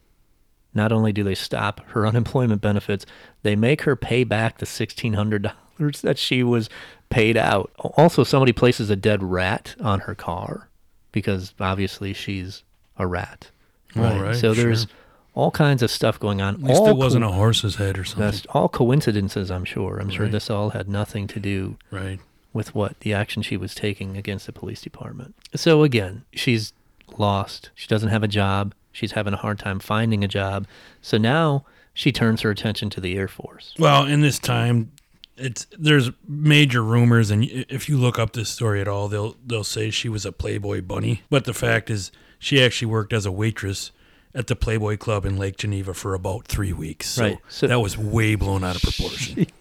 Not 0.74 0.92
only 0.92 1.12
do 1.12 1.24
they 1.24 1.34
stop 1.34 1.80
her 1.88 2.06
unemployment 2.06 2.62
benefits, 2.62 3.04
they 3.42 3.56
make 3.56 3.82
her 3.82 3.96
pay 3.96 4.24
back 4.24 4.58
the 4.58 4.66
$1,600 4.66 6.00
that 6.02 6.18
she 6.18 6.42
was 6.42 6.70
paid 7.10 7.36
out. 7.36 7.72
Also, 7.78 8.22
somebody 8.22 8.52
places 8.52 8.88
a 8.88 8.96
dead 8.96 9.22
rat 9.22 9.74
on 9.80 10.00
her 10.00 10.14
car 10.14 10.68
because 11.12 11.54
obviously 11.60 12.12
she's 12.12 12.62
a 12.98 13.06
rat. 13.06 13.50
All 13.96 14.02
right, 14.20 14.34
so 14.36 14.54
there's 14.54 14.86
all 15.34 15.50
kinds 15.50 15.82
of 15.82 15.90
stuff 15.90 16.18
going 16.18 16.40
on. 16.42 16.54
At 16.54 16.62
least 16.62 16.80
all 16.80 16.88
it 16.88 16.96
wasn't 16.96 17.24
co- 17.24 17.30
a 17.30 17.32
horse's 17.34 17.76
head 17.76 17.98
or 17.98 18.04
something. 18.04 18.24
that's 18.24 18.44
all 18.50 18.68
coincidences, 18.68 19.50
I'm 19.50 19.64
sure. 19.64 19.98
I'm 19.98 20.10
sure 20.10 20.24
Right. 20.24 20.32
this 20.32 20.50
all 20.50 20.70
had 20.70 20.88
nothing 20.88 21.26
to 21.28 21.40
do 21.40 21.76
right. 21.90 22.18
with 22.52 22.74
what 22.74 23.00
the 23.00 23.12
action 23.14 23.42
she 23.42 23.56
was 23.56 23.74
taking 23.74 24.16
against 24.16 24.46
the 24.46 24.52
police 24.52 24.80
department. 24.82 25.34
So 25.54 25.82
again, 25.84 26.24
she's 26.32 26.72
lost. 27.18 27.70
She 27.74 27.86
doesn't 27.86 28.08
have 28.10 28.22
a 28.22 28.28
job. 28.28 28.74
She's 28.92 29.12
having 29.12 29.32
a 29.32 29.38
hard 29.38 29.58
time 29.58 29.78
finding 29.80 30.22
a 30.24 30.28
job. 30.28 30.66
So 31.00 31.16
now 31.18 31.64
she 31.94 32.12
turns 32.12 32.40
her 32.42 32.50
attention 32.50 32.88
to 32.90 33.00
the 33.00 33.16
Air 33.16 33.28
Force. 33.28 33.74
Well, 33.78 34.04
in 34.06 34.20
this 34.20 34.38
time, 34.38 34.92
it's 35.36 35.66
there's 35.78 36.10
major 36.28 36.82
rumors, 36.82 37.30
and 37.30 37.44
if 37.44 37.88
you 37.88 37.96
look 37.96 38.18
up 38.18 38.32
this 38.32 38.48
story 38.48 38.80
at 38.80 38.88
all, 38.88 39.08
they'll 39.08 39.36
they'll 39.46 39.64
say 39.64 39.90
she 39.90 40.08
was 40.08 40.24
a 40.26 40.32
Playboy 40.32 40.82
bunny. 40.82 41.22
But 41.30 41.44
the 41.44 41.54
fact 41.54 41.90
is, 41.90 42.12
she 42.38 42.62
actually 42.62 42.90
worked 42.90 43.12
as 43.12 43.26
a 43.26 43.32
waitress 43.32 43.92
at 44.34 44.46
the 44.46 44.56
Playboy 44.56 44.96
Club 44.96 45.24
in 45.26 45.36
Lake 45.36 45.56
Geneva 45.58 45.94
for 45.94 46.14
about 46.14 46.46
three 46.46 46.72
weeks. 46.72 47.06
So, 47.08 47.22
Right. 47.22 47.38
So- 47.48 47.66
that 47.66 47.80
was 47.80 47.98
way 47.98 48.34
blown 48.34 48.64
out 48.64 48.76
of 48.76 48.82
proportion. 48.82 49.46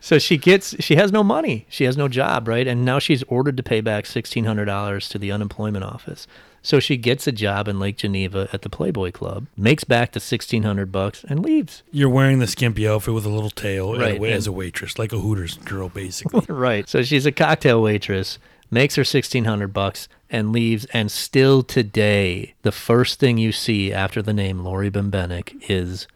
So 0.00 0.18
she 0.18 0.38
gets 0.38 0.76
she 0.80 0.94
has 0.96 1.12
no 1.12 1.22
money. 1.24 1.66
She 1.68 1.84
has 1.84 1.96
no 1.96 2.08
job, 2.08 2.48
right? 2.48 2.66
And 2.66 2.84
now 2.84 2.98
she's 2.98 3.22
ordered 3.24 3.56
to 3.56 3.62
pay 3.62 3.80
back 3.80 4.04
$1600 4.04 5.08
to 5.10 5.18
the 5.18 5.32
unemployment 5.32 5.84
office. 5.84 6.26
So 6.62 6.80
she 6.80 6.96
gets 6.96 7.26
a 7.26 7.32
job 7.32 7.68
in 7.68 7.78
Lake 7.78 7.96
Geneva 7.96 8.48
at 8.52 8.62
the 8.62 8.68
Playboy 8.68 9.12
Club, 9.12 9.46
makes 9.56 9.84
back 9.84 10.12
the 10.12 10.18
1600 10.18 10.90
bucks 10.92 11.24
and 11.28 11.40
leaves. 11.40 11.82
You're 11.90 12.08
wearing 12.10 12.40
the 12.40 12.46
skimpy 12.46 12.86
outfit 12.86 13.14
with 13.14 13.24
a 13.24 13.28
little 13.30 13.50
tail 13.50 13.94
a 13.94 13.98
Right, 13.98 14.22
as 14.24 14.46
a 14.46 14.52
waitress, 14.52 14.98
like 14.98 15.12
a 15.12 15.18
Hooters 15.18 15.56
girl, 15.58 15.88
basically. 15.88 16.44
Right. 16.54 16.88
So 16.88 17.02
she's 17.02 17.26
a 17.26 17.32
cocktail 17.32 17.80
waitress, 17.82 18.38
makes 18.70 18.96
her 18.96 19.04
sixteen 19.04 19.44
hundred 19.44 19.72
bucks, 19.72 20.08
and 20.28 20.52
leaves. 20.52 20.84
And 20.92 21.10
still 21.10 21.62
today, 21.62 22.54
the 22.62 22.72
first 22.72 23.18
thing 23.20 23.38
you 23.38 23.52
see 23.52 23.92
after 23.92 24.20
the 24.20 24.32
name 24.32 24.60
Laurie 24.60 24.90
Bembenek 24.90 25.62
is 25.68 26.06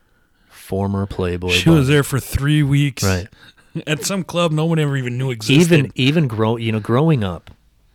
former 0.49 1.07
Playboy. 1.07 1.51
she 1.51 1.71
was 1.71 1.89
there 1.89 2.03
for 2.03 2.19
three 2.21 2.63
weeks. 2.63 3.03
Right. 3.03 3.29
At 3.87 4.05
some 4.05 4.23
club 4.23 4.53
no 4.53 4.67
one 4.67 4.79
ever 4.79 4.97
even 4.97 5.17
knew 5.17 5.31
existed. 5.31 5.73
Even 5.73 5.93
even 5.95 6.29
grow 6.29 6.57
you 6.57 6.73
know 6.73 6.81
growing 6.81 7.25
up, 7.25 7.51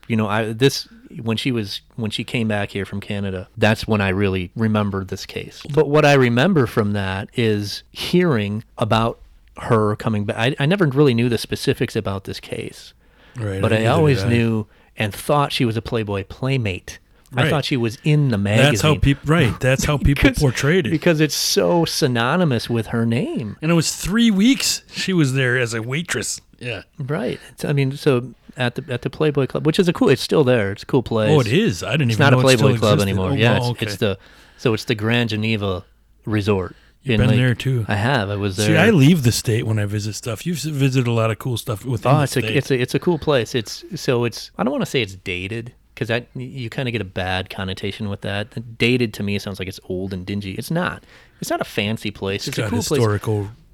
you 0.07 0.15
know 0.15 0.27
I 0.27 0.53
this 0.53 0.87
when 1.21 1.37
she 1.37 1.51
was 1.51 1.81
when 1.95 2.11
she 2.11 2.23
came 2.23 2.47
back 2.47 2.71
here 2.71 2.85
from 2.85 2.99
Canada. 3.01 3.47
That's 3.57 3.87
when 3.87 4.01
I 4.01 4.09
really 4.09 4.51
remembered 4.55 5.07
this 5.09 5.25
case. 5.25 5.61
But 5.73 5.89
what 5.89 6.05
I 6.05 6.13
remember 6.13 6.67
from 6.67 6.93
that 6.93 7.29
is 7.35 7.83
hearing 7.91 8.63
about 8.77 9.19
her 9.57 9.95
coming 9.95 10.25
back. 10.25 10.37
I, 10.37 10.55
I 10.59 10.65
never 10.65 10.85
really 10.85 11.13
knew 11.13 11.29
the 11.29 11.37
specifics 11.37 11.95
about 11.95 12.25
this 12.25 12.39
case. 12.39 12.93
right, 13.35 13.61
but 13.61 13.73
I 13.73 13.77
neither 13.79 13.89
always 13.91 14.19
did 14.19 14.27
I. 14.27 14.29
knew 14.29 14.67
and 14.97 15.13
thought 15.13 15.51
she 15.51 15.65
was 15.65 15.77
a 15.77 15.81
Playboy 15.81 16.23
playmate. 16.25 16.99
I 17.35 17.49
thought 17.49 17.65
she 17.65 17.75
was 17.75 17.97
in 18.05 18.29
the 18.29 18.37
magazine. 18.37 18.71
That's 18.71 18.81
how 18.81 18.95
people. 18.97 19.23
Right. 19.25 19.59
That's 19.59 19.83
how 19.83 19.97
people 19.97 20.23
Because- 20.29 20.39
portrayed 20.39 20.87
it. 20.87 20.91
because 20.91 21.19
it's 21.19 21.35
so 21.35 21.83
synonymous 21.85 22.69
with 22.69 22.87
her 22.87 23.05
name, 23.05 23.57
and 23.61 23.69
it 23.69 23.73
was 23.73 23.93
three 23.95 24.31
weeks 24.31 24.81
she 24.91 25.11
was 25.11 25.33
there 25.33 25.57
as 25.57 25.73
a 25.73 25.81
waitress. 25.81 26.39
Yeah. 26.59 26.83
right? 26.97 27.39
It's, 27.51 27.65
I 27.65 27.73
mean, 27.73 27.91
so 27.97 28.33
at 28.57 28.75
the 28.75 28.93
at 28.93 29.01
the 29.03 29.09
Playboy 29.09 29.47
Club, 29.47 29.65
which 29.65 29.79
is 29.79 29.87
a 29.87 29.93
cool. 29.93 30.09
It's 30.09 30.21
still 30.21 30.43
there. 30.43 30.71
It's 30.71 30.83
a 30.83 30.85
cool 30.85 31.03
place. 31.03 31.29
Oh, 31.31 31.39
it 31.39 31.47
is. 31.47 31.83
I 31.83 31.91
didn't 31.91 32.09
It's 32.11 32.19
even 32.19 32.19
It's 32.19 32.19
not 32.19 32.33
a 32.33 32.35
know 32.41 32.47
it 32.47 32.57
still 32.57 32.67
Playboy 32.67 32.79
Club 32.79 32.93
existed. 32.95 33.09
anymore. 33.09 33.29
Oh, 33.31 33.33
yeah, 33.33 33.59
wow, 33.59 33.71
it's, 33.71 33.81
it's 33.83 33.95
the 33.97 34.17
so 34.57 34.73
it's 34.73 34.85
the 34.85 34.95
Grand 34.95 35.29
Geneva 35.29 35.85
Resort. 36.25 36.75
You've 37.03 37.19
been 37.19 37.29
there, 37.37 37.55
too. 37.55 37.85
I 37.87 37.95
have. 37.95 38.29
I 38.29 38.35
was 38.35 38.57
there. 38.57 38.67
See, 38.67 38.75
I 38.75 38.89
leave 38.89 39.23
the 39.23 39.31
state 39.31 39.65
when 39.65 39.79
I 39.79 39.85
visit 39.85 40.13
stuff. 40.13 40.45
You've 40.45 40.57
visited 40.57 41.07
a 41.07 41.11
lot 41.13 41.31
of 41.31 41.39
cool 41.39 41.55
stuff 41.55 41.85
within 41.85 42.11
Oh, 42.11 42.17
the 42.17 42.23
it's 42.23 42.31
state. 42.33 42.43
a 42.43 42.57
it's 42.57 42.71
a 42.71 42.81
it's 42.81 42.95
a 42.95 42.99
cool 42.99 43.17
place. 43.17 43.55
It's 43.55 43.85
so 43.95 44.25
it's 44.25 44.51
I 44.57 44.63
don't 44.63 44.71
want 44.71 44.81
to 44.81 44.89
say 44.89 45.01
it's 45.01 45.15
dated 45.15 45.73
because 45.93 46.09
that 46.09 46.27
you 46.35 46.69
kind 46.69 46.89
of 46.89 46.91
get 46.91 47.01
a 47.01 47.05
bad 47.05 47.49
connotation 47.49 48.09
with 48.09 48.21
that. 48.21 48.77
Dated 48.77 49.13
to 49.15 49.23
me 49.23 49.39
sounds 49.39 49.57
like 49.59 49.69
it's 49.69 49.79
old 49.85 50.11
and 50.13 50.25
dingy. 50.25 50.51
It's 50.55 50.69
not. 50.71 51.03
It's 51.39 51.49
not 51.49 51.61
a 51.61 51.65
fancy 51.65 52.11
place. 52.11 52.47
It's, 52.47 52.57
a 52.57 52.63
cool 52.67 52.81
place. 52.83 52.99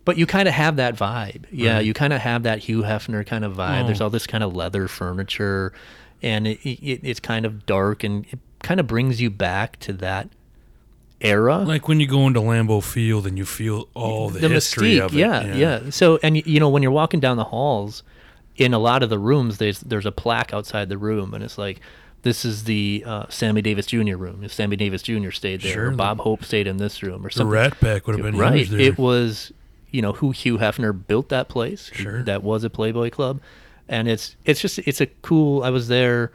But 0.06 0.18
you 0.18 0.26
kind 0.26 0.48
of 0.48 0.54
have 0.54 0.76
that 0.78 0.96
vibe. 0.96 1.46
Yeah, 1.52 1.80
you 1.80 1.94
kind 1.94 2.12
of 2.14 2.20
have 2.22 2.44
that 2.44 2.60
Hugh 2.60 2.82
Hefner 2.84 3.26
kind 3.26 3.46
of 3.46 3.54
vibe. 3.56 3.84
Oh. 3.84 3.86
There's 3.88 4.02
all 4.02 4.10
this 4.10 4.28
kind 4.28 4.44
of 4.44 4.54
leather 4.56 4.88
furniture, 4.90 5.72
and 6.22 6.46
it, 6.48 6.60
it, 6.68 7.00
it's 7.04 7.20
kind 7.22 7.46
of 7.46 7.66
dark, 7.66 8.04
and 8.04 8.26
it 8.32 8.40
kind 8.62 8.80
of 8.80 8.88
brings 8.88 9.22
you 9.22 9.30
back 9.30 9.80
to 9.82 9.94
that 9.94 10.30
era. 11.22 11.60
Like 11.60 11.88
when 11.88 12.00
you 12.00 12.08
go 12.08 12.28
into 12.28 12.42
Lambeau 12.42 12.84
Field 12.84 13.26
and 13.28 13.38
you 13.38 13.46
feel 13.46 13.88
all 13.94 14.30
the, 14.30 14.40
the 14.40 14.50
history 14.50 14.96
mystique, 14.96 15.06
of 15.06 15.14
it. 15.14 15.18
yeah, 15.20 15.56
yeah, 15.56 15.90
So, 15.90 16.20
and 16.22 16.46
you 16.46 16.60
know, 16.60 16.70
when 16.70 16.84
you're 16.84 16.92
walking 16.92 17.20
down 17.20 17.38
the 17.38 17.44
halls, 17.46 18.04
in 18.58 18.74
a 18.74 18.80
lot 18.80 19.04
of 19.04 19.10
the 19.10 19.18
rooms, 19.20 19.58
there's 19.58 19.80
there's 19.82 20.06
a 20.06 20.12
plaque 20.12 20.54
outside 20.54 20.90
the 20.90 20.98
room, 20.98 21.34
and 21.34 21.44
it's 21.44 21.58
like. 21.58 21.80
This 22.24 22.46
is 22.46 22.64
the 22.64 23.04
uh, 23.06 23.26
Sammy 23.28 23.62
Davis 23.62 23.86
Jr. 23.86 24.16
room. 24.16 24.46
If 24.46 24.54
Sammy 24.54 24.78
Davis 24.78 25.02
Jr. 25.02 25.32
stayed 25.32 25.60
there, 25.62 25.74
Sure, 25.74 25.88
or 25.88 25.92
the- 25.92 25.98
Bob 25.98 26.20
Hope 26.22 26.46
stayed 26.46 26.68
in 26.68 26.78
this 26.78 27.04
room, 27.04 27.26
or 27.26 27.28
The 27.28 27.34
something. 27.36 27.52
Rat 27.52 27.78
Pack 27.82 28.08
would 28.08 28.16
have 28.18 28.24
been 28.24 28.38
right. 28.40 28.72
It 28.72 28.98
was, 28.98 29.52
you 29.94 30.02
know, 30.02 30.12
who 30.14 30.32
Hugh 30.32 30.58
Hefner 30.58 30.92
built 31.08 31.30
that 31.30 31.48
place. 31.48 31.90
Sure. 31.94 32.22
That 32.24 32.44
was 32.44 32.66
a 32.66 32.70
Playboy 32.70 33.10
Club, 33.12 33.40
and 33.88 34.10
it's 34.10 34.36
it's 34.44 34.60
just 34.60 34.80
it's 34.80 35.00
a 35.00 35.06
cool. 35.22 35.64
I 35.64 35.70
was 35.70 35.88
there 35.88 36.32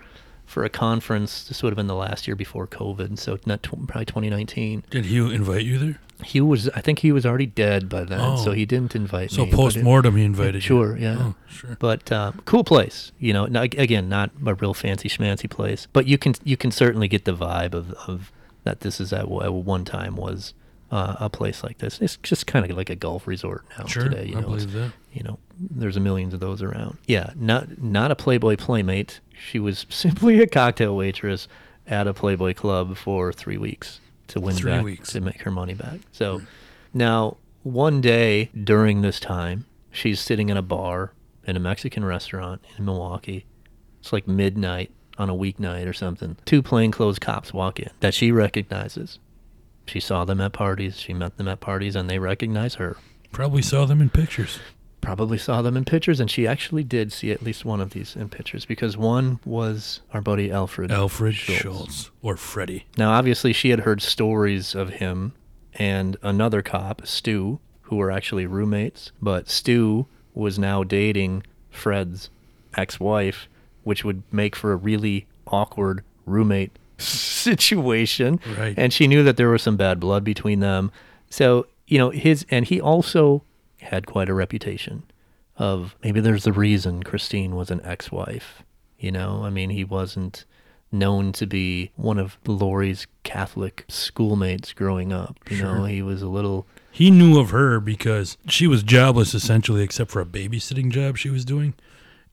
for 0.46 0.64
a 0.64 0.70
conference. 0.70 1.44
This 1.44 1.62
would 1.62 1.70
have 1.70 1.76
been 1.76 1.88
the 1.88 1.94
last 1.94 2.26
year 2.26 2.34
before 2.36 2.66
COVID, 2.66 3.18
so 3.18 3.36
not 3.44 3.62
tw- 3.62 3.86
probably 3.86 4.06
2019. 4.06 4.84
Did 4.88 5.04
Hugh 5.04 5.28
invite 5.28 5.64
you 5.66 5.76
there? 5.78 5.98
He 6.24 6.40
was, 6.40 6.68
I 6.70 6.80
think 6.80 6.98
he 6.98 7.12
was 7.12 7.24
already 7.24 7.46
dead 7.46 7.88
by 7.88 8.02
then, 8.02 8.36
so 8.38 8.50
Oh. 8.50 8.52
he 8.52 8.66
didn't 8.66 8.96
invite 8.96 9.30
So 9.30 9.44
me. 9.44 9.50
it- 9.52 9.54
post 9.54 9.78
mortem, 9.80 10.16
he 10.16 10.24
invited 10.24 10.54
you. 10.56 10.60
Sure, 10.62 10.96
yeah. 10.96 11.16
Oh, 11.20 11.34
sure. 11.48 11.76
But 11.78 12.10
um, 12.10 12.40
cool 12.44 12.64
place, 12.64 13.12
you 13.20 13.32
know. 13.32 13.46
Now, 13.46 13.62
again, 13.62 14.08
not 14.08 14.30
a 14.44 14.54
real 14.54 14.74
fancy 14.74 15.08
schmancy 15.08 15.48
place, 15.48 15.86
but 15.92 16.06
you 16.08 16.18
can 16.18 16.34
you 16.42 16.56
can 16.56 16.70
certainly 16.72 17.06
get 17.08 17.24
the 17.24 17.34
vibe 17.36 17.72
of, 17.74 17.92
of 18.08 18.32
that 18.64 18.80
this 18.80 19.00
is 19.00 19.12
at, 19.12 19.26
at 19.30 19.52
one 19.52 19.84
time 19.84 20.16
was 20.16 20.54
uh, 20.90 21.16
a 21.20 21.28
place 21.30 21.62
like 21.62 21.78
this. 21.78 22.00
It's 22.00 22.16
just 22.18 22.46
kind 22.46 22.68
of 22.70 22.76
like 22.76 22.90
a 22.90 22.96
golf 22.96 23.26
resort 23.26 23.64
now 23.78 23.86
Sure, 23.86 24.04
today. 24.04 24.26
You 24.26 24.38
I 24.38 24.40
know, 24.40 24.46
believe 24.48 24.72
that. 24.72 24.92
You 25.12 25.22
know, 25.22 25.38
there's 25.58 25.96
a 25.96 26.00
millions 26.00 26.32
of 26.34 26.40
those 26.40 26.62
around. 26.62 26.98
Yeah, 27.06 27.30
not 27.36 27.80
not 27.82 28.10
a 28.10 28.16
Playboy 28.16 28.56
playmate. 28.56 29.20
She 29.34 29.58
was 29.58 29.86
simply 29.90 30.40
a 30.40 30.46
cocktail 30.46 30.96
waitress 30.96 31.48
at 31.86 32.06
a 32.06 32.14
Playboy 32.14 32.54
club 32.54 32.96
for 32.96 33.32
three 33.32 33.58
weeks 33.58 34.00
to 34.28 34.40
win 34.40 34.54
Three 34.56 34.70
back 34.72 34.84
weeks. 34.84 35.12
to 35.12 35.20
make 35.20 35.42
her 35.42 35.50
money 35.50 35.74
back. 35.74 36.00
So 36.12 36.42
now 36.92 37.38
one 37.62 38.00
day 38.00 38.50
during 38.62 39.00
this 39.02 39.18
time, 39.18 39.64
she's 39.90 40.20
sitting 40.20 40.48
in 40.50 40.56
a 40.56 40.62
bar 40.62 41.12
in 41.46 41.56
a 41.56 41.60
Mexican 41.60 42.04
restaurant 42.04 42.62
in 42.76 42.84
Milwaukee. 42.84 43.46
It's 44.00 44.12
like 44.12 44.28
midnight 44.28 44.90
on 45.16 45.28
a 45.30 45.34
weeknight 45.34 45.86
or 45.88 45.92
something. 45.94 46.36
Two 46.44 46.62
plainclothes 46.62 47.18
cops 47.18 47.52
walk 47.54 47.80
in 47.80 47.90
that 48.00 48.12
she 48.14 48.30
recognizes. 48.30 49.18
She 49.88 50.00
saw 50.00 50.24
them 50.24 50.40
at 50.40 50.52
parties. 50.52 50.98
She 51.00 51.14
met 51.14 51.36
them 51.36 51.48
at 51.48 51.60
parties, 51.60 51.96
and 51.96 52.08
they 52.08 52.18
recognize 52.18 52.74
her. 52.74 52.96
Probably 53.32 53.62
saw 53.62 53.86
them 53.86 54.00
in 54.00 54.10
pictures. 54.10 54.58
Probably 55.00 55.38
saw 55.38 55.62
them 55.62 55.76
in 55.76 55.84
pictures, 55.84 56.20
and 56.20 56.30
she 56.30 56.46
actually 56.46 56.84
did 56.84 57.12
see 57.12 57.30
at 57.30 57.42
least 57.42 57.64
one 57.64 57.80
of 57.80 57.90
these 57.90 58.16
in 58.16 58.28
pictures 58.28 58.64
because 58.64 58.96
one 58.96 59.38
was 59.44 60.00
our 60.12 60.20
buddy 60.20 60.48
Elfred. 60.48 60.90
Elfred 60.90 61.34
Schultz. 61.34 61.62
Schultz, 61.62 62.10
or 62.20 62.36
Freddie. 62.36 62.84
Now, 62.96 63.12
obviously, 63.12 63.52
she 63.52 63.70
had 63.70 63.80
heard 63.80 64.02
stories 64.02 64.74
of 64.74 64.90
him 64.90 65.32
and 65.74 66.16
another 66.22 66.62
cop, 66.62 67.06
Stu, 67.06 67.60
who 67.82 67.96
were 67.96 68.10
actually 68.10 68.46
roommates, 68.46 69.12
but 69.22 69.48
Stu 69.48 70.06
was 70.34 70.58
now 70.58 70.82
dating 70.84 71.44
Fred's 71.70 72.28
ex-wife, 72.76 73.48
which 73.84 74.04
would 74.04 74.22
make 74.32 74.54
for 74.54 74.72
a 74.72 74.76
really 74.76 75.26
awkward 75.46 76.04
roommate 76.26 76.72
situation. 76.98 78.40
Right. 78.58 78.74
And 78.76 78.92
she 78.92 79.06
knew 79.06 79.22
that 79.24 79.36
there 79.36 79.48
was 79.48 79.62
some 79.62 79.76
bad 79.76 79.98
blood 79.98 80.24
between 80.24 80.60
them. 80.60 80.92
So, 81.30 81.66
you 81.86 81.98
know, 81.98 82.10
his 82.10 82.44
and 82.50 82.66
he 82.66 82.80
also 82.80 83.42
had 83.80 84.06
quite 84.06 84.28
a 84.28 84.34
reputation 84.34 85.04
of 85.56 85.96
maybe 86.02 86.20
there's 86.20 86.46
a 86.46 86.52
reason 86.52 87.02
Christine 87.02 87.56
was 87.56 87.70
an 87.70 87.80
ex-wife. 87.84 88.62
You 88.98 89.12
know, 89.12 89.42
I 89.44 89.50
mean, 89.50 89.70
he 89.70 89.84
wasn't 89.84 90.44
known 90.90 91.32
to 91.32 91.46
be 91.46 91.92
one 91.96 92.18
of 92.18 92.38
Laurie's 92.46 93.06
Catholic 93.22 93.84
schoolmates 93.88 94.72
growing 94.72 95.12
up. 95.12 95.36
You 95.50 95.62
know, 95.62 95.84
he 95.84 96.02
was 96.02 96.22
a 96.22 96.28
little 96.28 96.66
He 96.90 97.10
knew 97.10 97.38
of 97.38 97.50
her 97.50 97.78
because 97.78 98.36
she 98.48 98.66
was 98.66 98.82
jobless 98.82 99.34
essentially, 99.34 99.82
except 99.82 100.10
for 100.10 100.20
a 100.20 100.26
babysitting 100.26 100.90
job 100.90 101.16
she 101.16 101.30
was 101.30 101.44
doing. 101.44 101.74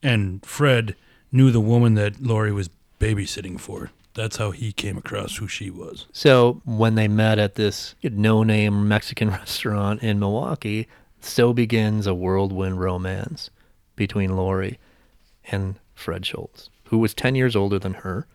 And 0.02 0.44
Fred 0.46 0.96
knew 1.32 1.52
the 1.52 1.60
woman 1.60 1.94
that 1.96 2.22
Laurie 2.22 2.52
was 2.52 2.70
babysitting 3.00 3.60
for. 3.60 3.92
That's 4.16 4.38
how 4.38 4.52
he 4.52 4.72
came 4.72 4.98
across 4.98 5.36
who 5.36 5.48
she 5.48 5.70
was. 5.70 6.08
So 6.14 6.62
when 6.64 6.96
they 6.96 7.10
met 7.10 7.38
at 7.38 7.56
this 7.56 7.96
no-name 8.02 8.88
Mexican 8.88 9.30
restaurant 9.42 10.02
in 10.02 10.20
Milwaukee, 10.20 10.88
so 11.20 11.54
begins 11.54 12.08
a 12.08 12.14
whirlwind 12.14 12.80
romance 12.80 13.50
between 13.96 14.36
Laurie 14.36 14.80
and 15.52 15.80
Fred 15.94 16.26
Schultz, 16.26 16.70
who 16.86 16.98
was 16.98 17.14
10 17.14 17.36
years 17.36 17.56
older 17.56 17.78
than 17.78 17.96
her. 17.96 18.26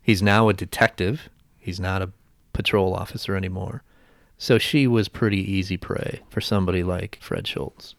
He's 0.00 0.22
now 0.22 0.48
a 0.48 0.54
detective. 0.54 1.28
He's 1.58 1.80
not 1.80 2.00
a 2.00 2.12
patrol 2.52 2.94
officer 2.94 3.34
anymore. 3.34 3.82
So 4.38 4.58
she 4.58 4.86
was 4.86 5.08
pretty 5.08 5.40
easy 5.50 5.76
prey 5.76 6.20
for 6.28 6.40
somebody 6.40 6.82
like 6.82 7.18
Fred 7.20 7.46
Schultz. 7.46 7.94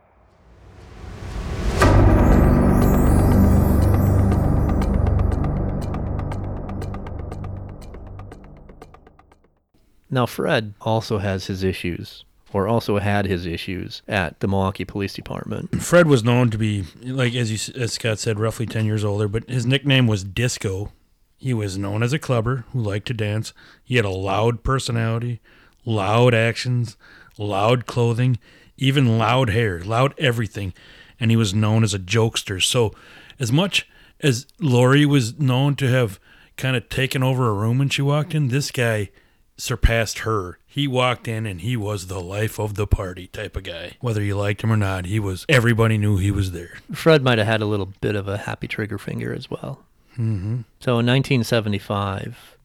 Now, 10.10 10.26
Fred 10.26 10.74
also 10.82 11.18
has 11.18 11.48
his 11.48 11.64
issues, 11.64 12.26
or 12.54 12.68
also 12.68 13.00
had 13.00 13.26
his 13.26 13.46
issues 13.46 14.02
at 14.08 14.40
the 14.40 14.48
Milwaukee 14.48 14.86
Police 14.86 15.14
Department. 15.14 15.82
Fred 15.82 16.08
was 16.08 16.24
known 16.24 16.50
to 16.52 16.58
be, 16.58 16.86
like 17.04 17.36
as 17.36 17.52
you 17.52 17.74
as 17.82 17.94
Scott 17.94 18.20
said, 18.20 18.40
roughly 18.40 18.66
ten 18.66 18.86
years 18.86 19.04
older, 19.04 19.28
but 19.28 19.50
his 19.50 19.66
nickname 19.66 20.08
was 20.08 20.24
Disco. 20.24 20.92
He 21.38 21.54
was 21.54 21.78
known 21.78 22.02
as 22.02 22.14
a 22.14 22.20
clubber 22.20 22.66
who 22.72 22.80
liked 22.80 23.08
to 23.08 23.14
dance. 23.14 23.54
He 23.84 23.98
had 23.98 24.06
a 24.06 24.10
loud 24.10 24.64
personality, 24.64 25.42
loud 25.86 26.34
actions, 26.34 26.98
loud 27.38 27.86
clothing, 27.86 28.40
even 28.78 29.18
loud 29.18 29.50
hair, 29.50 29.82
loud 29.82 30.14
everything, 30.18 30.74
and 31.20 31.32
he 31.32 31.38
was 31.38 31.54
known 31.54 31.84
as 31.84 31.94
a 31.94 32.00
jokester. 32.00 32.62
So, 32.64 32.94
as 33.40 33.52
much 33.52 33.88
as 34.22 34.48
Laurie 34.60 35.06
was 35.06 35.38
known 35.40 35.76
to 35.76 35.88
have 35.90 36.20
kind 36.58 36.76
of 36.76 36.88
taken 36.90 37.22
over 37.22 37.50
a 37.50 37.54
room 37.54 37.80
when 37.80 37.90
she 37.90 38.02
walked 38.02 38.34
in, 38.34 38.48
this 38.48 38.72
guy 38.72 39.10
surpassed 39.58 40.20
her. 40.20 40.60
He 40.66 40.88
walked 40.88 41.28
in 41.28 41.46
and 41.46 41.62
he 41.62 41.78
was 41.78 42.08
the 42.08 42.22
life 42.22 42.60
of 42.60 42.76
the 42.76 42.88
party 42.88 43.28
type 43.28 43.56
of 43.56 43.64
guy. 43.64 43.98
Whether 44.02 44.22
you 44.22 44.36
liked 44.36 44.64
him 44.64 44.72
or 44.72 44.78
not, 44.78 45.06
he 45.06 45.20
was 45.20 45.46
everybody 45.48 45.98
knew 45.98 46.18
he 46.18 46.32
was 46.32 46.52
there. 46.52 46.78
Fred 46.92 47.24
might 47.24 47.38
have 47.38 47.48
had 47.48 47.62
a 47.62 47.66
little 47.66 47.94
bit 48.02 48.16
of 48.16 48.28
a 48.28 48.40
happy 48.40 48.68
trigger 48.68 48.98
finger 48.98 49.34
as 49.34 49.50
well. 49.50 49.80
Mm-hmm. 50.14 50.62
So 50.80 51.00
in 51.00 51.06
1975, 51.06 52.58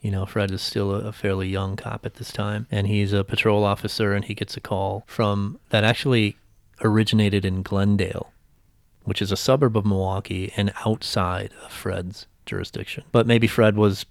you 0.00 0.10
know, 0.10 0.26
Fred 0.26 0.50
is 0.50 0.62
still 0.62 0.94
a, 0.94 1.08
a 1.08 1.12
fairly 1.12 1.48
young 1.48 1.76
cop 1.76 2.04
at 2.04 2.14
this 2.14 2.32
time, 2.32 2.66
and 2.70 2.86
he's 2.86 3.12
a 3.12 3.24
patrol 3.24 3.64
officer, 3.64 4.12
and 4.12 4.24
he 4.24 4.34
gets 4.34 4.56
a 4.56 4.60
call 4.60 5.04
from 5.06 5.58
that 5.70 5.84
actually 5.84 6.36
originated 6.82 7.44
in 7.44 7.62
Glendale, 7.62 8.32
which 9.04 9.22
is 9.22 9.32
a 9.32 9.36
suburb 9.36 9.76
of 9.76 9.86
Milwaukee 9.86 10.52
and 10.56 10.72
outside 10.84 11.52
of 11.64 11.72
Fred's 11.72 12.26
jurisdiction. 12.44 13.04
But 13.12 13.26
maybe 13.26 13.46
Fred 13.46 13.76
was 13.76 14.04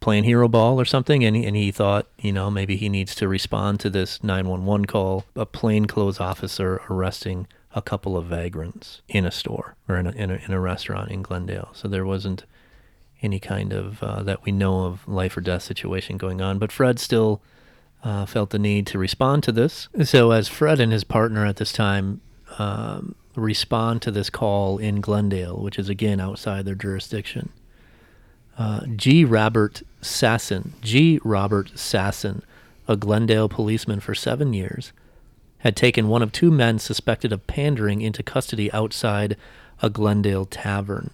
playing 0.00 0.24
hero 0.24 0.46
ball 0.46 0.80
or 0.80 0.84
something 0.84 1.24
and 1.24 1.34
he, 1.36 1.44
and 1.44 1.56
he 1.56 1.70
thought 1.70 2.06
you 2.18 2.32
know 2.32 2.50
maybe 2.50 2.76
he 2.76 2.88
needs 2.88 3.14
to 3.14 3.26
respond 3.26 3.80
to 3.80 3.90
this 3.90 4.22
911 4.22 4.86
call 4.86 5.24
a 5.34 5.46
plainclothes 5.46 6.20
officer 6.20 6.80
arresting 6.90 7.46
a 7.76 7.82
couple 7.82 8.16
of 8.16 8.24
vagrants 8.24 9.02
in 9.06 9.26
a 9.26 9.30
store 9.30 9.76
or 9.86 9.96
in 9.96 10.06
a, 10.06 10.10
in 10.12 10.30
a, 10.30 10.34
in 10.46 10.52
a 10.52 10.58
restaurant 10.58 11.10
in 11.10 11.20
glendale. 11.20 11.68
So 11.74 11.88
there 11.88 12.06
wasn't 12.06 12.44
any 13.20 13.38
kind 13.38 13.72
of 13.72 14.02
uh, 14.02 14.22
that 14.22 14.44
we 14.44 14.50
know 14.50 14.84
of 14.84 15.06
life 15.06 15.36
or 15.36 15.42
death 15.42 15.62
situation 15.62 16.16
going 16.16 16.40
on 16.40 16.58
but 16.58 16.72
fred 16.72 16.98
still 16.98 17.42
uh, 18.02 18.24
felt 18.24 18.50
the 18.50 18.58
need 18.58 18.86
to 18.86 18.98
respond 18.98 19.42
to 19.42 19.52
this. 19.52 19.88
So 20.04 20.30
as 20.30 20.48
fred 20.48 20.80
and 20.80 20.92
his 20.92 21.04
partner 21.04 21.44
at 21.44 21.56
this 21.56 21.72
time 21.72 22.22
um, 22.58 23.14
respond 23.34 24.00
to 24.02 24.10
this 24.10 24.30
call 24.30 24.78
in 24.78 25.00
glendale 25.00 25.60
which 25.60 25.78
is 25.78 25.88
again 25.90 26.20
outside 26.20 26.64
their 26.64 26.74
jurisdiction 26.74 27.50
uh, 28.58 28.80
G. 28.96 29.24
Robert 29.24 29.82
Sasson, 30.02 30.72
G. 30.80 31.20
Robert 31.24 31.72
Sasson, 31.74 32.42
a 32.88 32.96
Glendale 32.96 33.48
policeman 33.48 34.00
for 34.00 34.14
seven 34.14 34.52
years, 34.52 34.92
had 35.58 35.76
taken 35.76 36.08
one 36.08 36.22
of 36.22 36.32
two 36.32 36.50
men 36.50 36.78
suspected 36.78 37.32
of 37.32 37.46
pandering 37.46 38.00
into 38.00 38.22
custody 38.22 38.70
outside 38.72 39.36
a 39.82 39.90
Glendale 39.90 40.46
tavern. 40.46 41.10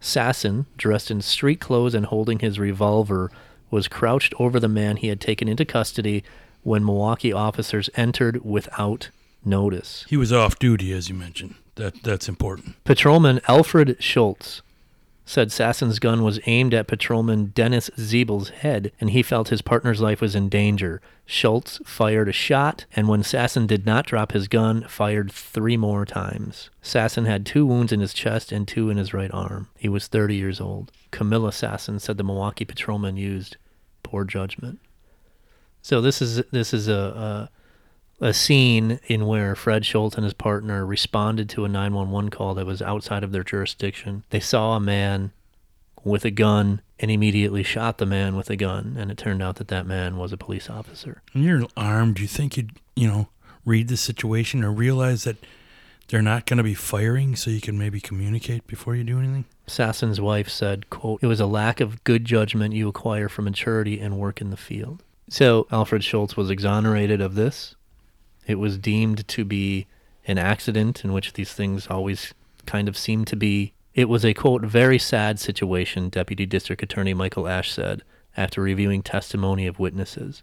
Sasson, 0.00 0.66
dressed 0.76 1.10
in 1.10 1.22
street 1.22 1.60
clothes 1.60 1.94
and 1.94 2.06
holding 2.06 2.40
his 2.40 2.58
revolver, 2.58 3.30
was 3.70 3.88
crouched 3.88 4.34
over 4.38 4.60
the 4.60 4.68
man 4.68 4.96
he 4.96 5.08
had 5.08 5.20
taken 5.20 5.48
into 5.48 5.64
custody 5.64 6.22
when 6.62 6.84
Milwaukee 6.84 7.32
officers 7.32 7.88
entered 7.94 8.44
without 8.44 9.10
notice. 9.44 10.04
He 10.08 10.16
was 10.16 10.32
off 10.32 10.58
duty, 10.58 10.92
as 10.92 11.08
you 11.08 11.14
mentioned. 11.14 11.54
That 11.76 12.02
that's 12.02 12.28
important. 12.28 12.82
Patrolman 12.84 13.40
Elfred 13.40 14.00
Schultz 14.00 14.62
said 15.28 15.48
Sasson's 15.48 15.98
gun 15.98 16.22
was 16.22 16.38
aimed 16.46 16.72
at 16.72 16.86
patrolman 16.86 17.46
Dennis 17.46 17.90
Ziebel's 17.96 18.50
head 18.50 18.92
and 19.00 19.10
he 19.10 19.22
felt 19.22 19.48
his 19.48 19.60
partner's 19.60 20.00
life 20.00 20.20
was 20.20 20.36
in 20.36 20.48
danger. 20.48 21.02
Schultz 21.26 21.80
fired 21.84 22.28
a 22.28 22.32
shot 22.32 22.86
and 22.94 23.08
when 23.08 23.22
Sasson 23.22 23.66
did 23.66 23.84
not 23.84 24.06
drop 24.06 24.30
his 24.32 24.46
gun, 24.46 24.86
fired 24.88 25.32
three 25.32 25.76
more 25.76 26.06
times. 26.06 26.70
Sasson 26.80 27.26
had 27.26 27.44
two 27.44 27.66
wounds 27.66 27.92
in 27.92 27.98
his 27.98 28.14
chest 28.14 28.52
and 28.52 28.68
two 28.68 28.88
in 28.88 28.96
his 28.96 29.12
right 29.12 29.32
arm. 29.32 29.68
He 29.76 29.88
was 29.88 30.06
30 30.06 30.36
years 30.36 30.60
old. 30.60 30.92
Camilla 31.10 31.50
Sasson 31.50 32.00
said 32.00 32.18
the 32.18 32.24
Milwaukee 32.24 32.64
patrolman 32.64 33.16
used 33.16 33.56
poor 34.04 34.24
judgment. 34.24 34.78
So 35.82 36.00
this 36.00 36.22
is 36.22 36.42
this 36.52 36.72
is 36.72 36.86
a, 36.86 37.50
a 38.20 38.32
scene 38.32 38.98
in 39.06 39.26
where 39.26 39.54
Fred 39.54 39.84
Schultz 39.84 40.16
and 40.16 40.24
his 40.24 40.32
partner 40.32 40.86
responded 40.86 41.48
to 41.50 41.64
a 41.64 41.68
911 41.68 42.30
call 42.30 42.54
that 42.54 42.66
was 42.66 42.80
outside 42.80 43.22
of 43.22 43.32
their 43.32 43.44
jurisdiction. 43.44 44.24
They 44.30 44.40
saw 44.40 44.74
a 44.74 44.80
man 44.80 45.32
with 46.02 46.24
a 46.24 46.30
gun 46.30 46.80
and 46.98 47.10
immediately 47.10 47.62
shot 47.62 47.98
the 47.98 48.06
man 48.06 48.36
with 48.36 48.48
a 48.48 48.56
gun, 48.56 48.96
and 48.98 49.10
it 49.10 49.18
turned 49.18 49.42
out 49.42 49.56
that 49.56 49.68
that 49.68 49.86
man 49.86 50.16
was 50.16 50.32
a 50.32 50.36
police 50.36 50.70
officer. 50.70 51.22
When 51.32 51.44
you're 51.44 51.66
armed, 51.76 52.16
do 52.16 52.22
you 52.22 52.28
think 52.28 52.56
you'd, 52.56 52.72
you 52.94 53.06
know, 53.06 53.28
read 53.64 53.88
the 53.88 53.96
situation 53.96 54.64
or 54.64 54.72
realize 54.72 55.24
that 55.24 55.36
they're 56.08 56.22
not 56.22 56.46
going 56.46 56.58
to 56.58 56.62
be 56.62 56.74
firing 56.74 57.36
so 57.36 57.50
you 57.50 57.60
can 57.60 57.76
maybe 57.76 58.00
communicate 58.00 58.66
before 58.66 58.94
you 58.94 59.04
do 59.04 59.18
anything? 59.18 59.44
Sasson's 59.66 60.20
wife 60.20 60.48
said, 60.48 60.88
quote, 60.88 61.22
It 61.22 61.26
was 61.26 61.40
a 61.40 61.46
lack 61.46 61.80
of 61.80 62.02
good 62.04 62.24
judgment 62.24 62.72
you 62.72 62.88
acquire 62.88 63.28
from 63.28 63.44
maturity 63.44 64.00
and 64.00 64.16
work 64.18 64.40
in 64.40 64.50
the 64.50 64.56
field. 64.56 65.02
So 65.28 65.66
Elfred 65.72 66.02
Schultz 66.02 66.36
was 66.36 66.50
exonerated 66.50 67.20
of 67.20 67.34
this. 67.34 67.74
It 68.46 68.56
was 68.56 68.78
deemed 68.78 69.26
to 69.28 69.44
be 69.44 69.86
an 70.26 70.38
accident 70.38 71.04
in 71.04 71.12
which 71.12 71.34
these 71.34 71.52
things 71.52 71.86
always 71.88 72.32
kind 72.64 72.88
of 72.88 72.96
seem 72.96 73.24
to 73.26 73.36
be. 73.36 73.72
It 73.94 74.08
was 74.08 74.24
a 74.24 74.34
quote, 74.34 74.62
very 74.62 74.98
sad 74.98 75.40
situation, 75.40 76.08
Deputy 76.08 76.46
District 76.46 76.82
Attorney 76.82 77.14
Michael 77.14 77.48
Ash 77.48 77.72
said 77.72 78.02
after 78.36 78.60
reviewing 78.60 79.02
testimony 79.02 79.66
of 79.66 79.78
witnesses. 79.78 80.42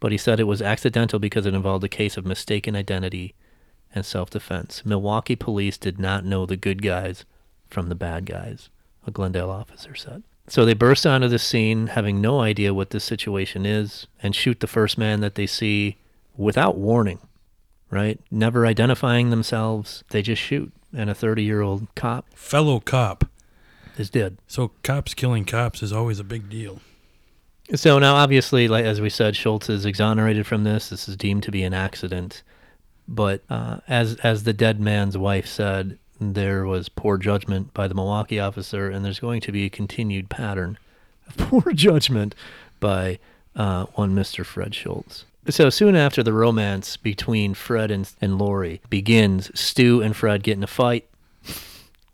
But 0.00 0.12
he 0.12 0.18
said 0.18 0.38
it 0.38 0.44
was 0.44 0.62
accidental 0.62 1.18
because 1.18 1.44
it 1.44 1.54
involved 1.54 1.82
a 1.84 1.88
case 1.88 2.16
of 2.16 2.24
mistaken 2.24 2.76
identity 2.76 3.34
and 3.94 4.06
self 4.06 4.30
defense. 4.30 4.84
Milwaukee 4.84 5.36
police 5.36 5.76
did 5.76 5.98
not 5.98 6.24
know 6.24 6.46
the 6.46 6.56
good 6.56 6.82
guys 6.82 7.24
from 7.68 7.88
the 7.88 7.94
bad 7.94 8.26
guys, 8.26 8.68
a 9.06 9.10
Glendale 9.10 9.50
officer 9.50 9.94
said. 9.94 10.22
So 10.46 10.64
they 10.64 10.74
burst 10.74 11.06
onto 11.06 11.28
the 11.28 11.38
scene, 11.38 11.88
having 11.88 12.20
no 12.20 12.40
idea 12.40 12.72
what 12.72 12.90
this 12.90 13.04
situation 13.04 13.66
is, 13.66 14.06
and 14.22 14.34
shoot 14.34 14.60
the 14.60 14.66
first 14.66 14.96
man 14.96 15.20
that 15.20 15.34
they 15.34 15.46
see 15.46 15.96
without 16.38 16.78
warning, 16.78 17.18
right? 17.90 18.18
Never 18.30 18.66
identifying 18.66 19.28
themselves. 19.28 20.04
They 20.10 20.22
just 20.22 20.40
shoot. 20.40 20.72
And 20.96 21.10
a 21.10 21.14
30 21.14 21.42
year 21.42 21.60
old 21.60 21.94
cop 21.94 22.32
Fellow 22.34 22.80
cop. 22.80 23.26
is 23.98 24.08
dead. 24.08 24.38
So 24.46 24.70
cops 24.82 25.12
killing 25.12 25.44
cops 25.44 25.82
is 25.82 25.92
always 25.92 26.18
a 26.18 26.24
big 26.24 26.48
deal. 26.48 26.80
So 27.74 27.98
now, 27.98 28.14
obviously, 28.14 28.66
like 28.68 28.86
as 28.86 28.98
we 28.98 29.10
said, 29.10 29.36
Schultz 29.36 29.68
is 29.68 29.84
exonerated 29.84 30.46
from 30.46 30.64
this. 30.64 30.88
This 30.88 31.06
is 31.06 31.16
deemed 31.18 31.42
to 31.42 31.50
be 31.50 31.62
an 31.64 31.74
accident. 31.74 32.42
But 33.06 33.42
uh, 33.50 33.78
as 33.86 34.14
as 34.16 34.44
the 34.44 34.54
dead 34.54 34.80
man's 34.80 35.18
wife 35.18 35.46
said, 35.46 35.98
there 36.18 36.64
was 36.64 36.88
poor 36.88 37.18
judgment 37.18 37.74
by 37.74 37.86
the 37.86 37.94
Milwaukee 37.94 38.40
officer, 38.40 38.88
and 38.88 39.04
there's 39.04 39.20
going 39.20 39.42
to 39.42 39.52
be 39.52 39.66
a 39.66 39.70
continued 39.70 40.30
pattern 40.30 40.78
of 41.26 41.36
poor 41.48 41.72
judgment 41.74 42.34
by 42.80 43.18
uh, 43.54 43.84
one 43.94 44.14
Mr. 44.14 44.46
Fred 44.46 44.74
Schultz. 44.74 45.26
So 45.50 45.70
soon 45.70 45.96
after 45.96 46.22
the 46.22 46.32
romance 46.32 46.96
between 46.96 47.54
Fred 47.54 47.90
and, 47.90 48.10
and 48.20 48.38
Laurie 48.38 48.82
begins, 48.90 49.50
Stu 49.58 50.02
and 50.02 50.14
Fred 50.14 50.42
get 50.42 50.56
in 50.56 50.62
a 50.62 50.68
fight, 50.68 51.08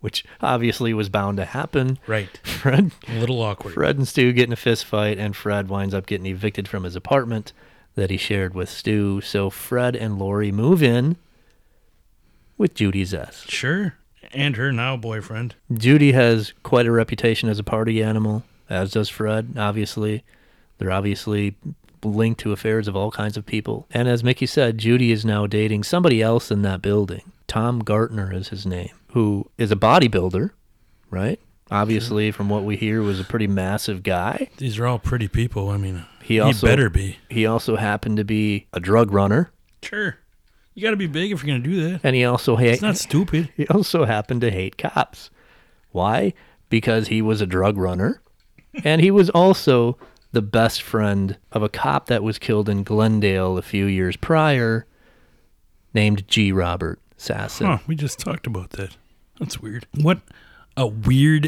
which 0.01 0.25
obviously 0.41 0.95
was 0.95 1.09
bound 1.09 1.39
to 1.39 1.45
happen. 1.45 1.99
Right. 2.07 2.29
Fred 2.45 2.93
A 3.09 3.19
little 3.19 3.43
awkward. 3.43 3.75
Fred 3.75 3.97
and 3.97 4.07
Stu 4.07 4.33
get 4.33 4.47
in 4.47 4.53
a 4.53 4.57
fist 4.57 4.85
fight, 4.85 5.19
and 5.19 5.35
Fred 5.35 5.69
winds 5.69 5.95
up 5.95 6.07
getting 6.07 6.27
evicted 6.27 6.69
from 6.69 6.85
his 6.85 6.95
apartment 6.95 7.53
that 7.97 8.11
he 8.11 8.17
shared 8.17 8.55
with 8.55 8.69
Stu. 8.69 9.21
So 9.21 9.51
Fred 9.51 9.97
and 9.97 10.19
Lori 10.19 10.53
move 10.53 10.83
in 10.83 11.17
with 12.57 12.75
Judy 12.75 13.05
Zess. 13.05 13.49
Sure. 13.51 13.95
And 14.33 14.57
her 14.57 14.73
now 14.73 14.97
boyfriend. 14.97 15.55
Judy 15.73 16.13
has 16.13 16.53
quite 16.63 16.87
a 16.87 16.93
reputation 16.93 17.49
as 17.49 17.59
a 17.59 17.65
party 17.65 18.03
animal, 18.03 18.45
as 18.69 18.93
does 18.93 19.09
Fred, 19.09 19.55
obviously. 19.57 20.25
They're 20.79 20.91
obviously 20.91 21.57
linked 22.05 22.41
to 22.41 22.53
affairs 22.53 22.89
of 22.89 22.97
all 22.97 23.11
kinds 23.11 23.37
of 23.37 23.47
people. 23.47 23.87
And 23.91 24.09
as 24.09 24.23
Mickey 24.25 24.47
said, 24.47 24.79
Judy 24.79 25.11
is 25.13 25.25
now 25.25 25.47
dating 25.47 25.85
somebody 25.85 26.21
else 26.23 26.51
in 26.51 26.63
that 26.63 26.83
building. 26.83 27.33
Tom 27.47 27.83
Gaertner 27.83 28.35
is 28.35 28.49
his 28.49 28.67
name, 28.67 28.91
who 29.13 29.51
is 29.59 29.71
a 29.71 29.77
bodybuilder, 29.77 30.51
right? 31.11 31.39
Obviously, 31.71 32.31
from 32.31 32.49
what 32.49 32.65
we 32.65 32.77
hear, 32.77 33.03
was 33.03 33.19
a 33.21 33.25
pretty 33.25 33.47
massive 33.47 34.03
guy. 34.03 34.51
These 34.59 34.79
are 34.79 34.87
all 34.87 34.99
pretty 34.99 35.29
people. 35.29 35.71
I 35.71 35.77
mean, 35.79 36.05
He 36.23 36.41
he, 36.41 36.53
better 36.61 36.91
be. 36.91 37.19
He 37.31 37.47
also 37.47 37.77
happened 37.77 38.19
to 38.19 38.25
be 38.25 38.67
a 38.73 38.81
drug 38.81 39.11
runner, 39.13 39.51
Sure. 39.83 40.17
You 40.75 40.83
got 40.83 40.91
to 40.91 40.97
be 40.97 41.07
big 41.07 41.31
if 41.31 41.43
you're 41.45 41.53
going 41.53 41.63
to 41.63 41.69
do 41.71 41.89
that. 41.91 42.01
and 42.03 42.17
he 42.17 42.25
also 42.25 42.57
ha- 42.57 42.65
It's 42.65 42.83
not 42.83 42.97
stupid. 42.97 43.51
he 43.57 43.67
also 43.69 44.05
happened 44.07 44.41
to 44.41 44.51
hate 44.51 44.77
cops. 44.77 45.31
Why? 45.93 46.33
Because 46.69 47.09
he 47.09 47.23
was 47.23 47.41
a 47.41 47.47
drug 47.47 47.77
runner, 47.77 48.21
and 48.83 49.01
he 49.01 49.11
was 49.13 49.31
also 49.31 49.97
the 50.35 50.43
best 50.43 50.83
friend 50.83 51.39
of 51.53 51.63
a 51.63 51.69
cop 51.69 52.07
that 52.07 52.23
was 52.23 52.39
killed 52.39 52.69
in 52.69 52.83
Glendale 52.83 53.57
a 53.57 53.63
few 53.63 53.87
years 53.87 54.17
prior, 54.17 54.87
named 55.95 56.27
G. 56.29 56.53
Robert 56.53 57.01
Sasson. 57.19 57.67
Huh, 57.67 57.79
we 57.87 57.95
just 57.95 58.19
talked 58.19 58.47
about 58.47 58.71
that. 58.71 58.97
That's 59.39 59.61
weird. 59.61 59.87
What 59.95 60.21
a 60.77 60.87
weird, 60.87 61.47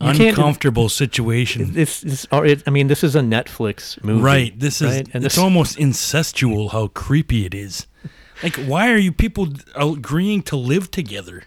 You 0.00 0.08
uncomfortable 0.08 0.88
situation. 0.88 1.72
This 1.72 2.02
is, 2.02 2.26
or 2.32 2.44
uh, 2.44 2.48
it, 2.48 2.62
I 2.66 2.70
mean, 2.70 2.86
this 2.86 3.04
is 3.04 3.14
a 3.14 3.20
Netflix 3.20 4.02
movie, 4.02 4.22
Right. 4.22 4.58
This 4.58 4.80
is, 4.80 4.96
right? 4.96 5.08
and 5.12 5.24
it's 5.24 5.34
this, 5.34 5.42
almost 5.42 5.76
incestual 5.78 6.70
how 6.72 6.88
creepy 6.88 7.44
it 7.44 7.54
is. 7.54 7.86
Like, 8.42 8.56
why 8.56 8.90
are 8.90 8.96
you 8.98 9.12
people 9.12 9.48
agreeing 9.74 10.42
to 10.42 10.56
live 10.56 10.90
together? 10.90 11.44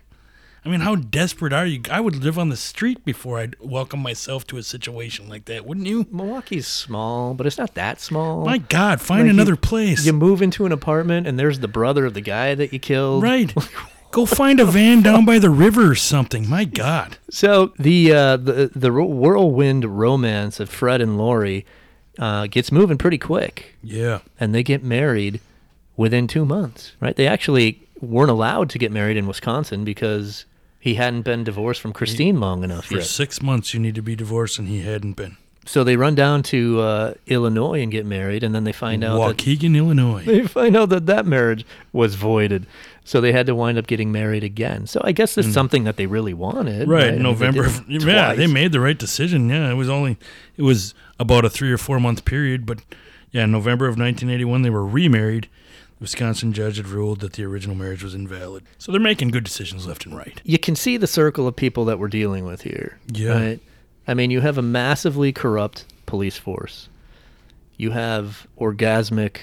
I 0.64 0.70
mean, 0.70 0.82
how 0.82 0.96
desperate 0.96 1.54
are 1.54 1.66
you? 1.66 1.82
I 1.90 2.00
would 2.00 2.18
live 2.24 2.38
on 2.38 2.50
the 2.50 2.56
street 2.56 3.04
before 3.04 3.40
I'd 3.40 3.56
welcome 3.60 4.00
myself 4.00 4.46
to 4.48 4.58
a 4.58 4.64
situation 4.64 5.28
like 5.28 5.46
that, 5.46 5.66
wouldn't 5.66 5.88
you? 5.88 6.06
Milwaukee's 6.12 6.68
small, 6.68 7.34
but 7.34 7.48
it's 7.48 7.58
not 7.58 7.74
that 7.74 8.00
small. 8.00 8.46
My 8.46 8.60
God, 8.60 9.02
find 9.02 9.22
Like, 9.22 9.26
you- 9.26 9.34
another 9.34 9.56
place. 9.56 10.06
You 10.06 10.14
move 10.14 10.40
into 10.42 10.68
an 10.68 10.72
apartment, 10.72 11.26
and 11.26 11.40
there's 11.40 11.60
the 11.60 11.68
brother 11.68 12.06
of 12.06 12.14
the 12.14 12.22
guy 12.22 12.54
that 12.54 12.72
you 12.72 12.78
killed. 12.80 13.24
right. 13.24 13.54
Go 14.12 14.26
find 14.26 14.60
a 14.60 14.66
van 14.66 15.02
down 15.02 15.24
by 15.24 15.40
the 15.40 15.50
river 15.50 15.90
or 15.90 15.96
something. 15.96 16.48
My 16.50 16.66
God. 16.66 17.16
So 17.30 17.72
the 17.80 18.12
uh, 18.12 18.36
the 18.38 18.70
the 18.76 18.92
whirlwind 18.92 19.86
romance 19.98 20.60
of 20.60 20.70
Fred 20.70 21.00
and 21.00 21.18
Laurie 21.18 21.66
uh, 22.20 22.48
gets 22.48 22.74
moving 22.74 22.98
pretty 22.98 23.18
quick, 23.18 23.74
Yeah. 23.82 24.20
and 24.38 24.54
they 24.54 24.64
get 24.64 24.84
married 24.84 25.40
within 25.96 26.28
two 26.28 26.44
months. 26.44 26.92
Right? 27.00 27.16
They 27.16 27.26
actually 27.26 27.80
weren't 28.02 28.30
allowed 28.30 28.70
to 28.72 28.78
get 28.78 28.92
married 28.92 29.16
in 29.16 29.28
Wisconsin 29.28 29.86
because 29.86 30.44
he 30.82 30.96
hadn't 30.96 31.22
been 31.22 31.44
divorced 31.46 31.80
from 31.80 31.94
Christine 31.94 32.40
long 32.42 32.64
enough 32.66 32.86
For 32.88 32.96
yet. 32.96 33.06
six 33.06 33.42
months, 33.42 33.74
you 33.74 33.80
need 33.80 33.96
to 33.96 34.02
be 34.02 34.16
divorced, 34.16 34.60
and 34.60 34.68
he 34.68 34.82
hadn't 34.82 35.14
been. 35.14 35.38
So 35.64 35.84
they 35.84 35.96
run 35.96 36.16
down 36.16 36.42
to 36.44 36.82
uh, 36.82 37.14
Illinois 37.28 37.84
and 37.84 37.92
get 37.92 38.04
married, 38.04 38.44
and 38.44 38.54
then 38.54 38.64
they 38.64 38.72
find 38.72 39.04
out 39.04 39.20
that 39.20 39.38
Waukegan, 39.38 39.78
Illinois. 39.78 40.24
they 40.26 40.42
find 40.48 40.76
out 40.76 40.90
that 40.90 41.06
that 41.06 41.28
marriage 41.28 41.66
was 41.94 42.16
voided. 42.16 42.66
So 43.04 43.22
they 43.22 43.32
had 43.32 43.46
to 43.46 43.54
wind 43.54 43.78
up 43.78 43.86
getting 43.86 44.12
married 44.12 44.44
again. 44.44 44.88
So 44.88 45.02
I 45.04 45.12
guess 45.12 45.38
it's 45.38 45.54
something 45.54 45.84
that 45.84 45.98
they 45.98 46.08
really 46.08 46.34
wanted. 46.34 46.88
Right, 46.90 47.04
I 47.04 47.12
mean, 47.12 47.18
they 47.18 47.24
November. 47.24 47.64
did 47.68 47.90
it 47.90 48.02
yeah, 48.04 48.30
they 48.34 48.46
twice. 48.46 48.54
made 48.54 48.72
the 48.72 48.80
right 48.80 48.98
decision. 48.98 49.50
Yeah, 49.50 49.70
it 49.70 49.76
was 49.76 49.88
only 49.90 50.18
it 50.58 50.64
was 50.64 50.96
about 51.20 51.46
a 51.46 51.50
three 51.50 51.72
or 51.72 51.78
four 51.78 52.00
month 52.00 52.26
period, 52.26 52.66
but 52.66 52.80
yeah, 53.32 53.44
in 53.44 53.52
November 53.52 53.86
of 53.86 53.92
1981 54.00 54.64
they 54.64 54.70
were 54.72 54.86
remarried. 54.86 55.48
Wisconsin 56.02 56.52
judge 56.52 56.78
had 56.78 56.88
ruled 56.88 57.20
that 57.22 57.34
the 57.34 57.44
original 57.44 57.76
marriage 57.76 58.04
was 58.04 58.14
invalid. 58.16 58.64
So 58.80 58.92
they're 58.92 59.00
making 59.00 59.30
good 59.30 59.44
decisions 59.44 59.86
left 59.88 60.06
and 60.06 60.18
right. 60.18 60.42
you 60.44 60.58
can 60.58 60.76
see 60.76 60.98
the 60.98 61.08
circle 61.08 61.48
of 61.48 61.56
people 61.56 61.86
that 61.86 62.00
we're 62.00 62.08
dealing 62.08 62.44
with 62.44 62.64
here. 62.64 62.98
Yeah. 63.14 63.34
Right? 63.34 63.60
I 64.08 64.16
mean, 64.16 64.32
you 64.32 64.42
have 64.42 64.58
a 64.58 64.64
massively 64.64 65.32
corrupt 65.32 65.86
police 66.08 66.38
force. 66.38 66.90
You 67.78 67.92
have 67.92 68.48
orgasmic 68.60 69.38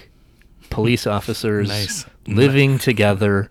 police 0.69 1.07
officers 1.17 1.69
Nice. 1.69 2.05
living 2.27 2.79
together, 2.79 3.51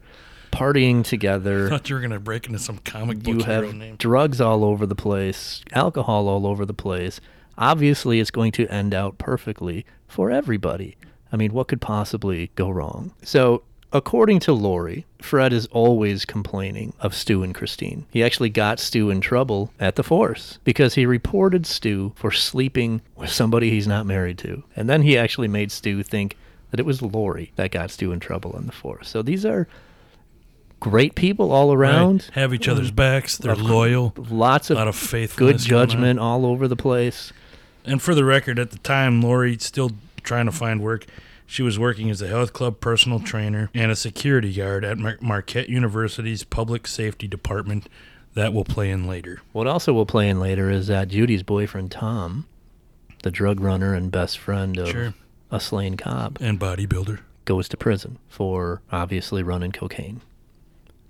partying 0.51 1.03
together. 1.03 1.67
I 1.67 1.69
thought 1.69 1.89
you 1.89 1.95
were 1.95 2.01
gonna 2.01 2.19
break 2.19 2.47
into 2.47 2.59
some 2.59 2.79
comic 2.79 3.19
book 3.19 3.27
You 3.27 3.43
hero 3.43 3.67
have 3.67 3.73
name. 3.75 3.95
drugs 3.95 4.41
all 4.41 4.65
over 4.65 4.85
the 4.85 4.95
place, 4.95 5.63
alcohol 5.71 6.27
all 6.27 6.45
over 6.45 6.65
the 6.65 6.73
place. 6.73 7.21
Obviously, 7.57 8.19
it's 8.19 8.31
going 8.31 8.51
to 8.51 8.67
end 8.67 8.93
out 8.93 9.17
perfectly 9.17 9.85
for 10.07 10.29
everybody. 10.29 10.95
I 11.31 11.37
mean, 11.37 11.53
what 11.53 11.67
could 11.67 11.81
possibly 11.81 12.51
go 12.55 12.69
wrong? 12.69 13.11
So, 13.23 13.63
according 13.91 14.39
to 14.41 14.53
Laurie, 14.53 15.05
Fred 15.19 15.53
is 15.53 15.67
always 15.67 16.25
complaining 16.25 16.93
of 16.99 17.13
Stu 17.13 17.43
and 17.43 17.53
Christine. 17.53 18.05
He 18.11 18.23
actually 18.23 18.49
got 18.49 18.79
Stu 18.79 19.09
in 19.09 19.21
trouble 19.21 19.71
at 19.79 19.95
the 19.95 20.03
force 20.03 20.59
because 20.63 20.95
he 20.95 21.05
reported 21.05 21.65
Stu 21.65 22.13
for 22.15 22.31
sleeping 22.31 23.01
with 23.15 23.29
somebody 23.29 23.69
he's 23.69 23.87
not 23.87 24.05
married 24.05 24.37
to. 24.39 24.63
And 24.75 24.89
then 24.89 25.01
he 25.01 25.17
actually 25.17 25.47
made 25.47 25.71
Stu 25.71 26.03
think 26.03 26.37
that 26.71 26.79
it 26.79 26.85
was 26.85 27.01
Laurie 27.01 27.51
that 27.55 27.71
got 27.71 27.91
Stu 27.91 28.11
in 28.11 28.19
trouble 28.19 28.57
in 28.57 28.65
the 28.65 28.71
force. 28.73 29.09
So, 29.09 29.21
these 29.21 29.45
are 29.45 29.67
great 30.79 31.15
people 31.15 31.51
all 31.51 31.73
around. 31.73 32.23
Right. 32.29 32.41
Have 32.41 32.53
each 32.53 32.67
other's 32.67 32.91
mm. 32.91 32.95
backs. 32.95 33.37
They're 33.37 33.55
loyal. 33.55 34.13
Lots 34.15 34.69
A 34.69 34.73
of 34.73 34.77
lot 34.77 34.87
of 34.87 34.95
faithfulness. 34.95 35.63
good 35.63 35.69
judgment 35.69 36.19
all 36.19 36.45
over 36.45 36.67
the 36.67 36.75
place. 36.75 37.33
And 37.85 38.01
for 38.01 38.13
the 38.13 38.25
record, 38.25 38.59
at 38.59 38.71
the 38.71 38.79
time, 38.79 39.21
Laurie 39.21 39.57
still 39.59 39.91
trying 40.27 40.45
to 40.45 40.51
find 40.51 40.81
work. 40.81 41.05
She 41.47 41.63
was 41.63 41.79
working 41.79 42.09
as 42.09 42.21
a 42.21 42.27
health 42.27 42.51
club 42.53 42.79
personal 42.81 43.19
trainer 43.21 43.69
and 43.73 43.89
a 43.89 43.95
security 43.95 44.53
guard 44.53 44.83
at 44.83 44.97
Mar- 44.97 45.17
Marquette 45.21 45.69
University's 45.69 46.43
public 46.43 46.85
safety 46.85 47.27
department. 47.27 47.87
That 48.33 48.53
will 48.53 48.65
play 48.65 48.91
in 48.91 49.07
later. 49.07 49.41
What 49.53 49.65
also 49.65 49.93
will 49.93 50.05
play 50.05 50.29
in 50.29 50.39
later 50.39 50.69
is 50.69 50.85
that 50.87 51.07
Judy's 51.07 51.41
boyfriend 51.41 51.89
Tom, 51.91 52.45
the 53.23 53.31
drug 53.31 53.59
runner 53.61 53.93
and 53.95 54.11
best 54.11 54.37
friend 54.37 54.77
of 54.77 54.89
Sure. 54.89 55.13
a 55.49 55.59
slain 55.59 55.95
cop, 55.97 56.37
And 56.39 56.59
bodybuilder. 56.59 57.19
goes 57.45 57.67
to 57.69 57.77
prison 57.77 58.19
for 58.27 58.81
obviously 58.91 59.41
running 59.41 59.71
cocaine. 59.71 60.21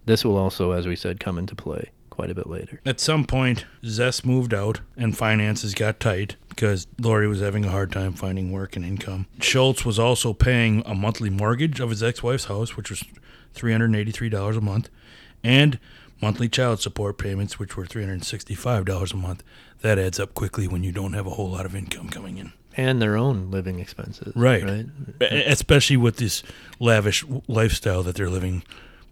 This 0.05 0.23
will 0.23 0.37
also, 0.37 0.71
as 0.71 0.87
we 0.87 0.95
said, 0.95 1.19
come 1.19 1.37
into 1.37 1.53
play 1.55 1.89
quite 2.09 2.29
a 2.31 2.35
bit 2.35 2.47
later. 2.47 2.79
At 2.85 2.99
some 3.01 3.25
point, 3.25 3.65
Zess 3.83 4.23
moved 4.23 4.53
out 4.53 4.79
and 4.95 5.17
finances 5.17 5.73
got 5.73 5.99
tight 5.99 6.35
because 6.57 6.87
Laurie 6.99 7.27
was 7.27 7.39
having 7.39 7.63
a 7.65 7.69
hard 7.69 7.91
time 7.91 8.13
finding 8.13 8.51
work 8.51 8.75
and 8.75 8.83
income. 8.83 9.27
Schultz 9.39 9.85
was 9.85 9.99
also 9.99 10.33
paying 10.33 10.81
a 10.87 10.95
monthly 10.95 11.29
mortgage 11.29 11.79
of 11.79 11.91
his 11.91 12.01
ex 12.01 12.23
wife's 12.23 12.45
house, 12.45 12.75
which 12.75 12.89
was 12.89 13.03
$383 13.55 14.57
a 14.57 14.61
month, 14.61 14.89
and 15.43 15.79
monthly 16.19 16.49
child 16.49 16.81
support 16.81 17.19
payments, 17.19 17.59
which 17.59 17.77
were 17.77 17.85
$365 17.85 19.13
a 19.13 19.17
month. 19.17 19.43
That 19.81 19.99
adds 19.99 20.19
up 20.19 20.33
quickly 20.33 20.67
when 20.67 20.83
you 20.83 20.91
don't 20.91 21.13
have 21.13 21.27
a 21.27 21.31
whole 21.31 21.51
lot 21.51 21.67
of 21.67 21.75
income 21.75 22.09
coming 22.09 22.39
in. 22.39 22.51
And 22.75 22.99
their 22.99 23.17
own 23.17 23.51
living 23.51 23.79
expenses. 23.79 24.33
Right. 24.35 24.63
Right. 24.63 24.87
Especially 25.21 25.97
with 25.97 26.17
this 26.17 26.41
lavish 26.79 27.23
lifestyle 27.47 28.01
that 28.01 28.15
they're 28.15 28.31
living, 28.31 28.63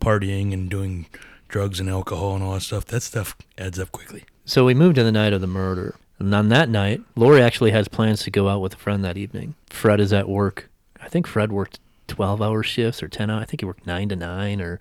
partying 0.01 0.51
and 0.51 0.67
doing 0.67 1.05
drugs 1.47 1.79
and 1.79 1.89
alcohol 1.89 2.33
and 2.33 2.43
all 2.43 2.53
that 2.55 2.61
stuff. 2.61 2.85
That 2.85 3.03
stuff 3.03 3.37
adds 3.55 3.77
up 3.79 3.91
quickly. 3.91 4.23
So 4.45 4.65
we 4.65 4.73
moved 4.73 4.95
to 4.95 5.03
the 5.03 5.11
night 5.11 5.33
of 5.33 5.41
the 5.41 5.47
murder. 5.47 5.95
And 6.19 6.33
on 6.33 6.49
that 6.49 6.69
night, 6.69 7.01
Laurie 7.15 7.41
actually 7.41 7.71
has 7.71 7.87
plans 7.87 8.23
to 8.23 8.31
go 8.31 8.47
out 8.47 8.61
with 8.61 8.73
a 8.73 8.77
friend 8.77 9.03
that 9.03 9.17
evening. 9.17 9.55
Fred 9.69 9.99
is 9.99 10.13
at 10.13 10.29
work. 10.29 10.69
I 11.01 11.09
think 11.09 11.27
Fred 11.27 11.51
worked 11.51 11.79
12 12.07 12.41
hour 12.41 12.63
shifts 12.63 13.03
or 13.03 13.07
10 13.07 13.29
hour. 13.29 13.41
I 13.41 13.45
think 13.45 13.61
he 13.61 13.65
worked 13.65 13.85
9 13.85 14.09
to 14.09 14.15
9 14.15 14.61
or 14.61 14.79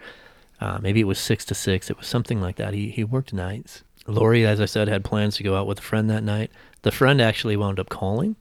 uh, 0.60 0.78
maybe 0.80 1.00
it 1.00 1.04
was 1.04 1.18
6 1.18 1.44
to 1.46 1.54
6. 1.54 1.90
It 1.90 1.98
was 1.98 2.06
something 2.06 2.40
like 2.40 2.56
that. 2.56 2.74
He, 2.74 2.90
he 2.90 3.04
worked 3.04 3.32
nights. 3.32 3.82
Laurie, 4.06 4.46
as 4.46 4.60
I 4.60 4.66
said, 4.66 4.88
had 4.88 5.04
plans 5.04 5.36
to 5.36 5.42
go 5.42 5.56
out 5.56 5.66
with 5.66 5.78
a 5.78 5.82
friend 5.82 6.08
that 6.10 6.22
night. 6.22 6.50
The 6.82 6.92
friend 6.92 7.20
actually 7.20 7.56
wound 7.56 7.80
up 7.80 7.88
calling 7.88 8.36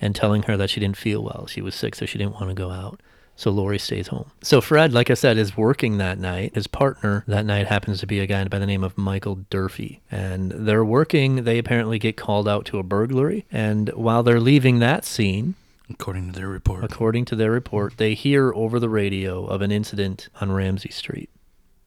and 0.00 0.14
telling 0.14 0.42
her 0.42 0.56
that 0.56 0.70
she 0.70 0.80
didn't 0.80 0.96
feel 0.96 1.22
well. 1.22 1.46
She 1.46 1.62
was 1.62 1.74
sick, 1.74 1.94
so 1.94 2.04
she 2.04 2.18
didn't 2.18 2.34
want 2.34 2.48
to 2.48 2.54
go 2.54 2.70
out. 2.70 3.00
So 3.36 3.50
Laurie 3.50 3.78
stays 3.78 4.08
home. 4.08 4.30
So 4.42 4.60
Fred, 4.60 4.92
like 4.92 5.10
I 5.10 5.14
said, 5.14 5.38
is 5.38 5.56
working 5.56 5.98
that 5.98 6.18
night. 6.18 6.54
His 6.54 6.66
partner 6.66 7.24
that 7.26 7.44
night 7.44 7.66
happens 7.66 8.00
to 8.00 8.06
be 8.06 8.20
a 8.20 8.26
guy 8.26 8.44
by 8.44 8.60
the 8.60 8.66
name 8.66 8.84
of 8.84 8.96
Michael 8.96 9.40
Durfee. 9.50 10.00
And 10.10 10.52
they're 10.52 10.84
working. 10.84 11.44
They 11.44 11.58
apparently 11.58 11.98
get 11.98 12.16
called 12.16 12.48
out 12.48 12.64
to 12.66 12.78
a 12.78 12.84
burglary. 12.84 13.44
And 13.50 13.88
while 13.90 14.22
they're 14.22 14.40
leaving 14.40 14.78
that 14.78 15.04
scene, 15.04 15.56
according 15.90 16.32
to 16.32 16.38
their 16.38 16.48
report. 16.48 16.84
according 16.84 17.24
to 17.26 17.36
their 17.36 17.50
report, 17.50 17.96
they 17.96 18.14
hear 18.14 18.52
over 18.54 18.78
the 18.78 18.88
radio 18.88 19.44
of 19.46 19.62
an 19.62 19.72
incident 19.72 20.28
on 20.40 20.52
Ramsey 20.52 20.90
Street. 20.90 21.30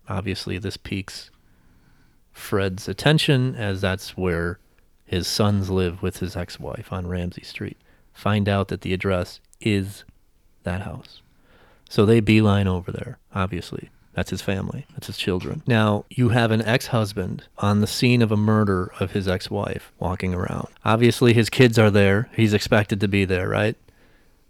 Obviously, 0.09 0.57
this 0.57 0.77
piques 0.77 1.31
Fred's 2.31 2.87
attention 2.87 3.55
as 3.55 3.81
that's 3.81 4.15
where 4.15 4.59
his 5.05 5.27
sons 5.27 5.69
live 5.69 6.01
with 6.01 6.17
his 6.17 6.35
ex 6.35 6.59
wife 6.59 6.91
on 6.91 7.07
Ramsey 7.07 7.43
Street. 7.43 7.77
Find 8.13 8.49
out 8.49 8.67
that 8.67 8.81
the 8.81 8.93
address 8.93 9.39
is 9.61 10.03
that 10.63 10.81
house. 10.81 11.21
So 11.89 12.05
they 12.05 12.19
beeline 12.19 12.67
over 12.67 12.91
there, 12.91 13.17
obviously. 13.33 13.89
That's 14.13 14.31
his 14.31 14.41
family. 14.41 14.87
That's 14.93 15.07
his 15.07 15.17
children. 15.17 15.61
Now, 15.67 16.05
you 16.09 16.29
have 16.29 16.49
an 16.49 16.63
ex 16.63 16.87
husband 16.87 17.43
on 17.59 17.81
the 17.81 17.87
scene 17.87 18.23
of 18.23 18.31
a 18.31 18.37
murder 18.37 18.91
of 18.99 19.11
his 19.11 19.27
ex 19.27 19.51
wife 19.51 19.91
walking 19.99 20.33
around. 20.33 20.69
Obviously, 20.83 21.33
his 21.33 21.51
kids 21.51 21.77
are 21.77 21.91
there. 21.91 22.27
He's 22.35 22.53
expected 22.53 22.99
to 23.01 23.07
be 23.07 23.25
there, 23.25 23.47
right? 23.47 23.75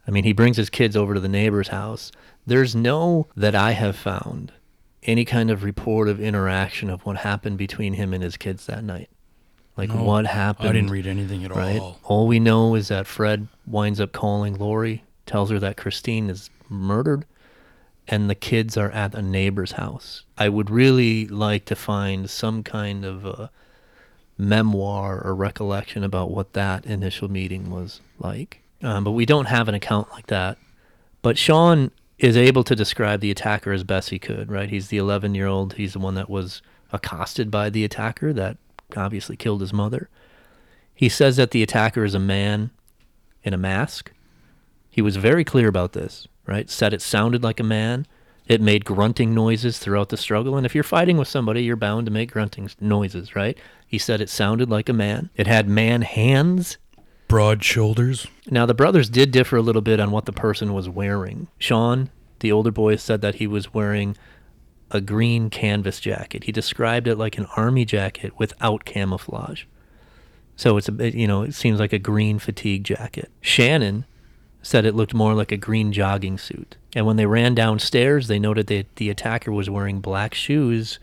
I 0.07 0.11
mean, 0.11 0.23
he 0.23 0.31
brings 0.31 0.55
his 0.55 0.69
kids 0.69 0.95
over 0.95 1.13
to 1.15 1.19
the 1.19 1.27
neighbor's 1.27 1.67
house. 1.67 2.13
There's 2.45 2.75
no, 2.77 3.27
that 3.35 3.55
I 3.55 3.71
have 3.71 3.97
found, 3.97 4.53
any 5.03 5.25
kind 5.25 5.51
of 5.51 5.65
report 5.65 6.07
of 6.07 6.21
interaction 6.21 6.89
of 6.89 7.05
what 7.05 7.17
happened 7.17 7.57
between 7.57 7.93
him 7.95 8.13
and 8.13 8.23
his 8.23 8.37
kids 8.37 8.67
that 8.67 8.85
night. 8.85 9.09
Like, 9.75 9.89
No, 9.89 10.01
what 10.01 10.25
happened? 10.27 10.69
I 10.69 10.71
didn't 10.71 10.91
read 10.91 11.07
anything 11.07 11.43
at 11.43 11.53
right? 11.53 11.79
all. 11.79 11.99
All 12.05 12.25
we 12.25 12.39
know 12.39 12.73
is 12.75 12.87
that 12.87 13.05
Fred 13.05 13.49
winds 13.65 13.99
up 13.99 14.13
calling 14.13 14.57
Laurie, 14.57 15.03
tells 15.25 15.49
her 15.51 15.59
that 15.59 15.75
Christine 15.75 16.29
is 16.29 16.49
murdered, 16.69 17.25
and 18.07 18.29
the 18.29 18.35
kids 18.35 18.77
are 18.77 18.91
at 18.91 19.15
a 19.15 19.21
neighbor's 19.21 19.73
house. 19.73 20.23
I 20.37 20.49
would 20.49 20.69
really 20.69 21.27
like 21.27 21.65
to 21.65 21.75
find 21.75 22.29
some 22.29 22.63
kind 22.63 23.03
of 23.05 23.25
a 23.25 23.51
memoir 24.37 25.21
or 25.23 25.35
recollection 25.35 26.03
about 26.03 26.31
what 26.31 26.53
that 26.53 26.85
initial 26.85 27.29
meeting 27.29 27.69
was 27.69 28.01
like. 28.19 28.61
Um, 28.81 29.03
but 29.03 29.11
we 29.11 29.25
don't 29.25 29.47
have 29.47 29.67
an 29.67 29.75
account 29.75 30.11
like 30.11 30.27
that. 30.27 30.57
But 31.21 31.37
Sean 31.37 31.91
is 32.19 32.37
able 32.37 32.63
to 32.63 32.75
describe 32.75 33.19
the 33.19 33.31
attacker 33.31 33.71
as 33.71 33.83
best 33.83 34.09
he 34.09 34.19
could, 34.19 34.51
right? 34.51 34.69
He's 34.69 34.87
the 34.87 34.97
11 34.97 35.35
year 35.35 35.47
old. 35.47 35.73
He's 35.73 35.93
the 35.93 35.99
one 35.99 36.15
that 36.15 36.29
was 36.29 36.61
accosted 36.91 37.51
by 37.51 37.69
the 37.69 37.83
attacker 37.83 38.33
that 38.33 38.57
obviously 38.95 39.35
killed 39.35 39.61
his 39.61 39.73
mother. 39.73 40.09
He 40.93 41.09
says 41.09 41.35
that 41.37 41.51
the 41.51 41.61
attacker 41.61 42.03
is 42.03 42.15
a 42.15 42.19
man 42.19 42.71
in 43.43 43.53
a 43.53 43.57
mask. 43.57 44.11
He 44.89 45.01
was 45.01 45.15
very 45.15 45.43
clear 45.43 45.67
about 45.67 45.93
this, 45.93 46.27
right? 46.47 46.69
Said 46.69 46.93
it 46.93 47.01
sounded 47.01 47.43
like 47.43 47.59
a 47.59 47.63
man. 47.63 48.07
It 48.47 48.61
made 48.61 48.85
grunting 48.85 49.35
noises 49.35 49.77
throughout 49.77 50.09
the 50.09 50.17
struggle. 50.17 50.55
And 50.55 50.65
if 50.65 50.73
you're 50.73 50.83
fighting 50.83 51.17
with 51.17 51.27
somebody, 51.27 51.63
you're 51.63 51.75
bound 51.75 52.05
to 52.05 52.11
make 52.11 52.31
grunting 52.31 52.69
noises, 52.79 53.35
right? 53.35 53.57
He 53.85 53.97
said 53.97 54.21
it 54.21 54.29
sounded 54.29 54.69
like 54.69 54.87
a 54.87 54.93
man. 54.93 55.29
It 55.35 55.47
had 55.47 55.67
man 55.67 56.01
hands. 56.01 56.77
Broad 57.27 57.63
shoulders. 57.63 58.27
Now, 58.49 58.65
the 58.65 58.73
brothers 58.73 59.09
did 59.09 59.31
differ 59.31 59.57
a 59.57 59.61
little 59.61 59.81
bit 59.81 59.99
on 59.99 60.11
what 60.11 60.25
the 60.25 60.31
person 60.31 60.73
was 60.73 60.87
wearing. 60.87 61.49
Sean, 61.59 62.09
the 62.39 62.53
older 62.53 62.71
boy, 62.71 62.95
said 62.95 63.19
that 63.21 63.35
he 63.35 63.47
was 63.47 63.73
wearing 63.73 64.15
a 64.91 65.01
green 65.01 65.49
canvas 65.49 65.99
jacket. 65.99 66.45
He 66.45 66.53
described 66.53 67.07
it 67.07 67.17
like 67.17 67.37
an 67.37 67.47
army 67.57 67.83
jacket 67.83 68.39
without 68.39 68.85
camouflage. 68.85 69.65
So 70.55 70.77
it's 70.77 70.87
a 70.87 70.93
bit, 70.93 71.13
you 71.13 71.27
know, 71.27 71.43
it 71.43 71.53
seems 71.53 71.79
like 71.79 71.91
a 71.91 71.99
green 71.99 72.39
fatigue 72.39 72.85
jacket. 72.85 73.29
Shannon 73.41 74.05
said 74.61 74.85
it 74.85 74.95
looked 74.95 75.13
more 75.13 75.33
like 75.33 75.51
a 75.51 75.57
green 75.57 75.91
jogging 75.93 76.37
suit. 76.37 76.77
And 76.95 77.05
when 77.05 77.15
they 77.17 77.25
ran 77.25 77.55
downstairs, 77.55 78.27
they 78.27 78.39
noted 78.39 78.67
that 78.67 78.95
the 78.97 79.09
attacker 79.09 79.51
was 79.51 79.69
wearing 79.69 79.99
black 80.01 80.33
shoes, 80.33 80.99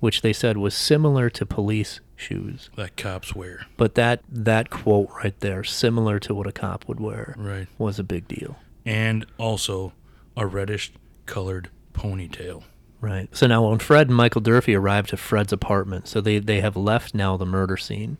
which 0.00 0.20
they 0.22 0.32
said 0.32 0.56
was 0.56 0.74
similar 0.74 1.30
to 1.30 1.46
police 1.46 2.00
shoes. 2.16 2.68
That 2.76 2.96
cops 2.96 3.34
wear. 3.34 3.66
But 3.76 3.94
that 3.94 4.22
that 4.28 4.70
quote 4.70 5.08
right 5.22 5.38
there, 5.40 5.64
similar 5.64 6.18
to 6.20 6.34
what 6.34 6.46
a 6.46 6.52
cop 6.52 6.86
would 6.88 7.00
wear, 7.00 7.34
Right. 7.38 7.68
was 7.78 7.98
a 7.98 8.04
big 8.04 8.26
deal. 8.28 8.58
And 8.84 9.26
also 9.38 9.92
a 10.36 10.46
reddish 10.46 10.92
colored 11.26 11.70
ponytail. 11.94 12.62
Right. 13.00 13.28
So 13.36 13.46
now 13.46 13.68
when 13.68 13.78
Fred 13.78 14.08
and 14.08 14.16
Michael 14.16 14.40
Durfee 14.40 14.74
arrive 14.74 15.06
to 15.08 15.16
Fred's 15.16 15.52
apartment, 15.52 16.08
so 16.08 16.20
they, 16.20 16.38
they 16.38 16.60
have 16.60 16.76
left 16.76 17.14
now 17.14 17.36
the 17.36 17.46
murder 17.46 17.76
scene. 17.76 18.16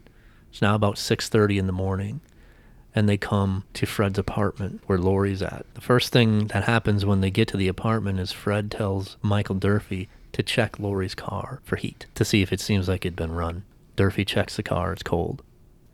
It's 0.50 0.62
now 0.62 0.74
about 0.74 0.98
six 0.98 1.28
thirty 1.28 1.58
in 1.58 1.66
the 1.66 1.72
morning. 1.72 2.20
And 2.96 3.08
they 3.08 3.16
come 3.16 3.62
to 3.74 3.86
Fred's 3.86 4.18
apartment 4.18 4.80
where 4.86 4.98
Laurie's 4.98 5.42
at. 5.42 5.66
The 5.74 5.80
first 5.80 6.12
thing 6.12 6.48
that 6.48 6.64
happens 6.64 7.04
when 7.04 7.20
they 7.20 7.30
get 7.30 7.46
to 7.48 7.56
the 7.56 7.68
apartment 7.68 8.18
is 8.18 8.32
Fred 8.32 8.70
tells 8.70 9.16
Michael 9.22 9.54
Durfee 9.54 10.08
to 10.32 10.42
check 10.42 10.78
Laurie's 10.78 11.14
car 11.14 11.60
for 11.62 11.76
heat 11.76 12.06
to 12.14 12.24
see 12.24 12.42
if 12.42 12.52
it 12.52 12.60
seems 12.60 12.88
like 12.88 13.04
it'd 13.04 13.14
been 13.14 13.32
run. 13.32 13.64
Durfee 13.94 14.24
checks 14.24 14.56
the 14.56 14.62
car, 14.62 14.92
it's 14.92 15.02
cold. 15.02 15.42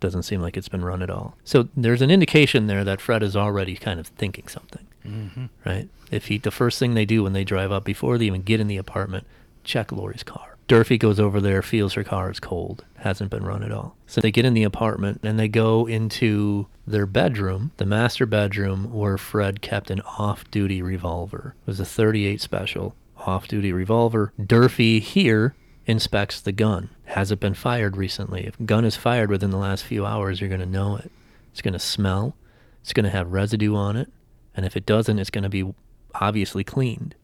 Doesn't 0.00 0.22
seem 0.22 0.40
like 0.40 0.56
it's 0.56 0.68
been 0.68 0.84
run 0.84 1.02
at 1.02 1.10
all. 1.10 1.36
So 1.44 1.68
there's 1.76 2.02
an 2.02 2.10
indication 2.10 2.68
there 2.68 2.84
that 2.84 3.00
Fred 3.00 3.22
is 3.22 3.36
already 3.36 3.76
kind 3.76 4.00
of 4.00 4.06
thinking 4.06 4.48
something 4.48 4.86
mm-hmm. 5.06 5.46
right? 5.64 5.88
If 6.10 6.26
he, 6.26 6.38
the 6.38 6.50
first 6.50 6.78
thing 6.78 6.94
they 6.94 7.04
do 7.04 7.22
when 7.22 7.32
they 7.32 7.44
drive 7.44 7.72
up 7.72 7.84
before 7.84 8.18
they 8.18 8.26
even 8.26 8.42
get 8.42 8.60
in 8.60 8.66
the 8.66 8.76
apartment, 8.76 9.26
check 9.64 9.92
Laurie's 9.92 10.22
car. 10.22 10.51
Durfee 10.72 10.96
goes 10.96 11.20
over 11.20 11.38
there, 11.38 11.60
feels 11.60 11.92
her 11.92 12.02
car 12.02 12.30
is 12.30 12.40
cold, 12.40 12.82
hasn't 12.96 13.30
been 13.30 13.44
run 13.44 13.62
at 13.62 13.72
all. 13.72 13.94
So 14.06 14.22
they 14.22 14.30
get 14.30 14.46
in 14.46 14.54
the 14.54 14.62
apartment 14.62 15.20
and 15.22 15.38
they 15.38 15.46
go 15.46 15.86
into 15.86 16.66
their 16.86 17.04
bedroom, 17.04 17.72
the 17.76 17.84
master 17.84 18.24
bedroom 18.24 18.90
where 18.90 19.18
Fred 19.18 19.60
kept 19.60 19.90
an 19.90 20.00
off-duty 20.00 20.80
revolver. 20.80 21.54
It 21.60 21.66
was 21.66 21.78
a 21.78 21.84
38 21.84 22.40
special 22.40 22.94
off-duty 23.18 23.70
revolver. 23.70 24.32
Durfee 24.42 25.00
here 25.00 25.54
inspects 25.84 26.40
the 26.40 26.52
gun. 26.52 26.88
Has 27.04 27.30
it 27.30 27.38
been 27.38 27.52
fired 27.52 27.98
recently? 27.98 28.46
If 28.46 28.56
gun 28.64 28.86
is 28.86 28.96
fired 28.96 29.28
within 29.28 29.50
the 29.50 29.58
last 29.58 29.84
few 29.84 30.06
hours, 30.06 30.40
you're 30.40 30.48
going 30.48 30.62
to 30.62 30.66
know 30.66 30.96
it. 30.96 31.12
It's 31.50 31.60
going 31.60 31.74
to 31.74 31.78
smell. 31.78 32.34
It's 32.80 32.94
going 32.94 33.04
to 33.04 33.10
have 33.10 33.30
residue 33.30 33.74
on 33.74 33.98
it. 33.98 34.10
And 34.56 34.64
if 34.64 34.74
it 34.74 34.86
doesn't, 34.86 35.18
it's 35.18 35.28
going 35.28 35.44
to 35.44 35.50
be 35.50 35.74
obviously 36.14 36.64
cleaned. 36.64 37.14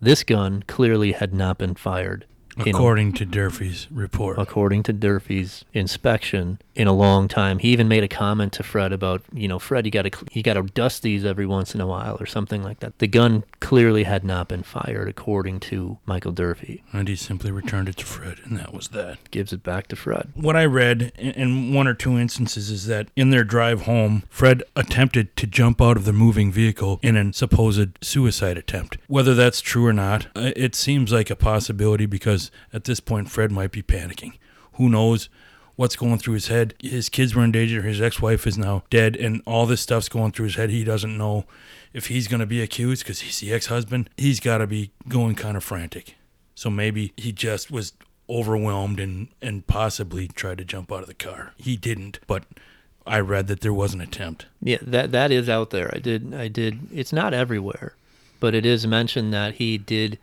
This 0.00 0.22
gun 0.22 0.62
clearly 0.68 1.10
had 1.10 1.34
not 1.34 1.58
been 1.58 1.74
fired. 1.74 2.26
A- 2.58 2.68
According 2.70 3.12
to 3.14 3.24
Durfee's 3.24 3.86
report. 3.90 4.38
according 4.38 4.82
to 4.84 4.92
Durfee's 4.92 5.64
inspection 5.72 6.58
in 6.74 6.86
a 6.86 6.92
long 6.92 7.28
time. 7.28 7.58
He 7.58 7.68
even 7.72 7.88
made 7.88 8.02
a 8.04 8.08
comment 8.08 8.52
to 8.54 8.62
Fred 8.62 8.92
about, 8.92 9.22
you 9.34 9.48
know, 9.48 9.58
Fred, 9.58 9.84
you 9.84 9.90
got 9.90 10.02
to 10.02 10.10
you 10.32 10.42
got 10.42 10.54
to 10.54 10.62
dust 10.62 11.02
these 11.02 11.24
every 11.24 11.44
once 11.46 11.74
in 11.74 11.80
a 11.80 11.86
while 11.86 12.16
or 12.20 12.26
something 12.26 12.62
like 12.62 12.80
that. 12.80 12.98
The 12.98 13.06
gun 13.06 13.44
clearly 13.60 14.04
had 14.04 14.24
not 14.24 14.48
been 14.48 14.62
fired 14.62 15.08
according 15.08 15.60
to 15.60 15.98
Michael 16.06 16.32
Durfee. 16.32 16.82
And 16.92 17.06
he 17.08 17.16
simply 17.16 17.50
returned 17.50 17.88
it 17.88 17.96
to 17.98 18.06
Fred, 18.06 18.38
and 18.44 18.56
that 18.58 18.72
was 18.72 18.88
that. 18.88 19.18
Gives 19.30 19.52
it 19.52 19.62
back 19.62 19.88
to 19.88 19.96
Fred. 19.96 20.28
What 20.34 20.56
I 20.56 20.64
read 20.64 21.12
in- 21.18 21.32
in 21.32 21.74
one 21.74 21.86
or 21.86 21.94
two 21.94 22.16
instances 22.18 22.70
is 22.70 22.86
that 22.86 23.08
in 23.16 23.30
their 23.30 23.44
drive 23.44 23.82
home, 23.82 24.22
Fred 24.30 24.62
attempted 24.74 25.36
to 25.36 25.46
jump 25.46 25.82
out 25.82 25.96
of 25.96 26.04
the 26.04 26.12
moving 26.12 26.50
vehicle 26.50 26.98
in 27.02 27.16
a 27.16 27.32
supposed 27.32 27.98
suicide 28.00 28.56
attempt. 28.56 28.96
Whether 29.06 29.34
that's 29.34 29.60
true 29.60 29.86
or 29.86 29.92
not, 29.92 30.28
uh, 30.34 30.52
it 30.56 30.74
seems 30.74 31.12
like 31.12 31.28
a 31.30 31.36
possibility 31.36 32.06
because 32.06 32.39
at 32.72 32.84
this 32.84 33.00
point, 33.00 33.30
Fred 33.30 33.50
might 33.50 33.72
be 33.72 33.82
panicking. 33.82 34.34
Who 34.74 34.88
knows? 34.88 35.28
What's 35.76 35.96
going 35.96 36.18
through 36.18 36.34
his 36.34 36.48
head? 36.48 36.74
His 36.80 37.08
kids 37.08 37.34
were 37.34 37.42
in 37.42 37.52
danger. 37.52 37.82
His 37.82 38.00
ex-wife 38.00 38.46
is 38.46 38.58
now 38.58 38.84
dead, 38.90 39.16
and 39.16 39.42
all 39.46 39.66
this 39.66 39.80
stuff's 39.80 40.10
going 40.10 40.32
through 40.32 40.46
his 40.46 40.56
head. 40.56 40.70
He 40.70 40.84
doesn't 40.84 41.16
know 41.16 41.46
if 41.92 42.06
he's 42.06 42.28
going 42.28 42.40
to 42.40 42.46
be 42.46 42.60
accused 42.60 43.02
because 43.02 43.20
he's 43.20 43.40
the 43.40 43.52
ex-husband. 43.52 44.10
He's 44.16 44.40
got 44.40 44.58
to 44.58 44.66
be 44.66 44.92
going 45.08 45.36
kind 45.36 45.56
of 45.56 45.64
frantic. 45.64 46.16
So 46.54 46.68
maybe 46.68 47.12
he 47.16 47.32
just 47.32 47.70
was 47.70 47.94
overwhelmed 48.28 49.00
and, 49.00 49.28
and 49.40 49.66
possibly 49.66 50.28
tried 50.28 50.58
to 50.58 50.64
jump 50.64 50.92
out 50.92 51.00
of 51.00 51.08
the 51.08 51.14
car. 51.14 51.54
He 51.56 51.76
didn't, 51.76 52.20
but 52.26 52.44
I 53.06 53.18
read 53.20 53.46
that 53.48 53.60
there 53.60 53.72
was 53.72 53.94
an 53.94 54.00
attempt. 54.00 54.46
Yeah, 54.62 54.78
that 54.82 55.10
that 55.12 55.32
is 55.32 55.48
out 55.48 55.70
there. 55.70 55.90
I 55.92 55.98
did 55.98 56.34
I 56.34 56.48
did 56.48 56.78
it's 56.92 57.12
not 57.12 57.34
everywhere, 57.34 57.94
but 58.38 58.54
it 58.54 58.66
is 58.66 58.86
mentioned 58.86 59.32
that 59.32 59.54
he 59.54 59.78
did 59.78 60.18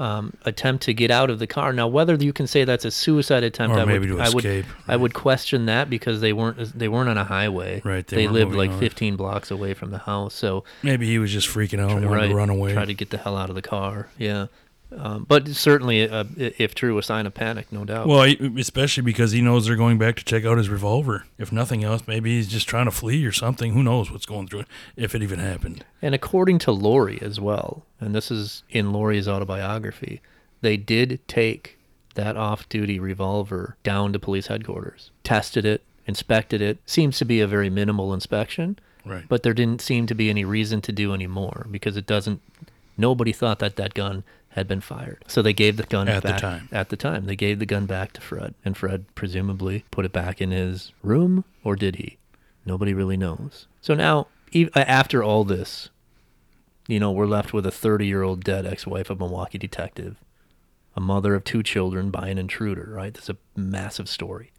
um, 0.00 0.32
attempt 0.46 0.82
to 0.84 0.94
get 0.94 1.10
out 1.10 1.28
of 1.28 1.38
the 1.38 1.46
car. 1.46 1.72
Now, 1.72 1.86
whether 1.86 2.14
you 2.14 2.32
can 2.32 2.46
say 2.46 2.64
that's 2.64 2.84
a 2.86 2.90
suicide 2.90 3.44
attempt, 3.44 3.76
Or 3.76 3.80
I 3.80 3.84
maybe 3.84 4.10
would, 4.10 4.16
to 4.16 4.22
I 4.22 4.28
would, 4.30 4.44
escape, 4.44 4.66
I 4.88 4.96
would 4.96 5.12
question 5.14 5.66
that 5.66 5.90
because 5.90 6.20
they 6.22 6.32
weren't 6.32 6.56
they 6.78 6.88
weren't 6.88 7.08
on 7.10 7.18
a 7.18 7.24
highway. 7.24 7.82
Right, 7.84 8.06
they 8.06 8.16
They, 8.16 8.28
lived 8.28 8.54
like 8.54 8.70
north. 8.70 8.80
15 8.80 9.16
blocks 9.16 9.50
away 9.50 9.74
from 9.74 9.90
the 9.90 9.98
house, 9.98 10.34
so 10.34 10.64
Maybe 10.82 11.06
he 11.06 11.18
was 11.18 11.30
just 11.30 11.48
freaking 11.48 11.80
out 11.80 11.90
and 11.90 12.06
wanted 12.06 12.16
right, 12.22 12.28
to 12.28 12.34
run 12.34 12.48
away. 12.50 12.72
try 12.72 12.86
to 12.86 12.94
get 12.94 13.10
the 13.10 13.18
hell 13.18 13.36
out 13.36 13.50
of 13.50 13.54
the 13.54 13.62
car. 13.62 14.08
Yeah, 14.16 14.46
um, 14.96 15.24
but 15.28 15.48
certainly, 15.48 16.08
uh, 16.08 16.24
if 16.36 16.74
true, 16.74 16.98
a 16.98 17.02
sign 17.02 17.26
of 17.26 17.34
panic, 17.34 17.70
no 17.72 17.84
doubt. 17.84 18.06
Well, 18.06 18.22
especially 18.58 19.02
because 19.02 19.32
he 19.32 19.40
knows 19.40 19.66
they're 19.66 19.76
going 19.76 19.98
back 19.98 20.16
to 20.16 20.24
check 20.24 20.44
out 20.44 20.58
his 20.58 20.68
revolver. 20.68 21.24
If 21.38 21.52
nothing 21.52 21.84
else, 21.84 22.02
maybe 22.06 22.36
he's 22.36 22.48
just 22.48 22.68
trying 22.68 22.86
to 22.86 22.90
flee 22.90 23.24
or 23.24 23.32
something. 23.32 23.72
Who 23.72 23.82
knows 23.82 24.10
what's 24.10 24.26
going 24.26 24.48
through 24.48 24.60
it, 24.60 24.68
if 24.96 25.14
it 25.14 25.22
even 25.22 25.38
happened. 25.38 25.84
And 26.02 26.14
according 26.14 26.58
to 26.60 26.72
Laurie 26.72 27.20
as 27.22 27.38
well, 27.40 27.84
and 28.00 28.14
this 28.14 28.30
is 28.30 28.62
in 28.70 28.92
Laurie's 28.92 29.28
autobiography, 29.28 30.20
they 30.60 30.76
did 30.76 31.20
take 31.28 31.78
that 32.16 32.36
off 32.36 32.68
duty 32.68 32.98
revolver 32.98 33.76
down 33.82 34.12
to 34.12 34.18
police 34.18 34.48
headquarters, 34.48 35.10
tested 35.22 35.64
it, 35.64 35.82
inspected 36.06 36.60
it. 36.60 36.78
Seems 36.84 37.18
to 37.18 37.24
be 37.24 37.40
a 37.40 37.46
very 37.46 37.70
minimal 37.70 38.12
inspection, 38.12 38.78
Right. 39.06 39.24
but 39.28 39.44
there 39.44 39.54
didn't 39.54 39.80
seem 39.80 40.06
to 40.08 40.14
be 40.14 40.28
any 40.28 40.44
reason 40.44 40.80
to 40.82 40.92
do 40.92 41.14
any 41.14 41.28
more 41.28 41.66
because 41.70 41.96
it 41.96 42.06
doesn't, 42.06 42.40
nobody 42.98 43.32
thought 43.32 43.60
that 43.60 43.76
that 43.76 43.94
gun 43.94 44.24
had 44.50 44.66
been 44.66 44.80
fired. 44.80 45.24
So 45.28 45.42
they 45.42 45.52
gave 45.52 45.76
the 45.76 45.84
gun 45.84 46.08
At 46.08 46.22
the 46.22 46.32
time. 46.32 46.68
At 46.72 46.88
the 46.88 46.96
time. 46.96 47.26
They 47.26 47.36
gave 47.36 47.58
the 47.60 47.66
gun 47.66 47.86
back 47.86 48.12
to 48.14 48.20
Fred, 48.20 48.54
and 48.64 48.76
Fred 48.76 49.06
presumably 49.14 49.84
put 49.90 50.04
it 50.04 50.12
back 50.12 50.40
in 50.40 50.50
his 50.50 50.92
room, 51.02 51.44
or 51.62 51.76
did 51.76 51.96
he? 51.96 52.18
Nobody 52.66 52.92
really 52.92 53.16
knows. 53.16 53.66
So 53.80 53.94
now, 53.94 54.26
e- 54.50 54.68
uh, 54.74 54.80
after 54.80 55.22
all 55.22 55.44
this, 55.44 55.88
you 56.88 56.98
know, 56.98 57.12
we're 57.12 57.26
left 57.26 57.52
with 57.52 57.64
a 57.64 57.70
30 57.70 58.06
year 58.06 58.22
old 58.22 58.42
dead 58.42 58.66
ex 58.66 58.86
wife 58.86 59.08
of 59.08 59.20
Milwaukee 59.20 59.58
detective, 59.58 60.16
a 60.96 61.00
mother 61.00 61.34
of 61.36 61.44
two 61.44 61.62
children 61.62 62.10
by 62.10 62.28
an 62.28 62.36
intruder, 62.38 62.90
right? 62.92 63.14
That's 63.14 63.28
a 63.30 63.36
massive 63.56 64.08
story. 64.08 64.50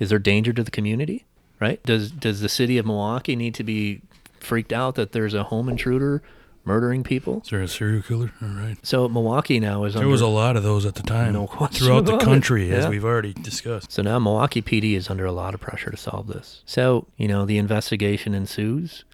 Is 0.00 0.10
there 0.10 0.18
danger 0.18 0.52
to 0.52 0.64
the 0.64 0.70
community, 0.70 1.24
right? 1.60 1.80
Does, 1.84 2.10
does 2.10 2.40
the 2.40 2.48
city 2.48 2.76
of 2.76 2.86
Milwaukee 2.86 3.36
need 3.36 3.54
to 3.54 3.64
be 3.64 4.02
freaked 4.40 4.72
out 4.72 4.96
that 4.96 5.12
there's 5.12 5.32
a 5.32 5.44
home 5.44 5.68
intruder 5.68 6.22
murdering 6.66 7.04
people. 7.04 7.40
Is 7.44 7.50
there 7.50 7.62
a 7.62 7.68
serial 7.68 8.02
killer? 8.02 8.32
All 8.42 8.48
right. 8.48 8.76
So 8.82 9.08
Milwaukee 9.08 9.60
now 9.60 9.84
is 9.84 9.94
There 9.94 10.02
under, 10.02 10.10
was 10.10 10.20
a 10.20 10.26
lot 10.26 10.56
of 10.56 10.62
those 10.62 10.84
at 10.84 10.96
the 10.96 11.02
time 11.02 11.32
No 11.32 11.46
question 11.46 11.86
throughout 11.86 12.04
the 12.04 12.18
country, 12.18 12.72
as 12.72 12.88
we've 12.88 13.04
already 13.04 13.32
discussed. 13.32 13.92
So 13.92 14.02
now 14.02 14.18
Milwaukee 14.18 14.60
PD 14.60 14.94
is 14.94 15.08
under 15.08 15.24
a 15.24 15.32
lot 15.32 15.54
of 15.54 15.60
pressure 15.60 15.90
to 15.90 15.96
solve 15.96 16.26
this. 16.26 16.62
So, 16.66 17.06
you 17.16 17.28
know, 17.28 17.46
the 17.46 17.56
investigation 17.56 18.34
ensues. 18.34 19.04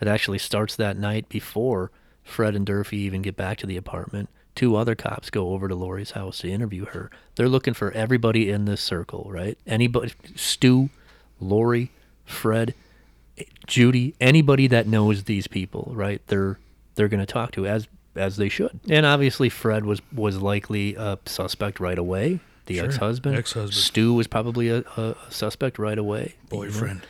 It 0.00 0.08
actually 0.08 0.38
starts 0.38 0.74
that 0.76 0.96
night 0.96 1.28
before 1.28 1.92
Fred 2.24 2.56
and 2.56 2.66
Durfee 2.66 2.98
even 2.98 3.22
get 3.22 3.36
back 3.36 3.58
to 3.58 3.66
the 3.66 3.76
apartment. 3.76 4.30
Two 4.54 4.76
other 4.76 4.94
cops 4.94 5.30
go 5.30 5.50
over 5.50 5.68
to 5.68 5.74
Laurie's 5.74 6.12
house 6.12 6.38
to 6.38 6.50
interview 6.50 6.86
her. 6.86 7.10
They're 7.36 7.48
looking 7.48 7.74
for 7.74 7.90
everybody 7.92 8.50
in 8.50 8.64
this 8.64 8.80
circle, 8.80 9.26
right? 9.28 9.58
Anybody, 9.66 10.12
Stu, 10.36 10.90
Laurie, 11.40 11.90
Fred, 12.24 12.74
Judy, 13.66 14.14
anybody 14.20 14.68
that 14.68 14.86
knows 14.86 15.24
these 15.24 15.46
people, 15.48 15.90
right? 15.94 16.22
They're 16.28 16.58
they're 16.94 17.08
going 17.08 17.20
to 17.24 17.32
talk 17.32 17.52
to 17.52 17.66
as 17.66 17.88
as 18.16 18.36
they 18.36 18.48
should. 18.48 18.78
And 18.88 19.04
obviously, 19.04 19.48
Fred 19.48 19.84
was 19.84 20.00
was 20.14 20.40
likely 20.40 20.94
a 20.94 21.18
suspect 21.26 21.80
right 21.80 21.98
away. 21.98 22.40
The 22.66 22.76
Sure. 22.76 22.84
ex-husband. 22.86 23.36
Ex-husband. 23.36 23.74
Stu 23.74 24.14
was 24.14 24.26
probably 24.26 24.70
a, 24.70 24.78
a, 24.96 25.02
a 25.10 25.16
suspect 25.30 25.78
right 25.78 25.98
away. 25.98 26.34
Boyfriend. 26.48 27.02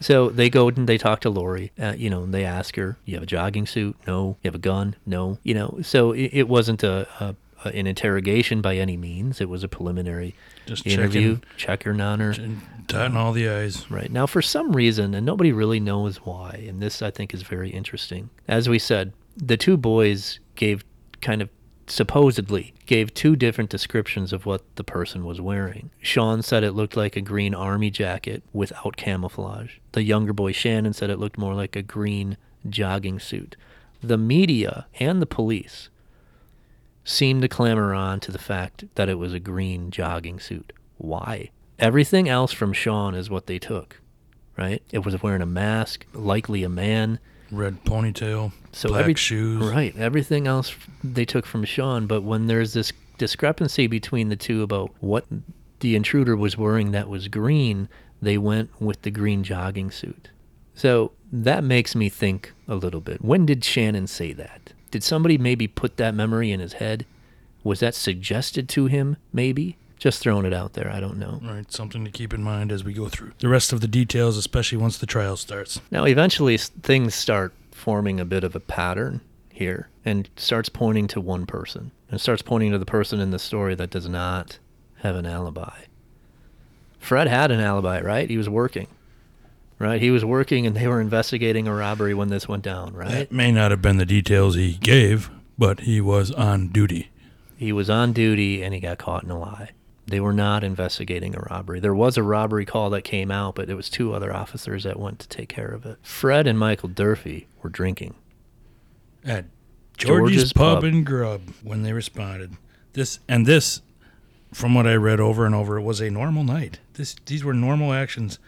So 0.00 0.28
they 0.28 0.50
go 0.50 0.68
and 0.68 0.88
they 0.88 0.98
talk 0.98 1.20
to 1.22 1.30
Laurie. 1.30 1.72
Uh, 1.80 1.94
you 1.96 2.10
know, 2.10 2.22
and 2.24 2.34
they 2.34 2.44
ask 2.44 2.76
her, 2.76 2.96
"You 3.04 3.14
have 3.14 3.22
a 3.22 3.26
jogging 3.26 3.66
suit? 3.66 3.96
No. 4.06 4.36
You 4.42 4.48
have 4.48 4.54
a 4.54 4.58
gun? 4.58 4.96
No. 5.06 5.38
You 5.42 5.54
know." 5.54 5.78
So 5.82 6.12
it, 6.12 6.30
it 6.32 6.48
wasn't 6.48 6.82
a, 6.82 7.06
a, 7.20 7.24
a 7.24 7.34
Uh, 7.64 7.70
an 7.70 7.86
interrogation 7.86 8.60
by 8.60 8.76
any 8.76 8.96
means. 8.96 9.40
It 9.40 9.48
was 9.48 9.64
a 9.64 9.68
preliminary 9.68 10.34
Just 10.66 10.86
interview, 10.86 11.36
checking. 11.36 11.56
checking 11.56 12.00
on 12.00 12.20
her. 12.20 12.34
Dotting 12.86 13.16
all 13.16 13.32
the 13.32 13.48
I's. 13.48 13.90
Right. 13.90 14.10
Now, 14.10 14.26
for 14.26 14.42
some 14.42 14.72
reason, 14.74 15.14
and 15.14 15.24
nobody 15.24 15.52
really 15.52 15.80
knows 15.80 16.18
why, 16.18 16.64
and 16.68 16.82
this 16.82 17.00
I 17.00 17.10
think 17.10 17.32
is 17.32 17.42
very 17.42 17.70
interesting. 17.70 18.30
As 18.48 18.68
we 18.68 18.78
said, 18.78 19.12
the 19.36 19.56
two 19.56 19.76
boys 19.76 20.40
gave 20.56 20.84
kind 21.20 21.40
of 21.40 21.48
supposedly 21.86 22.72
gave 22.86 23.12
two 23.12 23.36
different 23.36 23.68
descriptions 23.70 24.32
of 24.32 24.46
what 24.46 24.62
the 24.76 24.84
person 24.84 25.24
was 25.24 25.40
wearing. 25.40 25.90
Sean 26.00 26.42
said 26.42 26.64
it 26.64 26.72
looked 26.72 26.96
like 26.96 27.14
a 27.16 27.20
green 27.20 27.54
army 27.54 27.90
jacket 27.90 28.42
without 28.52 28.96
camouflage. 28.96 29.76
The 29.92 30.02
younger 30.02 30.32
boy 30.32 30.52
Shannon 30.52 30.92
said 30.94 31.10
it 31.10 31.18
looked 31.18 31.38
more 31.38 31.54
like 31.54 31.76
a 31.76 31.82
green 31.82 32.36
jogging 32.68 33.20
suit. 33.20 33.56
The 34.02 34.18
media 34.18 34.86
and 34.98 35.20
the 35.20 35.26
police 35.26 35.88
seemed 37.04 37.42
to 37.42 37.48
clamor 37.48 37.94
on 37.94 38.18
to 38.20 38.32
the 38.32 38.38
fact 38.38 38.84
that 38.94 39.08
it 39.08 39.18
was 39.18 39.32
a 39.32 39.40
green 39.40 39.90
jogging 39.90 40.40
suit. 40.40 40.72
Why? 40.96 41.50
Everything 41.78 42.28
else 42.28 42.52
from 42.52 42.72
Sean 42.72 43.14
is 43.14 43.28
what 43.28 43.46
they 43.46 43.58
took, 43.58 44.00
right? 44.56 44.82
It 44.90 45.04
was 45.04 45.22
wearing 45.22 45.42
a 45.42 45.46
mask, 45.46 46.06
likely 46.12 46.64
a 46.64 46.68
man. 46.68 47.18
Red 47.50 47.84
ponytail, 47.84 48.52
So 48.72 48.88
black 48.88 49.02
every, 49.02 49.14
shoes. 49.14 49.62
Right. 49.62 49.96
Everything 49.96 50.46
else 50.46 50.74
they 51.02 51.24
took 51.24 51.46
from 51.46 51.64
Sean, 51.64 52.06
but 52.06 52.22
when 52.22 52.46
there's 52.46 52.72
this 52.72 52.92
discrepancy 53.18 53.86
between 53.86 54.28
the 54.28 54.36
two 54.36 54.62
about 54.62 54.90
what 55.00 55.26
the 55.80 55.94
intruder 55.94 56.36
was 56.36 56.56
wearing 56.56 56.92
that 56.92 57.08
was 57.08 57.28
green, 57.28 57.88
they 58.22 58.38
went 58.38 58.80
with 58.80 59.02
the 59.02 59.10
green 59.10 59.44
jogging 59.44 59.90
suit. 59.90 60.30
So 60.74 61.12
that 61.30 61.62
makes 61.62 61.94
me 61.94 62.08
think 62.08 62.52
a 62.66 62.74
little 62.74 63.00
bit. 63.00 63.22
When 63.22 63.46
did 63.46 63.64
Shannon 63.64 64.06
say 64.06 64.32
that? 64.32 64.72
Did 64.94 65.02
somebody 65.02 65.36
maybe 65.36 65.66
put 65.66 65.96
that 65.96 66.14
memory 66.14 66.52
in 66.52 66.60
his 66.60 66.74
head? 66.74 67.04
Was 67.64 67.80
that 67.80 67.96
suggested 67.96 68.68
to 68.68 68.86
him, 68.86 69.16
maybe? 69.32 69.76
Just 69.98 70.20
throwing 70.20 70.46
it 70.46 70.54
out 70.54 70.74
there. 70.74 70.88
I 70.88 71.00
don't 71.00 71.18
know. 71.18 71.40
Right, 71.42 71.68
something 71.72 72.04
to 72.04 72.12
keep 72.12 72.32
in 72.32 72.44
mind 72.44 72.70
as 72.70 72.84
we 72.84 72.92
go 72.92 73.08
through 73.08 73.32
the 73.40 73.48
rest 73.48 73.72
of 73.72 73.80
the 73.80 73.88
details, 73.88 74.36
especially 74.36 74.78
once 74.78 74.96
the 74.96 75.06
trial 75.06 75.36
starts. 75.36 75.80
Now, 75.90 76.04
eventually, 76.04 76.56
things 76.56 77.16
start 77.16 77.52
forming 77.72 78.20
a 78.20 78.24
bit 78.24 78.44
of 78.44 78.54
a 78.54 78.60
pattern 78.60 79.20
here 79.50 79.88
and 80.04 80.30
starts 80.36 80.68
pointing 80.68 81.08
to 81.08 81.20
one 81.20 81.44
person 81.44 81.90
and 82.08 82.20
starts 82.20 82.42
pointing 82.42 82.70
to 82.70 82.78
the 82.78 82.86
person 82.86 83.18
in 83.18 83.32
the 83.32 83.40
story 83.40 83.74
that 83.74 83.90
does 83.90 84.08
not 84.08 84.60
have 84.98 85.16
an 85.16 85.26
alibi. 85.26 85.86
Fred 87.00 87.26
had 87.26 87.50
an 87.50 87.58
alibi, 87.58 88.00
right? 88.00 88.30
He 88.30 88.38
was 88.38 88.48
working, 88.48 88.86
right? 89.78 90.00
He 90.00 90.10
was 90.10 90.24
working 90.24 90.66
and 90.66 90.76
they 90.76 90.86
were 90.86 91.00
investigating 91.00 91.66
a 91.66 91.74
robbery 91.74 92.14
when 92.14 92.28
this 92.28 92.48
went 92.48 92.62
down, 92.62 92.94
right? 92.94 93.10
That 93.10 93.32
may 93.32 93.52
not 93.52 93.70
have 93.70 93.82
been 93.82 93.96
the 93.96 94.06
details 94.06 94.54
he 94.54 94.74
gave, 94.74 95.30
but 95.58 95.80
he 95.80 96.00
was 96.00 96.30
on 96.30 96.68
duty. 96.68 97.10
He 97.56 97.72
was 97.72 97.88
on 97.88 98.12
duty 98.12 98.62
and 98.62 98.74
he 98.74 98.80
got 98.80 98.98
caught 98.98 99.24
in 99.24 99.30
a 99.30 99.38
lie. 99.38 99.70
They 100.06 100.20
were 100.20 100.34
not 100.34 100.62
investigating 100.62 101.34
a 101.34 101.40
robbery. 101.40 101.80
There 101.80 101.94
was 101.94 102.18
a 102.18 102.22
robbery 102.22 102.66
call 102.66 102.90
that 102.90 103.02
came 103.02 103.30
out, 103.30 103.54
but 103.54 103.70
it 103.70 103.74
was 103.74 103.88
two 103.88 104.12
other 104.12 104.34
officers 104.34 104.84
that 104.84 105.00
went 105.00 105.18
to 105.20 105.28
take 105.28 105.48
care 105.48 105.68
of 105.68 105.86
it. 105.86 105.96
Fred 106.02 106.46
and 106.46 106.58
Michael 106.58 106.90
Durfee 106.90 107.46
were 107.62 107.70
drinking. 107.70 108.14
At 109.24 109.46
George's, 109.96 110.36
George's 110.36 110.52
Pub, 110.52 110.76
Pub. 110.78 110.84
and 110.84 111.06
Grub 111.06 111.40
when 111.62 111.82
they 111.82 111.92
responded. 111.94 112.52
This 112.92 113.20
and 113.28 113.46
this, 113.46 113.80
from 114.52 114.74
what 114.74 114.86
I 114.86 114.94
read 114.94 115.20
over 115.20 115.46
and 115.46 115.54
over, 115.54 115.78
it 115.78 115.82
was 115.82 116.00
a 116.00 116.10
normal 116.10 116.44
night. 116.44 116.80
This 116.94 117.16
these 117.24 117.42
were 117.42 117.54
normal 117.54 117.92
actions, 117.94 118.38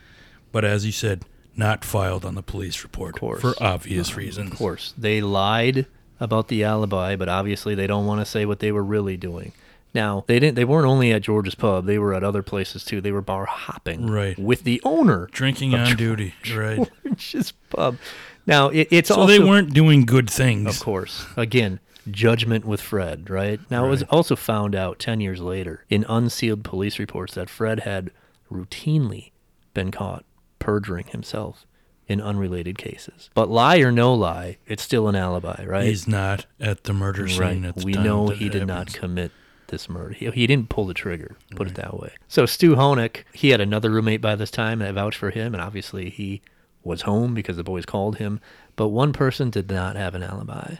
but 0.57 0.65
as 0.65 0.87
you 0.87 0.93
said, 0.93 1.23
not 1.55 1.85
filed 1.85 2.25
on 2.25 2.35
the 2.35 2.43
police 2.43 2.83
report 2.83 3.21
course. 3.21 3.43
for 3.43 3.53
obvious 3.63 4.17
reasons. 4.17 4.53
Of 4.53 4.57
course, 4.57 4.95
they 4.97 5.21
lied 5.21 5.85
about 6.19 6.49
the 6.49 6.65
alibi, 6.65 7.15
but 7.15 7.29
obviously 7.29 7.75
they 7.75 7.87
don't 7.87 8.07
want 8.07 8.23
to 8.23 8.25
say 8.25 8.47
what 8.47 8.61
they 8.61 8.73
were 8.73 8.83
really 8.83 9.19
doing. 9.19 9.53
Now 9.93 10.25
they 10.27 10.39
didn't. 10.39 10.55
They 10.55 10.65
weren't 10.65 10.87
only 10.87 11.13
at 11.13 11.21
George's 11.21 11.55
Pub; 11.55 11.85
they 11.85 11.99
were 11.99 12.15
at 12.15 12.25
other 12.25 12.43
places 12.43 12.87
too. 12.87 13.03
They 13.03 13.13
were 13.13 13.21
bar 13.21 13.45
hopping, 13.45 14.07
Right. 14.11 14.39
with 14.39 14.65
the 14.65 14.81
owner 14.83 15.29
Drinking 15.31 15.75
on 15.75 15.95
duty, 15.95 16.33
right? 16.55 16.89
George's 17.05 17.53
Pub. 17.69 17.99
Now 18.47 18.71
it, 18.71 18.89
it's 18.91 19.09
So 19.09 19.17
also 19.17 19.27
they 19.27 19.39
weren't 19.39 19.75
doing 19.75 20.07
good 20.07 20.31
things. 20.31 20.75
Of 20.75 20.83
course. 20.83 21.27
Again, 21.37 21.81
judgment 22.11 22.65
with 22.65 22.81
Fred, 22.81 23.29
right? 23.29 23.61
Now, 23.71 23.85
it 23.85 23.91
was 23.91 24.03
also 24.05 24.37
found 24.37 24.75
out 24.75 24.99
10 24.99 25.21
years 25.21 25.41
later 25.41 25.85
in 25.91 26.07
unsealed 26.09 26.65
police 26.65 26.99
reports 26.99 27.35
that 27.35 27.51
Fred 27.51 27.81
had 27.81 28.11
routinely 28.51 29.33
been 29.75 29.91
caught 29.91 30.25
perjuring 30.67 31.07
himself 31.07 31.65
in 32.09 32.21
unrelated 32.21 32.77
cases. 32.77 33.31
But 33.35 33.49
lie 33.49 33.79
or 33.79 33.93
no 33.93 34.13
lie, 34.13 34.59
it's 34.67 34.83
still 34.83 35.07
an 35.07 35.15
alibi, 35.15 35.65
right? 35.65 35.87
He's 35.87 36.09
not 36.09 36.47
at 36.59 36.83
the 36.83 36.93
murder 36.93 37.29
scene 37.29 37.41
right. 37.41 37.65
at 37.65 37.77
the 37.77 37.85
We 37.85 37.93
know 37.93 38.31
he 38.31 38.49
did 38.49 38.67
not 38.67 38.93
commit 38.93 39.31
this 39.69 39.89
murder. 39.89 40.15
He, 40.15 40.29
he 40.33 40.45
didn't 40.49 40.69
pull 40.69 40.87
the 40.87 40.93
trigger, 40.93 41.37
put 41.55 41.69
it 41.69 41.77
that 41.77 42.01
way. 42.01 42.15
So 42.27 42.47
Stu 42.47 42.75
Honeck, 42.75 43.23
he 43.33 43.51
had 43.51 43.61
another 43.61 43.91
roommate 43.91 44.21
by 44.21 44.35
this 44.35 44.51
time 44.51 44.81
that 44.81 44.93
vouched 44.95 45.19
for 45.19 45.31
him, 45.31 45.55
and 45.55 45.63
obviously 45.63 46.11
he 46.11 46.43
was 46.83 47.03
home 47.03 47.33
because 47.33 47.57
the 47.57 47.63
boys 47.63 47.87
called 47.87 48.17
him. 48.17 48.41
But 48.75 48.89
one 48.89 49.13
person 49.13 49.51
did 49.51 49.71
not 49.71 49.95
have 49.95 50.17
an 50.17 50.25
alibi. 50.25 50.79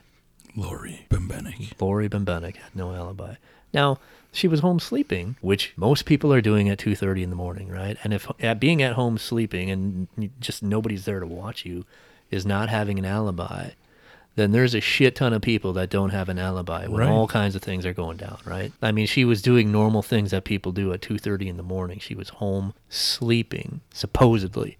Laurie 0.57 1.07
Bembenek. 1.11 1.81
Laurie 1.81 2.09
Bembenek 2.09 2.57
had 2.57 2.75
no 2.75 2.93
alibi. 2.93 3.37
Now, 3.73 4.01
she 4.37 4.49
was 4.49 4.61
home 4.61 4.79
sleeping, 4.79 5.37
which 5.41 5.73
most 5.77 6.05
people 6.05 6.33
are 6.33 6.41
doing 6.41 6.69
at 6.69 6.79
2:30 6.79 7.23
in 7.23 7.31
the 7.31 7.37
morning, 7.37 7.69
right? 7.69 7.97
And 8.05 8.13
if 8.13 8.31
at 8.41 8.61
being 8.61 8.83
at 8.83 8.93
home 8.95 9.19
sleeping 9.19 9.71
and 9.71 10.09
just 10.41 10.63
nobody's 10.63 11.05
there 11.07 11.21
to 11.21 11.27
watch 11.27 11.65
you 11.65 11.85
is 12.31 12.45
not 12.45 12.69
having 12.69 12.99
an 12.99 13.05
alibi, 13.05 13.71
then 14.35 14.53
there's 14.53 14.75
a 14.75 14.81
shit 14.81 15.17
ton 15.17 15.33
of 15.33 15.41
people 15.41 15.73
that 15.73 15.89
don't 15.89 16.11
have 16.11 16.29
an 16.29 16.39
alibi 16.39 16.87
when 16.87 17.01
Right. 17.01 17.09
all 17.09 17.27
kinds 17.27 17.55
of 17.57 17.63
things 17.63 17.87
are 17.87 17.95
going 17.95 18.19
down, 18.19 18.39
right? 18.45 18.71
I 18.83 18.93
mean, 18.93 19.07
she 19.07 19.25
was 19.25 19.41
doing 19.41 19.73
normal 19.73 20.03
things 20.03 20.31
that 20.33 20.45
people 20.45 20.73
do 20.73 20.93
at 20.93 21.01
2:30 21.01 21.49
in 21.49 21.57
the 21.57 21.63
morning. 21.63 21.99
She 21.99 22.15
was 22.15 22.29
home 22.29 22.75
sleeping, 22.91 23.81
supposedly. 23.95 24.77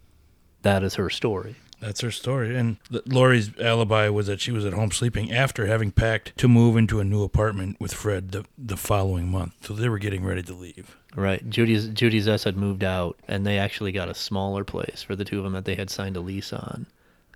That 0.63 0.83
is 0.83 0.97
her 0.97 1.09
story. 1.09 1.55
That's 1.87 2.01
her 2.01 2.11
story. 2.11 2.57
And 2.57 2.79
Laurie's 3.07 3.57
alibi 3.61 4.09
was 4.09 4.27
that 4.27 4.41
she 4.41 4.51
was 4.51 4.65
at 4.65 4.73
home 4.73 4.91
sleeping 4.91 5.33
after 5.33 5.67
having 5.67 5.93
packed 5.93 6.37
to 6.39 6.49
move 6.49 6.77
into 6.77 6.99
a 6.99 7.05
new 7.05 7.23
apartment 7.23 7.77
with 7.79 7.95
Fred 7.95 8.33
the, 8.33 8.45
the 8.59 8.77
following 8.77 9.29
month. 9.29 9.53
So 9.65 9.73
they 9.73 9.89
were 9.89 10.01
getting 10.01 10.25
ready 10.25 10.43
to 10.43 10.53
leave. 10.53 10.97
Right. 11.15 11.49
Judy's 11.49 11.87
Judy's 11.89 12.27
Zess 12.27 12.43
had 12.43 12.57
moved 12.57 12.83
out, 12.83 13.17
and 13.29 13.47
they 13.47 13.57
actually 13.57 13.93
got 13.93 14.09
a 14.09 14.15
smaller 14.15 14.65
place 14.65 15.01
for 15.01 15.15
the 15.15 15.25
two 15.25 15.39
of 15.39 15.45
them 15.45 15.53
that 15.53 15.65
they 15.65 15.77
had 15.77 15.89
signed 15.89 16.17
a 16.17 16.21
lease 16.21 16.53
on, 16.53 16.87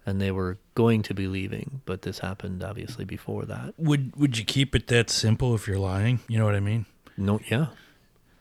and 0.05 0.21
they 0.21 0.33
were 0.33 0.59
going 0.75 1.03
to 1.03 1.15
be 1.15 1.29
leaving, 1.29 1.81
but 1.87 2.03
this 2.03 2.19
happened 2.19 2.65
obviously 2.65 3.05
before 3.05 3.45
that. 3.45 3.75
Would 3.79 4.17
would 4.17 4.37
you 4.37 4.45
keep 4.45 4.75
it 4.75 4.89
that 4.89 5.11
simple 5.11 5.55
if 5.55 5.69
you're 5.69 5.79
lying? 5.79 6.19
You 6.27 6.39
know 6.39 6.45
what 6.45 6.57
I 6.57 6.61
mean? 6.61 6.87
No, 7.17 7.39
yeah, 7.49 7.67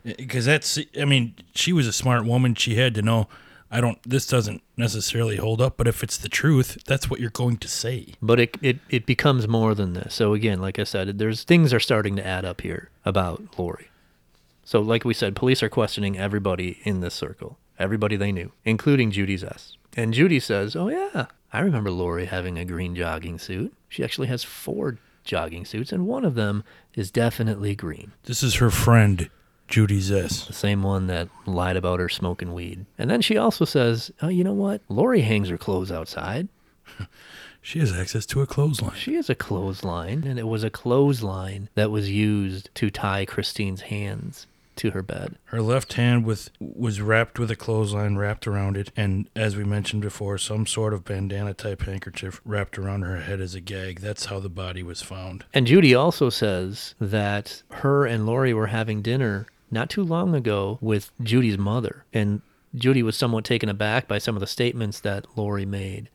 Because 0.03 0.45
that's 0.45 0.79
I 0.99 1.05
mean, 1.05 1.35
she 1.53 1.71
was 1.71 1.85
a 1.85 1.93
smart 1.93 2.25
woman. 2.25 2.55
She 2.55 2.75
had 2.75 2.95
to 2.95 3.03
know 3.03 3.27
I 3.71 3.81
don't 3.81 3.99
this 4.03 4.25
doesn't 4.25 4.63
necessarily 4.77 5.37
hold 5.37 5.61
up, 5.61 5.77
but 5.77 5.87
if 5.87 6.03
it's 6.03 6.17
the 6.17 6.29
truth, 6.29 6.77
that's 6.85 7.09
what 7.09 7.19
you're 7.19 7.29
going 7.29 7.57
to 7.57 7.67
say. 7.67 8.13
but 8.21 8.39
it 8.39 8.57
it 8.61 8.79
it 8.89 9.05
becomes 9.05 9.47
more 9.47 9.75
than 9.75 9.93
this. 9.93 10.13
So 10.15 10.33
again, 10.33 10.59
like 10.59 10.79
I 10.79 10.83
said, 10.83 11.17
there's 11.19 11.43
things 11.43 11.73
are 11.73 11.79
starting 11.79 12.15
to 12.15 12.25
add 12.25 12.45
up 12.45 12.61
here 12.61 12.89
about 13.05 13.59
Laurie. 13.59 13.89
So 14.63 14.81
like 14.81 15.03
we 15.05 15.13
said, 15.13 15.35
police 15.35 15.61
are 15.63 15.69
questioning 15.69 16.17
everybody 16.17 16.79
in 16.83 17.01
this 17.01 17.13
circle, 17.13 17.57
everybody 17.77 18.15
they 18.15 18.31
knew, 18.31 18.51
including 18.65 19.11
Judy's 19.11 19.43
S. 19.43 19.77
And 19.95 20.13
Judy 20.13 20.39
says, 20.39 20.75
"Oh 20.75 20.89
yeah, 20.89 21.27
I 21.51 21.59
remember 21.59 21.91
Laurie 21.91 22.25
having 22.25 22.57
a 22.57 22.65
green 22.65 22.95
jogging 22.95 23.39
suit. 23.39 23.73
She 23.87 24.03
actually 24.03 24.27
has 24.27 24.43
four 24.43 24.97
jogging 25.23 25.65
suits, 25.65 25.91
and 25.91 26.07
one 26.07 26.23
of 26.25 26.35
them 26.35 26.63
is 26.93 27.11
definitely 27.11 27.75
green." 27.75 28.11
This 28.23 28.41
is 28.43 28.55
her 28.55 28.69
friend, 28.71 29.29
Judy 29.69 29.99
Zess. 29.99 30.47
the 30.47 30.53
same 30.53 30.83
one 30.83 31.07
that 31.07 31.29
lied 31.45 31.77
about 31.77 31.99
her 31.99 32.09
smoking 32.09 32.53
weed. 32.53 32.85
And 32.97 33.09
then 33.09 33.21
she 33.21 33.37
also 33.37 33.65
says, 33.65 34.11
"Oh, 34.21 34.27
you 34.27 34.43
know 34.43 34.53
what? 34.53 34.81
Laurie 34.89 35.21
hangs 35.21 35.49
her 35.49 35.57
clothes 35.57 35.91
outside. 35.91 36.47
She 37.61 37.79
has 37.79 37.91
access 37.91 38.25
to 38.27 38.41
a 38.41 38.47
clothesline. 38.47 38.95
She 38.95 39.15
has 39.15 39.29
a 39.29 39.35
clothesline, 39.35 40.23
and 40.25 40.39
it 40.39 40.47
was 40.47 40.63
a 40.63 40.69
clothesline 40.69 41.69
that 41.75 41.91
was 41.91 42.09
used 42.09 42.69
to 42.75 42.89
tie 42.89 43.25
Christine's 43.25 43.81
hands 43.81 44.47
to 44.77 44.91
her 44.91 45.03
bed. 45.03 45.35
Her 45.45 45.61
left 45.61 45.93
hand 45.93 46.25
with 46.25 46.49
was 46.59 47.01
wrapped 47.01 47.37
with 47.37 47.51
a 47.51 47.55
clothesline 47.57 48.15
wrapped 48.15 48.47
around 48.47 48.77
it, 48.77 48.91
and 48.95 49.29
as 49.35 49.57
we 49.57 49.65
mentioned 49.65 50.01
before, 50.01 50.37
some 50.37 50.65
sort 50.65 50.93
of 50.93 51.03
bandana 51.03 51.53
type 51.53 51.81
handkerchief 51.81 52.39
wrapped 52.45 52.79
around 52.79 53.01
her 53.01 53.19
head 53.19 53.41
as 53.41 53.55
a 53.55 53.59
gag. 53.59 53.99
That's 53.99 54.25
how 54.27 54.39
the 54.39 54.49
body 54.49 54.81
was 54.81 55.01
found. 55.01 55.43
And 55.53 55.67
Judy 55.67 55.93
also 55.93 56.29
says 56.29 56.95
that 56.99 57.61
her 57.71 58.05
and 58.05 58.25
Laurie 58.25 58.53
were 58.53 58.67
having 58.67 59.01
dinner 59.01 59.47
not 59.71 59.89
too 59.89 60.03
long 60.03 60.35
ago 60.35 60.77
with 60.81 61.11
Judy's 61.21 61.57
mother. 61.57 62.05
And 62.13 62.41
Judy 62.75 63.03
was 63.03 63.15
somewhat 63.15 63.45
taken 63.45 63.69
aback 63.69 64.07
by 64.07 64.17
some 64.17 64.35
of 64.35 64.39
the 64.41 64.47
statements 64.47 64.99
that 65.01 65.25
Laurie 65.35 65.65
made 65.65 66.09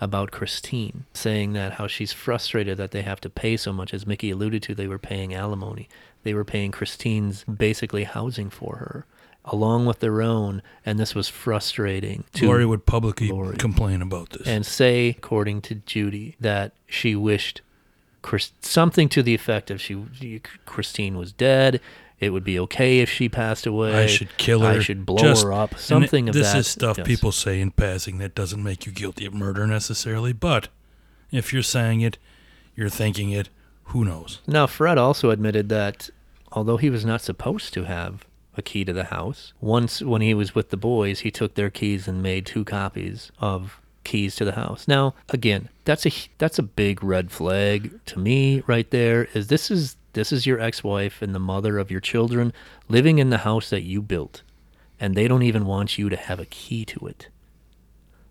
about 0.00 0.30
Christine, 0.30 1.04
saying 1.12 1.54
that 1.54 1.72
how 1.74 1.86
she's 1.88 2.12
frustrated 2.12 2.78
that 2.78 2.92
they 2.92 3.02
have 3.02 3.20
to 3.22 3.28
pay 3.30 3.56
so 3.56 3.72
much. 3.72 3.92
As 3.92 4.06
Mickey 4.06 4.30
alluded 4.30 4.62
to, 4.64 4.74
they 4.74 4.86
were 4.86 4.98
paying 4.98 5.34
alimony. 5.34 5.88
They 6.22 6.34
were 6.34 6.44
paying 6.44 6.70
Christine's 6.70 7.42
basically 7.44 8.04
housing 8.04 8.48
for 8.48 8.76
her, 8.76 9.06
along 9.44 9.86
with 9.86 9.98
their 9.98 10.22
own, 10.22 10.62
and 10.86 10.98
this 11.00 11.14
was 11.16 11.28
frustrating 11.28 12.24
to 12.34 12.46
Laurie 12.46 12.66
would 12.66 12.86
publicly 12.86 13.28
Laurie. 13.28 13.56
complain 13.56 14.00
about 14.00 14.30
this. 14.30 14.46
and 14.46 14.64
say, 14.64 15.08
according 15.08 15.62
to 15.62 15.74
Judy, 15.74 16.36
that 16.38 16.72
she 16.86 17.16
wished 17.16 17.60
Chris, 18.22 18.52
something 18.60 19.08
to 19.08 19.22
the 19.22 19.34
effect 19.34 19.70
of 19.70 19.80
she 19.80 20.40
Christine 20.64 21.16
was 21.18 21.32
dead. 21.32 21.80
It 22.20 22.30
would 22.30 22.42
be 22.44 22.58
okay 22.60 22.98
if 22.98 23.08
she 23.08 23.28
passed 23.28 23.66
away. 23.66 23.94
I 23.94 24.06
should 24.06 24.36
kill 24.38 24.60
her. 24.60 24.68
I 24.68 24.78
should 24.80 25.06
blow 25.06 25.18
Just- 25.18 25.44
her 25.44 25.52
up. 25.52 25.78
Something 25.78 26.26
it- 26.26 26.30
of 26.30 26.34
this 26.34 26.54
is 26.54 26.66
stuff 26.66 26.98
yes. 26.98 27.06
people 27.06 27.30
say 27.32 27.60
in 27.60 27.70
passing 27.70 28.18
that 28.18 28.34
doesn't 28.34 28.62
make 28.62 28.86
you 28.86 28.92
guilty 28.92 29.24
of 29.24 29.34
murder 29.34 29.66
necessarily. 29.66 30.32
But 30.32 30.68
if 31.30 31.52
you're 31.52 31.62
saying 31.62 32.00
it, 32.00 32.18
you're 32.74 32.88
thinking 32.88 33.30
it. 33.30 33.48
Who 33.84 34.04
knows? 34.04 34.40
Now, 34.46 34.66
Fred 34.66 34.98
also 34.98 35.30
admitted 35.30 35.68
that 35.70 36.10
although 36.52 36.76
he 36.76 36.90
was 36.90 37.04
not 37.04 37.22
supposed 37.22 37.72
to 37.74 37.84
have 37.84 38.24
a 38.56 38.62
key 38.62 38.84
to 38.84 38.92
the 38.92 39.04
house, 39.04 39.52
once 39.60 40.02
when 40.02 40.20
he 40.20 40.34
was 40.34 40.54
with 40.54 40.70
the 40.70 40.76
boys, 40.76 41.20
he 41.20 41.30
took 41.30 41.54
their 41.54 41.70
keys 41.70 42.08
and 42.08 42.22
made 42.22 42.44
two 42.44 42.64
copies 42.64 43.30
of 43.38 43.80
keys 44.04 44.34
to 44.36 44.44
the 44.44 44.52
house. 44.52 44.88
Now, 44.88 45.14
again, 45.28 45.68
that's 45.84 46.04
a 46.06 46.10
that's 46.38 46.58
a 46.58 46.62
big 46.62 47.02
red 47.04 47.30
flag 47.30 48.00
to 48.06 48.18
me 48.18 48.62
right 48.66 48.90
there. 48.90 49.28
Is 49.34 49.46
this 49.46 49.70
is 49.70 49.96
this 50.18 50.32
is 50.32 50.46
your 50.46 50.58
ex-wife 50.60 51.22
and 51.22 51.32
the 51.32 51.38
mother 51.38 51.78
of 51.78 51.92
your 51.92 52.00
children 52.00 52.52
living 52.88 53.20
in 53.20 53.30
the 53.30 53.38
house 53.38 53.70
that 53.70 53.82
you 53.82 54.02
built, 54.02 54.42
and 54.98 55.14
they 55.14 55.28
don't 55.28 55.44
even 55.44 55.64
want 55.64 55.96
you 55.96 56.08
to 56.08 56.16
have 56.16 56.40
a 56.40 56.46
key 56.46 56.84
to 56.84 57.06
it. 57.06 57.28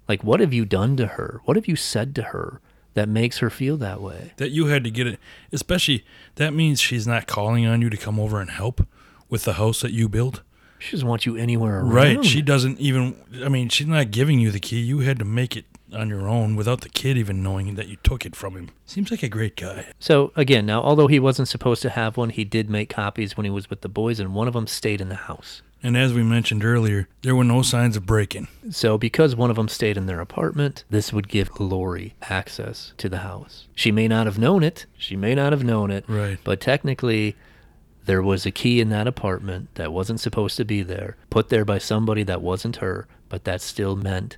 Like, 0.05 0.21
what 0.21 0.41
have 0.41 0.53
you 0.53 0.65
done 0.65 0.97
to 0.97 1.07
her? 1.07 1.39
What 1.45 1.55
have 1.55 1.65
you 1.65 1.77
said 1.77 2.13
to 2.15 2.23
her 2.23 2.59
that 2.93 3.07
makes 3.07 3.37
her 3.37 3.49
feel 3.49 3.77
that 3.77 4.01
way? 4.01 4.33
That 4.35 4.51
you 4.51 4.65
had 4.65 4.83
to 4.83 4.91
get 4.91 5.07
it, 5.07 5.17
especially 5.53 6.03
that 6.35 6.53
means 6.53 6.81
she's 6.81 7.07
not 7.07 7.25
calling 7.25 7.65
on 7.65 7.81
you 7.81 7.89
to 7.89 7.97
come 7.97 8.19
over 8.19 8.41
and 8.41 8.49
help 8.49 8.85
with 9.29 9.45
the 9.45 9.53
house 9.53 9.79
that 9.79 9.93
you 9.93 10.09
built. 10.09 10.41
She 10.79 10.91
doesn't 10.91 11.07
want 11.07 11.25
you 11.25 11.37
anywhere 11.37 11.79
around. 11.79 11.93
Right. 11.93 12.25
She 12.25 12.41
doesn't 12.41 12.79
even, 12.79 13.15
I 13.43 13.47
mean, 13.47 13.69
she's 13.69 13.87
not 13.87 14.11
giving 14.11 14.39
you 14.39 14.51
the 14.51 14.59
key. 14.59 14.79
You 14.79 14.99
had 14.99 15.19
to 15.19 15.25
make 15.25 15.55
it 15.55 15.65
on 15.93 16.09
your 16.09 16.27
own 16.27 16.55
without 16.55 16.81
the 16.81 16.89
kid 16.89 17.17
even 17.17 17.43
knowing 17.43 17.75
that 17.75 17.87
you 17.87 17.97
took 18.03 18.25
it 18.25 18.35
from 18.35 18.55
him. 18.55 18.69
Seems 18.85 19.11
like 19.11 19.23
a 19.23 19.29
great 19.29 19.55
guy. 19.55 19.87
So 19.99 20.31
again, 20.35 20.65
now 20.65 20.81
although 20.81 21.07
he 21.07 21.19
wasn't 21.19 21.47
supposed 21.47 21.81
to 21.83 21.89
have 21.89 22.17
one, 22.17 22.29
he 22.29 22.43
did 22.43 22.69
make 22.69 22.89
copies 22.89 23.37
when 23.37 23.45
he 23.45 23.49
was 23.49 23.69
with 23.69 23.81
the 23.81 23.89
boys, 23.89 24.19
and 24.19 24.33
one 24.33 24.47
of 24.47 24.53
them 24.53 24.67
stayed 24.67 25.01
in 25.01 25.09
the 25.09 25.15
house. 25.15 25.61
And 25.83 25.95
as 25.95 26.13
we 26.13 26.23
mentioned 26.23 26.65
earlier, 26.65 27.07
there 27.21 27.35
were 27.35 27.43
no 27.43 27.61
signs 27.61 27.95
of 27.95 28.05
breaking. 28.05 28.47
So 28.71 28.97
because 28.97 29.35
one 29.35 29.49
of 29.49 29.55
them 29.55 29.67
stayed 29.67 29.95
in 29.95 30.07
their 30.07 30.19
apartment, 30.19 30.83
this 30.89 31.13
would 31.13 31.29
give 31.29 31.59
Laurie 31.59 32.15
access 32.23 32.93
to 32.97 33.07
the 33.07 33.19
house. 33.19 33.67
She 33.75 33.91
may 33.91 34.07
not 34.07 34.25
have 34.25 34.39
known 34.39 34.63
it. 34.63 34.87
She 34.97 35.15
may 35.15 35.35
not 35.35 35.53
have 35.53 35.63
known 35.63 35.91
it. 35.91 36.03
Right. 36.07 36.39
But 36.43 36.59
technically, 36.59 37.35
there 38.05 38.23
was 38.23 38.45
a 38.45 38.51
key 38.51 38.81
in 38.81 38.89
that 38.89 39.05
apartment 39.05 39.69
that 39.75 39.93
wasn't 39.93 40.19
supposed 40.19 40.57
to 40.57 40.65
be 40.65 40.81
there, 40.81 41.15
put 41.29 41.49
there 41.49 41.65
by 41.65 41.77
somebody 41.77 42.23
that 42.23 42.41
wasn't 42.41 42.77
her, 42.77 43.07
but 43.29 43.43
that 43.43 43.61
still 43.61 43.95
meant 43.95 44.37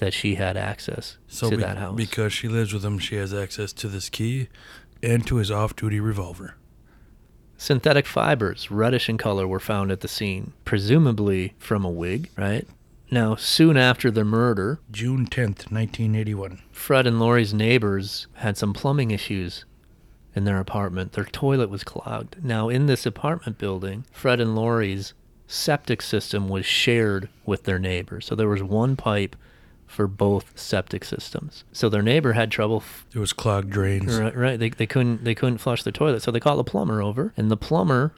that 0.00 0.12
she 0.12 0.34
had 0.34 0.56
access 0.56 1.16
So 1.28 1.48
to 1.50 1.56
be- 1.56 1.62
that 1.62 1.78
house. 1.78 1.96
because 1.96 2.32
she 2.32 2.48
lives 2.48 2.72
with 2.74 2.84
him, 2.84 2.98
she 2.98 3.16
has 3.16 3.32
access 3.32 3.72
to 3.74 3.88
this 3.88 4.08
key 4.08 4.48
and 5.02 5.26
to 5.26 5.36
his 5.36 5.50
off-duty 5.50 6.00
revolver. 6.00 6.56
Synthetic 7.56 8.06
fibers, 8.06 8.70
reddish 8.70 9.08
in 9.08 9.18
color, 9.18 9.46
were 9.46 9.60
found 9.60 9.90
at 9.92 10.00
the 10.00 10.08
scene, 10.08 10.52
presumably 10.64 11.54
from 11.58 11.84
a 11.84 11.90
wig, 11.90 12.30
right? 12.36 12.66
Now, 13.10 13.34
soon 13.34 13.76
after 13.76 14.10
the 14.10 14.24
murder, 14.24 14.78
June 14.90 15.26
10th, 15.26 15.70
1981. 15.70 16.60
Fred 16.72 17.06
and 17.06 17.18
Laurie's 17.18 17.52
neighbors 17.52 18.26
had 18.34 18.56
some 18.56 18.72
plumbing 18.72 19.10
issues 19.10 19.64
in 20.34 20.44
their 20.44 20.58
apartment. 20.60 21.12
Their 21.12 21.24
toilet 21.24 21.68
was 21.68 21.84
clogged. 21.84 22.42
Now, 22.42 22.68
in 22.68 22.86
this 22.86 23.04
apartment 23.04 23.58
building, 23.58 24.04
Fred 24.12 24.40
and 24.40 24.54
Laurie's 24.54 25.12
septic 25.46 26.00
system 26.00 26.48
was 26.48 26.64
shared 26.64 27.28
with 27.44 27.64
their 27.64 27.80
neighbor. 27.80 28.20
So 28.20 28.34
there 28.34 28.48
was 28.48 28.62
one 28.62 28.94
pipe 28.96 29.34
for 29.90 30.06
both 30.06 30.58
septic 30.58 31.04
systems. 31.04 31.64
So 31.72 31.88
their 31.88 32.02
neighbor 32.02 32.32
had 32.34 32.50
trouble 32.50 32.78
f- 32.78 33.04
There 33.12 33.20
was 33.20 33.32
clogged 33.32 33.70
drains. 33.70 34.16
Right, 34.18 34.36
right. 34.36 34.58
They, 34.58 34.70
they 34.70 34.86
couldn't 34.86 35.24
they 35.24 35.34
couldn't 35.34 35.58
flush 35.58 35.82
the 35.82 35.92
toilet, 35.92 36.22
so 36.22 36.30
they 36.30 36.40
called 36.40 36.60
a 36.60 36.64
plumber 36.64 37.02
over, 37.02 37.32
and 37.36 37.50
the 37.50 37.56
plumber 37.56 38.14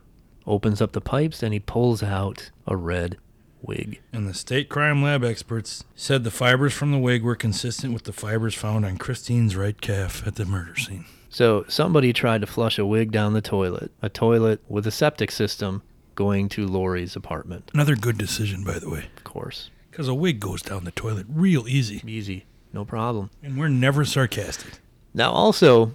opens 0.47 0.81
up 0.83 0.93
the 0.93 1.01
pipes 1.01 1.43
and 1.43 1.53
he 1.55 1.61
pulls 1.61 2.03
out 2.03 2.51
a 2.67 2.77
red 2.77 3.17
wig. 3.63 4.01
And 4.13 4.29
the 4.29 4.35
state 4.35 4.69
crime 4.69 5.03
lab 5.03 5.25
experts 5.25 5.85
said 5.95 6.25
the 6.25 6.31
fibers 6.33 6.73
from 6.75 6.91
the 6.91 6.99
wig 6.99 7.23
were 7.23 7.37
consistent 7.37 7.95
with 7.95 8.03
the 8.05 8.13
fibers 8.13 8.55
found 8.55 8.85
on 8.85 8.97
Christine's 8.99 9.55
right 9.57 9.81
calf 9.81 10.27
at 10.27 10.35
the 10.35 10.45
murder 10.45 10.77
scene. 10.77 11.05
So 11.31 11.65
somebody 11.69 12.13
tried 12.13 12.41
to 12.43 12.47
flush 12.47 12.79
a 12.79 12.85
wig 12.85 13.13
down 13.13 13.33
the 13.33 13.41
toilet, 13.41 13.91
a 14.03 14.09
toilet 14.09 14.61
with 14.69 14.87
a 14.87 14.91
septic 14.91 15.31
system 15.31 15.83
going 16.17 16.49
to 16.51 16.67
Laurie's 16.67 17.17
apartment. 17.17 17.71
Another 17.73 17.97
good 17.97 18.19
decision, 18.19 18.65
by 18.65 18.79
the 18.79 18.91
way, 18.91 19.07
Of 19.17 19.25
course, 19.25 19.71
because 19.93 20.09
a 20.09 20.15
wig 20.15 20.41
goes 20.41 20.63
down 20.63 20.85
the 20.85 20.91
toilet 20.91 21.27
real 21.29 21.69
easy. 21.69 22.03
easy, 22.07 22.47
no 22.73 22.83
problem. 22.83 23.29
And 23.43 23.59
we're 23.59 23.69
never 23.69 24.07
sarcastic. 24.07 24.79
Now, 25.13 25.31
also, 25.31 25.95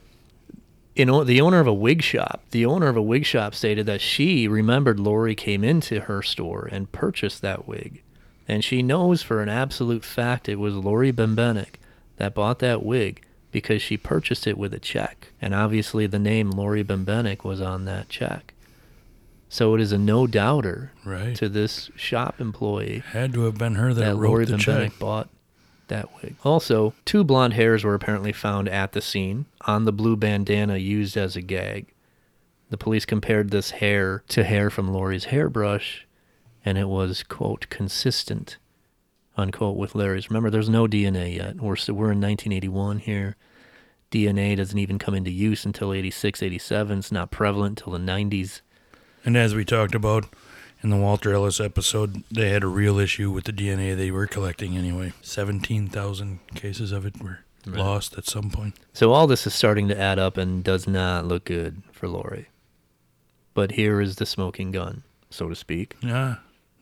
you 0.96 1.04
know, 1.04 1.24
the 1.24 1.42
owner 1.42 1.60
of 1.60 1.66
a 1.66 1.74
wig 1.74 2.04
shop, 2.04 2.44
the 2.52 2.64
owner 2.64 2.88
of 2.88 2.96
a 2.96 3.02
wig 3.02 3.26
shop 3.26 3.56
stated 3.56 3.88
that 3.88 4.00
she 4.00 4.48
remembered 4.48 5.00
Laurie 5.00 5.34
came 5.34 5.64
into 5.64 6.02
her 6.02 6.22
store 6.22 6.70
and 6.72 6.92
purchased 6.92 7.42
that 7.42 7.68
wig. 7.68 8.04
And 8.48 8.64
she 8.64 8.84
knows 8.84 9.24
for 9.24 9.42
an 9.42 9.50
absolute 9.50 10.06
fact 10.06 10.48
it 10.48 10.60
was 10.60 10.76
Laurie 10.76 11.12
Bembenek 11.12 11.76
that 12.18 12.36
bought 12.36 12.60
that 12.60 12.84
wig 12.84 13.24
because 13.52 13.82
she 13.82 13.98
purchased 13.98 14.46
it 14.46 14.60
with 14.60 14.76
a 14.76 14.80
check. 14.80 15.30
And 15.42 15.56
obviously 15.56 16.06
the 16.06 16.20
name 16.20 16.52
Laurie 16.52 16.84
Bembenek 16.84 17.44
was 17.44 17.62
on 17.62 17.86
that 17.86 18.10
check. 18.10 18.54
So 19.50 19.74
it 19.76 19.82
is 19.82 19.92
a 19.92 19.98
no 19.98 20.28
doubter 20.28 20.92
Right. 21.06 21.36
to 21.38 21.48
this 21.48 21.90
shop 21.96 22.42
employee 22.42 23.02
Had 23.12 23.34
to 23.34 23.42
have 23.44 23.58
been 23.58 23.76
her 23.76 23.94
that, 23.94 24.02
that 24.02 24.16
wrote 24.16 24.30
Laurie 24.30 24.46
the 24.46 24.52
Van 24.58 24.60
check. 24.60 25.00
Bought 25.00 25.30
that 25.88 26.10
wig. 26.22 26.36
Also, 26.44 26.94
two 27.06 27.24
blonde 27.24 27.54
hairs 27.54 27.84
were 27.86 27.94
apparently 27.94 28.34
found 28.34 28.68
at 28.68 28.92
the 28.92 29.00
scene 29.02 29.46
on 29.62 29.86
the 29.86 29.94
blue 29.94 30.18
bandana 30.18 30.76
used 30.78 31.16
as 31.16 31.36
a 31.38 31.42
gag. 31.42 31.94
The 32.70 32.78
police 32.78 33.06
compared 33.06 33.52
this 33.52 33.72
hair 33.72 34.24
to 34.28 34.44
hair 34.44 34.70
from 34.70 34.92
Laurie's 34.92 35.26
hairbrush, 35.26 36.06
and 36.66 36.78
it 36.78 36.90
was, 36.90 37.24
quote, 37.24 37.68
consistent, 37.70 38.58
unquote, 39.38 39.78
with 39.78 39.96
Laurie's. 39.96 40.30
Remember, 40.30 40.50
there's 40.50 40.68
no 40.68 40.86
DNA 40.88 41.38
yet. 41.38 41.56
We're, 41.62 41.78
still, 41.78 41.96
we're 41.96 42.12
in 42.12 42.20
1981 42.20 43.00
here. 43.00 43.38
DNA 44.12 44.58
doesn't 44.58 44.78
even 44.78 45.00
come 45.00 45.16
into 45.16 45.32
use 45.32 45.64
until 45.66 45.94
86, 45.94 46.44
87. 46.44 47.00
It's 47.00 47.12
not 47.14 47.32
prevalent 47.32 47.80
until 47.80 47.94
the 47.94 48.00
90s. 48.06 48.60
And 49.28 49.36
as 49.36 49.54
we 49.54 49.66
talked 49.66 49.94
about 49.94 50.24
in 50.82 50.90
the 50.90 50.96
Walter 50.96 51.34
Ellis 51.34 51.60
episode, 51.60 52.24
they 52.32 52.48
had 52.48 52.64
a 52.64 52.68
real 52.68 52.98
issue 52.98 53.30
with 53.30 53.44
the 53.44 53.52
DNA 53.52 53.94
they 53.94 54.10
were 54.10 54.26
collecting 54.26 54.78
anyway. 54.78 55.12
17,000 55.22 56.40
cases 56.56 56.94
of 56.94 57.06
it 57.06 57.22
were 57.22 57.40
lost 57.66 58.18
at 58.18 58.26
some 58.26 58.50
point. 58.50 58.76
So 58.94 59.12
all 59.12 59.28
this 59.28 59.46
is 59.46 59.54
starting 59.54 59.90
to 59.90 60.00
add 60.00 60.18
up 60.18 60.38
and 60.38 60.64
does 60.64 60.88
not 60.88 61.26
look 61.26 61.44
good 61.44 61.84
for 61.92 62.08
Laurie. 62.08 62.48
But 63.54 63.72
here 63.72 64.00
is 64.00 64.16
the 64.16 64.26
smoking 64.26 64.72
gun, 64.72 65.04
so 65.30 65.50
to 65.50 65.56
speak. 65.56 65.98
Yeah, 66.02 66.36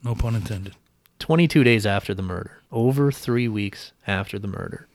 no 0.03 0.13
pun 0.13 0.35
intended. 0.35 0.75
22 1.17 1.63
days 1.63 1.87
after 1.87 2.13
the 2.13 2.21
murder, 2.21 2.61
over 2.71 3.11
three 3.11 3.47
weeks 3.47 3.91
after 4.05 4.37
the 4.37 4.47
murder, 4.47 4.87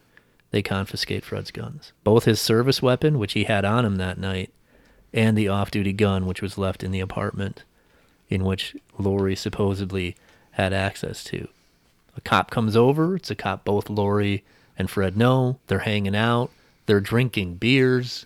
they 0.53 0.63
confiscate 0.63 1.25
Fred's 1.25 1.51
guns. 1.51 1.93
Both 2.05 2.27
his 2.27 2.41
service 2.41 2.81
weapon, 2.81 3.19
which 3.19 3.33
he 3.33 3.43
had 3.43 3.65
on 3.65 3.85
him 3.85 3.97
that 3.97 4.19
night, 4.19 4.53
and 5.12 5.37
the 5.37 5.49
off 5.49 5.70
duty 5.70 5.93
gun, 5.93 6.27
which 6.27 6.43
was 6.43 6.59
left 6.59 6.82
in 6.82 6.91
the 6.91 7.01
apartment 7.01 7.65
in 8.28 8.45
which 8.45 8.77
Laurie 8.97 9.37
supposedly 9.37 10.16
had 10.53 10.73
access 10.73 11.24
to. 11.24 11.49
A 12.16 12.20
cop 12.20 12.51
comes 12.51 12.77
over. 12.77 13.16
It's 13.16 13.31
a 13.31 13.35
cop 13.35 13.65
both 13.65 13.91
Laurie 13.91 14.45
and 14.78 14.89
Fred 14.89 15.16
know. 15.16 15.59
They're 15.66 15.81
hanging 15.81 16.16
out. 16.16 16.51
They're 16.87 17.01
drinking 17.01 17.57
beers. 17.57 18.24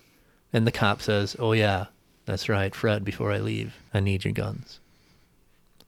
And 0.53 0.65
the 0.65 0.71
cop 0.71 1.01
says, 1.01 1.35
Oh, 1.39 1.51
yeah, 1.51 1.87
that's 2.25 2.47
right, 2.49 2.73
Fred, 2.73 3.03
before 3.03 3.31
I 3.31 3.39
leave, 3.39 3.75
I 3.93 3.99
need 3.99 4.23
your 4.23 4.33
guns. 4.33 4.79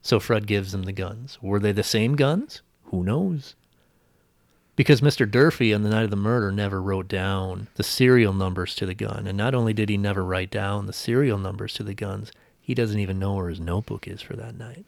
So 0.02 0.20
Fred 0.20 0.46
gives 0.46 0.72
them 0.72 0.84
the 0.84 0.92
guns. 0.92 1.38
Were 1.42 1.58
they 1.58 1.72
the 1.72 1.82
same 1.82 2.16
guns? 2.16 2.62
Who 2.86 3.02
knows? 3.02 3.54
Because 4.78 5.00
Mr. 5.00 5.28
Durfee 5.28 5.74
on 5.74 5.82
the 5.82 5.88
night 5.88 6.04
of 6.04 6.10
the 6.10 6.16
murder 6.16 6.52
never 6.52 6.80
wrote 6.80 7.08
down 7.08 7.66
the 7.74 7.82
serial 7.82 8.32
numbers 8.32 8.76
to 8.76 8.86
the 8.86 8.94
gun. 8.94 9.26
And 9.26 9.36
not 9.36 9.52
only 9.52 9.72
did 9.72 9.88
he 9.88 9.96
never 9.96 10.24
write 10.24 10.52
down 10.52 10.86
the 10.86 10.92
serial 10.92 11.36
numbers 11.36 11.74
to 11.74 11.82
the 11.82 11.94
guns, 11.94 12.30
he 12.60 12.74
doesn't 12.74 13.00
even 13.00 13.18
know 13.18 13.34
where 13.34 13.48
his 13.48 13.58
notebook 13.58 14.06
is 14.06 14.22
for 14.22 14.36
that 14.36 14.56
night. 14.56 14.84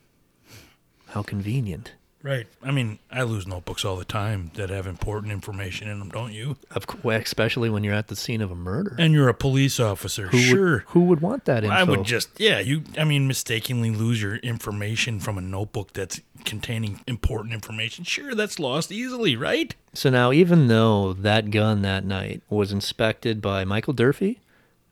How 1.09 1.25
convenient. 1.25 1.95
Right. 2.23 2.47
I 2.63 2.71
mean, 2.71 2.99
I 3.11 3.23
lose 3.23 3.47
notebooks 3.47 3.85
all 3.85 3.97
the 3.97 4.05
time 4.05 4.51
that 4.55 4.69
have 4.69 4.87
important 4.87 5.33
information 5.33 5.89
in 5.89 5.99
them, 5.99 6.11
don't 6.11 6.33
you? 6.33 6.57
Of 6.71 6.87
cou- 6.87 7.11
especially 7.11 7.71
when 7.71 7.83
you're 7.83 7.95
at 7.95 8.09
the 8.09 8.17
scene 8.17 8.43
of 8.43 8.51
a 8.51 8.55
murder. 8.55 8.95
And 8.99 9.15
you're 9.15 9.29
a 9.29 9.35
police 9.35 9.81
officer. 9.81 10.29
who 10.29 10.39
sure. 10.39 10.73
Would, 10.73 10.83
who 10.89 11.01
would 11.05 11.21
want 11.21 11.47
that 11.47 11.65
info? 11.65 11.75
I 11.75 11.85
would 11.85 12.05
just, 12.05 12.39
yeah, 12.39 12.61
you, 12.61 12.85
I 12.99 13.05
mean, 13.05 13.27
mistakenly 13.27 13.91
lose 13.91 14.21
your 14.21 14.37
information 14.37 15.19
from 15.19 15.39
a 15.39 15.41
notebook 15.41 15.95
that's 15.95 16.21
containing 16.45 17.01
important 17.07 17.55
information. 17.55 18.05
Sure, 18.05 18.35
that's 18.35 18.59
lost 18.59 18.93
easily, 18.93 19.37
right? 19.37 19.75
So 19.95 20.11
now, 20.11 20.31
even 20.33 20.69
though 20.69 21.15
that 21.15 21.51
gun 21.51 21.83
that 21.83 22.05
night 22.05 22.43
was 22.51 22.71
inspected 22.71 23.41
by 23.41 23.65
Michael 23.65 23.95
Durfee, 23.95 24.41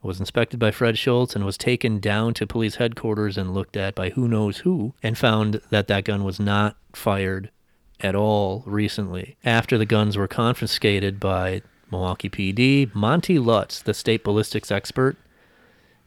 was 0.02 0.20
inspected 0.20 0.60
by 0.60 0.70
Fred 0.70 0.96
Schultz, 0.96 1.34
and 1.34 1.44
was 1.44 1.58
taken 1.58 1.98
down 1.98 2.34
to 2.34 2.46
police 2.46 2.76
headquarters 2.76 3.36
and 3.36 3.54
looked 3.54 3.76
at 3.76 3.94
by 3.94 4.10
who 4.10 4.28
knows 4.28 4.58
who, 4.58 4.94
and 5.02 5.18
found 5.18 5.60
that 5.70 5.88
that 5.88 6.04
gun 6.04 6.24
was 6.24 6.38
not 6.38 6.76
fired 6.94 7.50
at 8.00 8.14
all 8.14 8.62
recently. 8.66 9.36
After 9.44 9.76
the 9.76 9.86
guns 9.86 10.16
were 10.16 10.28
confiscated 10.28 11.18
by 11.18 11.62
Milwaukee 11.90 12.30
PD, 12.30 12.94
Monty 12.94 13.38
Lutz, 13.38 13.82
the 13.82 13.94
state 13.94 14.22
ballistics 14.22 14.70
expert, 14.70 15.16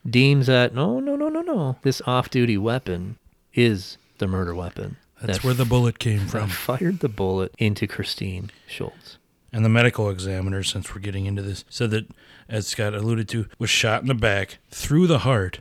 deems 0.10 0.48
that 0.48 0.74
no, 0.74 1.00
no, 1.00 1.16
no, 1.16 1.30
no, 1.30 1.42
no, 1.42 1.78
this 1.82 2.02
off-duty 2.06 2.58
weapon 2.58 3.18
is 3.54 3.98
the 4.20 4.28
murder 4.28 4.56
weapon. 4.56 4.98
That's 5.22 5.40
that 5.40 5.44
where 5.44 5.54
the 5.54 5.66
bullet 5.66 6.00
came 6.00 6.28
from. 6.28 6.50
fired 6.50 7.00
the 7.00 7.10
bullet 7.10 7.54
into 7.60 7.88
Christine 7.88 8.50
Schultz. 8.68 9.18
And 9.54 9.66
the 9.66 9.70
medical 9.70 10.10
examiner, 10.10 10.64
since 10.64 10.94
we're 10.94 11.02
getting 11.02 11.26
into 11.26 11.42
this, 11.42 11.66
said 11.70 11.92
that, 11.92 12.08
as 12.48 12.68
Scott 12.68 12.94
alluded 12.94 13.28
to, 13.30 13.48
was 13.60 13.70
shot 13.70 14.02
in 14.02 14.08
the 14.08 14.14
back 14.14 14.60
through 14.70 15.08
the 15.08 15.20
heart 15.20 15.60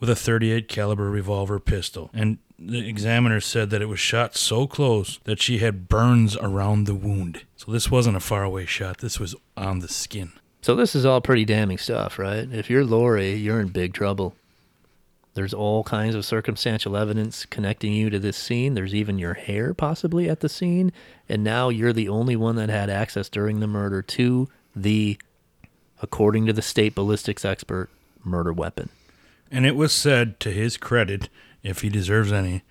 with 0.00 0.08
a 0.08 0.16
38 0.16 0.68
caliber 0.68 1.10
revolver 1.10 1.58
pistol. 1.58 2.10
And 2.14 2.38
the 2.58 2.88
examiner 2.88 3.40
said 3.40 3.70
that 3.70 3.82
it 3.82 3.86
was 3.86 4.00
shot 4.00 4.34
so 4.34 4.66
close 4.66 5.20
that 5.24 5.42
she 5.42 5.58
had 5.58 5.88
burns 5.88 6.36
around 6.36 6.84
the 6.84 6.94
wound. 6.94 7.44
So 7.56 7.70
this 7.70 7.90
wasn't 7.90 8.16
a 8.16 8.20
faraway 8.20 8.66
shot. 8.66 8.98
This 8.98 9.20
was 9.20 9.34
on 9.56 9.80
the 9.80 9.88
skin. 9.88 10.32
So 10.60 10.74
this 10.74 10.94
is 10.94 11.06
all 11.06 11.20
pretty 11.20 11.44
damning 11.44 11.78
stuff, 11.78 12.18
right? 12.18 12.48
If 12.50 12.68
you're 12.68 12.84
Laurie, 12.84 13.34
you're 13.34 13.60
in 13.60 13.68
big 13.68 13.94
trouble. 13.94 14.34
There's 15.38 15.54
all 15.54 15.84
kinds 15.84 16.16
of 16.16 16.24
circumstantial 16.24 16.96
evidence 16.96 17.46
connecting 17.46 17.92
you 17.92 18.10
to 18.10 18.18
this 18.18 18.36
scene. 18.36 18.74
There's 18.74 18.92
even 18.92 19.20
your 19.20 19.34
hair 19.34 19.72
possibly 19.72 20.28
at 20.28 20.40
the 20.40 20.48
scene, 20.48 20.92
and 21.28 21.44
now 21.44 21.68
you're 21.68 21.92
the 21.92 22.08
only 22.08 22.34
one 22.34 22.56
that 22.56 22.68
had 22.68 22.90
access 22.90 23.28
during 23.28 23.60
the 23.60 23.68
murder 23.68 24.02
to 24.02 24.48
the 24.74 25.16
according 26.02 26.46
to 26.46 26.52
the 26.52 26.60
state 26.60 26.96
ballistics 26.96 27.44
expert 27.44 27.88
murder 28.24 28.52
weapon. 28.52 28.88
And 29.48 29.64
it 29.64 29.76
was 29.76 29.92
said, 29.92 30.40
to 30.40 30.50
his 30.50 30.76
credit, 30.76 31.28
if 31.62 31.82
he 31.82 31.88
deserves 31.88 32.32
any, 32.32 32.64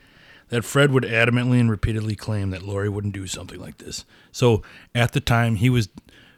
that 0.49 0.65
Fred 0.65 0.91
would 0.91 1.03
adamantly 1.03 1.61
and 1.61 1.71
repeatedly 1.71 2.17
claim 2.17 2.49
that 2.49 2.63
Laurie 2.63 2.89
wouldn't 2.89 3.13
do 3.13 3.27
something 3.27 3.61
like 3.61 3.77
this. 3.77 4.03
So 4.33 4.61
at 4.93 5.13
the 5.13 5.21
time, 5.21 5.55
he 5.55 5.69
was 5.69 5.87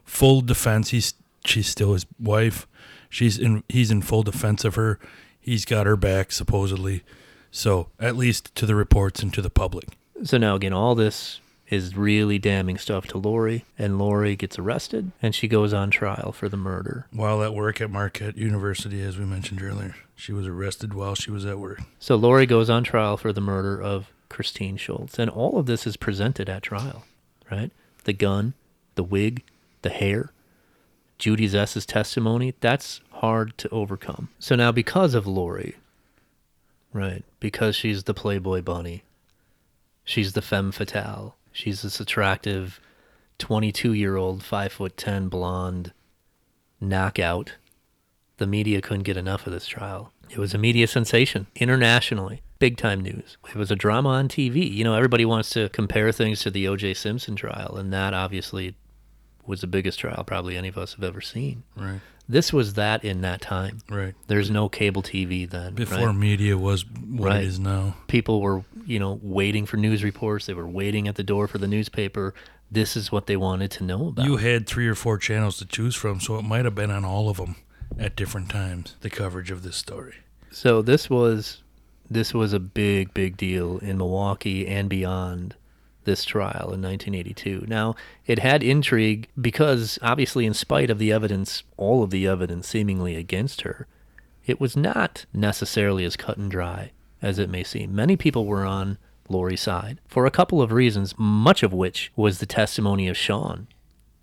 full 0.05 0.41
defense. 0.41 0.89
He's 0.89 1.15
she's 1.43 1.65
still 1.65 1.93
his 1.93 2.05
wife. 2.19 2.67
She's 3.09 3.39
in. 3.39 3.63
He's 3.67 3.89
in 3.89 4.03
full 4.03 4.21
defense 4.21 4.63
of 4.63 4.75
her. 4.75 4.99
He's 5.49 5.65
got 5.65 5.87
her 5.87 5.97
back 5.97 6.31
supposedly. 6.31 7.01
So 7.49 7.87
at 7.99 8.15
least 8.15 8.53
to 8.53 8.67
the 8.67 8.75
reports 8.75 9.23
and 9.23 9.33
to 9.33 9.41
the 9.41 9.49
public. 9.49 9.97
So 10.23 10.37
now 10.37 10.53
again, 10.53 10.73
all 10.73 10.93
this 10.93 11.39
is 11.69 11.97
really 11.97 12.37
damning 12.37 12.77
stuff 12.77 13.07
to 13.07 13.17
Laurie, 13.17 13.65
and 13.75 13.97
Laurie 13.97 14.35
gets 14.35 14.59
arrested 14.59 15.11
and 15.23 15.33
she 15.33 15.47
goes 15.47 15.73
on 15.73 15.89
trial 15.89 16.31
for 16.31 16.49
the 16.49 16.57
murder. 16.57 17.07
While 17.11 17.41
at 17.41 17.55
work 17.55 17.81
at 17.81 17.89
Marquette 17.89 18.37
University, 18.37 19.01
as 19.01 19.17
we 19.17 19.25
mentioned 19.25 19.63
earlier, 19.63 19.95
she 20.15 20.33
was 20.33 20.45
arrested 20.45 20.93
while 20.93 21.15
she 21.15 21.31
was 21.31 21.47
at 21.47 21.57
work. 21.57 21.81
So 21.97 22.15
Laurie 22.15 22.45
goes 22.45 22.69
on 22.69 22.83
trial 22.83 23.17
for 23.17 23.33
the 23.33 23.41
murder 23.41 23.81
of 23.81 24.11
Christine 24.29 24.77
Schultz, 24.77 25.17
and 25.17 25.31
all 25.31 25.57
of 25.57 25.65
this 25.65 25.87
is 25.87 25.97
presented 25.97 26.47
at 26.47 26.61
trial, 26.61 27.05
right? 27.49 27.71
The 28.03 28.13
gun, 28.13 28.53
the 28.93 29.03
wig, 29.03 29.41
the 29.81 29.89
hair, 29.89 30.31
Judy 31.17 31.47
Zess's 31.47 31.85
testimony, 31.87 32.53
that's 32.61 33.01
hard 33.19 33.57
to 33.57 33.69
overcome. 33.69 34.29
So 34.39 34.55
now 34.55 34.71
because 34.71 35.13
of 35.13 35.27
Laurie, 35.27 35.75
right, 36.93 37.23
because 37.39 37.75
she's 37.75 38.03
the 38.03 38.13
Playboy 38.13 38.61
bunny, 38.61 39.03
she's 40.03 40.33
the 40.33 40.41
femme 40.41 40.71
fatale, 40.71 41.35
she's 41.51 41.81
this 41.81 41.99
attractive 41.99 42.79
22-year-old, 43.39 44.43
5 44.43 44.71
foot 44.73 44.97
10 44.97 45.27
blonde 45.29 45.93
knockout 46.81 47.53
the 48.37 48.47
media 48.47 48.81
couldn't 48.81 49.03
get 49.03 49.17
enough 49.17 49.45
of 49.45 49.53
this 49.53 49.67
trial. 49.67 50.11
It 50.29 50.37
was 50.39 50.53
a 50.53 50.57
media 50.57 50.87
sensation 50.87 51.47
internationally, 51.57 52.41
big 52.57 52.77
time 52.77 53.01
news. 53.01 53.37
It 53.49 53.55
was 53.55 53.69
a 53.69 53.75
drama 53.75 54.09
on 54.09 54.29
TV. 54.29 54.71
You 54.71 54.83
know, 54.83 54.95
everybody 54.95 55.25
wants 55.25 55.49
to 55.51 55.69
compare 55.69 56.11
things 56.11 56.39
to 56.41 56.51
the 56.51 56.67
O.J. 56.67 56.93
Simpson 56.93 57.35
trial, 57.35 57.75
and 57.75 57.91
that 57.91 58.13
obviously 58.13 58.75
was 59.49 59.61
the 59.61 59.67
biggest 59.67 59.99
trial 59.99 60.23
probably 60.23 60.55
any 60.55 60.67
of 60.67 60.77
us 60.77 60.93
have 60.93 61.03
ever 61.03 61.21
seen. 61.21 61.63
Right. 61.75 61.99
This 62.27 62.53
was 62.53 62.75
that 62.75 63.03
in 63.03 63.21
that 63.21 63.41
time. 63.41 63.79
Right. 63.89 64.13
There's 64.27 64.51
no 64.51 64.69
cable 64.69 65.01
TV 65.01 65.49
then. 65.49 65.73
Before 65.73 66.07
right? 66.07 66.15
media 66.15 66.55
was 66.57 66.85
what 66.85 67.25
Right. 67.29 67.43
it 67.43 67.47
is 67.47 67.59
now. 67.59 67.95
people 68.07 68.39
were, 68.41 68.63
you 68.85 68.99
know, 68.99 69.19
waiting 69.23 69.65
for 69.65 69.77
news 69.77 70.03
reports. 70.03 70.45
They 70.45 70.53
were 70.53 70.67
waiting 70.67 71.07
at 71.07 71.15
the 71.15 71.23
door 71.23 71.47
for 71.47 71.57
the 71.57 71.67
newspaper. 71.67 72.35
This 72.71 72.95
is 72.95 73.11
what 73.11 73.25
they 73.25 73.35
wanted 73.35 73.71
to 73.71 73.83
know 73.83 74.09
about. 74.09 74.25
You 74.25 74.37
had 74.37 74.67
three 74.67 74.87
or 74.87 74.93
four 74.93 75.17
channels 75.17 75.57
to 75.57 75.65
choose 75.65 75.95
from, 75.95 76.19
so 76.19 76.37
it 76.37 76.43
might 76.43 76.65
have 76.65 76.75
been 76.75 76.91
on 76.91 77.03
all 77.03 77.27
of 77.27 77.37
them 77.37 77.55
at 77.97 78.15
different 78.15 78.49
times. 78.49 78.95
The 79.01 79.09
coverage 79.09 79.49
of 79.49 79.63
this 79.63 79.75
story. 79.75 80.17
So 80.51 80.83
this 80.83 81.09
was 81.09 81.63
this 82.11 82.31
was 82.33 82.53
a 82.53 82.59
big 82.59 83.11
big 83.15 83.37
deal 83.37 83.79
in 83.79 83.97
Milwaukee 83.97 84.67
and 84.67 84.87
beyond 84.87 85.55
this 86.09 86.25
trial 86.25 86.73
in 86.73 86.81
1982. 86.81 87.65
Now, 87.67 87.95
it 88.25 88.39
had 88.39 88.63
intrigue 88.63 89.29
because 89.39 89.99
obviously 90.01 90.47
in 90.47 90.55
spite 90.55 90.89
of 90.89 90.97
the 90.97 91.11
evidence, 91.11 91.61
all 91.77 92.01
of 92.01 92.09
the 92.09 92.25
evidence 92.25 92.67
seemingly 92.67 93.15
against 93.15 93.61
her, 93.61 93.85
it 94.47 94.59
was 94.59 94.75
not 94.75 95.27
necessarily 95.31 96.03
as 96.03 96.17
cut 96.17 96.37
and 96.37 96.49
dry 96.49 96.91
as 97.21 97.37
it 97.37 97.51
may 97.51 97.63
seem. 97.63 97.93
Many 97.93 98.17
people 98.17 98.47
were 98.47 98.65
on 98.65 98.97
Laurie's 99.29 99.61
side 99.61 99.99
for 100.07 100.25
a 100.25 100.31
couple 100.31 100.63
of 100.63 100.71
reasons, 100.71 101.13
much 101.15 101.61
of 101.61 101.73
which 101.73 102.11
was 102.15 102.39
the 102.39 102.47
testimony 102.47 103.07
of 103.07 103.15
Sean, 103.15 103.67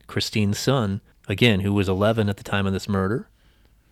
Christine's 0.08 0.58
son, 0.58 1.00
again, 1.28 1.60
who 1.60 1.72
was 1.72 1.88
11 1.88 2.28
at 2.28 2.36
the 2.36 2.42
time 2.42 2.66
of 2.66 2.72
this 2.72 2.88
murder. 2.88 3.28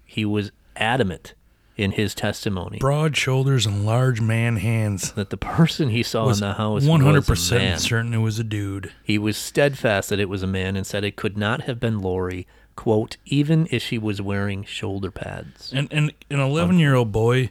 He 0.05 0.25
was 0.25 0.51
adamant 0.75 1.35
in 1.77 1.93
his 1.93 2.15
testimony 2.15 2.79
Broad 2.79 3.17
shoulders 3.17 3.67
and 3.67 3.85
large 3.85 4.21
man 4.21 4.57
hands. 4.57 5.13
that 5.13 5.31
the 5.31 5.37
person 5.37 5.89
he 5.89 6.03
saw 6.03 6.29
in 6.31 6.39
the 6.39 6.55
house 6.55 6.85
one 6.85 7.01
hundred 7.01 7.21
was 7.21 7.29
a 7.29 7.33
percent 7.33 7.81
certain 7.81 8.15
it 8.15 8.19
was 8.19 8.39
a 8.39 8.45
dude. 8.45 8.93
He 9.03 9.19
was 9.19 9.37
steadfast 9.37 10.09
that 10.11 10.21
it 10.21 10.29
was 10.29 10.43
a 10.43 10.47
man 10.47 10.77
and 10.77 10.87
said 10.87 11.05
it 11.05 11.17
could 11.17 11.37
not 11.37 11.63
have 11.63 11.81
been 11.81 12.01
Laurie, 12.01 12.47
quote, 12.77 13.17
even 13.25 13.67
if 13.71 13.83
she 13.83 13.99
was 13.99 14.23
wearing 14.23 14.65
shoulder 14.65 15.11
pads. 15.11 15.73
And 15.75 15.93
and 15.93 16.13
an 16.31 16.41
eleven 16.41 16.79
year 16.79 16.95
old 16.95 17.11
boy. 17.13 17.51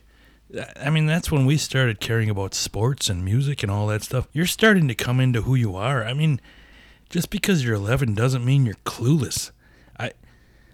I 0.79 0.91
mean, 0.91 1.07
that's 1.07 1.31
when 1.31 1.47
we 1.47 1.57
started 1.57 1.99
caring 1.99 2.29
about 2.29 2.53
sports 2.53 3.09
and 3.09 3.25
music 3.25 3.63
and 3.63 3.71
all 3.71 3.87
that 3.87 4.03
stuff. 4.03 4.27
You're 4.33 4.45
starting 4.45 4.87
to 4.87 4.93
come 4.93 5.19
into 5.19 5.41
who 5.41 5.55
you 5.55 5.75
are. 5.75 6.03
I 6.03 6.13
mean, 6.13 6.39
just 7.09 7.31
because 7.31 7.63
you're 7.65 7.73
11 7.73 8.13
doesn't 8.13 8.45
mean 8.45 8.65
you're 8.65 8.75
clueless. 8.85 9.49
I 9.99 10.11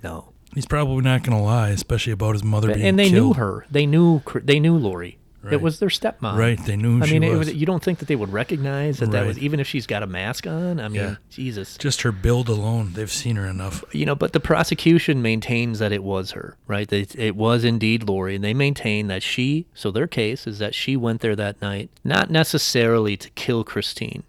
No. 0.04 0.29
He's 0.54 0.66
probably 0.66 1.02
not 1.04 1.24
going 1.24 1.38
to 1.38 1.44
lie, 1.44 1.70
especially 1.70 2.14
about 2.14 2.34
his 2.34 2.44
mother 2.44 2.74
being 2.74 2.86
And 2.86 2.98
they 3.00 3.10
killed. 3.10 3.38
knew 3.38 3.42
her. 3.44 3.66
They 3.70 3.86
knew 3.86 4.22
they 4.44 4.60
knew 4.60 4.76
Laurie. 4.78 5.18
Right. 5.42 5.54
It 5.54 5.62
was 5.62 5.80
their 5.80 5.88
stepmom. 5.88 6.36
Right, 6.38 6.60
they 6.66 6.76
knew 6.76 7.02
I 7.02 7.06
mean, 7.10 7.24
it 7.24 7.34
was. 7.38 7.54
you 7.54 7.66
don't 7.66 7.82
think 7.82 8.00
that 8.00 8.10
they 8.10 8.16
would 8.18 8.34
recognize 8.34 9.00
that 9.00 9.12
that 9.12 9.26
was 9.26 9.40
even 9.40 9.62
if 9.62 9.68
she's 9.68 9.88
got 9.88 10.04
a 10.04 10.08
mask 10.08 10.46
on? 10.46 10.82
I 10.82 10.90
mean, 10.90 10.96
Yeah. 11.02 11.16
Jesus. 11.30 11.78
Just 11.78 12.02
her 12.02 12.12
build 12.12 12.50
alone, 12.50 12.92
they've 12.94 13.10
seen 13.10 13.38
her 13.38 13.46
enough. 13.46 13.86
you 13.94 14.06
know, 14.06 14.16
but 14.16 14.34
the 14.34 14.42
prosecution 14.42 15.22
maintains 15.22 15.80
that 15.80 15.94
it 15.94 16.04
was 16.04 16.32
her, 16.32 16.58
right? 16.68 16.90
That 16.90 17.16
it 17.16 17.38
was 17.38 17.64
indeed 17.64 18.04
Laurie, 18.04 18.36
and 18.36 18.44
they 18.44 18.54
maintain 18.54 19.08
that 19.08 19.24
she. 19.24 19.66
So 19.74 19.92
their 19.92 20.08
case 20.08 20.46
is 20.46 20.60
that 20.60 20.76
she 20.76 20.98
went 20.98 21.22
there 21.22 21.38
that 21.38 21.62
night, 21.62 21.90
not 22.04 22.30
necessarily 22.30 23.16
to 23.16 23.30
kill 23.30 23.64
Christine, 23.64 24.24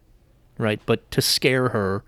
right, 0.58 0.80
but 0.86 1.10
to 1.10 1.20
scare 1.20 1.70
her 1.70 2.04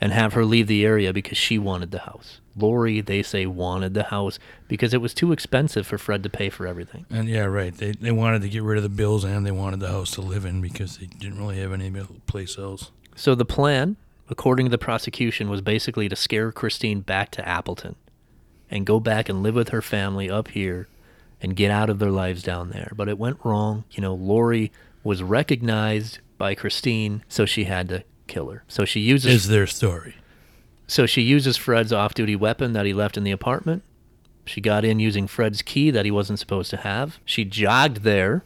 and 0.00 0.12
have 0.12 0.32
her 0.32 0.44
leave 0.44 0.66
the 0.66 0.84
area 0.84 1.12
because 1.12 1.38
she 1.38 1.58
wanted 1.60 1.92
the 1.92 2.00
house. 2.00 2.40
Laurie, 2.56 3.00
they 3.00 3.22
say, 3.22 3.46
wanted 3.46 3.94
the 3.94 4.04
house 4.04 4.38
because 4.68 4.94
it 4.94 5.00
was 5.00 5.14
too 5.14 5.32
expensive 5.32 5.86
for 5.86 5.98
Fred 5.98 6.22
to 6.22 6.30
pay 6.30 6.50
for 6.50 6.66
everything. 6.66 7.06
And 7.10 7.28
yeah, 7.28 7.44
right. 7.44 7.76
They 7.76 7.92
they 7.92 8.12
wanted 8.12 8.42
to 8.42 8.48
get 8.48 8.62
rid 8.62 8.76
of 8.76 8.82
the 8.82 8.88
bills 8.88 9.24
and 9.24 9.44
they 9.44 9.50
wanted 9.50 9.80
the 9.80 9.88
house 9.88 10.10
to 10.12 10.20
live 10.20 10.44
in 10.44 10.60
because 10.60 10.98
they 10.98 11.06
didn't 11.06 11.38
really 11.38 11.58
have 11.58 11.72
any 11.72 11.90
place 12.26 12.58
else. 12.58 12.90
So 13.16 13.34
the 13.34 13.44
plan, 13.44 13.96
according 14.28 14.66
to 14.66 14.70
the 14.70 14.78
prosecution, 14.78 15.48
was 15.48 15.60
basically 15.60 16.08
to 16.08 16.16
scare 16.16 16.52
Christine 16.52 17.00
back 17.00 17.30
to 17.32 17.48
Appleton 17.48 17.96
and 18.70 18.86
go 18.86 19.00
back 19.00 19.28
and 19.28 19.42
live 19.42 19.54
with 19.54 19.68
her 19.70 19.82
family 19.82 20.30
up 20.30 20.48
here 20.48 20.88
and 21.40 21.54
get 21.54 21.70
out 21.70 21.90
of 21.90 21.98
their 21.98 22.10
lives 22.10 22.42
down 22.42 22.70
there. 22.70 22.92
But 22.96 23.08
it 23.08 23.18
went 23.18 23.38
wrong. 23.44 23.84
You 23.90 24.00
know, 24.00 24.14
Laurie 24.14 24.72
was 25.02 25.22
recognized 25.22 26.18
by 26.38 26.54
Christine, 26.54 27.22
so 27.28 27.44
she 27.44 27.64
had 27.64 27.88
to 27.90 28.04
kill 28.26 28.50
her. 28.50 28.64
So 28.66 28.84
she 28.84 29.00
uses 29.00 29.44
Is 29.44 29.48
their 29.48 29.66
story. 29.66 30.16
So 30.86 31.06
she 31.06 31.22
uses 31.22 31.56
Fred's 31.56 31.92
off-duty 31.92 32.36
weapon 32.36 32.72
that 32.72 32.86
he 32.86 32.92
left 32.92 33.16
in 33.16 33.24
the 33.24 33.30
apartment. 33.30 33.82
She 34.46 34.60
got 34.60 34.84
in 34.84 35.00
using 35.00 35.26
Fred's 35.26 35.62
key 35.62 35.90
that 35.90 36.04
he 36.04 36.10
wasn't 36.10 36.38
supposed 36.38 36.70
to 36.70 36.76
have. 36.78 37.18
She 37.24 37.44
jogged 37.44 37.98
there, 38.02 38.44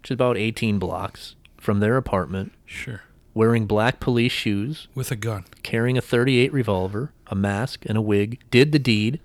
which 0.00 0.10
is 0.10 0.14
about 0.14 0.36
18 0.36 0.78
blocks 0.78 1.34
from 1.56 1.80
their 1.80 1.96
apartment, 1.96 2.52
Sure. 2.66 3.02
wearing 3.34 3.66
black 3.66 3.98
police 4.00 4.32
shoes, 4.32 4.88
With 4.94 5.10
a 5.10 5.16
gun. 5.16 5.44
carrying 5.62 5.96
a 5.96 6.02
38 6.02 6.52
revolver, 6.52 7.12
a 7.28 7.34
mask, 7.34 7.84
and 7.86 7.96
a 7.96 8.02
wig, 8.02 8.38
did 8.50 8.72
the 8.72 8.78
deed, 8.78 9.20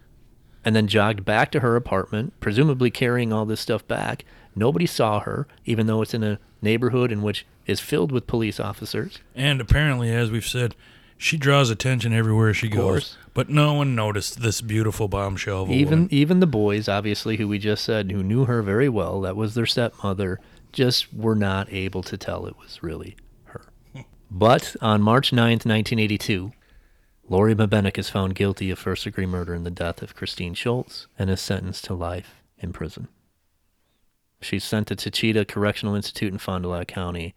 and 0.64 0.74
then 0.76 0.88
jogged 0.88 1.26
back 1.26 1.52
to 1.52 1.60
her 1.60 1.76
apartment, 1.76 2.32
presumably 2.40 2.90
carrying 2.90 3.34
all 3.34 3.46
this 3.46 3.60
stuff 3.60 3.86
back. 3.88 4.24
Nobody 4.56 4.86
saw 4.86 5.20
her, 5.20 5.46
even 5.66 5.88
though 5.88 6.02
it's 6.02 6.14
in 6.14 6.24
a 6.24 6.40
neighborhood 6.62 7.12
in 7.12 7.22
which 7.22 7.46
is 7.68 7.82
filled 7.82 8.14
with 8.14 8.28
police 8.28 8.60
officers. 8.62 9.20
And 9.36 9.60
apparently, 9.60 10.10
as 10.10 10.32
we've 10.32 10.46
said, 10.48 10.76
she 11.18 11.38
draws 11.38 11.70
attention 11.70 12.14
everywhere 12.14 12.54
she 12.54 12.70
goes. 12.70 12.82
course. 12.82 13.18
But 13.34 13.50
no 13.50 13.74
one 13.74 13.96
noticed 13.96 14.42
this 14.42 14.62
beautiful 14.62 15.08
bombshell 15.08 15.64
of 15.64 15.70
a 15.70 15.74
even 15.74 16.00
woman. 16.00 16.08
even 16.12 16.40
the 16.40 16.48
boys, 16.48 16.88
obviously, 16.88 17.38
who 17.38 17.48
we 17.48 17.58
just 17.60 17.84
said, 17.84 18.12
who 18.12 18.24
knew 18.24 18.46
her 18.46 18.62
very 18.62 18.90
well, 18.90 19.22
that 19.22 19.36
was 19.36 19.56
their 19.56 19.66
stepmother, 19.66 20.40
just 20.72 21.14
were 21.14 21.36
not 21.36 21.72
able 21.72 22.04
to 22.04 22.18
tell 22.18 22.46
it 22.46 22.58
was 22.58 22.84
really 22.84 23.16
her. 23.46 23.66
But 24.30 24.76
on 24.82 25.02
March 25.02 25.32
9th, 25.32 25.66
1982, 25.66 26.52
Laurie 27.30 27.56
Bembenek 27.56 27.98
is 27.98 28.10
found 28.10 28.36
guilty 28.36 28.70
of 28.70 28.78
first 28.80 29.04
degree 29.06 29.26
murder 29.26 29.54
in 29.56 29.64
the 29.64 29.72
death 29.72 30.02
of 30.02 30.16
Christine 30.16 30.54
Schultz 30.54 31.08
and 31.18 31.30
is 31.30 31.40
sentenced 31.42 31.86
to 31.86 31.94
life 31.94 32.42
in 32.60 32.74
prison. 32.74 33.08
She's 34.42 34.64
sent 34.64 34.88
to 34.88 34.96
Taycheedah 34.96 35.48
Correctional 35.48 35.96
Institute 35.96 36.34
in 36.34 36.38
Fond 36.38 36.64
du 36.64 36.70
Lac 36.70 36.88
County, 36.88 37.34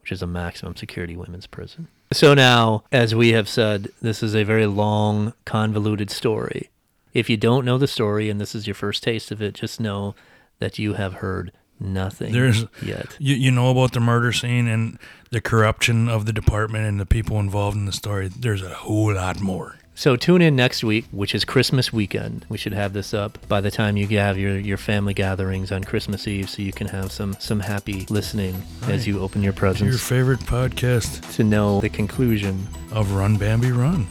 which 0.00 0.10
is 0.10 0.20
a 0.20 0.26
maximum 0.26 0.74
security 0.74 1.16
women's 1.16 1.46
prison. 1.46 1.88
So 2.12 2.34
now, 2.34 2.82
as 2.90 3.14
we 3.14 3.32
have 3.32 3.48
said, 3.48 3.88
this 4.02 4.22
is 4.22 4.34
a 4.34 4.42
very 4.42 4.66
long, 4.66 5.32
convoluted 5.44 6.10
story. 6.10 6.68
If 7.14 7.30
you 7.30 7.36
don't 7.36 7.64
know 7.64 7.78
the 7.78 7.86
story 7.86 8.28
and 8.28 8.40
this 8.40 8.54
is 8.54 8.66
your 8.66 8.74
first 8.74 9.02
taste 9.02 9.30
of 9.30 9.40
it, 9.40 9.54
just 9.54 9.80
know 9.80 10.14
that 10.58 10.78
you 10.78 10.94
have 10.94 11.14
heard 11.14 11.52
nothing 11.78 12.32
There's 12.32 12.66
yet. 12.82 13.16
you, 13.18 13.34
you 13.34 13.50
know 13.50 13.70
about 13.70 13.92
the 13.92 14.00
murder 14.00 14.32
scene 14.32 14.68
and 14.68 14.98
the 15.30 15.40
corruption 15.40 16.08
of 16.08 16.26
the 16.26 16.32
department 16.32 16.86
and 16.86 17.00
the 17.00 17.06
people 17.06 17.38
involved 17.38 17.76
in 17.76 17.86
the 17.86 17.92
story. 17.92 18.28
There's 18.28 18.62
a 18.62 18.74
whole 18.74 19.14
lot 19.14 19.40
more. 19.40 19.76
So 20.00 20.16
tune 20.16 20.40
in 20.40 20.56
next 20.56 20.82
week, 20.82 21.04
which 21.10 21.34
is 21.34 21.44
Christmas 21.44 21.92
weekend. 21.92 22.46
We 22.48 22.56
should 22.56 22.72
have 22.72 22.94
this 22.94 23.12
up 23.12 23.46
by 23.48 23.60
the 23.60 23.70
time 23.70 23.98
you 23.98 24.08
have 24.18 24.38
your, 24.38 24.58
your 24.58 24.78
family 24.78 25.12
gatherings 25.12 25.70
on 25.70 25.84
Christmas 25.84 26.26
Eve, 26.26 26.48
so 26.48 26.62
you 26.62 26.72
can 26.72 26.86
have 26.86 27.12
some 27.12 27.34
some 27.38 27.60
happy 27.60 28.06
listening 28.08 28.62
as 28.84 29.06
you 29.06 29.20
open 29.20 29.42
your 29.42 29.52
presents. 29.52 29.90
Your 29.90 29.98
favorite 29.98 30.40
podcast 30.40 31.34
to 31.34 31.44
know 31.44 31.82
the 31.82 31.90
conclusion 31.90 32.66
of 32.92 33.12
Run 33.12 33.36
Bambi 33.36 33.72
Run. 33.72 34.06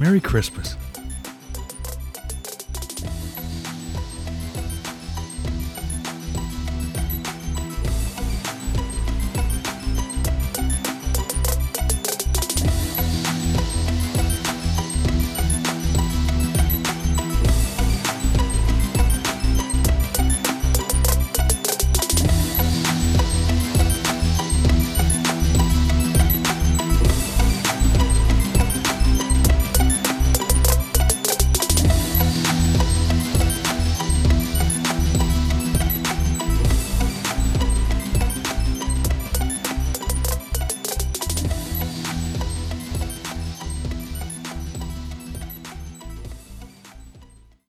Merry 0.00 0.20
Christmas. 0.20 0.76